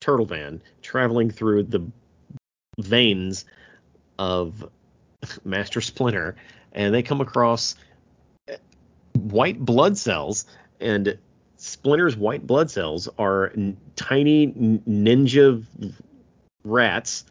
turtle 0.00 0.26
van 0.26 0.62
traveling 0.82 1.30
through 1.30 1.64
the 1.64 1.86
veins 2.78 3.44
of 4.18 4.68
Master 5.44 5.80
Splinter, 5.80 6.36
and 6.72 6.94
they 6.94 7.02
come 7.02 7.20
across 7.20 7.76
white 9.14 9.58
blood 9.58 9.96
cells, 9.96 10.46
and 10.80 11.18
Splinter's 11.56 12.16
white 12.16 12.46
blood 12.46 12.70
cells 12.70 13.08
are 13.18 13.52
n- 13.56 13.76
tiny 13.96 14.48
ninja 14.48 15.64
rats 16.64 17.24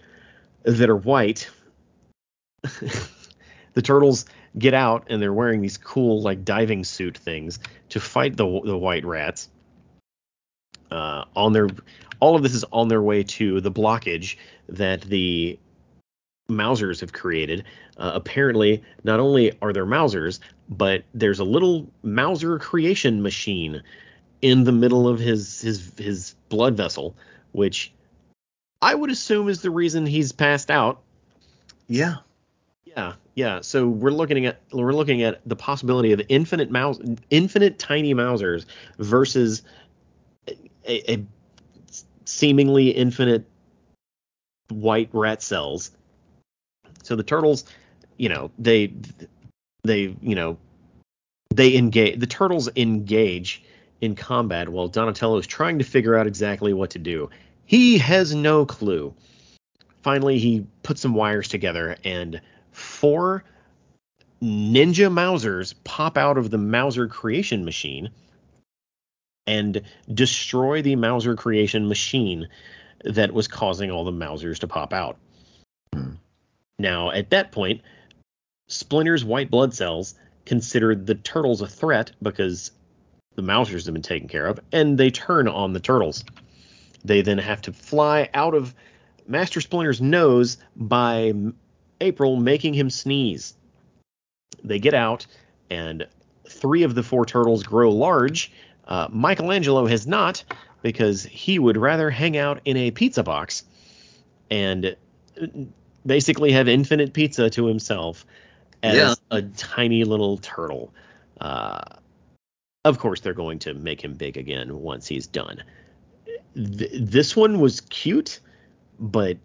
that 0.64 0.90
are 0.90 0.96
white. 0.96 1.50
the 3.74 3.82
turtles 3.82 4.26
get 4.58 4.74
out 4.74 5.06
and 5.10 5.22
they're 5.22 5.34
wearing 5.34 5.62
these 5.62 5.78
cool 5.78 6.22
like 6.22 6.46
diving 6.46 6.84
suit 6.84 7.18
things 7.18 7.60
to 7.90 8.00
fight 8.00 8.38
the 8.38 8.62
the 8.64 8.78
white 8.78 9.06
rats. 9.06 9.50
Uh, 10.90 11.26
on 11.36 11.54
their 11.54 11.68
all 12.20 12.36
of 12.36 12.44
this 12.44 12.54
is 12.54 12.64
on 12.72 12.88
their 12.88 13.02
way 13.02 13.24
to 13.24 13.60
the 13.60 13.72
blockage 13.72 14.38
that 14.70 15.02
the 15.02 15.60
Mousers 16.49 16.99
have 16.99 17.14
created. 17.14 17.64
Uh, 17.98 18.11
apparently, 18.14 18.84
not 19.03 19.20
only 19.20 19.57
are 19.61 19.74
there 19.74 19.86
Mousers, 19.86 20.40
but 20.70 21.03
there's 21.14 21.40
a 21.40 21.44
little 21.44 21.90
Mouser 22.03 22.60
creation 22.60 23.22
machine 23.22 23.82
in 24.41 24.65
the 24.65 24.72
middle 24.72 25.07
of 25.07 25.20
his 25.20 25.61
his 25.61 25.91
his 25.98 26.36
blood 26.49 26.76
vessel, 26.76 27.15
which 27.53 27.94
I 28.82 28.94
would 28.94 29.10
assume 29.10 29.48
is 29.48 29.61
the 29.61 29.72
reason 29.72 30.06
he's 30.06 30.34
passed 30.34 30.70
out. 30.70 31.02
Yeah. 31.88 32.18
Yeah, 32.86 33.14
yeah. 33.34 33.61
So 33.61 33.88
we're 33.88 34.11
looking 34.11 34.45
at 34.45 34.60
we're 34.72 34.94
looking 34.94 35.24
at 35.24 35.41
the 35.45 35.56
possibility 35.56 36.11
of 36.11 36.22
infinite 36.30 36.70
mouse, 36.70 36.99
infinite 37.30 37.80
tiny 37.80 38.14
Mousers 38.14 38.65
versus 38.99 39.64
a, 40.86 41.14
a 41.14 41.26
seemingly 42.26 42.90
infinite 42.90 43.45
white 44.70 45.10
rat 45.14 45.41
cells. 45.41 45.91
So 47.04 47.16
the 47.16 47.24
turtles, 47.24 47.66
you 48.18 48.30
know, 48.30 48.50
they 48.58 48.94
they 49.84 50.16
you 50.22 50.36
know 50.36 50.58
they 51.54 51.76
engage 51.76 52.20
the 52.20 52.28
turtles 52.28 52.70
engage 52.76 53.64
in 54.02 54.16
combat 54.16 54.70
while 54.70 54.88
Donatello 54.88 55.38
is 55.38 55.48
trying 55.48 55.80
to 55.80 55.86
figure 55.86 56.16
out 56.16 56.28
exactly 56.28 56.74
what 56.74 56.90
to 56.92 57.00
do. 57.00 57.30
He 57.66 57.98
has 58.00 58.34
no 58.34 58.66
clue. 58.66 59.14
Finally, 60.02 60.40
he 60.40 60.66
puts 60.84 61.02
some 61.02 61.14
wires 61.14 61.48
together 61.48 61.96
and 62.04 62.42
four 62.72 63.44
ninja 64.42 65.10
Mousers 65.10 65.74
pop 65.86 66.18
out 66.18 66.38
of 66.38 66.50
the 66.50 66.58
Mouser 66.58 67.08
creation 67.08 67.64
machine 67.64 68.10
and 69.48 69.82
destroy 70.14 70.82
the 70.82 70.96
Mouser 70.98 71.36
creation 71.36 71.88
machine 71.88 72.50
that 73.06 73.34
was 73.34 73.48
causing 73.48 73.92
all 73.92 74.04
the 74.04 74.12
Mousers 74.12 74.60
to 74.60 74.68
pop 74.68 74.94
out. 74.94 75.18
Now, 76.80 77.12
at 77.12 77.30
that 77.30 77.52
point, 77.52 77.82
Splinter's 78.68 79.24
white 79.24 79.52
blood 79.52 79.74
cells 79.74 80.16
considered 80.45 81.06
the 81.06 81.16
turtles 81.16 81.62
a 81.62 81.68
threat 81.68 82.12
because 82.22 82.72
the 83.36 83.41
Mousers 83.41 83.86
have 83.86 83.94
been 83.94 84.04
taken 84.04 84.28
care 84.28 84.48
of, 84.48 84.60
and 84.72 84.98
they 84.98 85.10
turn 85.10 85.48
on 85.48 85.74
the 85.74 85.80
turtles. 85.80 86.24
They 87.04 87.22
then 87.22 87.38
have 87.38 87.62
to 87.64 87.74
fly 87.74 88.30
out 88.34 88.54
of 88.54 88.74
Master 89.28 89.62
Splinter's 89.62 90.02
nose 90.02 90.58
by 90.76 91.34
April, 92.02 92.36
making 92.36 92.74
him 92.74 92.90
sneeze. 92.90 93.54
They 94.64 94.80
get 94.80 94.94
out, 94.94 95.26
and 95.70 96.08
three 96.48 96.84
of 96.84 96.95
the 96.95 97.04
four 97.04 97.26
turtles 97.26 97.64
grow 97.64 97.91
large. 97.91 98.52
Uh, 98.88 99.08
Michelangelo 99.12 99.86
has 99.86 100.06
not, 100.06 100.44
because 100.82 101.24
he 101.24 101.58
would 101.60 101.78
rather 101.78 102.10
hang 102.10 102.38
out 102.38 102.62
in 102.66 102.78
a 102.78 102.91
pizza 102.91 103.24
box 103.24 103.64
and 104.52 104.95
uh, 105.41 105.48
basically 106.06 106.52
have 106.52 106.68
infinite 106.68 107.14
pizza 107.14 107.50
to 107.52 107.66
himself 107.66 108.26
as 108.82 108.96
Yeah. 108.96 109.14
a 109.32 109.42
tiny 109.42 110.04
little 110.04 110.38
turtle. 110.38 110.94
Uh, 111.40 111.82
of 112.86 113.00
course, 113.00 113.22
they're 113.22 113.34
going 113.34 113.60
to 113.60 113.74
make 113.74 114.04
him 114.04 114.14
big 114.14 114.38
again 114.38 114.80
once 114.80 115.08
he's 115.08 115.28
done. 115.28 115.64
Th- 116.56 116.92
this 116.94 117.36
one 117.36 117.60
was 117.60 117.82
cute, 117.82 118.40
but 119.00 119.38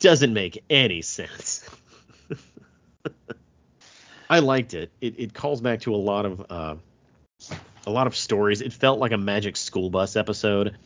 doesn't 0.00 0.34
make 0.34 0.62
any 0.68 1.02
sense. 1.02 1.68
I 4.30 4.38
liked 4.40 4.74
it. 4.74 4.90
it. 5.00 5.14
It 5.18 5.34
calls 5.34 5.60
back 5.60 5.80
to 5.82 5.94
a 5.94 5.96
lot 5.96 6.26
of 6.26 6.46
uh, 6.50 6.74
a 7.86 7.90
lot 7.90 8.06
of 8.06 8.16
stories. 8.16 8.60
It 8.62 8.72
felt 8.72 8.98
like 8.98 9.12
a 9.12 9.18
Magic 9.18 9.56
School 9.56 9.90
Bus 9.90 10.16
episode. 10.16 10.76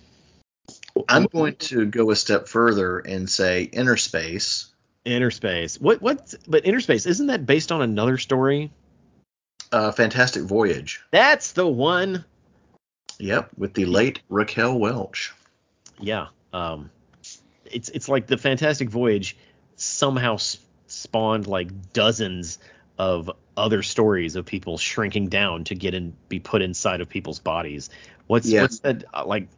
I'm 1.08 1.26
going 1.26 1.56
to 1.56 1.86
go 1.86 2.10
a 2.10 2.16
step 2.16 2.48
further 2.48 2.98
and 2.98 3.28
say 3.28 3.68
Innerspace. 3.72 4.66
Innerspace. 5.06 5.80
What 5.80 6.02
what? 6.02 6.34
But 6.48 6.64
Innerspace 6.64 7.06
isn't 7.06 7.28
that 7.28 7.46
based 7.46 7.70
on 7.72 7.80
another 7.80 8.18
story? 8.18 8.70
Uh, 9.72 9.92
Fantastic 9.92 10.42
Voyage. 10.42 11.00
That's 11.10 11.52
the 11.52 11.66
one. 11.66 12.24
Yep, 13.18 13.50
with 13.56 13.74
the 13.74 13.86
late 13.86 14.20
Raquel 14.28 14.78
Welch. 14.78 15.32
Yeah. 16.00 16.26
Um, 16.52 16.90
it's 17.64 17.88
it's 17.90 18.08
like 18.08 18.26
the 18.26 18.36
Fantastic 18.36 18.90
Voyage 18.90 19.36
somehow 19.76 20.34
s- 20.34 20.58
spawned 20.86 21.46
like 21.46 21.92
dozens 21.92 22.58
of 22.98 23.30
other 23.56 23.82
stories 23.82 24.36
of 24.36 24.44
people 24.44 24.76
shrinking 24.78 25.28
down 25.28 25.64
to 25.64 25.74
get 25.74 25.94
in, 25.94 26.14
be 26.28 26.38
put 26.40 26.62
inside 26.62 27.00
of 27.00 27.08
people's 27.08 27.38
bodies. 27.38 27.90
What's 28.26 28.48
Yeah. 28.48 28.62
what's 28.62 28.80
that 28.80 29.04
uh, 29.14 29.24
like? 29.24 29.48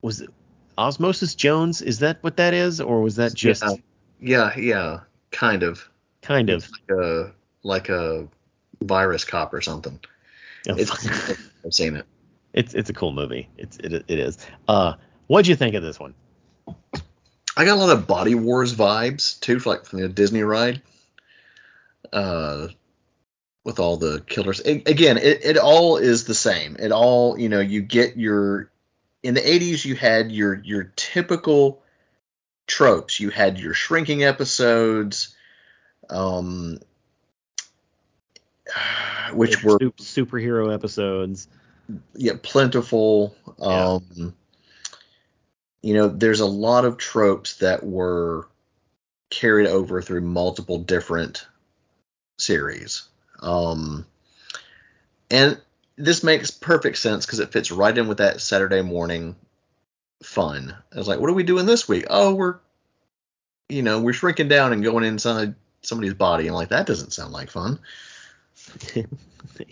Was 0.00 0.20
it 0.22 0.30
Osmosis 0.78 1.34
Jones? 1.34 1.82
Is 1.82 1.98
that 2.00 2.18
what 2.22 2.36
that 2.38 2.54
is, 2.54 2.80
or 2.80 3.02
was 3.02 3.16
that 3.16 3.34
just 3.34 3.62
Yeah. 3.62 3.74
Yeah, 4.22 4.56
yeah, 4.56 5.00
kind 5.32 5.62
of. 5.62 5.88
kind 6.22 6.48
of? 6.48 6.68
Like 6.70 6.98
a, 6.98 7.32
like 7.64 7.88
a 7.88 8.28
virus 8.80 9.24
cop 9.24 9.52
or 9.52 9.60
something. 9.60 9.98
It's, 10.64 10.90
I've 11.64 11.74
seen 11.74 11.96
it. 11.96 12.06
it's 12.52 12.74
it's 12.74 12.88
a 12.88 12.92
cool 12.92 13.12
movie. 13.12 13.48
It's 13.58 13.76
it, 13.78 13.92
it 13.92 14.18
is. 14.18 14.38
Uh, 14.68 14.94
what'd 15.26 15.48
you 15.48 15.56
think 15.56 15.74
of 15.74 15.82
this 15.82 15.98
one? 15.98 16.14
I 17.56 17.64
got 17.64 17.76
a 17.76 17.80
lot 17.80 17.90
of 17.90 18.06
Body 18.06 18.34
Wars 18.34 18.74
vibes 18.74 19.38
too, 19.40 19.58
like 19.58 19.84
from 19.84 20.00
the 20.00 20.08
Disney 20.08 20.42
ride. 20.42 20.80
Uh, 22.12 22.68
with 23.64 23.78
all 23.78 23.96
the 23.96 24.20
killers. 24.26 24.60
A- 24.64 24.82
again, 24.86 25.18
it, 25.18 25.44
it 25.44 25.56
all 25.56 25.96
is 25.96 26.24
the 26.24 26.34
same. 26.34 26.76
It 26.78 26.92
all, 26.92 27.38
you 27.38 27.48
know, 27.48 27.60
you 27.60 27.82
get 27.82 28.16
your. 28.16 28.70
In 29.22 29.34
the 29.34 29.40
80s, 29.40 29.84
you 29.84 29.94
had 29.94 30.32
your 30.32 30.54
your 30.64 30.92
typical 30.96 31.81
tropes. 32.72 33.20
You 33.20 33.28
had 33.28 33.60
your 33.60 33.74
shrinking 33.74 34.24
episodes, 34.24 35.36
um, 36.08 36.78
which 39.32 39.62
were 39.62 39.78
Sup- 39.80 39.96
superhero 39.98 40.72
episodes. 40.72 41.48
yeah, 42.14 42.32
plentiful. 42.42 43.36
Yeah. 43.58 43.98
Um, 43.98 44.34
you 45.82 45.94
know, 45.94 46.08
there's 46.08 46.40
a 46.40 46.46
lot 46.46 46.86
of 46.86 46.96
tropes 46.96 47.56
that 47.58 47.84
were 47.84 48.48
carried 49.28 49.66
over 49.66 50.00
through 50.00 50.22
multiple 50.22 50.78
different 50.78 51.46
series. 52.38 53.02
Um, 53.40 54.06
and 55.30 55.60
this 55.96 56.22
makes 56.22 56.50
perfect 56.50 56.96
sense 56.98 57.26
because 57.26 57.40
it 57.40 57.52
fits 57.52 57.70
right 57.70 57.96
in 57.96 58.08
with 58.08 58.18
that 58.18 58.40
Saturday 58.40 58.80
morning 58.80 59.36
fun. 60.22 60.74
I 60.92 60.98
was 60.98 61.08
like, 61.08 61.20
what 61.20 61.30
are 61.30 61.34
we 61.34 61.42
doing 61.42 61.66
this 61.66 61.88
week? 61.88 62.06
Oh, 62.10 62.34
we're, 62.34 62.56
you 63.68 63.82
know, 63.82 64.00
we're 64.00 64.12
shrinking 64.12 64.48
down 64.48 64.72
and 64.72 64.82
going 64.82 65.04
inside 65.04 65.54
somebody's 65.82 66.14
body. 66.14 66.46
I'm 66.46 66.54
like, 66.54 66.70
that 66.70 66.86
doesn't 66.86 67.12
sound 67.12 67.32
like 67.32 67.50
fun. 67.50 67.78
yeah. 68.94 69.04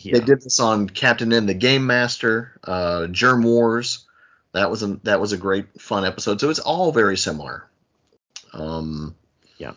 They 0.04 0.20
did 0.20 0.42
this 0.42 0.60
on 0.60 0.88
Captain 0.88 1.32
N, 1.32 1.46
the 1.46 1.54
Game 1.54 1.86
Master, 1.86 2.58
uh, 2.64 3.06
Germ 3.08 3.42
Wars. 3.42 4.06
That 4.52 4.70
was 4.70 4.82
a 4.82 4.98
that 5.04 5.20
was 5.20 5.32
a 5.32 5.36
great 5.36 5.80
fun 5.80 6.04
episode. 6.04 6.40
So 6.40 6.50
it's 6.50 6.58
all 6.58 6.90
very 6.90 7.16
similar. 7.16 7.68
Um, 8.52 9.14
Yeah. 9.58 9.72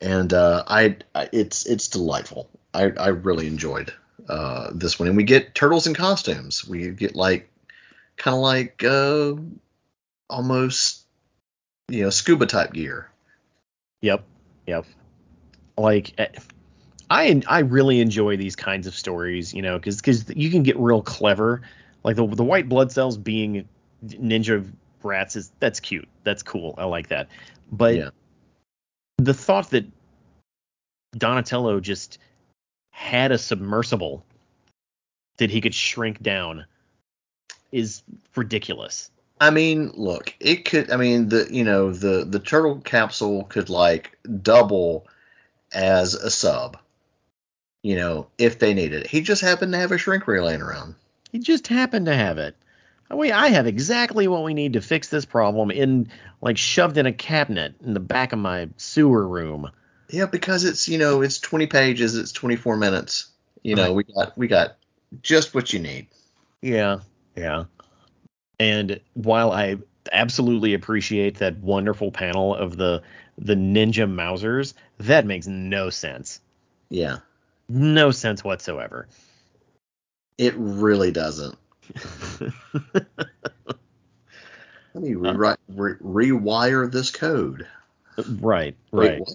And 0.00 0.32
uh, 0.32 0.64
I, 0.66 0.96
I 1.14 1.28
it's 1.32 1.64
it's 1.66 1.88
delightful. 1.88 2.50
I 2.74 2.90
I 2.90 3.08
really 3.08 3.46
enjoyed 3.46 3.92
uh, 4.28 4.70
this 4.74 4.98
one, 4.98 5.08
and 5.08 5.16
we 5.16 5.24
get 5.24 5.54
turtles 5.54 5.86
in 5.86 5.94
costumes. 5.94 6.66
We 6.66 6.90
get 6.90 7.14
like 7.14 7.50
kind 8.16 8.34
of 8.34 8.40
like 8.40 8.84
uh, 8.84 9.34
almost 10.30 11.04
you 11.88 12.02
know 12.02 12.10
scuba 12.10 12.46
type 12.46 12.72
gear. 12.72 13.10
Yep. 14.02 14.24
Yep. 14.66 14.86
Like 15.76 16.12
eh, 16.18 16.28
I 17.10 17.42
I 17.46 17.60
really 17.60 18.00
enjoy 18.00 18.36
these 18.36 18.56
kinds 18.56 18.86
of 18.86 18.94
stories, 18.94 19.54
you 19.54 19.62
know, 19.62 19.78
because 19.78 19.96
because 19.96 20.28
you 20.34 20.50
can 20.50 20.62
get 20.62 20.78
real 20.78 21.02
clever. 21.02 21.62
Like 22.04 22.16
the 22.16 22.26
the 22.26 22.44
white 22.44 22.68
blood 22.68 22.92
cells 22.92 23.16
being 23.16 23.68
ninja 24.06 24.64
rats 25.02 25.36
is 25.36 25.50
that's 25.60 25.80
cute, 25.80 26.08
that's 26.24 26.42
cool, 26.42 26.74
I 26.78 26.84
like 26.84 27.08
that. 27.08 27.28
But 27.72 27.96
Yeah. 27.96 28.10
the 29.18 29.34
thought 29.34 29.70
that 29.70 29.84
Donatello 31.16 31.80
just 31.80 32.18
had 32.90 33.32
a 33.32 33.38
submersible 33.38 34.24
that 35.38 35.50
he 35.50 35.60
could 35.60 35.74
shrink 35.74 36.22
down 36.22 36.66
is 37.72 38.02
ridiculous. 38.34 39.10
I 39.40 39.50
mean, 39.50 39.92
look, 39.94 40.34
it 40.40 40.64
could. 40.64 40.90
I 40.90 40.96
mean, 40.96 41.28
the 41.28 41.48
you 41.50 41.64
know 41.64 41.92
the 41.92 42.24
the 42.24 42.38
turtle 42.38 42.80
capsule 42.80 43.44
could 43.44 43.68
like 43.70 44.18
double 44.42 45.06
as 45.72 46.14
a 46.14 46.30
sub. 46.30 46.78
You 47.82 47.96
know, 47.96 48.26
if 48.38 48.58
they 48.58 48.74
needed 48.74 49.02
it. 49.02 49.06
He 49.06 49.20
just 49.20 49.40
happened 49.40 49.72
to 49.72 49.78
have 49.78 49.92
a 49.92 49.98
shrink 49.98 50.26
ray 50.26 50.40
laying 50.40 50.62
around. 50.62 50.96
He 51.30 51.38
just 51.38 51.68
happened 51.68 52.06
to 52.06 52.14
have 52.14 52.38
it. 52.38 52.56
Wait, 53.10 53.32
I 53.32 53.48
have 53.48 53.66
exactly 53.66 54.28
what 54.28 54.42
we 54.44 54.52
need 54.52 54.74
to 54.74 54.80
fix 54.82 55.08
this 55.08 55.24
problem 55.24 55.70
in 55.70 56.10
like 56.42 56.58
shoved 56.58 56.98
in 56.98 57.06
a 57.06 57.12
cabinet 57.12 57.74
in 57.84 57.94
the 57.94 58.00
back 58.00 58.32
of 58.32 58.38
my 58.38 58.68
sewer 58.76 59.26
room. 59.26 59.70
Yeah, 60.10 60.26
because 60.26 60.64
it's 60.64 60.88
you 60.88 60.98
know 60.98 61.22
it's 61.22 61.38
20 61.38 61.66
pages, 61.66 62.16
it's 62.16 62.32
24 62.32 62.76
minutes. 62.76 63.28
You 63.62 63.76
know, 63.76 63.94
Right. 63.94 63.94
we 63.94 64.04
got 64.04 64.36
we 64.36 64.46
got 64.48 64.76
just 65.22 65.54
what 65.54 65.72
you 65.72 65.78
need. 65.78 66.08
Yeah, 66.60 67.00
yeah. 67.36 67.64
And 68.60 69.00
while 69.14 69.52
I 69.52 69.76
absolutely 70.10 70.74
appreciate 70.74 71.38
that 71.38 71.58
wonderful 71.58 72.10
panel 72.10 72.54
of 72.54 72.76
the 72.76 73.02
the 73.36 73.54
ninja 73.54 74.10
Mousers, 74.10 74.74
that 74.98 75.24
makes 75.26 75.46
no 75.46 75.90
sense. 75.90 76.40
Yeah, 76.90 77.18
No 77.68 78.10
sense 78.10 78.42
whatsoever. 78.42 79.06
it 80.38 80.54
really 80.56 81.12
doesn't. 81.12 81.56
Let 84.94 85.04
me 85.04 85.14
uh, 85.14 85.18
rewrite, 85.18 85.58
re- 85.68 85.94
rewire 86.02 86.90
this 86.90 87.10
code. 87.10 87.66
right, 88.40 88.74
right. 88.90 89.20
what? 89.20 89.28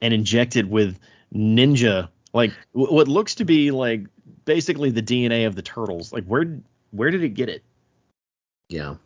and 0.00 0.14
it 0.56 0.68
with 0.68 0.98
ninja 1.34 2.08
like 2.32 2.52
w- 2.74 2.92
what 2.94 3.08
looks 3.08 3.34
to 3.36 3.44
be 3.44 3.70
like 3.70 4.06
basically 4.44 4.90
the 4.90 5.02
DNA 5.02 5.46
of 5.46 5.54
the 5.54 5.62
turtles. 5.62 6.12
Like 6.12 6.24
where 6.24 6.58
where 6.90 7.10
did 7.10 7.22
it 7.22 7.30
get 7.30 7.48
it? 7.48 7.62
Yeah, 8.72 8.96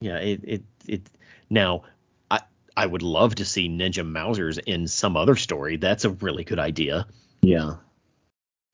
Yeah, 0.00 0.18
it 0.18 0.40
it 0.44 0.62
it 0.86 1.10
now 1.50 1.82
I 2.30 2.40
I 2.76 2.86
would 2.86 3.02
love 3.02 3.34
to 3.36 3.44
see 3.44 3.68
Ninja 3.68 4.04
Mousers 4.06 4.58
in 4.66 4.86
some 4.88 5.16
other 5.16 5.36
story. 5.36 5.76
That's 5.78 6.04
a 6.04 6.10
really 6.10 6.44
good 6.44 6.58
idea. 6.58 7.06
yeah, 7.42 7.76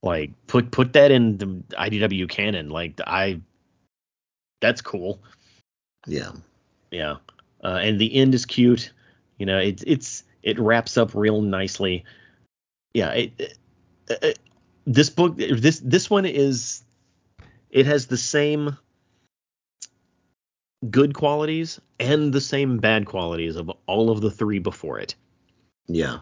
Like 0.02 0.31
put 0.48 0.70
put 0.73 0.93
that 0.94 1.10
in 1.12 1.39
the 1.39 1.47
IDW 1.78 2.28
canon. 2.28 2.69
Like 2.70 3.01
I 3.06 3.40
that's 4.60 4.81
cool. 4.82 5.20
yeah. 6.06 6.32
Yeah. 6.90 7.16
Uh, 7.64 7.78
and 7.82 8.01
the 8.01 8.14
end 8.14 8.35
is 8.35 8.44
cute. 8.47 8.93
You 9.39 9.47
know, 9.47 9.59
it's 9.59 9.82
it's 9.86 10.24
it 10.43 10.59
wraps 10.59 10.97
up 10.97 11.14
real 11.14 11.40
nicely. 11.40 12.05
Yeah. 12.94 13.10
It, 13.12 13.32
it, 13.39 13.59
it- 14.23 14.39
this 14.85 15.10
book, 15.10 15.36
this 15.36 15.78
this 15.78 16.10
one 16.10 16.27
is, 16.27 16.82
it 17.70 17.86
has 17.86 18.06
the 18.09 18.16
same 18.16 18.77
good 20.90 21.14
qualities 21.14 21.80
and 22.00 22.32
the 22.32 22.40
same 22.40 22.78
bad 22.78 23.06
qualities 23.06 23.56
of 23.56 23.70
all 23.86 24.10
of 24.10 24.20
the 24.20 24.30
three 24.30 24.59
before 24.59 24.98
it. 24.98 25.14
Yeah, 25.86 26.18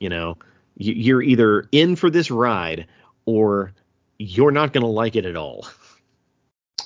You 0.00 0.08
know, 0.08 0.36
You- 0.76 0.94
you're 0.94 1.22
either 1.22 1.68
in 1.72 1.96
for 1.96 2.10
this 2.10 2.30
ride 2.30 2.86
or 3.26 3.72
you're 4.18 4.50
not 4.52 4.72
going 4.72 4.82
to 4.82 4.90
like 4.90 5.16
it 5.16 5.26
at 5.26 5.36
all. 5.36 5.66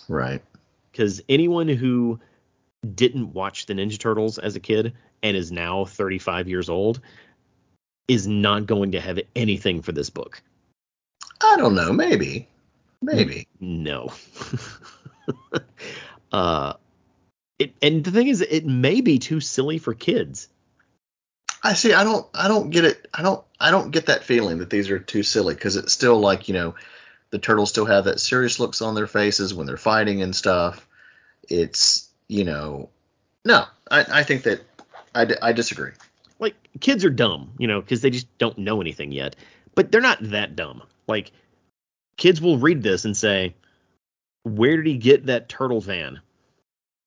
right. 0.08 0.42
because 0.92 1.20
anyone 1.28 1.68
who 1.68 2.18
didn't 2.94 3.32
watch 3.34 3.66
the 3.66 3.74
Ninja 3.74 3.98
Turtles 3.98 4.38
as 4.38 4.56
a 4.56 4.60
kid 4.60 4.92
and 5.22 5.36
is 5.36 5.50
now 5.52 5.84
35 5.84 6.48
years 6.48 6.68
old 6.68 7.00
is 8.08 8.26
not 8.26 8.66
going 8.66 8.92
to 8.92 9.00
have 9.00 9.18
anything 9.34 9.82
for 9.82 9.92
this 9.92 10.08
book. 10.10 10.40
I 11.42 11.56
don't 11.58 11.74
know. 11.74 11.92
Maybe, 11.92 12.48
maybe. 13.02 13.46
No. 13.60 14.12
uh, 16.32 16.74
it, 17.58 17.74
and 17.80 18.04
the 18.04 18.10
thing 18.10 18.28
is, 18.28 18.40
it 18.42 18.66
may 18.66 19.00
be 19.00 19.18
too 19.18 19.40
silly 19.40 19.78
for 19.78 19.94
kids. 19.94 20.48
I 21.62 21.72
see. 21.72 21.92
I 21.94 22.04
don't. 22.04 22.26
I 22.34 22.48
don't 22.48 22.70
get 22.70 22.84
it. 22.84 23.08
I 23.14 23.22
don't. 23.22 23.42
I 23.58 23.70
don't 23.70 23.90
get 23.90 24.06
that 24.06 24.24
feeling 24.24 24.58
that 24.58 24.70
these 24.70 24.90
are 24.90 24.98
too 24.98 25.22
silly 25.22 25.54
because 25.54 25.76
it's 25.76 25.92
still 25.92 26.20
like 26.20 26.48
you 26.48 26.54
know, 26.54 26.74
the 27.30 27.38
turtles 27.38 27.70
still 27.70 27.86
have 27.86 28.04
that 28.04 28.20
serious 28.20 28.60
looks 28.60 28.82
on 28.82 28.94
their 28.94 29.06
faces 29.06 29.54
when 29.54 29.66
they're 29.66 29.76
fighting 29.76 30.22
and 30.22 30.36
stuff. 30.36 30.86
It's 31.48 32.08
you 32.28 32.44
know, 32.44 32.90
no. 33.44 33.64
I, 33.90 34.04
I 34.20 34.22
think 34.22 34.42
that 34.44 34.60
I, 35.14 35.26
I 35.40 35.52
disagree. 35.52 35.92
Like 36.38 36.54
kids 36.80 37.04
are 37.04 37.10
dumb, 37.10 37.52
you 37.58 37.66
know, 37.66 37.80
because 37.80 38.02
they 38.02 38.10
just 38.10 38.26
don't 38.38 38.58
know 38.58 38.80
anything 38.80 39.12
yet. 39.12 39.34
But 39.74 39.90
they're 39.90 40.00
not 40.00 40.18
that 40.30 40.56
dumb. 40.56 40.82
Like 41.08 41.32
kids 42.16 42.40
will 42.40 42.58
read 42.58 42.82
this 42.82 43.06
and 43.06 43.16
say, 43.16 43.54
"Where 44.42 44.76
did 44.76 44.86
he 44.86 44.98
get 44.98 45.26
that 45.26 45.48
turtle 45.48 45.80
van?" 45.80 46.20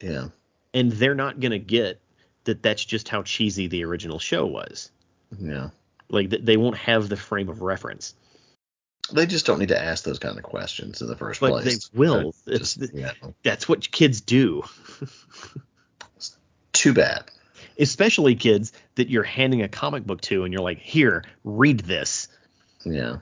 Yeah. 0.02 0.30
And 0.74 0.92
they're 0.92 1.16
not 1.16 1.40
going 1.40 1.52
to 1.52 1.60
get 1.60 2.00
that 2.46 2.64
that's 2.64 2.84
just 2.84 3.10
how 3.10 3.24
cheesy 3.24 3.68
the 3.68 3.84
original 3.84 4.20
show 4.20 4.46
was. 4.46 4.92
Yeah. 5.40 5.70
Like 6.10 6.30
they 6.30 6.58
won't 6.58 6.78
have 6.78 7.10
the 7.10 7.18
frame 7.18 7.50
of 7.50 7.62
reference, 7.62 8.16
They 9.12 9.26
just 9.28 9.46
don't 9.46 9.60
need 9.60 9.70
to 9.70 9.80
ask 9.82 10.04
those 10.04 10.18
kind 10.20 10.38
of 10.38 10.44
questions 10.44 11.02
in 11.02 11.08
the 11.08 11.16
first 11.16 11.40
but 11.40 11.52
place. 11.52 11.88
they 11.90 11.98
will. 11.98 12.34
Just, 12.48 12.80
yeah. 12.94 13.12
that's 13.44 13.68
what 13.70 13.92
kids 13.92 14.22
do, 14.22 14.64
Too 16.74 16.94
bad. 16.94 17.26
especially 17.78 18.36
kids 18.36 18.72
that 18.96 19.10
you're 19.10 19.24
handing 19.24 19.62
a 19.62 19.68
comic 19.68 20.06
book 20.06 20.22
to 20.22 20.44
and 20.44 20.54
you're 20.54 20.64
like, 20.64 20.80
"Here, 20.80 21.24
read 21.44 21.80
this." 21.82 22.28
Yeah. 22.86 23.18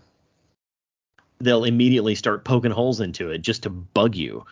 They'll 1.40 1.64
immediately 1.65 2.15
start 2.15 2.44
poking 2.44 2.72
holes 2.72 2.99
into 3.02 3.32
it 3.32 3.40
just 3.40 3.64
to 3.64 3.69
bug 3.69 4.15
you. 4.15 4.45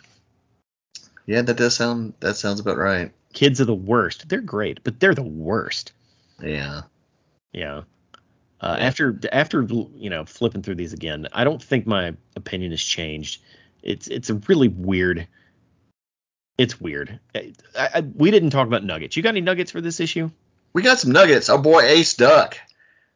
Yeah, 1.25 1.41
that 1.41 1.57
does 1.57 1.75
sound. 1.75 2.13
That 2.19 2.35
sounds 2.35 2.59
about 2.59 2.77
right. 2.77 3.11
Kids 3.33 3.59
are 3.59 3.65
the 3.65 3.73
worst. 3.73 4.29
They're 4.29 4.41
great, 4.41 4.83
but 4.83 4.99
they're 4.99 5.15
the 5.15 5.23
worst. 5.23 5.91
Yeah. 6.41 6.81
Yeah. 7.51 7.83
Uh, 8.61 8.75
Yeah. 8.77 8.85
After 8.85 9.19
after 9.31 9.61
you 9.61 10.09
know 10.09 10.25
flipping 10.25 10.61
through 10.61 10.75
these 10.75 10.93
again, 10.93 11.27
I 11.33 11.43
don't 11.43 11.61
think 11.61 11.85
my 11.85 12.13
opinion 12.35 12.71
has 12.71 12.81
changed. 12.81 13.41
It's 13.83 14.07
it's 14.07 14.29
a 14.29 14.35
really 14.47 14.67
weird. 14.67 15.27
It's 16.57 16.79
weird. 16.79 17.19
I, 17.35 17.53
I, 17.77 18.01
we 18.15 18.31
didn't 18.31 18.51
talk 18.51 18.65
about 18.67 18.83
nuggets. 18.83 19.17
You 19.17 19.23
got 19.23 19.29
any 19.29 19.41
nuggets 19.41 19.71
for 19.71 19.81
this 19.81 19.99
issue? 19.99 20.31
We 20.71 20.83
got 20.83 20.99
some 20.99 21.11
nuggets. 21.11 21.49
Our 21.49 21.57
boy 21.57 21.81
Ace 21.81 22.13
Duck 22.13 22.57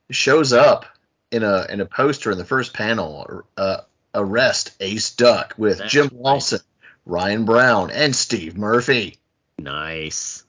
shows 0.10 0.52
up 0.52 0.86
in 1.32 1.44
a 1.44 1.66
in 1.70 1.80
a 1.80 1.86
poster 1.86 2.32
in 2.32 2.38
the 2.38 2.46
first 2.46 2.74
panel. 2.74 3.44
Uh, 3.56 3.82
arrest 4.14 4.72
Ace 4.82 5.12
Duck 5.12 5.54
with 5.58 5.78
That's 5.78 5.92
Jim 5.92 6.10
right. 6.14 6.62
Ryan 7.06 7.46
Brown, 7.46 7.92
and 7.92 8.16
Steve 8.16 8.58
Murphy. 8.58 9.18
Nice. 9.58 10.44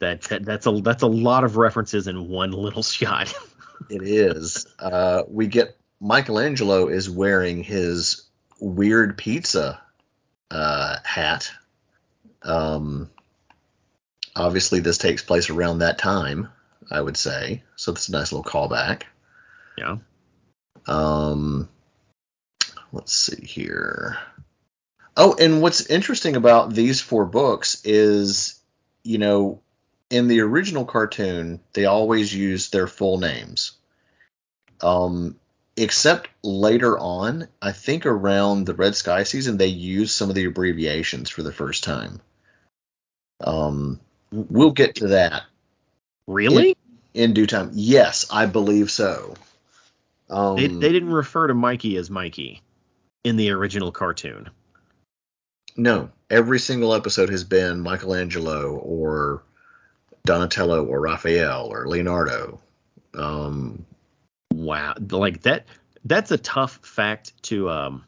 That, 0.00 0.22
that 0.22 0.44
that's 0.44 0.66
a 0.66 0.80
that's 0.80 1.02
a 1.02 1.08
lot 1.08 1.44
of 1.44 1.56
references 1.56 2.08
in 2.08 2.28
one 2.28 2.52
little 2.52 2.82
shot. 2.82 3.32
It 3.90 4.02
is. 4.02 4.66
Uh, 4.78 5.22
we 5.28 5.46
get 5.46 5.76
Michelangelo 6.00 6.88
is 6.88 7.08
wearing 7.08 7.62
his 7.62 8.28
weird 8.60 9.16
pizza 9.18 9.80
uh, 10.50 10.96
hat. 11.04 11.50
Um, 12.42 13.10
obviously, 14.36 14.80
this 14.80 14.98
takes 14.98 15.22
place 15.22 15.50
around 15.50 15.78
that 15.78 15.98
time, 15.98 16.48
I 16.90 17.00
would 17.00 17.16
say. 17.16 17.62
So 17.76 17.92
that's 17.92 18.08
a 18.08 18.12
nice 18.12 18.32
little 18.32 18.44
callback. 18.50 19.02
yeah. 19.78 19.96
Um, 20.86 21.68
let's 22.92 23.12
see 23.12 23.44
here. 23.44 24.18
Oh, 25.16 25.36
and 25.38 25.62
what's 25.62 25.86
interesting 25.86 26.36
about 26.36 26.72
these 26.74 27.00
four 27.00 27.24
books 27.24 27.84
is, 27.84 28.60
you 29.04 29.18
know, 29.18 29.60
in 30.10 30.28
the 30.28 30.40
original 30.40 30.84
cartoon, 30.84 31.60
they 31.72 31.84
always 31.84 32.34
use 32.34 32.70
their 32.70 32.86
full 32.86 33.18
names. 33.18 33.72
Um, 34.80 35.36
except 35.76 36.28
later 36.42 36.98
on, 36.98 37.48
I 37.62 37.72
think 37.72 38.06
around 38.06 38.66
the 38.66 38.74
Red 38.74 38.96
Sky 38.96 39.22
season, 39.22 39.56
they 39.56 39.68
use 39.68 40.12
some 40.12 40.28
of 40.28 40.34
the 40.34 40.46
abbreviations 40.46 41.30
for 41.30 41.42
the 41.42 41.52
first 41.52 41.84
time. 41.84 42.20
Um, 43.40 44.00
we'll 44.32 44.72
get 44.72 44.96
to 44.96 45.08
that 45.08 45.44
Really? 46.26 46.76
in 47.12 47.34
due 47.34 47.46
time. 47.46 47.70
Yes, 47.74 48.26
I 48.30 48.46
believe 48.46 48.90
so. 48.90 49.34
Um, 50.30 50.56
they 50.56 50.66
they 50.66 50.92
didn't 50.92 51.12
refer 51.12 51.46
to 51.46 51.54
Mikey 51.54 51.96
as 51.96 52.10
Mikey 52.10 52.62
in 53.24 53.36
the 53.36 53.50
original 53.50 53.92
cartoon. 53.92 54.50
No, 55.76 56.10
every 56.30 56.58
single 56.58 56.94
episode 56.94 57.28
has 57.30 57.44
been 57.44 57.80
Michelangelo 57.80 58.76
or 58.76 59.42
Donatello 60.24 60.84
or 60.84 61.00
Raphael 61.00 61.66
or 61.70 61.86
Leonardo. 61.88 62.60
Um, 63.14 63.84
Wow. 64.52 64.94
Like 65.10 65.42
that 65.42 65.66
that's 66.04 66.30
a 66.30 66.38
tough 66.38 66.76
fact 66.82 67.32
to 67.44 67.68
um 67.70 68.04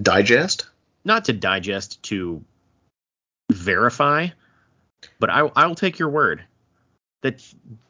Digest. 0.00 0.66
not 1.04 1.24
to 1.26 1.32
digest 1.32 2.02
to 2.04 2.42
verify, 3.52 4.28
but 5.18 5.28
I 5.28 5.50
I'll 5.56 5.74
take 5.74 5.98
your 5.98 6.08
word. 6.08 6.42
That 7.22 7.44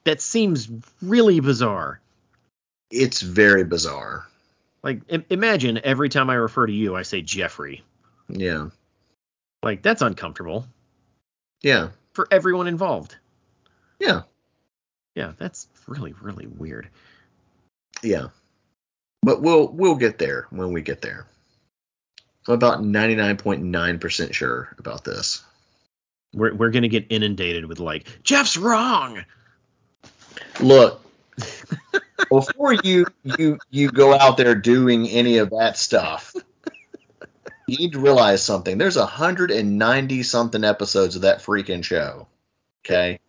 that 0.04 0.20
seems 0.20 0.68
really 1.02 1.38
bizarre. 1.40 2.00
It's 2.90 3.20
very 3.20 3.62
bizarre. 3.64 4.26
Like 4.82 5.02
I- 5.12 5.24
imagine 5.30 5.78
every 5.84 6.08
time 6.08 6.28
I 6.30 6.34
refer 6.34 6.66
to 6.66 6.72
you, 6.72 6.96
I 6.96 7.02
say 7.02 7.20
Jeffrey. 7.22 7.82
Yeah. 8.28 8.68
Like 9.62 9.82
that's 9.82 10.02
uncomfortable 10.02 10.66
Yeah. 11.62 11.90
for 12.12 12.28
everyone 12.30 12.66
involved. 12.68 13.16
Yeah. 13.98 14.22
Yeah, 15.14 15.32
that's 15.38 15.66
really 15.86 16.14
really 16.20 16.46
weird. 16.46 16.88
Yeah. 18.02 18.28
But 19.22 19.42
we'll 19.42 19.68
we'll 19.68 19.96
get 19.96 20.18
there 20.18 20.46
when 20.50 20.72
we 20.72 20.82
get 20.82 21.02
there. 21.02 21.26
I'm 22.46 22.54
about 22.54 22.80
99.9% 22.80 24.32
sure 24.32 24.74
about 24.78 25.04
this. 25.04 25.42
We're 26.32 26.54
we're 26.54 26.70
gonna 26.70 26.88
get 26.88 27.06
inundated 27.10 27.66
with 27.66 27.80
like 27.80 28.06
Jeff's 28.22 28.56
wrong. 28.56 29.24
Look, 30.60 31.02
before 32.30 32.74
you 32.74 33.06
you 33.24 33.58
you 33.70 33.90
go 33.90 34.14
out 34.14 34.36
there 34.36 34.54
doing 34.54 35.08
any 35.08 35.38
of 35.38 35.50
that 35.50 35.76
stuff, 35.76 36.34
you 37.68 37.76
need 37.76 37.92
to 37.92 38.00
realize 38.00 38.42
something. 38.42 38.78
There's 38.78 38.96
190 38.96 40.22
something 40.22 40.64
episodes 40.64 41.16
of 41.16 41.22
that 41.22 41.42
freaking 41.42 41.84
show. 41.84 42.26
Okay? 42.84 43.20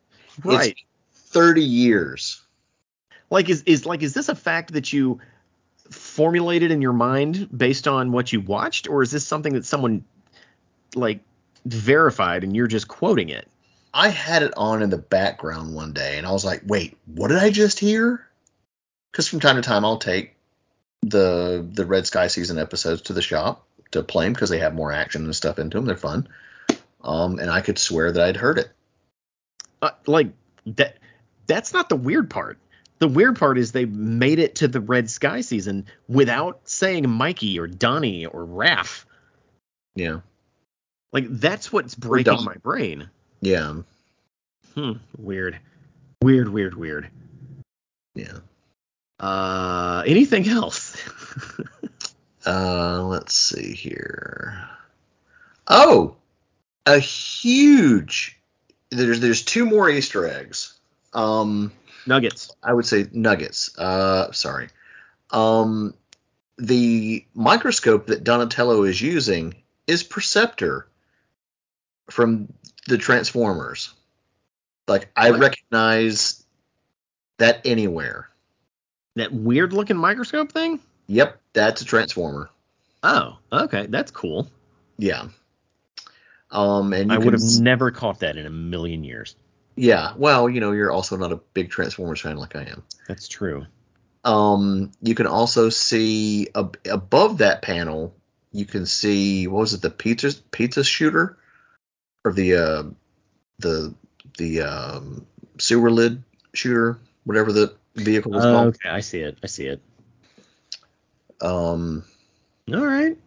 Right. 0.44 0.76
It's 1.12 1.22
30 1.32 1.62
years. 1.62 2.42
Like 3.30 3.50
is 3.50 3.64
is 3.64 3.86
like 3.86 4.02
is 4.02 4.14
this 4.14 4.30
a 4.30 4.36
fact 4.36 4.74
that 4.74 4.92
you 4.92 5.20
formulated 5.92 6.72
in 6.72 6.82
your 6.82 6.94
mind 6.94 7.50
based 7.56 7.88
on 7.88 8.12
what 8.12 8.32
you 8.32 8.42
watched, 8.42 8.90
or 8.90 9.04
is 9.04 9.12
this 9.12 9.28
something 9.28 9.54
that 9.54 9.66
someone 9.66 10.06
like 10.96 11.20
verified 11.66 12.44
and 12.44 12.56
you're 12.56 12.68
just 12.68 12.88
quoting 12.88 13.30
it? 13.30 13.48
I 13.94 14.10
had 14.10 14.42
it 14.42 14.54
on 14.56 14.82
in 14.82 14.90
the 14.90 14.98
background 14.98 15.76
one 15.76 15.94
day 15.94 16.18
and 16.18 16.26
I 16.26 16.32
was 16.32 16.46
like, 16.46 16.62
wait, 16.66 16.98
what 17.06 17.28
did 17.28 17.38
I 17.38 17.50
just 17.50 17.78
hear? 17.78 18.26
Because 19.12 19.28
from 19.28 19.42
time 19.42 19.58
to 19.58 19.62
time 19.62 19.84
I'll 19.84 19.98
take 19.98 20.36
the 21.02 21.68
the 21.70 21.86
Red 21.86 22.08
Sky 22.08 22.28
season 22.28 22.58
episodes 22.58 23.04
to 23.04 23.14
the 23.14 23.22
shop 23.22 23.66
to 23.92 24.04
play 24.04 24.26
them 24.26 24.34
because 24.34 24.50
they 24.50 24.60
have 24.60 24.74
more 24.74 24.92
action 24.92 25.26
and 25.26 25.36
stuff 25.36 25.60
into 25.60 25.78
them. 25.78 25.86
They're 25.86 25.98
fun. 25.98 26.28
Um, 27.02 27.40
and 27.40 27.50
I 27.50 27.62
could 27.62 27.80
swear 27.80 28.12
that 28.12 28.22
I'd 28.22 28.38
heard 28.38 28.60
it. 28.60 28.70
Uh, 29.82 29.92
like 30.06 30.28
that 30.66 30.98
that's 31.48 31.74
not 31.74 31.90
the 31.90 31.96
weird 31.96 32.30
part. 32.30 32.58
The 33.00 33.08
weird 33.08 33.38
part 33.38 33.58
is 33.58 33.72
they 33.72 33.86
made 33.86 34.40
it 34.40 34.56
to 34.56 34.68
the 34.68 34.82
Red 34.82 35.10
Sky 35.10 35.42
season 35.42 35.86
without 36.10 36.60
saying 36.66 37.10
Mikey 37.10 37.58
or 37.58 37.68
Donnie 37.68 38.26
or 38.26 38.46
Raph. 38.46 39.06
Yeah. 39.96 40.20
Like 41.14 41.26
that's 41.30 41.72
what's 41.72 41.96
breaking 41.96 42.44
my 42.44 42.56
brain. 42.56 43.10
Yeah. 43.42 43.76
Hmm. 44.76 44.94
Weird. 45.18 45.60
Weird. 46.22 46.50
Weird. 46.50 46.76
Weird. 46.76 47.10
Yeah. 48.16 48.40
Uh, 49.20 50.04
anything 50.06 50.48
else? 50.48 50.96
Uh, 52.46 53.04
let's 53.04 53.34
see 53.34 53.74
here. 53.74 54.70
Oh, 55.68 56.16
a 56.86 57.00
huge. 57.00 58.40
There's 58.90 59.20
there's 59.20 59.44
two 59.44 59.66
more 59.66 59.90
Easter 59.90 60.28
eggs. 60.28 60.80
Um, 61.14 61.72
Nuggets. 62.06 62.52
I 62.64 62.74
would 62.74 62.86
say 62.86 63.08
nuggets. 63.12 63.78
Uh, 63.78 64.32
sorry. 64.32 64.70
Um, 65.32 65.94
the 66.58 67.26
microscope 67.34 68.08
that 68.08 68.24
Donatello 68.24 68.84
is 68.84 69.00
using 69.00 69.56
is 69.86 70.04
Perceptor 70.04 70.88
from 72.10 72.52
the 72.88 72.98
Transformers. 72.98 73.94
Like 74.88 75.10
I 75.16 75.30
recognize 75.30 76.44
that 77.38 77.62
anywhere. 77.66 78.28
That 79.16 79.32
weird 79.32 79.74
looking 79.74 79.98
microscope 79.98 80.52
thing? 80.52 80.80
Yep, 81.10 81.42
that's 81.54 81.82
a 81.82 81.86
Transformer. 81.86 82.50
Oh, 83.02 83.38
okay. 83.52 83.88
That's 83.88 84.12
cool. 84.12 84.48
Yeah. 84.98 85.30
Um, 86.52 86.94
and 86.94 87.10
you 87.12 87.16
I 87.16 87.20
would 87.20 87.34
have 87.34 87.42
s- 87.42 87.60
never 87.60 87.90
caught 87.92 88.20
that 88.20 88.38
in 88.38 88.46
a 88.46 88.50
million 88.52 89.04
years. 89.04 89.36
Yeah, 89.76 90.14
well, 90.18 90.50
you 90.50 90.60
know, 90.60 90.72
you're 90.72 90.92
also 90.92 91.18
not 91.18 91.32
a 91.32 91.38
big 91.54 91.72
Transformers 91.72 92.22
fan 92.22 92.38
like 92.38 92.56
I 92.56 92.64
am. 92.64 92.84
That's 93.08 93.28
true. 93.28 93.66
Um, 94.24 94.92
you 95.02 95.16
can 95.16 95.26
also 95.26 95.70
see 95.70 96.50
ab- 96.56 96.78
above 96.90 97.40
that 97.40 97.62
panel, 97.64 98.16
you 98.52 98.66
can 98.66 98.86
see 98.86 99.48
what 99.48 99.62
was 99.62 99.74
it, 99.74 99.82
the 99.82 99.90
pizza 99.90 100.34
pizza 100.52 100.84
shooter, 100.84 101.38
or 102.24 102.34
the 102.34 102.56
uh, 102.56 102.84
the 103.60 103.96
the 104.38 104.62
um, 104.62 105.26
sewer 105.60 105.90
lid 105.90 106.22
shooter, 106.54 107.00
whatever 107.24 107.52
the 107.54 107.74
vehicle 107.96 108.32
was 108.34 108.44
Oh, 108.46 108.52
called. 108.52 108.68
okay, 108.76 108.90
I 108.90 109.00
see 109.00 109.20
it. 109.22 109.38
I 109.44 109.48
see 109.48 109.68
it. 109.68 109.82
Um, 111.42 112.04
All 112.74 112.86
right. 112.86 113.18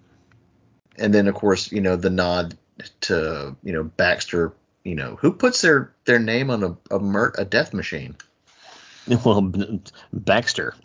and 0.98 1.12
then 1.14 1.28
of 1.28 1.34
course, 1.34 1.72
you 1.72 1.80
know, 1.80 1.96
the 1.96 2.10
nod 2.10 2.56
to 3.02 3.56
you 3.62 3.72
know 3.72 3.84
Baxter. 3.84 4.52
You 4.84 4.96
know, 4.96 5.16
who 5.16 5.32
puts 5.32 5.60
their 5.60 5.92
their 6.04 6.18
name 6.18 6.50
on 6.50 6.64
a 6.64 6.76
a, 6.94 6.98
mur- 6.98 7.34
a 7.38 7.44
death 7.44 7.72
machine? 7.74 8.16
Well, 9.24 9.40
B- 9.42 9.80
Baxter. 10.12 10.74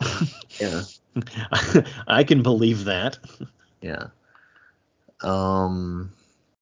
Yeah. 0.60 0.82
I 2.08 2.24
can 2.24 2.42
believe 2.42 2.84
that. 2.86 3.18
Yeah. 3.80 4.08
Um, 5.20 6.12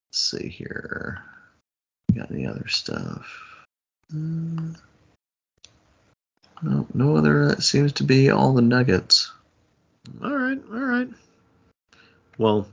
let's 0.08 0.18
see 0.20 0.48
here. 0.48 1.22
Got 2.14 2.30
any 2.30 2.46
other 2.46 2.68
stuff? 2.68 3.26
Mm, 4.12 4.76
no, 6.62 6.86
no 6.92 7.16
other. 7.16 7.48
That 7.48 7.62
seems 7.62 7.94
to 7.94 8.04
be 8.04 8.30
all 8.30 8.52
the 8.52 8.60
nuggets. 8.62 9.32
All 10.22 10.36
right. 10.36 10.58
All 10.72 10.80
right. 10.80 11.08
Well, 12.38 12.68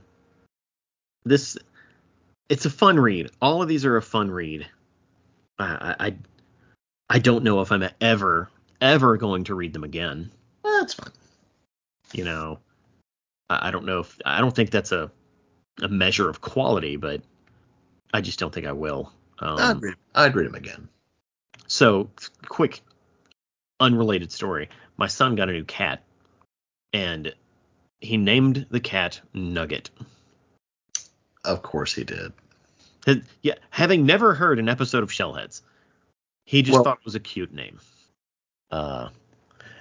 this 1.24 1.56
it's 2.48 2.66
a 2.66 2.70
fun 2.70 2.98
read. 3.00 3.30
All 3.40 3.62
of 3.62 3.68
these 3.68 3.84
are 3.84 3.96
a 3.96 4.02
fun 4.02 4.30
read. 4.30 4.66
I 5.58 5.94
I 5.98 6.14
I 7.08 7.18
don't 7.18 7.44
know 7.44 7.60
if 7.60 7.72
I'm 7.72 7.88
ever 8.00 8.50
ever 8.80 9.16
going 9.16 9.44
to 9.44 9.54
read 9.54 9.72
them 9.72 9.84
again. 9.84 10.30
Well, 10.62 10.80
that's 10.80 10.94
fine. 10.94 11.12
you 12.12 12.24
know 12.24 12.58
I, 13.48 13.68
I 13.68 13.70
don't 13.70 13.86
know 13.86 14.00
if 14.00 14.18
I 14.24 14.40
don't 14.40 14.54
think 14.54 14.70
that's 14.70 14.92
a 14.92 15.10
a 15.82 15.88
measure 15.88 16.28
of 16.28 16.40
quality, 16.40 16.96
but 16.96 17.22
I 18.12 18.20
just 18.20 18.38
don't 18.38 18.54
think 18.54 18.66
I 18.66 18.72
will. 18.72 19.12
Um, 19.40 19.58
I'd 19.58 19.82
read. 19.82 19.94
I'd 20.14 20.34
read 20.36 20.46
them 20.46 20.54
again. 20.54 20.88
so 21.66 22.10
quick, 22.46 22.82
unrelated 23.80 24.30
story. 24.30 24.68
My 24.96 25.08
son 25.08 25.34
got 25.34 25.48
a 25.48 25.52
new 25.52 25.64
cat, 25.64 26.02
and 26.94 27.34
he 28.00 28.16
named 28.16 28.66
the 28.70 28.80
cat 28.80 29.20
Nugget. 29.34 29.90
Of 31.44 31.62
course 31.62 31.92
he 31.94 32.04
did. 32.04 32.32
His- 33.04 33.24
yeah, 33.42 33.56
having 33.68 34.06
never 34.06 34.32
heard 34.32 34.58
an 34.58 34.68
episode 34.70 35.02
of 35.02 35.10
Shellheads, 35.10 35.60
he 36.46 36.62
just 36.62 36.72
Well- 36.72 36.84
thought 36.84 36.98
it 37.00 37.04
was 37.04 37.16
a 37.16 37.20
cute 37.20 37.52
name. 37.52 37.80
Uh, 38.70 39.10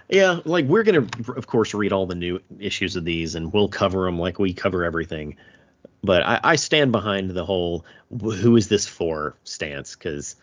yeah, 0.09 0.39
like 0.43 0.65
we're 0.65 0.83
gonna, 0.83 1.07
of 1.35 1.47
course, 1.47 1.73
read 1.73 1.93
all 1.93 2.05
the 2.05 2.15
new 2.15 2.41
issues 2.59 2.95
of 2.95 3.05
these, 3.05 3.35
and 3.35 3.53
we'll 3.53 3.69
cover 3.69 4.03
them 4.05 4.19
like 4.19 4.39
we 4.39 4.53
cover 4.53 4.83
everything. 4.83 5.37
But 6.03 6.23
I, 6.23 6.39
I 6.43 6.55
stand 6.57 6.91
behind 6.91 7.31
the 7.31 7.45
whole 7.45 7.85
"who 8.09 8.57
is 8.57 8.67
this 8.67 8.85
for" 8.85 9.35
stance 9.45 9.95
because, 9.95 10.35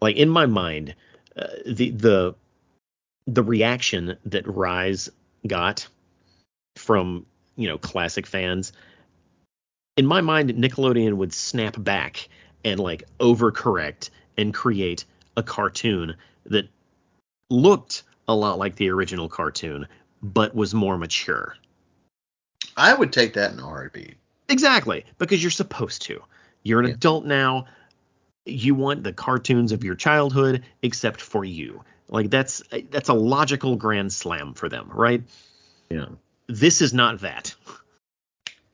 like 0.00 0.16
in 0.16 0.30
my 0.30 0.46
mind, 0.46 0.94
uh, 1.36 1.48
the 1.66 1.90
the 1.90 2.34
the 3.26 3.42
reaction 3.42 4.16
that 4.24 4.46
Rise 4.48 5.10
got 5.46 5.86
from 6.76 7.26
you 7.56 7.68
know 7.68 7.78
classic 7.78 8.26
fans 8.26 8.72
in 9.96 10.06
my 10.06 10.20
mind, 10.20 10.50
Nickelodeon 10.50 11.14
would 11.14 11.32
snap 11.32 11.74
back 11.78 12.28
and 12.64 12.78
like 12.78 13.04
overcorrect 13.18 14.10
and 14.36 14.52
create 14.52 15.04
a 15.36 15.42
cartoon 15.42 16.16
that 16.46 16.68
looked 17.50 18.02
a 18.28 18.34
lot 18.34 18.58
like 18.58 18.76
the 18.76 18.90
original 18.90 19.28
cartoon, 19.28 19.86
but 20.22 20.54
was 20.54 20.74
more 20.74 20.98
mature. 20.98 21.56
I 22.76 22.92
would 22.92 23.12
take 23.12 23.34
that 23.34 23.52
in 23.52 23.58
a 23.58 23.62
heartbeat. 23.62 24.16
Exactly, 24.48 25.04
because 25.18 25.42
you're 25.42 25.50
supposed 25.50 26.02
to. 26.02 26.22
You're 26.62 26.80
an 26.80 26.88
Yeah. 26.88 26.94
adult 26.94 27.24
now. 27.24 27.66
You 28.44 28.74
want 28.74 29.02
the 29.02 29.12
cartoons 29.12 29.72
of 29.72 29.82
your 29.82 29.94
childhood, 29.94 30.64
except 30.82 31.20
for 31.20 31.44
you. 31.44 31.82
Like 32.08 32.30
that's 32.30 32.62
that's 32.90 33.08
a 33.08 33.14
logical 33.14 33.76
grand 33.76 34.12
slam 34.12 34.54
for 34.54 34.68
them, 34.68 34.90
right? 34.92 35.22
Yeah. 35.90 36.06
This 36.48 36.80
is 36.82 36.92
not 36.94 37.20
that. 37.20 37.54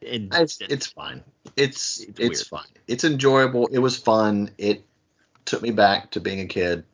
And 0.06 0.34
It's, 0.34 0.60
it's 0.60 0.86
fine. 0.86 1.22
It's 1.56 2.00
It's 2.00 2.18
it's, 2.18 2.48
fine. 2.48 2.66
It's 2.88 3.04
enjoyable. 3.04 3.68
It 3.68 3.78
was 3.78 3.96
fun. 3.96 4.50
It 4.58 4.84
took 5.44 5.62
me 5.62 5.70
back 5.70 6.10
to 6.12 6.20
being 6.20 6.40
a 6.40 6.46
kid. 6.46 6.84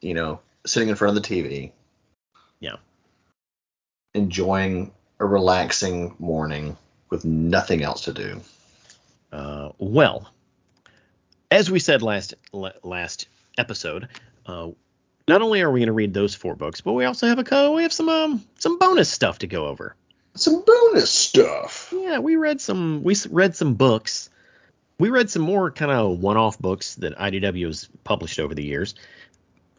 You 0.00 0.14
know, 0.14 0.40
sitting 0.66 0.88
in 0.88 0.94
front 0.96 1.16
of 1.16 1.22
the 1.22 1.28
TV. 1.28 1.72
Yeah. 2.60 2.76
enjoying 4.14 4.92
a 5.18 5.24
relaxing 5.24 6.14
morning 6.18 6.76
with 7.10 7.24
nothing 7.24 7.82
else 7.82 8.02
to 8.02 8.12
do. 8.12 8.40
Uh, 9.32 9.70
well, 9.78 10.30
as 11.50 11.70
we 11.70 11.78
said 11.78 12.02
last 12.02 12.34
last 12.82 13.28
episode, 13.58 14.08
uh, 14.46 14.68
not 15.28 15.42
only 15.42 15.60
are 15.60 15.70
we 15.70 15.80
going 15.80 15.86
to 15.86 15.92
read 15.92 16.14
those 16.14 16.34
four 16.34 16.54
books, 16.54 16.80
but 16.80 16.92
we 16.92 17.04
also 17.04 17.26
have 17.26 17.38
a 17.38 17.44
co. 17.44 17.74
we 17.74 17.82
have 17.82 17.92
some 17.92 18.08
um, 18.08 18.44
some 18.58 18.78
bonus 18.78 19.08
stuff 19.08 19.38
to 19.38 19.46
go 19.46 19.66
over. 19.66 19.94
Some 20.34 20.62
bonus 20.64 21.10
stuff. 21.10 21.92
Yeah, 21.96 22.18
we 22.18 22.36
read 22.36 22.60
some 22.60 23.02
we 23.02 23.16
read 23.30 23.56
some 23.56 23.74
books. 23.74 24.30
We 24.98 25.08
read 25.08 25.30
some 25.30 25.42
more 25.42 25.70
kind 25.70 25.90
of 25.90 26.20
one-off 26.20 26.58
books 26.58 26.96
that 26.96 27.16
IDW 27.16 27.66
has 27.66 27.88
published 28.04 28.38
over 28.38 28.54
the 28.54 28.64
years. 28.64 28.94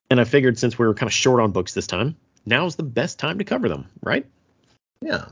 And 0.09 0.19
I 0.19 0.23
figured 0.23 0.57
since 0.57 0.80
we 0.80 0.85
were 0.85 0.93
kind 0.93 1.07
of 1.07 1.13
short 1.13 1.41
on 1.41 1.51
books 1.51 1.73
this 1.73 1.88
time, 1.88 2.15
now's 2.45 2.76
the 2.76 2.84
best 2.84 3.19
time 3.19 3.38
to 3.38 3.43
cover 3.43 3.69
them, 3.69 3.88
right? 4.01 4.26
Yeah. 5.01 5.26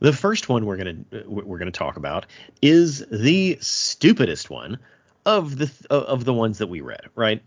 The 0.00 0.12
first 0.12 0.48
one 0.48 0.66
we're 0.66 0.76
gonna 0.76 0.96
we're 1.26 1.58
gonna 1.58 1.70
talk 1.70 1.96
about 1.96 2.26
is 2.60 3.04
the 3.10 3.58
stupidest 3.60 4.50
one 4.50 4.78
of 5.24 5.56
the 5.56 5.70
of 5.90 6.24
the 6.24 6.34
ones 6.34 6.58
that 6.58 6.66
we 6.66 6.82
read, 6.82 7.08
right? 7.14 7.42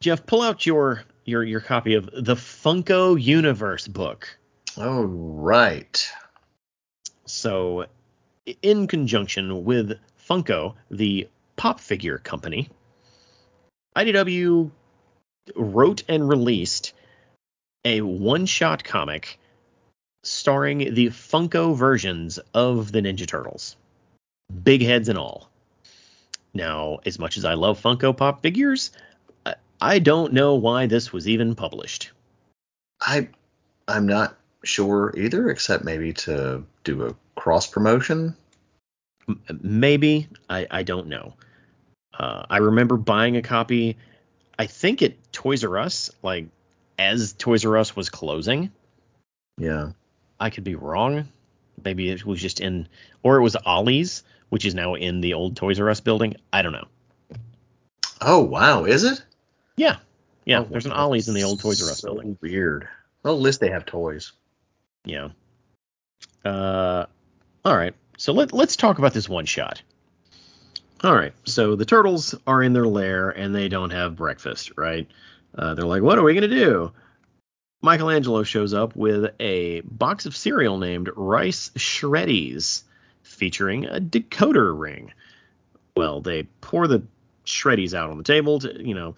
Jeff, 0.00 0.24
pull 0.24 0.40
out 0.40 0.64
your 0.64 1.04
your 1.26 1.42
your 1.42 1.60
copy 1.60 1.94
of 1.94 2.06
the 2.06 2.34
Funko 2.34 3.22
Universe 3.22 3.86
book. 3.86 4.38
All 4.78 5.04
right. 5.04 6.10
So, 7.26 7.86
in 8.62 8.86
conjunction 8.86 9.64
with 9.64 9.98
Funko, 10.26 10.74
the 10.90 11.28
pop 11.56 11.80
figure 11.80 12.16
company, 12.16 12.70
IDW 13.94 14.70
wrote 15.54 16.02
and 16.08 16.28
released 16.28 16.94
a 17.84 18.00
one-shot 18.00 18.84
comic 18.84 19.38
starring 20.22 20.94
the 20.94 21.08
Funko 21.08 21.76
versions 21.76 22.38
of 22.54 22.90
the 22.90 23.00
Ninja 23.00 23.26
Turtles, 23.26 23.76
big 24.64 24.82
heads 24.82 25.10
and 25.10 25.18
all. 25.18 25.50
Now, 26.54 27.00
as 27.04 27.18
much 27.18 27.36
as 27.36 27.44
I 27.44 27.54
love 27.54 27.80
Funko 27.80 28.16
Pop 28.16 28.42
figures, 28.42 28.90
I 29.80 29.98
don't 29.98 30.32
know 30.32 30.54
why 30.54 30.86
this 30.86 31.12
was 31.12 31.28
even 31.28 31.54
published. 31.54 32.10
I 33.00 33.28
I'm 33.88 34.06
not 34.06 34.36
sure 34.62 35.12
either, 35.16 35.48
except 35.50 35.84
maybe 35.84 36.12
to 36.12 36.64
do 36.84 37.06
a 37.06 37.14
cross 37.34 37.66
promotion. 37.66 38.36
Maybe 39.60 40.28
I 40.48 40.66
I 40.70 40.82
don't 40.82 41.08
know. 41.08 41.34
Uh, 42.12 42.44
I 42.50 42.58
remember 42.58 42.96
buying 42.96 43.36
a 43.36 43.42
copy. 43.42 43.96
I 44.58 44.66
think 44.66 45.00
at 45.02 45.32
Toys 45.32 45.64
R 45.64 45.78
Us, 45.78 46.10
like 46.22 46.46
as 46.98 47.32
Toys 47.32 47.64
R 47.64 47.78
Us 47.78 47.96
was 47.96 48.10
closing. 48.10 48.70
Yeah. 49.56 49.92
I 50.38 50.50
could 50.50 50.64
be 50.64 50.74
wrong. 50.74 51.28
Maybe 51.82 52.10
it 52.10 52.26
was 52.26 52.40
just 52.40 52.60
in, 52.60 52.88
or 53.22 53.36
it 53.36 53.42
was 53.42 53.56
Ollie's, 53.56 54.22
which 54.50 54.66
is 54.66 54.74
now 54.74 54.94
in 54.94 55.20
the 55.20 55.34
old 55.34 55.56
Toys 55.56 55.80
R 55.80 55.88
Us 55.88 56.00
building. 56.00 56.36
I 56.52 56.62
don't 56.62 56.72
know. 56.72 56.88
Oh 58.20 58.40
wow, 58.40 58.84
is 58.84 59.04
it? 59.04 59.22
Yeah, 59.80 59.96
yeah. 60.44 60.60
Oh, 60.60 60.66
there's 60.70 60.84
an 60.84 60.92
Ollie's 60.92 61.26
in 61.26 61.34
the 61.34 61.44
old 61.44 61.60
Toys 61.60 61.82
R 61.82 61.88
Us 61.88 62.00
so 62.00 62.12
building. 62.12 62.36
Weird. 62.42 62.86
Well, 63.22 63.34
at 63.34 63.40
least 63.40 63.60
they 63.60 63.70
have 63.70 63.86
toys. 63.86 64.32
Yeah. 65.06 65.30
Uh, 66.44 67.06
all 67.64 67.74
right. 67.74 67.94
So 68.18 68.34
let 68.34 68.52
let's 68.52 68.76
talk 68.76 68.98
about 68.98 69.14
this 69.14 69.26
one 69.26 69.46
shot. 69.46 69.80
All 71.02 71.14
right. 71.14 71.32
So 71.46 71.76
the 71.76 71.86
turtles 71.86 72.34
are 72.46 72.62
in 72.62 72.74
their 72.74 72.86
lair 72.86 73.30
and 73.30 73.54
they 73.54 73.68
don't 73.68 73.88
have 73.88 74.16
breakfast, 74.16 74.72
right? 74.76 75.08
Uh, 75.54 75.72
they're 75.72 75.86
like, 75.86 76.02
what 76.02 76.18
are 76.18 76.22
we 76.22 76.34
gonna 76.34 76.48
do? 76.48 76.92
Michelangelo 77.80 78.42
shows 78.42 78.74
up 78.74 78.94
with 78.94 79.32
a 79.40 79.80
box 79.80 80.26
of 80.26 80.36
cereal 80.36 80.76
named 80.76 81.08
Rice 81.16 81.70
Shreddies, 81.78 82.82
featuring 83.22 83.86
a 83.86 83.98
decoder 83.98 84.78
ring. 84.78 85.14
Well, 85.96 86.20
they 86.20 86.42
pour 86.60 86.86
the 86.86 87.02
Shreddies 87.46 87.94
out 87.94 88.10
on 88.10 88.18
the 88.18 88.24
table. 88.24 88.58
To, 88.58 88.86
you 88.86 88.94
know, 88.94 89.14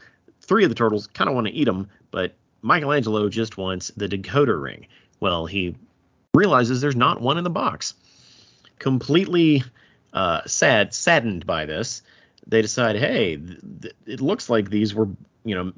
three 0.53 0.65
of 0.65 0.69
the 0.69 0.75
turtles 0.75 1.07
kind 1.07 1.31
of 1.31 1.35
want 1.35 1.47
to 1.47 1.53
eat 1.55 1.65
them, 1.65 1.89
but 2.11 2.35
Michelangelo 2.61 3.27
just 3.31 3.57
wants 3.57 3.91
the 3.97 4.07
decoder 4.07 4.61
ring. 4.61 4.87
Well, 5.19 5.47
he 5.47 5.75
realizes 6.35 6.83
there's 6.83 6.95
not 6.95 7.23
one 7.23 7.39
in 7.39 7.45
the 7.45 7.49
box. 7.49 7.95
Completely 8.79 9.65
uh, 10.13 10.43
sad, 10.45 10.93
saddened 10.93 11.47
by 11.47 11.65
this, 11.65 12.03
they 12.47 12.61
decide, 12.61 12.97
hey, 12.97 13.39
th- 13.39 13.61
th- 13.81 13.95
it 14.05 14.21
looks 14.21 14.51
like 14.51 14.69
these 14.69 14.95
were, 14.95 15.09
you 15.47 15.55
know, 15.55 15.73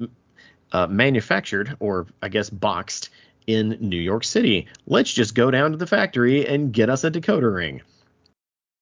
uh, 0.73 0.87
manufactured 0.87 1.77
or 1.79 2.07
I 2.21 2.27
guess 2.27 2.49
boxed 2.49 3.11
in 3.47 3.77
New 3.79 3.95
York 3.95 4.25
City. 4.25 4.67
Let's 4.87 5.13
just 5.13 5.35
go 5.35 5.51
down 5.51 5.71
to 5.71 5.77
the 5.77 5.87
factory 5.87 6.45
and 6.45 6.73
get 6.73 6.89
us 6.89 7.05
a 7.05 7.11
decoder 7.11 7.55
ring. 7.55 7.81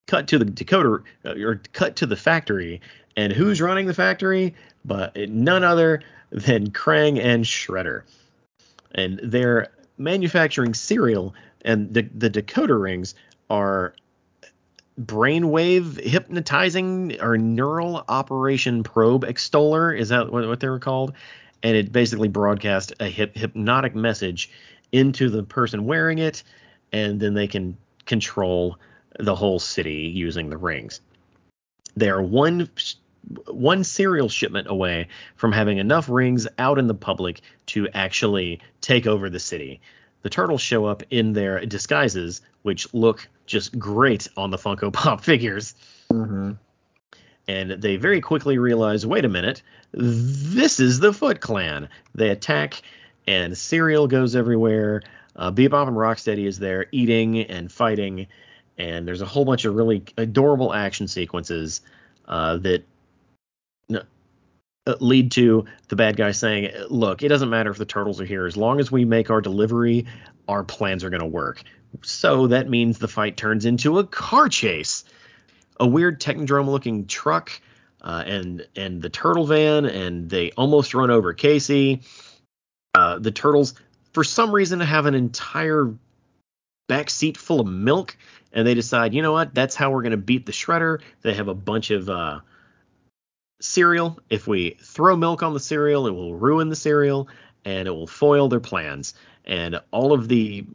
Cut 0.08 0.28
to 0.30 0.40
the 0.40 0.46
decoder 0.46 1.04
uh, 1.24 1.36
or 1.40 1.62
cut 1.72 1.96
to 1.98 2.08
the 2.08 2.16
factory, 2.16 2.82
and 3.16 3.32
who's 3.32 3.62
running 3.62 3.86
the 3.86 3.94
factory? 3.94 4.56
But 4.86 5.30
none 5.30 5.64
other 5.64 6.02
than 6.32 6.72
Krang 6.72 7.20
and 7.20 7.46
Shredder. 7.46 8.04
And 8.96 9.20
they're 9.24 9.70
manufacturing 9.98 10.74
cereal, 10.74 11.34
and 11.64 11.94
the, 11.94 12.02
the 12.14 12.30
decoder 12.30 12.82
rings 12.82 13.16
are 13.50 13.94
brainwave 15.02 16.00
hypnotizing 16.02 17.20
or 17.22 17.38
neural 17.38 18.04
operation 18.08 18.84
probe 18.84 19.24
extoller. 19.24 19.92
Is 19.94 20.10
that 20.10 20.32
what, 20.32 20.48
what 20.48 20.60
they 20.60 20.70
were 20.70 20.80
called? 20.80 21.14
and 21.64 21.78
it 21.78 21.92
basically 21.92 22.28
broadcasts 22.28 22.94
a 23.00 23.08
hip, 23.08 23.36
hypnotic 23.36 23.96
message 23.96 24.52
into 24.92 25.30
the 25.30 25.42
person 25.42 25.86
wearing 25.86 26.20
it, 26.20 26.44
and 26.92 27.20
then 27.20 27.34
they 27.34 27.48
can 27.48 27.76
control 28.06 28.78
the 29.20 29.34
whole 29.34 29.60
city 29.60 30.12
using 30.14 30.50
the 30.50 30.58
rings. 30.58 31.00
They 31.96 32.10
are 32.10 32.22
one 32.22 32.70
one 33.48 33.84
cereal 33.84 34.30
shipment 34.30 34.68
away 34.70 35.08
from 35.36 35.52
having 35.52 35.78
enough 35.78 36.10
rings 36.10 36.48
out 36.58 36.80
in 36.80 36.88
the 36.88 36.94
public 36.94 37.42
to 37.68 37.88
actually 37.94 38.60
take 38.82 39.08
over 39.08 39.30
the 39.30 39.40
city. 39.40 39.82
The 40.22 40.30
turtles 40.30 40.62
show 40.62 40.86
up 40.86 41.04
in 41.10 41.34
their 41.34 41.66
disguises, 41.66 42.42
which 42.62 42.94
look 42.94 43.28
just 43.46 43.78
great 43.78 44.28
on 44.38 44.52
the 44.52 44.58
Funko 44.58 44.92
Pop 44.92 45.22
figures. 45.24 45.76
Mm-hmm 46.12 46.54
and 47.48 47.72
they 47.72 47.98
very 47.98 48.22
quickly 48.22 48.58
realize 48.58 49.06
wait 49.06 49.26
a 49.26 49.30
minute, 49.30 49.62
this 49.92 50.80
is 50.80 51.00
the 51.00 51.14
Foot 51.14 51.42
Clan. 51.42 51.90
They 52.16 52.30
attack, 52.30 52.82
and 53.28 53.58
cereal 53.58 54.08
goes 54.08 54.36
everywhere. 54.36 55.02
Uh, 55.36 55.52
Bebop 55.52 55.88
and 55.88 55.98
Rocksteady 55.98 56.48
is 56.48 56.60
there 56.60 56.86
eating 56.92 57.40
and 57.40 57.72
fighting, 57.72 58.28
and 58.78 59.08
there's 59.08 59.22
a 59.22 59.26
whole 59.26 59.46
bunch 59.46 59.66
of 59.66 59.76
really 59.76 60.04
adorable 60.18 60.74
action 60.74 61.08
sequences 61.08 61.82
uh, 62.28 62.58
that 62.58 62.86
lead 65.00 65.32
to 65.34 65.66
the 65.88 65.96
bad 65.96 66.18
guy 66.18 66.32
saying, 66.32 66.72
"Look, 66.90 67.24
it 67.24 67.30
doesn't 67.30 67.50
matter 67.50 67.72
if 67.72 67.78
the 67.78 67.86
turtles 67.86 68.20
are 68.20 68.26
here. 68.26 68.46
As 68.46 68.58
long 68.58 68.80
as 68.80 68.92
we 68.92 69.06
make 69.06 69.30
our 69.30 69.42
delivery, 69.42 70.06
our 70.48 70.64
plans 70.64 71.04
are 71.04 71.10
going 71.10 71.22
to 71.22 71.28
work." 71.28 71.64
So 72.02 72.48
that 72.48 72.70
means 72.70 72.98
the 72.98 73.08
fight 73.08 73.38
turns 73.38 73.66
into 73.66 74.00
a 74.00 74.04
car 74.04 74.50
chase 74.50 75.06
a 75.80 75.88
weird 75.88 76.20
Technodrome 76.20 76.68
looking 76.68 77.08
truck 77.08 77.52
uh, 78.02 78.24
and 78.26 78.68
and 78.76 79.02
the 79.02 79.10
turtle 79.10 79.46
van, 79.46 79.86
and 79.86 80.30
they 80.30 80.52
almost 80.52 80.94
run 80.94 81.10
over 81.10 81.34
Casey. 81.34 82.02
Uh, 82.94 83.20
the 83.20 83.32
turtles, 83.32 83.74
for 84.12 84.24
some 84.24 84.52
reason, 84.52 84.80
have 84.80 85.06
an 85.06 85.16
entire 85.16 85.94
back 86.88 87.10
seat 87.10 87.38
full 87.38 87.60
of 87.60 87.68
milk, 87.68 88.18
and 88.52 88.68
they 88.68 88.74
decide, 88.74 89.14
you 89.14 89.22
know 89.22 89.32
what, 89.32 89.54
that's 89.56 89.76
how 89.76 89.92
we're 89.92 90.04
going 90.04 90.12
to 90.12 90.18
beat 90.18 90.46
the 90.46 90.52
shredder. 90.52 91.02
They 91.22 91.34
have 91.34 91.48
a 91.48 91.56
bunch 91.56 91.92
of 91.92 92.10
uh, 92.10 92.42
cereal. 93.64 94.20
If 94.30 94.48
we 94.48 94.78
throw 94.82 95.16
milk 95.16 95.44
on 95.44 95.54
the 95.54 95.60
cereal, 95.60 96.08
it 96.08 96.12
will 96.12 96.36
ruin 96.36 96.70
the 96.70 96.76
cereal, 96.76 97.28
and 97.66 97.88
it 97.88 97.92
will 97.92 98.08
foil 98.08 98.50
their 98.50 98.60
plans. 98.60 99.14
And 99.46 99.80
all 99.92 100.14
of 100.14 100.28
the 100.28 100.66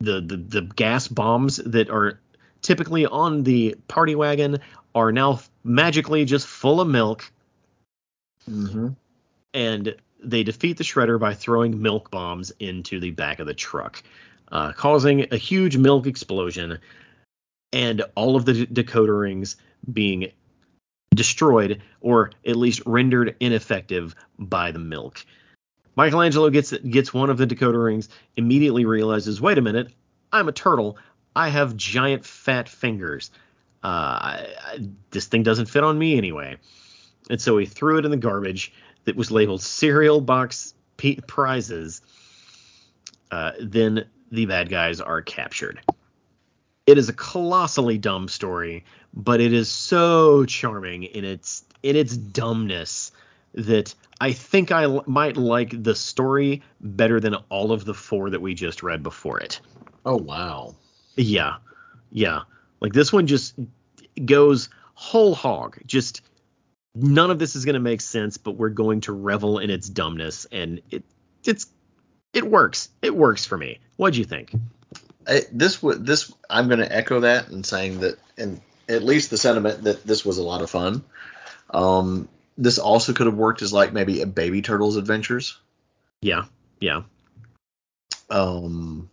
the, 0.00 0.20
the, 0.20 0.36
the 0.36 0.62
gas 0.62 1.06
bombs 1.06 1.58
that 1.58 1.88
are 1.88 2.18
typically 2.60 3.06
on 3.06 3.44
the 3.44 3.76
party 3.86 4.16
wagon 4.16 4.58
are 4.96 5.12
now 5.12 5.40
magically 5.62 6.24
just 6.24 6.46
full 6.46 6.80
of 6.80 6.88
milk. 6.88 7.30
Mm-hmm. 8.50 8.88
And 9.54 9.94
they 10.20 10.42
defeat 10.42 10.78
the 10.78 10.84
shredder 10.84 11.20
by 11.20 11.34
throwing 11.34 11.80
milk 11.80 12.10
bombs 12.10 12.52
into 12.58 12.98
the 12.98 13.12
back 13.12 13.38
of 13.38 13.46
the 13.46 13.54
truck, 13.54 14.02
uh, 14.50 14.72
causing 14.72 15.32
a 15.32 15.36
huge 15.36 15.76
milk 15.76 16.08
explosion 16.08 16.80
and 17.72 18.02
all 18.14 18.36
of 18.36 18.44
the 18.44 18.66
decoder 18.66 19.20
rings 19.20 19.56
being 19.92 20.30
destroyed 21.14 21.82
or 22.00 22.30
at 22.46 22.56
least 22.56 22.82
rendered 22.86 23.36
ineffective 23.40 24.14
by 24.38 24.72
the 24.72 24.78
milk. 24.78 25.24
Michelangelo 25.96 26.50
gets 26.50 26.72
gets 26.72 27.12
one 27.12 27.30
of 27.30 27.38
the 27.38 27.46
decoder 27.46 27.84
rings, 27.84 28.08
immediately 28.36 28.84
realizes, 28.84 29.40
wait 29.40 29.58
a 29.58 29.62
minute, 29.62 29.92
I'm 30.32 30.48
a 30.48 30.52
turtle. 30.52 30.96
I 31.36 31.48
have 31.48 31.76
giant 31.76 32.24
fat 32.24 32.68
fingers. 32.68 33.30
Uh, 33.84 33.86
I, 33.86 34.46
I, 34.64 34.78
this 35.10 35.26
thing 35.26 35.42
doesn't 35.42 35.66
fit 35.66 35.84
on 35.84 35.98
me 35.98 36.16
anyway. 36.16 36.56
And 37.30 37.40
so 37.40 37.58
he 37.58 37.66
threw 37.66 37.98
it 37.98 38.04
in 38.04 38.10
the 38.10 38.16
garbage 38.16 38.72
that 39.04 39.16
was 39.16 39.30
labeled 39.30 39.62
cereal 39.62 40.20
box 40.20 40.74
p- 40.96 41.20
prizes. 41.26 42.00
Uh, 43.30 43.52
then 43.60 44.06
the 44.30 44.46
bad 44.46 44.68
guys 44.68 45.00
are 45.00 45.22
captured. 45.22 45.80
It 46.86 46.98
is 46.98 47.08
a 47.08 47.12
colossally 47.12 47.98
dumb 47.98 48.28
story, 48.28 48.84
but 49.14 49.40
it 49.40 49.52
is 49.52 49.68
so 49.70 50.44
charming 50.44 51.04
in 51.04 51.24
its 51.24 51.64
in 51.82 51.96
its 51.96 52.16
dumbness 52.16 53.12
that 53.54 53.94
I 54.20 54.32
think 54.32 54.72
I 54.72 54.84
l- 54.84 55.04
might 55.06 55.36
like 55.36 55.82
the 55.82 55.94
story 55.94 56.62
better 56.80 57.20
than 57.20 57.34
all 57.50 57.72
of 57.72 57.84
the 57.84 57.94
four 57.94 58.30
that 58.30 58.40
we 58.40 58.54
just 58.54 58.82
read 58.82 59.02
before 59.02 59.40
it. 59.40 59.60
Oh 60.04 60.16
wow. 60.16 60.74
Yeah. 61.16 61.56
Yeah. 62.10 62.42
Like 62.80 62.92
this 62.92 63.12
one 63.12 63.26
just 63.26 63.54
goes 64.24 64.68
whole 64.94 65.34
hog. 65.34 65.78
Just 65.86 66.22
none 66.94 67.30
of 67.30 67.38
this 67.38 67.56
is 67.56 67.64
going 67.64 67.74
to 67.74 67.80
make 67.80 68.00
sense, 68.00 68.36
but 68.36 68.52
we're 68.56 68.68
going 68.70 69.02
to 69.02 69.12
revel 69.12 69.58
in 69.58 69.70
its 69.70 69.88
dumbness 69.88 70.46
and 70.50 70.80
it 70.90 71.04
it's 71.44 71.66
it 72.32 72.48
works. 72.48 72.88
It 73.02 73.14
works 73.14 73.44
for 73.44 73.58
me. 73.58 73.80
What 73.96 74.14
do 74.14 74.18
you 74.18 74.24
think? 74.24 74.52
I, 75.26 75.42
this 75.52 75.82
would 75.82 76.06
this 76.06 76.32
I'm 76.48 76.68
going 76.68 76.80
to 76.80 76.94
echo 76.94 77.20
that 77.20 77.48
and 77.48 77.64
saying 77.64 78.00
that 78.00 78.18
and 78.36 78.60
at 78.88 79.02
least 79.02 79.30
the 79.30 79.38
sentiment 79.38 79.84
that 79.84 80.04
this 80.04 80.24
was 80.24 80.38
a 80.38 80.42
lot 80.42 80.62
of 80.62 80.70
fun. 80.70 81.04
Um, 81.70 82.28
this 82.58 82.78
also 82.78 83.12
could 83.12 83.26
have 83.26 83.36
worked 83.36 83.62
as 83.62 83.72
like 83.72 83.92
maybe 83.92 84.20
a 84.20 84.26
baby 84.26 84.62
turtles 84.62 84.96
adventures. 84.96 85.58
Yeah. 86.20 86.44
Yeah. 86.80 87.02
Um, 88.28 89.10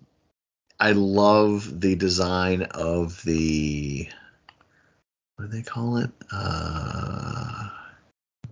I 0.79 0.93
love 0.93 1.81
the 1.81 1.95
design 1.95 2.63
of 2.63 3.21
the 3.23 4.07
what 5.35 5.51
do 5.51 5.57
they 5.57 5.63
call 5.63 5.97
it? 5.97 6.09
Uh, 6.31 7.69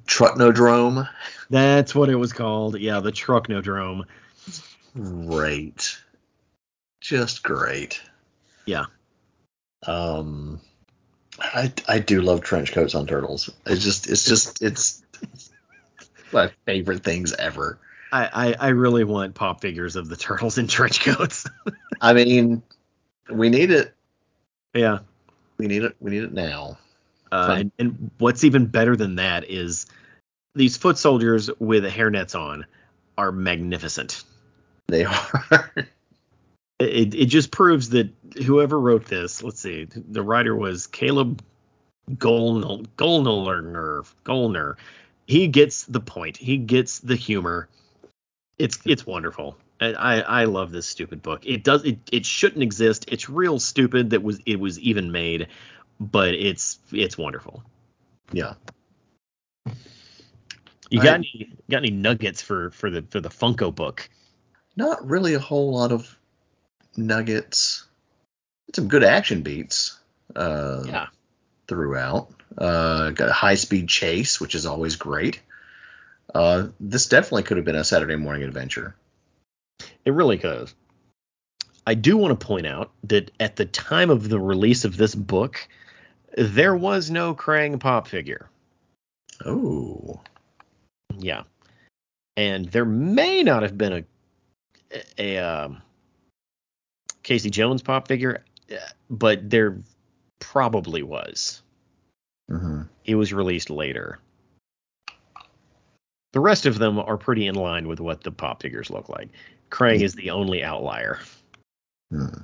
Trucknodrome. 0.05 1.07
That's 1.49 1.93
what 1.93 2.09
it 2.09 2.15
was 2.15 2.31
called. 2.31 2.79
Yeah, 2.79 3.01
the 3.01 3.11
Trucknodrome. 3.11 4.05
Great, 4.95 5.99
just 7.07 7.41
great. 7.41 8.01
Yeah. 8.65 8.85
Um, 9.85 10.59
I 11.39 11.71
I 11.87 11.99
do 11.99 12.21
love 12.21 12.41
trench 12.41 12.73
coats 12.73 12.95
on 12.95 13.07
turtles. 13.07 13.49
It's 13.65 13.83
just 13.83 14.09
it's 14.09 14.25
just 14.25 14.61
it's 14.61 15.01
my 16.33 16.51
favorite 16.65 17.03
things 17.03 17.33
ever. 17.33 17.79
I, 18.11 18.29
I, 18.33 18.55
I 18.59 18.67
really 18.69 19.03
want 19.03 19.35
pop 19.35 19.61
figures 19.61 19.95
of 19.95 20.09
the 20.09 20.15
turtles 20.15 20.57
in 20.57 20.67
trench 20.67 21.01
coats. 21.01 21.45
I 22.01 22.13
mean, 22.13 22.63
we 23.29 23.49
need 23.49 23.71
it. 23.71 23.93
yeah. 24.73 24.99
We 25.57 25.67
need 25.67 25.83
it. 25.83 25.95
We 25.99 26.11
need 26.11 26.23
it 26.23 26.33
now. 26.33 26.77
Uh, 27.31 27.55
and, 27.59 27.71
and 27.79 28.11
what's 28.19 28.43
even 28.43 28.67
better 28.67 28.95
than 28.95 29.15
that 29.15 29.49
is 29.49 29.87
these 30.55 30.77
foot 30.77 30.97
soldiers 30.97 31.49
with 31.59 31.83
hairnets 31.83 32.39
on 32.39 32.65
are 33.17 33.31
magnificent. 33.31 34.23
They 34.87 35.03
are. 35.51 35.71
It, 36.79 37.15
it 37.15 37.25
just 37.25 37.51
proves 37.51 37.89
that 37.89 38.09
whoever 38.45 38.79
wrote 38.79 39.05
this, 39.05 39.41
let's 39.41 39.59
see, 39.59 39.85
the 39.85 40.21
writer 40.21 40.55
was 40.55 40.85
Caleb 40.87 41.41
Goellner, 42.11 42.85
Goellner, 42.97 44.05
Goellner. 44.23 44.75
He 45.25 45.47
gets 45.47 45.85
the 45.85 45.99
point. 45.99 46.37
He 46.37 46.57
gets 46.57 46.99
the 46.99 47.15
humor. 47.15 47.67
It's 48.57 48.79
it's 48.85 49.05
wonderful. 49.05 49.57
I 49.81 50.21
I 50.21 50.43
love 50.45 50.71
this 50.71 50.87
stupid 50.87 51.21
book. 51.21 51.45
It 51.45 51.63
does 51.63 51.83
it 51.83 51.99
it 52.11 52.25
shouldn't 52.25 52.63
exist. 52.63 53.05
It's 53.09 53.29
real 53.29 53.59
stupid 53.59 54.11
that 54.11 54.23
was 54.23 54.39
it 54.45 54.59
was 54.59 54.79
even 54.79 55.11
made, 55.11 55.47
but 55.99 56.33
it's 56.33 56.79
it's 56.91 57.17
wonderful. 57.17 57.63
yeah. 58.31 58.53
You 60.89 61.01
got 61.01 61.13
I- 61.13 61.15
any 61.15 61.53
got 61.69 61.77
any 61.77 61.91
nuggets 61.91 62.41
for 62.41 62.71
for 62.71 62.89
the 62.89 63.03
for 63.09 63.19
the 63.19 63.29
Funko 63.29 63.73
book? 63.73 64.09
Not 64.77 65.05
really 65.05 65.33
a 65.33 65.39
whole 65.39 65.73
lot 65.73 65.91
of 65.91 66.16
nuggets. 66.97 67.85
Some 68.75 68.87
good 68.87 69.03
action 69.03 69.41
beats. 69.41 69.97
Uh, 70.35 70.83
Yeah. 70.85 71.07
throughout. 71.67 72.29
Uh, 72.57 73.11
got 73.11 73.29
a 73.29 73.33
high 73.33 73.55
speed 73.55 73.87
chase, 73.89 74.39
which 74.39 74.55
is 74.55 74.65
always 74.65 74.95
great. 74.95 75.41
Uh, 76.33 76.67
this 76.79 77.07
definitely 77.07 77.43
could 77.43 77.57
have 77.57 77.65
been 77.65 77.75
a 77.75 77.83
Saturday 77.83 78.15
morning 78.15 78.43
adventure. 78.43 78.95
It 80.05 80.11
really 80.11 80.37
could. 80.37 80.71
I 81.85 81.93
do 81.93 82.17
want 82.17 82.37
to 82.37 82.45
point 82.45 82.67
out 82.67 82.91
that 83.03 83.31
at 83.39 83.55
the 83.55 83.65
time 83.65 84.09
of 84.09 84.27
the 84.27 84.39
release 84.39 84.85
of 84.85 84.97
this 84.97 85.15
book, 85.15 85.67
there 86.37 86.75
was 86.75 87.09
no 87.09 87.33
Krang 87.35 87.79
pop 87.79 88.07
figure. 88.07 88.49
Oh, 89.45 90.19
Yeah. 91.17 91.43
And 92.35 92.65
there 92.65 92.85
may 92.85 93.43
not 93.43 93.63
have 93.63 93.77
been 93.77 93.93
a 93.93 94.03
a, 95.17 95.37
um, 95.37 95.81
Casey 97.27 97.49
Jones 97.49 97.81
pop 97.81 98.07
figure, 98.07 98.45
but 99.09 99.49
there 99.49 99.79
probably 100.39 101.03
was. 101.03 101.61
hmm 102.49 102.83
It 103.03 103.15
was 103.15 103.33
released 103.33 103.69
later. 103.69 104.19
The 106.31 106.39
rest 106.39 106.65
of 106.65 106.79
them 106.79 106.97
are 106.99 107.17
pretty 107.17 107.45
in 107.47 107.55
line 107.55 107.89
with 107.89 107.99
what 107.99 108.23
the 108.23 108.31
pop 108.31 108.61
figures 108.61 108.89
look 108.89 109.09
like. 109.09 109.27
Krang 109.69 109.99
is 110.01 110.13
the 110.13 110.29
only 110.29 110.63
outlier. 110.63 111.19
Hmm. 112.11 112.43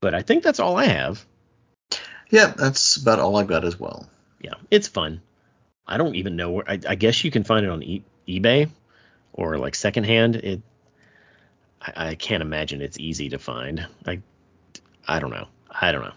But 0.00 0.14
I 0.14 0.22
think 0.22 0.44
that's 0.44 0.60
all 0.60 0.76
I 0.76 0.84
have. 0.84 1.26
yeah, 2.30 2.54
that's 2.56 2.96
about 2.98 3.18
all 3.18 3.36
I've 3.36 3.48
got 3.48 3.64
as 3.64 3.80
well. 3.80 4.08
Yeah, 4.40 4.54
it's 4.70 4.86
fun. 4.86 5.22
I 5.88 5.96
don't 5.96 6.14
even 6.14 6.36
know 6.36 6.52
where. 6.52 6.70
I, 6.70 6.78
I 6.88 6.94
guess 6.94 7.24
you 7.24 7.32
can 7.32 7.42
find 7.42 7.66
it 7.66 7.70
on 7.70 7.82
e- 7.82 8.04
eBay 8.28 8.68
or 9.32 9.58
like 9.58 9.74
secondhand. 9.74 10.36
It. 10.36 10.62
I, 11.80 12.08
I 12.08 12.14
can't 12.14 12.42
imagine 12.42 12.80
it's 12.80 12.98
easy 12.98 13.30
to 13.30 13.38
find. 13.38 13.86
I. 14.06 14.20
I 15.06 15.20
don't 15.20 15.30
know. 15.30 15.48
I 15.70 15.92
don't 15.92 16.12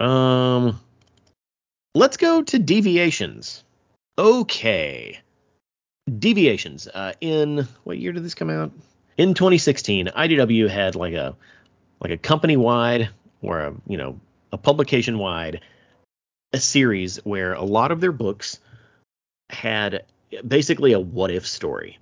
know. 0.00 0.06
Um. 0.06 0.80
Let's 1.94 2.16
go 2.16 2.42
to 2.42 2.58
deviations. 2.58 3.62
Okay. 4.18 5.20
Deviations. 6.18 6.88
Uh, 6.88 7.12
in 7.20 7.68
what 7.84 7.98
year 7.98 8.12
did 8.12 8.24
this 8.24 8.34
come 8.34 8.50
out? 8.50 8.72
In 9.16 9.34
2016, 9.34 10.08
IDW 10.08 10.68
had 10.68 10.96
like 10.96 11.14
a 11.14 11.36
like 12.00 12.10
a 12.10 12.16
company 12.16 12.56
wide 12.56 13.10
or 13.42 13.60
a 13.60 13.74
you 13.86 13.96
know 13.96 14.20
a 14.52 14.58
publication 14.58 15.18
wide 15.18 15.60
a 16.54 16.60
series 16.60 17.16
where 17.24 17.52
a 17.52 17.64
lot 17.64 17.90
of 17.90 18.00
their 18.00 18.12
books 18.12 18.60
had 19.50 20.04
basically 20.46 20.92
a 20.92 21.00
what 21.00 21.30
if 21.30 21.46
story. 21.46 21.98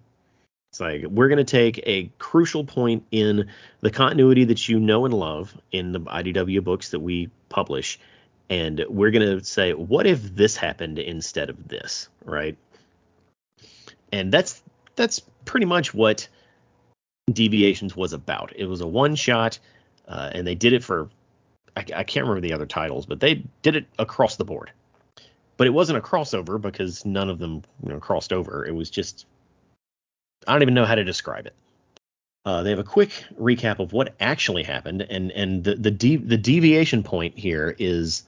It's 0.72 0.80
like 0.80 1.04
we're 1.04 1.28
going 1.28 1.36
to 1.36 1.44
take 1.44 1.82
a 1.84 2.10
crucial 2.18 2.64
point 2.64 3.04
in 3.10 3.50
the 3.82 3.90
continuity 3.90 4.44
that 4.44 4.70
you 4.70 4.80
know 4.80 5.04
and 5.04 5.12
love 5.12 5.54
in 5.70 5.92
the 5.92 6.00
IDW 6.00 6.64
books 6.64 6.88
that 6.92 7.00
we 7.00 7.28
publish, 7.50 8.00
and 8.48 8.82
we're 8.88 9.10
going 9.10 9.38
to 9.38 9.44
say, 9.44 9.74
what 9.74 10.06
if 10.06 10.22
this 10.34 10.56
happened 10.56 10.98
instead 10.98 11.50
of 11.50 11.68
this, 11.68 12.08
right? 12.24 12.56
And 14.12 14.32
that's 14.32 14.62
that's 14.96 15.20
pretty 15.44 15.66
much 15.66 15.92
what 15.92 16.26
Deviations 17.30 17.94
was 17.94 18.14
about. 18.14 18.54
It 18.56 18.64
was 18.64 18.80
a 18.80 18.86
one 18.86 19.14
shot, 19.14 19.58
uh, 20.08 20.30
and 20.32 20.46
they 20.46 20.54
did 20.54 20.72
it 20.72 20.82
for 20.82 21.10
I, 21.76 21.80
I 21.80 22.04
can't 22.04 22.26
remember 22.26 22.40
the 22.40 22.54
other 22.54 22.64
titles, 22.64 23.04
but 23.04 23.20
they 23.20 23.44
did 23.60 23.76
it 23.76 23.84
across 23.98 24.36
the 24.36 24.46
board. 24.46 24.70
But 25.58 25.66
it 25.66 25.74
wasn't 25.74 25.98
a 25.98 26.00
crossover 26.00 26.58
because 26.58 27.04
none 27.04 27.28
of 27.28 27.38
them 27.38 27.62
you 27.82 27.90
know, 27.90 28.00
crossed 28.00 28.32
over. 28.32 28.64
It 28.64 28.74
was 28.74 28.88
just 28.88 29.26
I 30.46 30.52
don't 30.52 30.62
even 30.62 30.74
know 30.74 30.84
how 30.84 30.94
to 30.94 31.04
describe 31.04 31.46
it. 31.46 31.54
Uh, 32.44 32.62
they 32.62 32.70
have 32.70 32.78
a 32.78 32.84
quick 32.84 33.24
recap 33.40 33.78
of 33.78 33.92
what 33.92 34.14
actually 34.18 34.64
happened, 34.64 35.02
and 35.02 35.30
and 35.30 35.62
the 35.62 35.76
the, 35.76 35.90
de- 35.90 36.16
the 36.16 36.36
deviation 36.36 37.02
point 37.02 37.38
here 37.38 37.76
is 37.78 38.24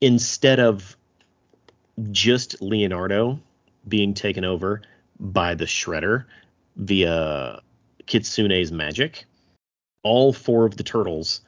instead 0.00 0.60
of 0.60 0.96
just 2.10 2.62
Leonardo 2.62 3.38
being 3.86 4.14
taken 4.14 4.44
over 4.44 4.82
by 5.20 5.54
the 5.54 5.64
Shredder 5.64 6.24
via 6.76 7.60
Kitsune's 8.06 8.72
magic, 8.72 9.24
all 10.02 10.32
four 10.32 10.64
of 10.64 10.76
the 10.76 10.82
turtles 10.82 11.40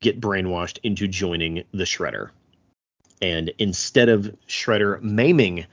get 0.00 0.20
brainwashed 0.20 0.78
into 0.82 1.06
joining 1.06 1.64
the 1.72 1.84
Shredder. 1.84 2.30
And 3.22 3.52
instead 3.58 4.08
of 4.08 4.36
Shredder 4.48 5.00
maiming 5.00 5.66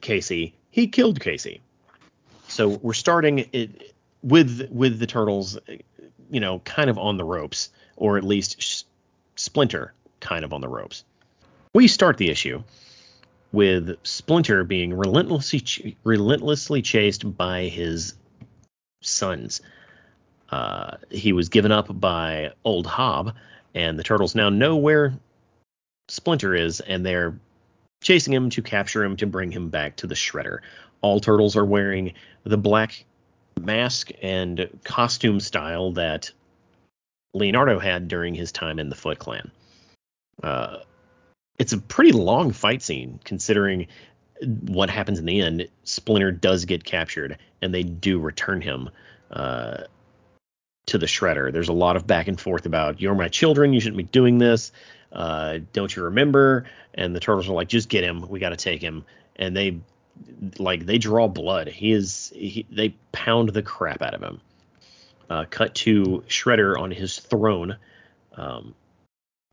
Casey, 0.00 0.54
he 0.70 0.88
killed 0.88 1.20
Casey. 1.20 1.60
So 2.56 2.68
we're 2.68 2.94
starting 2.94 3.50
it 3.52 3.94
with 4.22 4.70
with 4.70 4.98
the 4.98 5.06
turtles, 5.06 5.58
you 6.30 6.40
know, 6.40 6.60
kind 6.60 6.88
of 6.88 6.96
on 6.96 7.18
the 7.18 7.24
ropes, 7.24 7.68
or 7.96 8.16
at 8.16 8.24
least 8.24 8.86
Splinter 9.34 9.92
kind 10.20 10.42
of 10.42 10.54
on 10.54 10.62
the 10.62 10.68
ropes. 10.68 11.04
We 11.74 11.86
start 11.86 12.16
the 12.16 12.30
issue 12.30 12.62
with 13.52 13.98
Splinter 14.04 14.64
being 14.64 14.94
relentlessly 14.94 15.60
ch- 15.60 15.96
relentlessly 16.02 16.80
chased 16.80 17.36
by 17.36 17.64
his 17.64 18.14
sons. 19.02 19.60
Uh, 20.48 20.96
he 21.10 21.34
was 21.34 21.50
given 21.50 21.72
up 21.72 22.00
by 22.00 22.52
Old 22.64 22.86
Hob, 22.86 23.34
and 23.74 23.98
the 23.98 24.02
turtles 24.02 24.34
now 24.34 24.48
know 24.48 24.76
where 24.76 25.12
Splinter 26.08 26.54
is, 26.54 26.80
and 26.80 27.04
they're 27.04 27.38
chasing 28.02 28.32
him 28.32 28.48
to 28.48 28.62
capture 28.62 29.04
him 29.04 29.16
to 29.18 29.26
bring 29.26 29.52
him 29.52 29.68
back 29.68 29.96
to 29.96 30.06
the 30.06 30.14
Shredder. 30.14 30.60
All 31.06 31.20
turtles 31.20 31.54
are 31.54 31.64
wearing 31.64 32.14
the 32.42 32.58
black 32.58 33.04
mask 33.60 34.10
and 34.22 34.68
costume 34.82 35.38
style 35.38 35.92
that 35.92 36.32
Leonardo 37.32 37.78
had 37.78 38.08
during 38.08 38.34
his 38.34 38.50
time 38.50 38.80
in 38.80 38.88
the 38.88 38.96
Foot 38.96 39.20
Clan. 39.20 39.52
Uh, 40.42 40.78
it's 41.60 41.72
a 41.72 41.78
pretty 41.78 42.10
long 42.10 42.50
fight 42.50 42.82
scene 42.82 43.20
considering 43.22 43.86
what 44.62 44.90
happens 44.90 45.20
in 45.20 45.26
the 45.26 45.40
end. 45.42 45.68
Splinter 45.84 46.32
does 46.32 46.64
get 46.64 46.82
captured, 46.82 47.38
and 47.62 47.72
they 47.72 47.84
do 47.84 48.18
return 48.18 48.60
him 48.60 48.90
uh, 49.30 49.84
to 50.86 50.98
the 50.98 51.06
Shredder. 51.06 51.52
There's 51.52 51.68
a 51.68 51.72
lot 51.72 51.94
of 51.94 52.04
back 52.04 52.26
and 52.26 52.38
forth 52.38 52.66
about 52.66 53.00
you're 53.00 53.14
my 53.14 53.28
children, 53.28 53.72
you 53.72 53.78
shouldn't 53.78 53.96
be 53.96 54.02
doing 54.02 54.38
this. 54.38 54.72
Uh, 55.12 55.60
don't 55.72 55.94
you 55.94 56.02
remember? 56.02 56.64
And 56.94 57.14
the 57.14 57.20
turtles 57.20 57.48
are 57.48 57.52
like, 57.52 57.68
just 57.68 57.88
get 57.88 58.02
him, 58.02 58.28
we 58.28 58.40
got 58.40 58.48
to 58.48 58.56
take 58.56 58.82
him. 58.82 59.04
And 59.36 59.56
they 59.56 59.78
like 60.58 60.86
they 60.86 60.98
draw 60.98 61.28
blood. 61.28 61.68
He 61.68 61.92
is 61.92 62.32
he, 62.34 62.66
they 62.70 62.94
pound 63.12 63.50
the 63.50 63.62
crap 63.62 64.02
out 64.02 64.14
of 64.14 64.22
him. 64.22 64.40
Uh, 65.28 65.44
cut 65.50 65.74
to 65.74 66.24
Shredder 66.28 66.78
on 66.78 66.90
his 66.90 67.18
throne. 67.18 67.76
Um, 68.36 68.74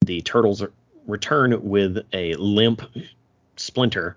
the 0.05 0.21
turtles 0.21 0.63
return 1.07 1.67
with 1.67 2.05
a 2.13 2.35
limp 2.35 2.81
Splinter 3.55 4.15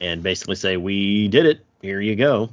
and 0.00 0.22
basically 0.22 0.56
say, 0.56 0.76
"We 0.76 1.28
did 1.28 1.46
it. 1.46 1.64
Here 1.82 2.00
you 2.00 2.16
go." 2.16 2.50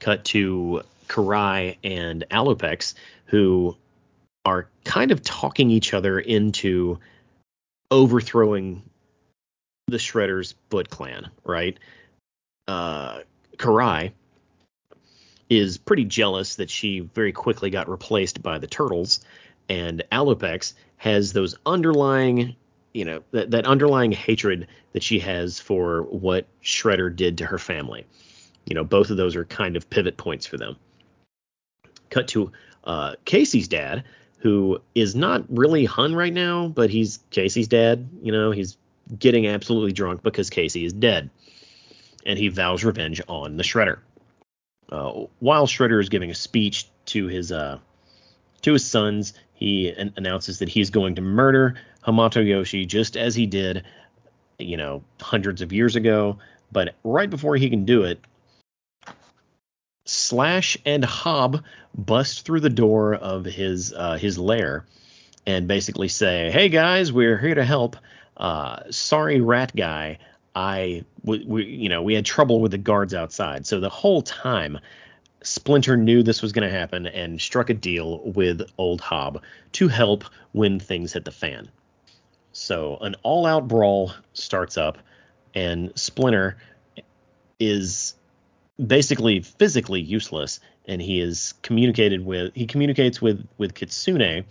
Cut 0.00 0.24
to 0.26 0.82
Karai 1.08 1.76
and 1.84 2.24
Alopex, 2.30 2.94
who 3.26 3.76
are 4.44 4.68
kind 4.84 5.10
of 5.10 5.22
talking 5.22 5.70
each 5.70 5.94
other 5.94 6.18
into 6.18 6.98
overthrowing 7.90 8.82
the 9.86 9.96
Shredder's 9.96 10.54
Foot 10.70 10.90
Clan, 10.90 11.30
right? 11.44 11.78
Uh, 12.66 13.20
Karai 13.56 14.12
is 15.50 15.76
pretty 15.78 16.04
jealous 16.04 16.56
that 16.56 16.70
she 16.70 17.00
very 17.00 17.32
quickly 17.32 17.70
got 17.70 17.88
replaced 17.88 18.42
by 18.42 18.58
the 18.58 18.66
Turtles, 18.66 19.20
and 19.68 20.02
Alopex 20.10 20.74
has 20.96 21.32
those 21.32 21.56
underlying, 21.66 22.56
you 22.92 23.04
know, 23.04 23.22
that, 23.32 23.50
that 23.50 23.66
underlying 23.66 24.12
hatred 24.12 24.68
that 24.92 25.02
she 25.02 25.18
has 25.18 25.60
for 25.60 26.02
what 26.02 26.46
Shredder 26.62 27.14
did 27.14 27.38
to 27.38 27.46
her 27.46 27.58
family. 27.58 28.06
You 28.64 28.74
know, 28.74 28.84
both 28.84 29.10
of 29.10 29.16
those 29.16 29.36
are 29.36 29.44
kind 29.44 29.76
of 29.76 29.90
pivot 29.90 30.16
points 30.16 30.46
for 30.46 30.56
them. 30.56 30.76
Cut 32.08 32.28
to 32.28 32.52
uh, 32.84 33.16
Casey's 33.26 33.68
dad, 33.68 34.04
who 34.38 34.80
is 34.94 35.14
not 35.14 35.44
really 35.48 35.84
Hun 35.84 36.14
right 36.14 36.32
now, 36.32 36.68
but 36.68 36.88
he's 36.88 37.18
Casey's 37.30 37.68
dad. 37.68 38.08
You 38.22 38.32
know, 38.32 38.50
he's 38.50 38.78
getting 39.18 39.46
absolutely 39.46 39.92
drunk 39.92 40.22
because 40.22 40.50
Casey 40.50 40.84
is 40.84 40.92
dead, 40.92 41.30
and 42.24 42.38
he 42.38 42.48
vows 42.48 42.84
revenge 42.84 43.20
on 43.28 43.56
the 43.56 43.62
Shredder. 43.62 43.98
Uh, 44.90 45.24
while 45.40 45.66
Shredder 45.66 46.00
is 46.00 46.08
giving 46.08 46.30
a 46.30 46.34
speech 46.34 46.88
to 47.06 47.26
his 47.26 47.52
uh, 47.52 47.78
to 48.62 48.72
his 48.72 48.84
sons, 48.86 49.34
he 49.54 49.90
an- 49.90 50.12
announces 50.16 50.58
that 50.58 50.68
he's 50.68 50.90
going 50.90 51.16
to 51.16 51.22
murder 51.22 51.76
Hamato 52.06 52.46
Yoshi 52.46 52.86
just 52.86 53.16
as 53.16 53.34
he 53.34 53.46
did, 53.46 53.84
you 54.58 54.76
know, 54.76 55.02
hundreds 55.20 55.62
of 55.62 55.72
years 55.72 55.96
ago. 55.96 56.38
But 56.70 56.94
right 57.04 57.30
before 57.30 57.56
he 57.56 57.70
can 57.70 57.84
do 57.84 58.04
it, 58.04 58.20
Slash 60.06 60.76
and 60.84 61.04
Hob 61.04 61.64
bust 61.94 62.44
through 62.44 62.60
the 62.60 62.70
door 62.70 63.14
of 63.14 63.44
his 63.44 63.92
uh, 63.92 64.18
his 64.18 64.38
lair 64.38 64.84
and 65.46 65.66
basically 65.66 66.08
say, 66.08 66.50
"Hey 66.50 66.68
guys, 66.68 67.12
we're 67.12 67.38
here 67.38 67.54
to 67.54 67.64
help. 67.64 67.96
Uh, 68.36 68.80
sorry, 68.90 69.40
rat 69.40 69.74
guy. 69.74 70.18
I, 70.54 71.04
we, 71.22 71.44
we, 71.44 71.64
you 71.64 71.88
know, 71.88 72.02
we 72.02 72.14
had 72.14 72.24
trouble 72.24 72.60
with 72.60 72.70
the 72.70 72.78
guards 72.78 73.14
outside. 73.14 73.66
So 73.66 73.80
the 73.80 73.88
whole 73.88 74.22
time, 74.22 74.78
Splinter 75.42 75.96
knew 75.96 76.22
this 76.22 76.42
was 76.42 76.52
going 76.52 76.68
to 76.68 76.76
happen 76.76 77.06
and 77.06 77.40
struck 77.40 77.70
a 77.70 77.74
deal 77.74 78.20
with 78.24 78.62
Old 78.78 79.00
Hob 79.00 79.42
to 79.72 79.88
help 79.88 80.24
when 80.52 80.80
things 80.80 81.12
hit 81.12 81.24
the 81.24 81.32
fan. 81.32 81.68
So 82.52 82.98
an 83.00 83.16
all-out 83.22 83.66
brawl 83.68 84.12
starts 84.32 84.78
up, 84.78 84.98
and 85.54 85.92
Splinter 85.96 86.56
is 87.58 88.14
basically 88.84 89.40
physically 89.40 90.00
useless, 90.00 90.60
and 90.86 91.02
he 91.02 91.20
is 91.20 91.54
communicated 91.62 92.24
with. 92.24 92.54
He 92.54 92.66
communicates 92.66 93.20
with 93.20 93.46
with 93.58 93.74
Kitsune 93.74 94.44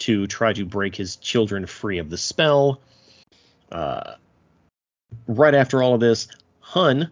to 0.00 0.26
try 0.26 0.52
to 0.52 0.64
break 0.64 0.96
his 0.96 1.16
children 1.16 1.66
free 1.66 1.98
of 1.98 2.10
the 2.10 2.18
spell. 2.18 2.80
Uh, 3.72 4.14
right 5.26 5.54
after 5.54 5.82
all 5.82 5.94
of 5.94 6.00
this, 6.00 6.28
Hun, 6.60 7.10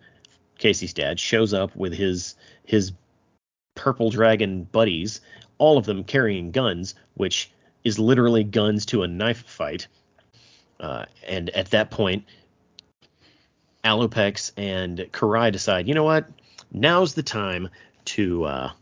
Casey's 0.58 0.92
dad, 0.92 1.18
shows 1.18 1.52
up 1.52 1.74
with 1.76 1.92
his 1.92 2.34
his 2.64 2.92
purple 3.74 4.10
dragon 4.10 4.64
buddies, 4.64 5.20
all 5.58 5.78
of 5.78 5.86
them 5.86 6.04
carrying 6.04 6.50
guns, 6.50 6.94
which 7.14 7.50
is 7.84 7.98
literally 7.98 8.44
guns 8.44 8.86
to 8.86 9.02
a 9.02 9.08
knife 9.08 9.44
fight. 9.46 9.86
Uh, 10.78 11.04
and 11.26 11.50
at 11.50 11.70
that 11.70 11.90
point, 11.90 12.24
Alopex 13.84 14.52
and 14.56 14.98
Karai 15.12 15.52
decide, 15.52 15.88
you 15.88 15.94
know 15.94 16.04
what? 16.04 16.28
Now's 16.72 17.14
the 17.14 17.22
time 17.22 17.68
to 18.06 18.44
uh, 18.44 18.72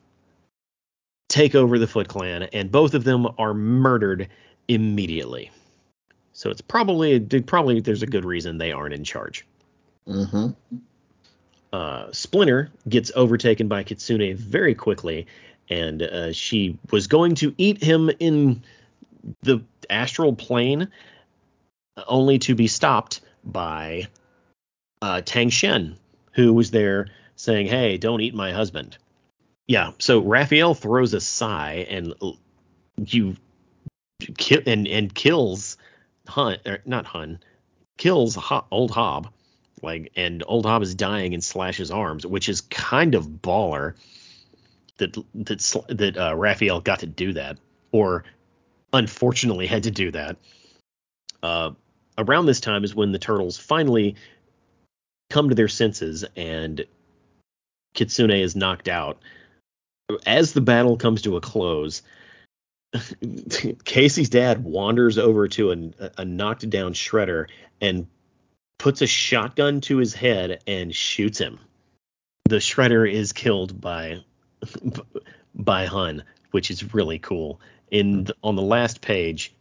take 1.29 1.55
over 1.55 1.79
the 1.79 1.87
Foot 1.87 2.09
Clan, 2.09 2.45
and 2.45 2.71
both 2.71 2.95
of 2.95 3.05
them 3.05 3.27
are 3.39 3.55
murdered 3.55 4.29
immediately. 4.69 5.51
So 6.41 6.49
it's 6.49 6.63
probably 6.63 7.21
probably 7.43 7.81
there's 7.81 8.03
a 8.03 8.07
good 8.07 8.25
reason 8.25 8.57
they 8.57 8.73
aren't 8.73 8.95
in 8.95 9.05
charge. 9.05 9.45
Mm-hmm. 10.09 10.77
Uh, 11.71 12.11
Splinter 12.13 12.71
gets 12.89 13.13
overtaken 13.15 13.69
by 13.69 13.83
Kitsune 13.83 14.35
very 14.37 14.75
quickly, 14.75 15.27
and 15.69 16.01
uh, 16.01 16.33
she 16.33 16.79
was 16.91 17.09
going 17.09 17.35
to 17.35 17.55
eat 17.59 17.85
him 17.85 18.11
in 18.21 18.63
the 19.43 19.63
astral 19.91 20.35
plane, 20.35 20.89
only 22.09 22.39
to 22.39 22.55
be 22.55 22.69
stopped 22.69 23.21
by 23.45 24.09
uh, 25.03 25.21
Tang 25.21 25.51
Shen, 25.51 25.99
who 26.33 26.55
was 26.55 26.71
there 26.71 27.09
saying, 27.37 27.67
"Hey, 27.67 27.99
don't 27.99 28.23
eat 28.23 28.35
my 28.35 28.51
husband." 28.51 28.97
Yeah, 29.67 29.91
so 29.99 30.21
Raphael 30.21 30.73
throws 30.73 31.13
a 31.13 31.21
sai 31.21 31.87
and 31.91 32.15
you 32.97 33.37
kill 34.39 34.63
and 34.65 34.89
and 34.89 35.15
kills 35.15 35.77
Hun, 36.29 36.59
or 36.67 36.81
not 36.85 37.07
Hun, 37.07 37.41
kills 37.97 38.35
Ho- 38.35 38.67
Old 38.71 38.91
Hob, 38.91 39.33
like, 39.83 40.13
and 40.17 40.43
Old 40.47 40.67
Hob 40.67 40.83
is 40.83 40.95
dying 40.95 41.35
and 41.35 41.43
slashes 41.43 41.91
arms, 41.91 42.27
which 42.27 42.49
is 42.49 42.61
kind 42.63 43.15
of 43.15 43.27
baller 43.27 43.95
that 44.99 45.17
that 45.35 45.87
that 45.89 46.17
uh, 46.17 46.37
Raphael 46.37 46.81
got 46.81 47.01
to 47.01 47.07
do 47.07 47.33
that, 47.33 47.59
or 47.93 48.25
unfortunately 48.93 49.67
had 49.67 49.85
to 49.85 49.91
do 49.91 50.11
that. 50.11 50.37
Uh, 51.43 51.71
around 52.19 52.47
this 52.47 52.61
time 52.61 52.85
is 52.85 52.95
when 52.95 53.13
the 53.13 53.19
turtles 53.19 53.57
finally 53.57 54.15
come 55.31 55.49
to 55.49 55.55
their 55.55 55.69
senses 55.69 56.25
and 56.37 56.85
Kitsune 57.95 58.31
is 58.31 58.57
knocked 58.57 58.89
out. 58.89 59.19
As 60.27 60.53
the 60.53 60.61
battle 60.61 60.97
comes 60.97 61.23
to 61.23 61.37
a 61.37 61.41
close, 61.41 62.03
Casey's 63.85 64.31
dad 64.31 64.65
wanders 64.65 65.19
over 65.19 65.49
to 65.49 65.93
a, 66.17 66.25
knocked 66.25 66.69
down 66.69 66.93
shredder 66.93 67.49
and 67.81 68.07
puts 68.79 69.03
a 69.03 69.07
shotgun 69.07 69.81
to 69.83 69.99
his 69.99 70.15
head 70.15 70.63
and 70.67 70.95
shoots 70.95 71.39
him. 71.39 71.61
The 72.45 72.57
shredder 72.57 73.11
is 73.11 73.33
killed 73.33 73.81
by 73.81 74.25
by 75.55 75.87
Hun, 75.87 76.25
which 76.51 76.71
is 76.71 76.95
really 76.95 77.19
cool. 77.19 77.61
In 77.91 78.25
the, 78.25 78.37
on 78.43 78.57
the 78.57 78.63
last 78.63 79.01
page, 79.01 79.55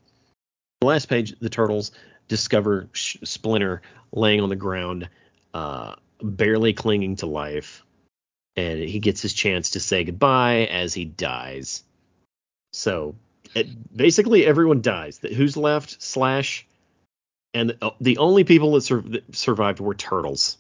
the 0.82 0.88
last 0.88 1.08
page, 1.08 1.38
the 1.40 1.50
turtles 1.50 1.92
discover 2.28 2.90
Sh- 2.94 3.18
Splinter 3.24 3.82
laying 4.12 4.42
on 4.42 4.50
the 4.50 4.56
ground, 4.56 5.10
uh, 5.54 5.96
barely 6.22 6.74
clinging 6.74 7.18
to 7.18 7.26
life, 7.26 7.84
and 8.56 8.80
he 8.80 9.00
gets 9.00 9.22
his 9.22 9.34
chance 9.34 9.72
to 9.72 9.80
say 9.80 10.04
goodbye 10.04 10.66
as 10.66 10.94
he 10.94 11.06
dies. 11.06 11.84
So 12.74 13.16
it, 13.56 13.96
basically, 13.96 14.46
everyone 14.46 14.82
dies. 14.82 15.20
Who's 15.20 15.58
left? 15.58 16.02
Slash, 16.02 16.66
and 17.54 17.72
the, 17.72 17.94
the 18.00 18.18
only 18.18 18.44
people 18.44 18.74
that, 18.74 18.82
sur- 18.82 19.02
that 19.02 19.36
survived 19.36 19.80
were 19.80 19.96
turtles. 19.96 20.58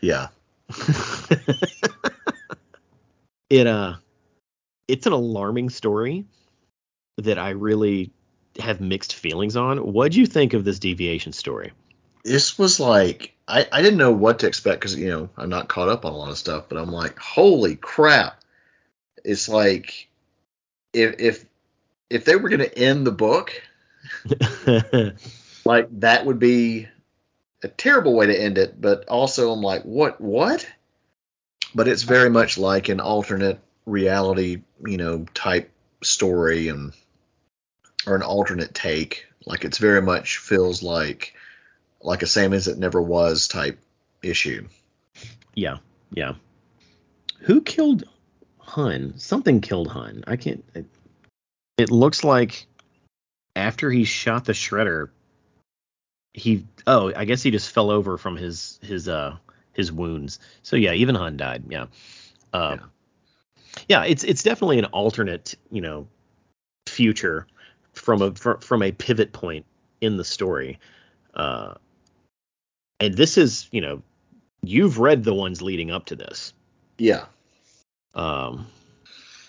Yeah. 0.00 0.28
it 3.50 3.66
uh, 3.66 3.94
it's 4.86 5.06
an 5.06 5.12
alarming 5.12 5.70
story 5.70 6.26
that 7.16 7.38
I 7.38 7.50
really 7.50 8.10
have 8.58 8.80
mixed 8.80 9.14
feelings 9.14 9.56
on. 9.56 9.78
What 9.78 10.12
do 10.12 10.20
you 10.20 10.26
think 10.26 10.52
of 10.52 10.64
this 10.64 10.78
deviation 10.78 11.32
story? 11.32 11.72
This 12.24 12.58
was 12.58 12.78
like 12.78 13.34
I, 13.46 13.66
I 13.72 13.82
didn't 13.82 13.98
know 13.98 14.12
what 14.12 14.40
to 14.40 14.46
expect 14.46 14.80
because 14.80 14.96
you 14.96 15.08
know 15.08 15.30
I'm 15.36 15.48
not 15.48 15.68
caught 15.68 15.88
up 15.88 16.04
on 16.04 16.12
a 16.12 16.16
lot 16.16 16.30
of 16.30 16.38
stuff, 16.38 16.64
but 16.68 16.76
I'm 16.78 16.92
like, 16.92 17.18
holy 17.18 17.76
crap! 17.76 18.42
It's 19.24 19.48
like 19.48 20.07
if 20.92 21.14
if 21.18 21.44
if 22.10 22.24
they 22.24 22.36
were 22.36 22.48
going 22.48 22.60
to 22.60 22.78
end 22.78 23.06
the 23.06 23.12
book, 23.12 23.52
like 25.64 25.88
that 26.00 26.24
would 26.26 26.38
be 26.38 26.88
a 27.62 27.68
terrible 27.68 28.14
way 28.14 28.26
to 28.26 28.40
end 28.40 28.58
it. 28.58 28.80
But 28.80 29.08
also, 29.08 29.52
I'm 29.52 29.62
like, 29.62 29.82
what 29.82 30.20
what? 30.20 30.66
but 31.74 31.88
it's 31.88 32.02
very 32.02 32.30
much 32.30 32.58
like 32.58 32.88
an 32.88 33.00
alternate 33.00 33.60
reality, 33.86 34.62
you 34.84 34.96
know, 34.96 35.26
type 35.34 35.70
story 36.02 36.68
and 36.68 36.92
or 38.06 38.16
an 38.16 38.22
alternate 38.22 38.74
take. 38.74 39.26
Like 39.46 39.64
it's 39.64 39.78
very 39.78 40.02
much 40.02 40.38
feels 40.38 40.82
like 40.82 41.34
like 42.00 42.22
a 42.22 42.26
same 42.26 42.52
as 42.52 42.68
it 42.68 42.78
never 42.78 43.02
was 43.02 43.48
type 43.48 43.78
issue. 44.22 44.68
Yeah, 45.54 45.78
yeah. 46.10 46.34
Who 47.40 47.60
killed 47.60 48.04
Hun? 48.68 49.14
Something 49.16 49.60
killed 49.60 49.88
Hun. 49.88 50.24
I 50.26 50.36
can't. 50.36 50.62
It, 50.74 50.86
it 51.78 51.90
looks 51.90 52.22
like 52.22 52.66
after 53.56 53.90
he 53.90 54.04
shot 54.04 54.44
the 54.44 54.52
shredder, 54.52 55.08
he 56.34 56.64
oh 56.86 57.12
I 57.16 57.24
guess 57.24 57.42
he 57.42 57.50
just 57.50 57.72
fell 57.72 57.90
over 57.90 58.18
from 58.18 58.36
his 58.36 58.78
his 58.82 59.08
uh 59.08 59.36
his 59.72 59.90
wounds. 59.90 60.38
So 60.62 60.76
yeah, 60.76 60.92
even 60.92 61.14
Hun 61.14 61.36
died. 61.36 61.64
Yeah. 61.68 61.86
Uh, 62.52 62.76
yeah. 62.78 62.86
yeah, 63.88 64.04
it's 64.04 64.22
it's 64.24 64.42
definitely 64.42 64.78
an 64.78 64.86
alternate 64.86 65.54
you 65.70 65.80
know 65.80 66.06
future 66.86 67.46
from 67.94 68.20
a 68.20 68.34
from, 68.34 68.60
from 68.60 68.82
a 68.82 68.92
pivot 68.92 69.32
point 69.32 69.64
in 70.00 70.18
the 70.18 70.24
story. 70.24 70.78
Uh, 71.32 71.74
and 73.00 73.14
this 73.14 73.38
is 73.38 73.66
you 73.72 73.80
know 73.80 74.02
you've 74.62 74.98
read 74.98 75.24
the 75.24 75.34
ones 75.34 75.62
leading 75.62 75.90
up 75.90 76.04
to 76.06 76.16
this. 76.16 76.52
Yeah. 76.98 77.24
Um, 78.14 78.66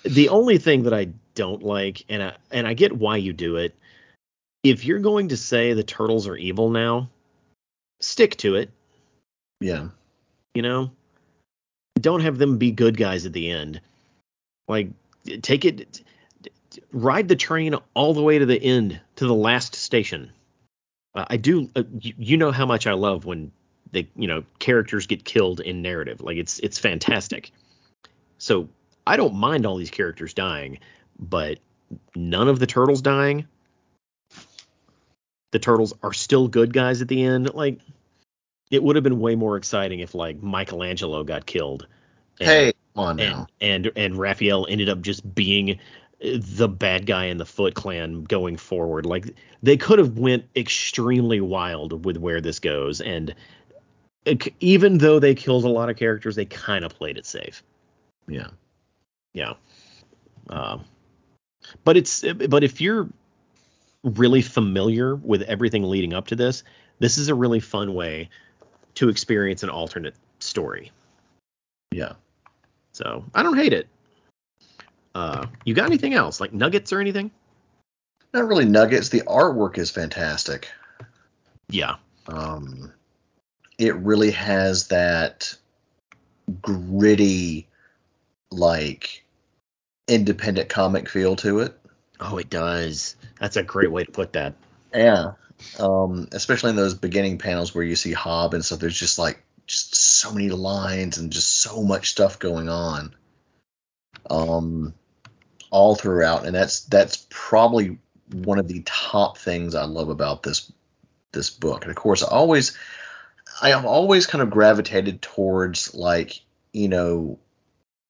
the 0.03 0.30
only 0.30 0.57
thing 0.57 0.84
that 0.84 0.94
I 0.94 1.10
don't 1.36 1.64
like, 1.64 2.03
and 2.10 2.23
I 2.23 2.34
and 2.52 2.68
I 2.68 2.73
get 2.73 2.95
why 2.95 3.18
you 3.18 3.34
do 3.34 3.57
it, 3.57 3.76
if 4.64 4.86
you're 4.86 4.99
going 4.99 5.30
to 5.30 5.38
say 5.38 5.73
the 5.73 5.84
turtles 5.84 6.27
are 6.27 6.36
evil 6.36 6.69
now, 6.69 7.10
stick 7.99 8.38
to 8.38 8.56
it. 8.56 8.69
Yeah. 9.61 9.90
You 10.53 10.61
know, 10.61 10.91
don't 11.99 12.22
have 12.22 12.38
them 12.38 12.57
be 12.57 12.72
good 12.72 12.98
guys 12.98 13.26
at 13.26 13.34
the 13.34 13.49
end. 13.49 13.81
Like, 14.68 14.90
take 15.41 15.65
it, 15.65 16.02
ride 16.91 17.27
the 17.27 17.36
train 17.36 17.76
all 17.94 18.14
the 18.14 18.22
way 18.22 18.40
to 18.40 18.45
the 18.45 18.61
end, 18.61 18.99
to 19.18 19.26
the 19.26 19.34
last 19.34 19.76
station. 19.76 20.31
Uh, 21.15 21.26
I 21.30 21.38
do. 21.38 21.69
Uh, 21.76 21.84
you, 21.99 22.14
you 22.18 22.38
know 22.38 22.52
how 22.52 22.65
much 22.65 22.88
I 22.88 22.94
love 22.94 23.26
when 23.26 23.52
the 23.91 24.07
you 24.15 24.27
know, 24.27 24.44
characters 24.60 25.07
get 25.07 25.26
killed 25.26 25.60
in 25.60 25.81
narrative. 25.81 26.22
Like 26.22 26.38
it's 26.38 26.60
it's 26.60 26.77
fantastic. 26.77 27.52
So 28.39 28.69
I 29.05 29.15
don't 29.15 29.35
mind 29.35 29.67
all 29.67 29.77
these 29.77 29.91
characters 29.91 30.33
dying, 30.33 30.79
but 31.19 31.59
none 32.15 32.47
of 32.47 32.57
the 32.59 32.67
turtles 32.67 33.01
dying 33.01 33.47
the 35.51 35.59
turtles 35.59 35.93
are 36.03 36.13
still 36.13 36.47
good 36.47 36.73
guys 36.73 37.01
at 37.01 37.07
the 37.07 37.23
end. 37.23 37.53
Like 37.53 37.79
it 38.69 38.83
would 38.83 38.95
have 38.95 39.03
been 39.03 39.19
way 39.19 39.35
more 39.35 39.57
exciting 39.57 39.99
if 39.99 40.13
like 40.13 40.41
Michelangelo 40.41 41.23
got 41.23 41.45
killed. 41.45 41.87
And, 42.39 42.49
hey, 42.49 42.73
on 42.95 43.17
now. 43.17 43.47
And, 43.59 43.87
and 43.87 43.97
and 43.97 44.15
Raphael 44.15 44.67
ended 44.69 44.89
up 44.89 45.01
just 45.01 45.35
being 45.35 45.79
the 46.21 46.67
bad 46.67 47.05
guy 47.05 47.25
in 47.25 47.37
the 47.37 47.45
Foot 47.45 47.73
Clan 47.73 48.23
going 48.23 48.57
forward. 48.57 49.05
Like 49.05 49.35
they 49.63 49.77
could 49.77 49.99
have 49.99 50.17
went 50.17 50.45
extremely 50.55 51.41
wild 51.41 52.05
with 52.05 52.17
where 52.17 52.41
this 52.41 52.59
goes, 52.59 53.01
and 53.01 53.33
even 54.59 54.97
though 54.97 55.19
they 55.19 55.33
killed 55.33 55.63
a 55.63 55.69
lot 55.69 55.89
of 55.89 55.95
characters, 55.95 56.35
they 56.35 56.45
kind 56.45 56.85
of 56.85 56.93
played 56.93 57.17
it 57.17 57.25
safe. 57.25 57.63
Yeah, 58.30 58.49
yeah. 59.34 59.53
Uh, 60.49 60.80
but 61.84 61.97
it's 61.97 62.23
but 62.47 62.64
if 62.64 62.81
you're 62.81 63.10
really 64.03 64.41
familiar 64.41 65.15
with 65.15 65.41
everything 65.43 65.84
leading 65.84 66.14
up 66.14 66.27
to 66.27 66.35
this, 66.35 66.64
this 66.99 67.18
is 67.18 67.30
a 67.30 67.35
really 67.35 67.60
fun 67.60 67.93
way 67.93 68.30
to 68.95 69.10
experience 69.10 69.64
an 69.64 69.69
alternate 69.69 70.15
story. 70.39 70.91
Yeah. 71.91 72.14
So 72.93 73.26
I 73.34 73.43
don't 73.43 73.57
hate 73.57 73.73
it. 73.73 73.88
Uh, 75.15 75.47
you 75.65 75.73
got 75.73 75.85
anything 75.85 76.14
else 76.14 76.39
like 76.39 76.53
nuggets 76.53 76.93
or 76.93 76.99
anything? 76.99 77.31
Not 78.34 78.47
really 78.47 78.65
nuggets. 78.65 79.10
The 79.10 79.22
artwork 79.22 79.77
is 79.77 79.89
fantastic. 79.89 80.69
Yeah. 81.69 81.95
Um, 82.27 82.93
it 83.77 83.95
really 83.95 84.31
has 84.31 84.88
that 84.89 85.56
gritty, 86.61 87.68
like 88.51 89.23
independent 90.07 90.69
comic 90.69 91.09
feel 91.09 91.35
to 91.38 91.59
it. 91.59 91.77
Oh, 92.19 92.38
it 92.38 92.49
does. 92.49 93.15
That's 93.39 93.55
a 93.55 93.63
great 93.63 93.91
way 93.91 94.03
to 94.03 94.11
put 94.11 94.34
that. 94.34 94.55
Yeah. 94.93 95.34
Um, 95.80 96.27
especially 96.31 96.71
in 96.71 96.76
those 96.76 96.93
beginning 96.93 97.38
panels 97.38 97.73
where 97.73 97.84
you 97.84 97.95
see 97.95 98.13
Hob 98.13 98.53
and 98.53 98.63
stuff, 98.63 98.80
there's 98.80 98.99
just 98.99 99.19
like 99.19 99.43
just 99.67 99.95
so 99.95 100.34
many 100.34 100.49
lines 100.49 101.17
and 101.17 101.31
just 101.31 101.61
so 101.61 101.84
much 101.84 102.11
stuff 102.11 102.39
going 102.39 102.69
on. 102.69 103.13
Um, 104.30 104.93
all 105.71 105.95
throughout, 105.95 106.45
and 106.45 106.55
that's 106.55 106.81
that's 106.85 107.27
probably 107.30 107.99
one 108.31 108.59
of 108.59 108.67
the 108.67 108.81
top 108.85 109.38
things 109.38 109.76
I 109.76 109.84
love 109.84 110.09
about 110.09 110.43
this 110.43 110.71
this 111.31 111.49
book. 111.49 111.84
And 111.84 111.91
of 111.91 111.95
course, 111.95 112.23
I 112.23 112.27
always 112.27 112.77
I 113.61 113.69
have 113.69 113.85
always 113.85 114.26
kind 114.26 114.41
of 114.41 114.49
gravitated 114.49 115.21
towards 115.21 115.93
like 115.93 116.41
you 116.73 116.89
know 116.89 117.39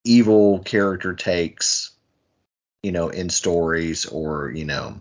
evil 0.10 0.60
character 0.60 1.14
takes 1.14 1.92
you 2.84 2.92
know, 2.92 3.10
in 3.10 3.30
stories 3.30 4.06
or, 4.06 4.52
you 4.52 4.66
know, 4.66 5.00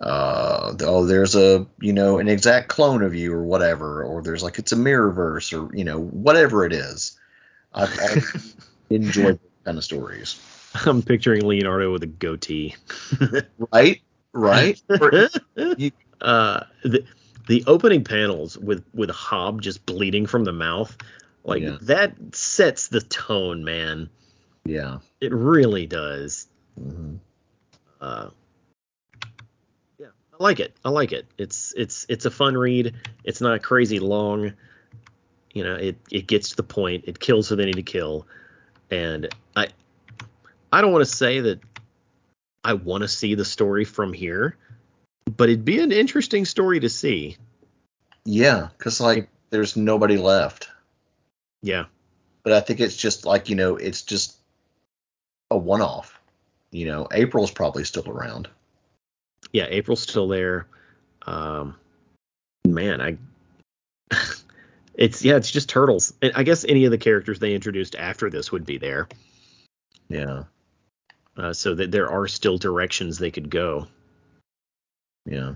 uh, 0.00 0.74
oh, 0.80 1.06
there's 1.06 1.34
a, 1.34 1.66
you 1.80 1.92
know, 1.92 2.18
an 2.18 2.28
exact 2.28 2.68
clone 2.68 3.02
of 3.02 3.14
you 3.14 3.32
or 3.32 3.42
whatever, 3.42 4.04
or 4.04 4.22
there's 4.22 4.42
like 4.42 4.58
it's 4.58 4.72
a 4.72 4.76
mirror 4.76 5.10
verse 5.10 5.52
or, 5.52 5.74
you 5.74 5.84
know, 5.84 6.00
whatever 6.00 6.66
it 6.66 6.72
is. 6.72 7.18
I've, 7.72 7.98
I've 7.98 8.54
enjoyed 8.90 9.40
kind 9.64 9.78
of 9.78 9.84
stories. 9.84 10.40
I'm 10.84 11.00
picturing 11.00 11.46
Leonardo 11.46 11.90
with 11.90 12.02
a 12.02 12.08
goatee. 12.08 12.76
right, 13.72 14.02
right. 14.34 14.80
uh, 16.20 16.60
the 16.84 17.04
the 17.46 17.64
opening 17.66 18.04
panels 18.04 18.58
with 18.58 18.84
with 18.92 19.08
Hob 19.08 19.62
just 19.62 19.86
bleeding 19.86 20.26
from 20.26 20.44
the 20.44 20.52
mouth, 20.52 20.94
like 21.46 21.62
yeah. 21.62 21.78
that 21.82 22.16
sets 22.34 22.88
the 22.88 23.00
tone, 23.00 23.64
man. 23.64 24.10
Yeah, 24.64 24.98
it 25.20 25.32
really 25.32 25.86
does. 25.86 26.48
Mm-hmm. 26.78 27.16
Uh, 28.00 28.30
yeah, 29.96 30.08
I 30.38 30.42
like 30.42 30.58
it. 30.58 30.74
I 30.84 30.90
like 30.90 31.12
it. 31.12 31.26
It's 31.38 31.72
it's 31.76 32.04
it's 32.08 32.24
a 32.24 32.32
fun 32.32 32.56
read. 32.56 32.94
It's 33.22 33.40
not 33.40 33.54
a 33.54 33.60
crazy 33.60 34.00
long. 34.00 34.54
You 35.54 35.62
know, 35.62 35.76
it 35.76 35.96
it 36.10 36.26
gets 36.26 36.50
to 36.50 36.56
the 36.56 36.64
point. 36.64 37.04
It 37.06 37.20
kills 37.20 37.48
who 37.48 37.54
they 37.54 37.64
need 37.64 37.76
to 37.76 37.82
kill, 37.84 38.26
and 38.90 39.32
I 39.54 39.68
I 40.72 40.80
don't 40.80 40.90
want 40.90 41.04
to 41.04 41.14
say 41.14 41.40
that 41.40 41.60
I 42.64 42.72
want 42.72 43.02
to 43.02 43.08
see 43.08 43.36
the 43.36 43.44
story 43.44 43.84
from 43.84 44.12
here, 44.12 44.56
but 45.36 45.48
it'd 45.48 45.64
be 45.64 45.78
an 45.78 45.92
interesting 45.92 46.44
story 46.44 46.80
to 46.80 46.88
see. 46.88 47.36
Yeah, 48.24 48.70
because 48.76 49.00
like 49.00 49.28
there's 49.50 49.76
nobody 49.76 50.16
left. 50.16 50.70
Yeah. 51.66 51.86
But 52.42 52.52
I 52.52 52.60
think 52.60 52.80
it's 52.80 52.96
just 52.96 53.26
like 53.26 53.48
you 53.48 53.56
know, 53.56 53.76
it's 53.76 54.02
just 54.02 54.36
a 55.50 55.58
one-off 55.58 56.16
you 56.70 56.86
know, 56.86 57.08
April's 57.10 57.50
probably 57.50 57.84
still 57.84 58.08
around. 58.08 58.48
Yeah, 59.52 59.66
April's 59.68 60.02
still 60.02 60.28
there. 60.28 60.66
Um, 61.26 61.76
man, 62.66 63.00
I. 63.00 63.16
it's 64.94 65.24
yeah, 65.24 65.36
it's 65.36 65.50
just 65.50 65.68
turtles. 65.68 66.12
And 66.20 66.32
I 66.34 66.42
guess 66.42 66.64
any 66.64 66.84
of 66.84 66.90
the 66.90 66.98
characters 66.98 67.38
they 67.38 67.54
introduced 67.54 67.94
after 67.94 68.28
this 68.30 68.52
would 68.52 68.66
be 68.66 68.78
there. 68.78 69.08
Yeah. 70.08 70.44
Uh, 71.36 71.52
so 71.52 71.74
that 71.74 71.90
there 71.90 72.10
are 72.10 72.28
still 72.28 72.58
directions 72.58 73.18
they 73.18 73.30
could 73.30 73.48
go. 73.50 73.88
Yeah. 75.24 75.54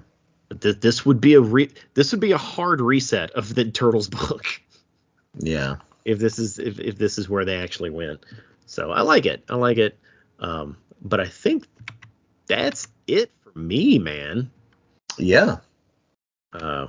But 0.48 0.60
th- 0.62 0.80
this 0.80 1.06
would 1.06 1.20
be 1.20 1.34
a 1.34 1.40
re- 1.40 1.70
this 1.94 2.12
would 2.12 2.20
be 2.20 2.32
a 2.32 2.38
hard 2.38 2.80
reset 2.80 3.30
of 3.32 3.54
the 3.54 3.66
turtles 3.66 4.08
book. 4.08 4.44
Yeah. 5.38 5.76
If 6.04 6.18
this 6.18 6.38
is 6.38 6.58
if, 6.58 6.78
if 6.78 6.96
this 6.96 7.18
is 7.18 7.28
where 7.28 7.44
they 7.44 7.56
actually 7.56 7.90
went. 7.90 8.24
So 8.66 8.90
I 8.90 9.02
like 9.02 9.26
it. 9.26 9.44
I 9.48 9.56
like 9.56 9.78
it. 9.78 9.98
Um, 10.38 10.76
but 11.02 11.20
I 11.20 11.26
think 11.26 11.66
that's 12.46 12.88
it 13.06 13.30
for 13.42 13.58
me, 13.58 13.98
man. 13.98 14.50
Yeah. 15.18 15.58
Uh, 16.52 16.86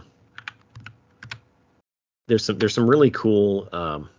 there's 2.27 2.45
some 2.45 2.57
there's 2.57 2.73
some 2.73 2.89
really 2.89 3.11
cool 3.11 3.67
um, 3.71 4.09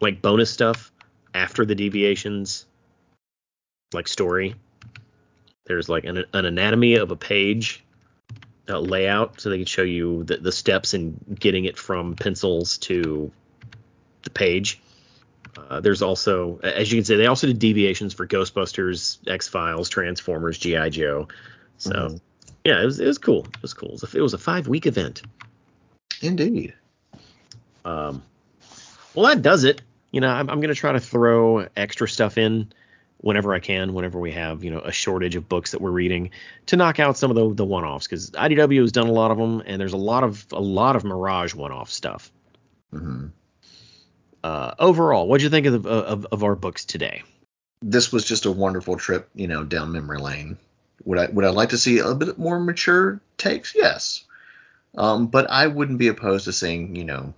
like 0.00 0.22
bonus 0.22 0.50
stuff 0.50 0.92
after 1.34 1.64
the 1.64 1.74
deviations, 1.74 2.66
like 3.92 4.08
story. 4.08 4.54
There's 5.66 5.88
like 5.88 6.04
an, 6.04 6.24
an 6.32 6.44
anatomy 6.44 6.94
of 6.96 7.10
a 7.10 7.16
page 7.16 7.84
uh, 8.68 8.78
layout, 8.78 9.40
so 9.40 9.50
they 9.50 9.56
can 9.56 9.66
show 9.66 9.82
you 9.82 10.24
the, 10.24 10.36
the 10.36 10.52
steps 10.52 10.94
in 10.94 11.18
getting 11.38 11.64
it 11.64 11.78
from 11.78 12.14
pencils 12.14 12.78
to 12.78 13.32
the 14.24 14.30
page. 14.30 14.80
Uh, 15.56 15.80
there's 15.80 16.02
also, 16.02 16.58
as 16.62 16.90
you 16.90 16.98
can 16.98 17.04
say, 17.04 17.16
they 17.16 17.26
also 17.26 17.46
did 17.46 17.58
deviations 17.58 18.12
for 18.12 18.26
Ghostbusters, 18.26 19.18
X 19.28 19.46
Files, 19.48 19.88
Transformers, 19.88 20.58
GI 20.58 20.90
Joe. 20.90 21.28
So 21.78 21.92
mm-hmm. 21.92 22.16
yeah, 22.64 22.82
it 22.82 22.84
was 22.84 22.98
it 22.98 23.06
was 23.06 23.18
cool. 23.18 23.44
It 23.44 23.62
was 23.62 23.74
cool. 23.74 23.90
It 23.90 24.02
was 24.02 24.14
a, 24.14 24.18
it 24.18 24.20
was 24.20 24.34
a 24.34 24.38
five 24.38 24.66
week 24.66 24.86
event. 24.86 25.22
Indeed. 26.22 26.74
Um, 27.84 28.22
well, 29.14 29.26
that 29.26 29.42
does 29.42 29.64
it. 29.64 29.82
you 30.10 30.20
know, 30.20 30.28
I'm, 30.28 30.48
I'm 30.48 30.60
going 30.60 30.74
to 30.74 30.80
try 30.80 30.92
to 30.92 31.00
throw 31.00 31.68
extra 31.76 32.08
stuff 32.08 32.38
in 32.38 32.72
whenever 33.18 33.54
I 33.54 33.58
can, 33.58 33.94
whenever 33.94 34.18
we 34.18 34.32
have, 34.32 34.62
you 34.64 34.70
know, 34.70 34.80
a 34.80 34.92
shortage 34.92 35.34
of 35.34 35.48
books 35.48 35.70
that 35.70 35.80
we're 35.80 35.90
reading 35.90 36.30
to 36.66 36.76
knock 36.76 37.00
out 37.00 37.16
some 37.16 37.30
of 37.30 37.36
the, 37.36 37.54
the 37.54 37.64
one-offs 37.64 38.06
because 38.06 38.30
IDW 38.30 38.80
has 38.80 38.92
done 38.92 39.06
a 39.06 39.12
lot 39.12 39.30
of 39.30 39.38
them 39.38 39.62
and 39.64 39.80
there's 39.80 39.92
a 39.94 39.98
lot 39.98 40.24
of 40.24 40.46
a 40.52 40.60
lot 40.60 40.94
of 40.94 41.04
Mirage 41.04 41.54
one-off 41.54 41.90
stuff. 41.90 42.30
Mm-hmm. 42.92 43.28
Uh, 44.44 44.74
overall, 44.78 45.26
what'd 45.26 45.42
you 45.42 45.48
think 45.48 45.64
of, 45.64 45.86
of 45.86 46.26
of 46.30 46.44
our 46.44 46.54
books 46.54 46.84
today? 46.84 47.22
This 47.80 48.12
was 48.12 48.26
just 48.26 48.44
a 48.44 48.52
wonderful 48.52 48.98
trip, 48.98 49.30
you 49.34 49.48
know, 49.48 49.64
down 49.64 49.90
memory 49.90 50.18
lane. 50.18 50.58
Would 51.06 51.18
I 51.18 51.26
would 51.28 51.46
I 51.46 51.48
like 51.48 51.70
to 51.70 51.78
see 51.78 52.00
a 52.00 52.14
bit 52.14 52.36
more 52.38 52.60
mature 52.60 53.22
takes? 53.38 53.74
Yes, 53.74 54.22
um, 54.98 55.28
but 55.28 55.50
I 55.50 55.68
wouldn't 55.68 55.96
be 55.98 56.08
opposed 56.08 56.44
to 56.44 56.52
seeing, 56.52 56.94
you 56.94 57.04
know, 57.04 57.32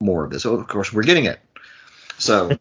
more 0.00 0.22
of 0.22 0.30
this. 0.30 0.44
So 0.44 0.54
of 0.54 0.68
course, 0.68 0.92
we're 0.92 1.02
getting 1.02 1.24
it. 1.24 1.40
So, 2.18 2.56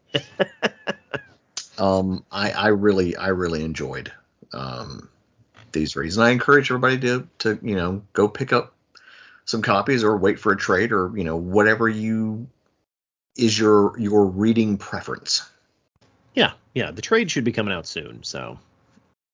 um, 1.77 2.25
I 2.31 2.49
I 2.49 2.67
really 2.69 3.15
I 3.15 3.27
really 3.27 3.63
enjoyed 3.63 4.11
um, 4.53 5.07
these 5.71 5.95
reads, 5.95 6.17
and 6.17 6.25
I 6.25 6.31
encourage 6.31 6.71
everybody 6.71 6.97
to 7.01 7.27
to 7.39 7.59
you 7.61 7.75
know 7.75 8.01
go 8.13 8.27
pick 8.27 8.51
up 8.53 8.73
some 9.45 9.61
copies 9.61 10.03
or 10.03 10.17
wait 10.17 10.39
for 10.39 10.51
a 10.51 10.57
trade 10.57 10.91
or 10.91 11.15
you 11.15 11.23
know 11.23 11.35
whatever 11.35 11.87
you 11.87 12.47
is 13.35 13.57
your 13.57 13.97
your 13.99 14.25
reading 14.25 14.77
preference. 14.77 15.49
Yeah, 16.33 16.53
yeah. 16.73 16.91
The 16.91 17.01
trade 17.01 17.31
should 17.31 17.43
be 17.43 17.51
coming 17.51 17.73
out 17.73 17.87
soon, 17.87 18.23
so 18.23 18.59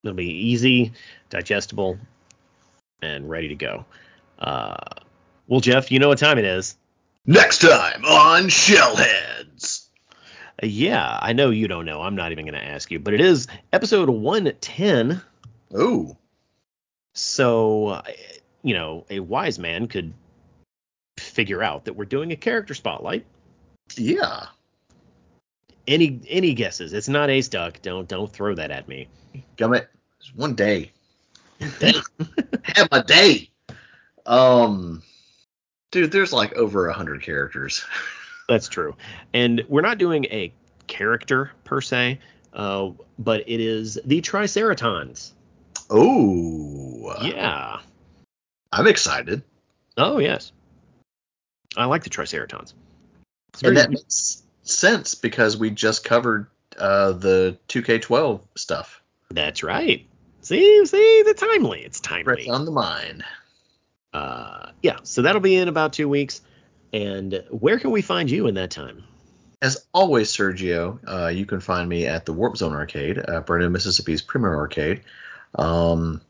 it'll 0.03 0.15
be 0.15 0.49
easy, 0.49 0.93
digestible, 1.29 1.97
and 3.01 3.29
ready 3.29 3.49
to 3.49 3.55
go. 3.55 3.85
Uh, 4.39 4.77
well, 5.47 5.59
Jeff, 5.59 5.91
you 5.91 5.99
know 5.99 6.07
what 6.07 6.17
time 6.17 6.37
it 6.37 6.45
is. 6.45 6.75
Next 7.25 7.59
time 7.59 8.03
on 8.05 8.43
Shellheads. 8.45 9.85
Uh, 10.61 10.65
yeah, 10.65 11.19
I 11.21 11.33
know 11.33 11.49
you 11.49 11.67
don't 11.67 11.85
know. 11.85 12.01
I'm 12.01 12.15
not 12.15 12.31
even 12.31 12.45
going 12.45 12.59
to 12.59 12.65
ask 12.65 12.89
you, 12.89 12.99
but 12.99 13.13
it 13.13 13.21
is 13.21 13.47
episode 13.71 14.09
110. 14.09 15.21
Ooh. 15.75 16.17
So, 17.13 17.87
uh, 17.87 18.01
you 18.63 18.73
know, 18.73 19.05
a 19.09 19.19
wise 19.19 19.59
man 19.59 19.87
could 19.87 20.13
figure 21.17 21.61
out 21.61 21.85
that 21.85 21.95
we're 21.95 22.05
doing 22.05 22.31
a 22.31 22.35
character 22.35 22.73
spotlight. 22.73 23.25
Yeah. 23.99 24.47
Any 25.87 26.21
any 26.27 26.53
guesses? 26.53 26.93
It's 26.93 27.09
not 27.09 27.29
Ace 27.29 27.47
Duck. 27.47 27.81
Don't 27.81 28.07
don't 28.07 28.31
throw 28.31 28.55
that 28.55 28.71
at 28.71 28.87
me. 28.87 29.07
Gummit. 29.57 29.87
It's 30.19 30.33
one 30.35 30.55
day. 30.55 30.91
Have 31.59 32.87
a 32.91 33.03
day. 33.03 33.49
Um, 34.25 35.01
dude, 35.91 36.11
there's 36.11 36.33
like 36.33 36.53
over 36.53 36.87
a 36.87 36.93
hundred 36.93 37.21
characters. 37.21 37.83
That's 38.49 38.67
true, 38.67 38.95
and 39.33 39.63
we're 39.67 39.81
not 39.81 39.97
doing 39.97 40.25
a 40.25 40.53
character 40.87 41.51
per 41.63 41.81
se, 41.81 42.19
uh, 42.53 42.91
but 43.17 43.43
it 43.47 43.59
is 43.59 43.97
the 44.05 44.21
Triceratons. 44.21 45.31
Oh. 45.89 47.13
Yeah. 47.21 47.79
I'm 48.71 48.87
excited. 48.87 49.43
Oh 49.97 50.19
yes. 50.19 50.51
I 51.75 51.85
like 51.85 52.03
the 52.03 52.09
Triceratons. 52.09 52.73
And 53.63 53.77
that 53.77 53.91
makes 53.91 54.43
sense 54.63 55.15
because 55.15 55.57
we 55.57 55.69
just 55.69 56.03
covered 56.03 56.47
uh, 56.77 57.13
the 57.13 57.57
2K12 57.67 58.41
stuff. 58.55 59.01
That's 59.29 59.63
right. 59.63 60.07
See, 60.41 60.85
see, 60.85 61.23
the 61.25 61.33
timely. 61.33 61.81
It's 61.81 61.99
timely. 61.99 62.23
Fresh 62.23 62.47
on 62.47 62.65
the 62.65 62.71
mind. 62.71 63.23
Uh, 64.13 64.71
yeah. 64.81 64.97
So 65.03 65.21
that'll 65.21 65.41
be 65.41 65.55
in 65.55 65.67
about 65.67 65.93
two 65.93 66.09
weeks. 66.09 66.41
And 66.93 67.43
where 67.49 67.79
can 67.79 67.91
we 67.91 68.01
find 68.01 68.29
you 68.29 68.47
in 68.47 68.55
that 68.55 68.71
time? 68.71 69.03
As 69.61 69.85
always, 69.93 70.29
Sergio, 70.29 70.99
uh, 71.07 71.27
you 71.27 71.45
can 71.45 71.59
find 71.59 71.87
me 71.87 72.07
at 72.07 72.25
the 72.25 72.33
Warp 72.33 72.57
Zone 72.57 72.73
Arcade, 72.73 73.19
uh, 73.19 73.41
Vernon, 73.41 73.71
Mississippi's 73.71 74.21
premier 74.21 74.55
arcade. 74.55 75.01
Um, 75.55 76.21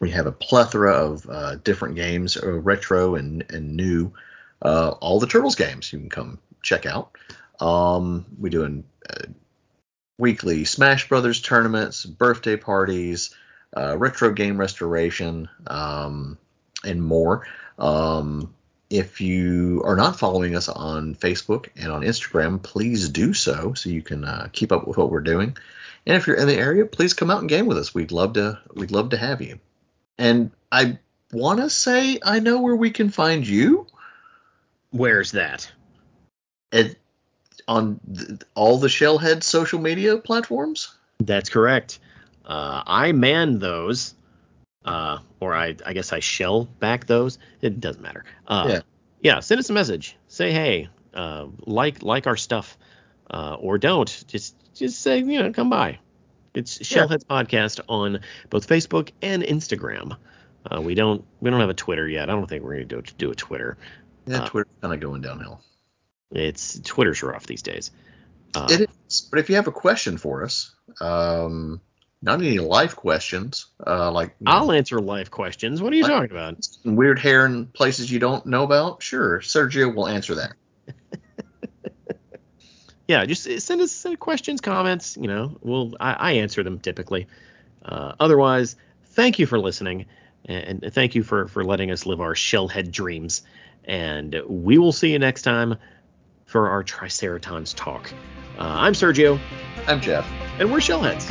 we 0.00 0.10
have 0.10 0.26
a 0.26 0.32
plethora 0.32 0.92
of 0.92 1.28
uh, 1.28 1.56
different 1.56 1.94
games, 1.94 2.36
uh, 2.36 2.50
retro 2.50 3.16
and, 3.16 3.44
and 3.50 3.76
new. 3.76 4.12
Uh, 4.64 4.94
all 5.00 5.20
the 5.20 5.26
Turtles 5.26 5.56
games 5.56 5.92
you 5.92 5.98
can 5.98 6.08
come 6.10 6.38
check 6.62 6.86
out. 6.86 7.16
Um, 7.60 8.24
we 8.38 8.50
doing 8.50 8.84
uh, 9.08 9.26
weekly 10.18 10.64
Smash 10.64 11.08
Brothers 11.08 11.40
tournaments, 11.40 12.04
birthday 12.04 12.56
parties, 12.56 13.34
uh, 13.76 13.96
retro 13.98 14.32
game 14.32 14.58
restoration, 14.58 15.48
um, 15.66 16.38
and 16.84 17.02
more. 17.02 17.46
Um, 17.78 18.54
if 18.90 19.20
you 19.20 19.82
are 19.84 19.96
not 19.96 20.18
following 20.18 20.54
us 20.54 20.68
on 20.68 21.14
Facebook 21.14 21.68
and 21.76 21.90
on 21.90 22.02
Instagram, 22.02 22.62
please 22.62 23.08
do 23.08 23.34
so 23.34 23.74
so 23.74 23.90
you 23.90 24.02
can 24.02 24.24
uh, 24.24 24.48
keep 24.52 24.72
up 24.72 24.86
with 24.86 24.96
what 24.96 25.10
we're 25.10 25.20
doing. 25.20 25.56
And 26.06 26.16
if 26.16 26.26
you're 26.26 26.36
in 26.36 26.46
the 26.46 26.56
area, 26.56 26.84
please 26.84 27.14
come 27.14 27.30
out 27.30 27.40
and 27.40 27.48
game 27.48 27.66
with 27.66 27.78
us. 27.78 27.94
We'd 27.94 28.12
love 28.12 28.34
to. 28.34 28.60
We'd 28.74 28.90
love 28.90 29.10
to 29.10 29.16
have 29.16 29.40
you. 29.40 29.58
And 30.18 30.50
I 30.70 30.98
want 31.32 31.60
to 31.60 31.70
say 31.70 32.20
I 32.22 32.40
know 32.40 32.60
where 32.60 32.76
we 32.76 32.90
can 32.90 33.10
find 33.10 33.46
you. 33.46 33.86
Where's 34.94 35.32
that? 35.32 35.70
At, 36.72 36.94
on 37.66 37.98
th- 38.16 38.42
all 38.54 38.78
the 38.78 38.86
Shellhead 38.86 39.42
social 39.42 39.80
media 39.80 40.18
platforms. 40.18 40.94
That's 41.18 41.48
correct. 41.48 41.98
Uh, 42.44 42.82
I 42.86 43.10
man 43.10 43.58
those, 43.58 44.14
uh, 44.84 45.18
or 45.40 45.52
I, 45.52 45.74
I 45.84 45.94
guess 45.94 46.12
I 46.12 46.20
shell 46.20 46.66
back 46.78 47.06
those. 47.06 47.38
It 47.60 47.80
doesn't 47.80 48.02
matter. 48.02 48.24
Uh, 48.46 48.66
Yeah. 48.68 48.80
yeah. 49.20 49.40
Send 49.40 49.58
us 49.58 49.68
a 49.68 49.72
message. 49.72 50.16
Say 50.28 50.52
hey, 50.52 50.88
uh, 51.12 51.46
like 51.66 52.02
like 52.04 52.28
our 52.28 52.36
stuff, 52.36 52.78
uh, 53.30 53.56
or 53.58 53.78
don't. 53.78 54.24
Just 54.28 54.54
just 54.74 55.00
say 55.02 55.18
you 55.18 55.42
know 55.42 55.52
come 55.52 55.70
by. 55.70 55.98
It's 56.54 56.78
Yeah. 56.78 57.06
Shellheads 57.06 57.24
Podcast 57.24 57.80
on 57.88 58.20
both 58.50 58.68
Facebook 58.68 59.10
and 59.22 59.42
Instagram. 59.42 60.16
Uh, 60.70 60.80
we 60.80 60.94
don't 60.94 61.24
we 61.40 61.50
don't 61.50 61.60
have 61.60 61.70
a 61.70 61.74
Twitter 61.74 62.08
yet. 62.08 62.30
I 62.30 62.32
don't 62.34 62.48
think 62.48 62.62
we're 62.62 62.74
gonna 62.74 62.84
do 62.84 63.02
do 63.18 63.30
a 63.30 63.34
Twitter. 63.34 63.76
Yeah, 64.26 64.42
Uh, 64.42 64.46
Twitter's 64.48 64.72
kind 64.80 64.94
of 64.94 65.00
going 65.00 65.20
downhill. 65.20 65.60
It's 66.30 66.80
Twitter's 66.80 67.22
rough 67.22 67.46
these 67.46 67.62
days. 67.62 67.90
Uh, 68.54 68.68
It 68.70 68.90
is. 69.08 69.28
But 69.30 69.40
if 69.40 69.48
you 69.50 69.56
have 69.56 69.66
a 69.66 69.72
question 69.72 70.16
for 70.18 70.44
us, 70.44 70.74
um, 71.00 71.80
not 72.22 72.40
any 72.40 72.58
life 72.58 72.96
questions, 72.96 73.66
uh, 73.86 74.10
like 74.10 74.34
I'll 74.46 74.72
answer 74.72 75.00
live 75.00 75.30
questions. 75.30 75.82
What 75.82 75.92
are 75.92 75.96
you 75.96 76.02
What? 76.02 76.08
talking 76.08 76.30
about? 76.30 76.66
weird 76.84 77.18
hair 77.18 77.44
in 77.46 77.66
places 77.66 78.10
you 78.10 78.18
don't 78.18 78.46
know 78.46 78.62
about, 78.64 79.02
sure, 79.02 79.40
Sergio 79.40 79.94
will 79.94 80.08
answer 80.08 80.36
that. 80.36 80.52
yeah, 83.08 83.24
just 83.26 83.60
send 83.60 83.80
us 83.82 84.06
uh, 84.06 84.16
questions, 84.16 84.60
comments. 84.60 85.16
You 85.20 85.28
know, 85.28 85.58
we'll 85.60 85.94
I, 86.00 86.12
I 86.12 86.32
answer 86.32 86.62
them 86.62 86.78
typically. 86.78 87.26
Uh, 87.84 88.14
otherwise, 88.18 88.76
thank 89.08 89.38
you 89.38 89.46
for 89.46 89.58
listening, 89.58 90.06
and, 90.46 90.82
and 90.82 90.94
thank 90.94 91.14
you 91.14 91.22
for 91.22 91.48
for 91.48 91.64
letting 91.64 91.90
us 91.90 92.06
live 92.06 92.20
our 92.20 92.34
shellhead 92.34 92.90
dreams. 92.90 93.42
And 93.84 94.40
we 94.46 94.78
will 94.78 94.92
see 94.92 95.12
you 95.12 95.18
next 95.18 95.42
time 95.42 95.76
for 96.46 96.70
our 96.70 96.82
Triceratons 96.84 97.74
talk. 97.74 98.12
Uh, 98.58 98.62
I'm 98.62 98.92
Sergio, 98.92 99.38
I'm 99.86 100.00
Jeff. 100.00 100.26
and 100.58 100.70
we're 100.70 100.78
Shellheads. 100.78 101.30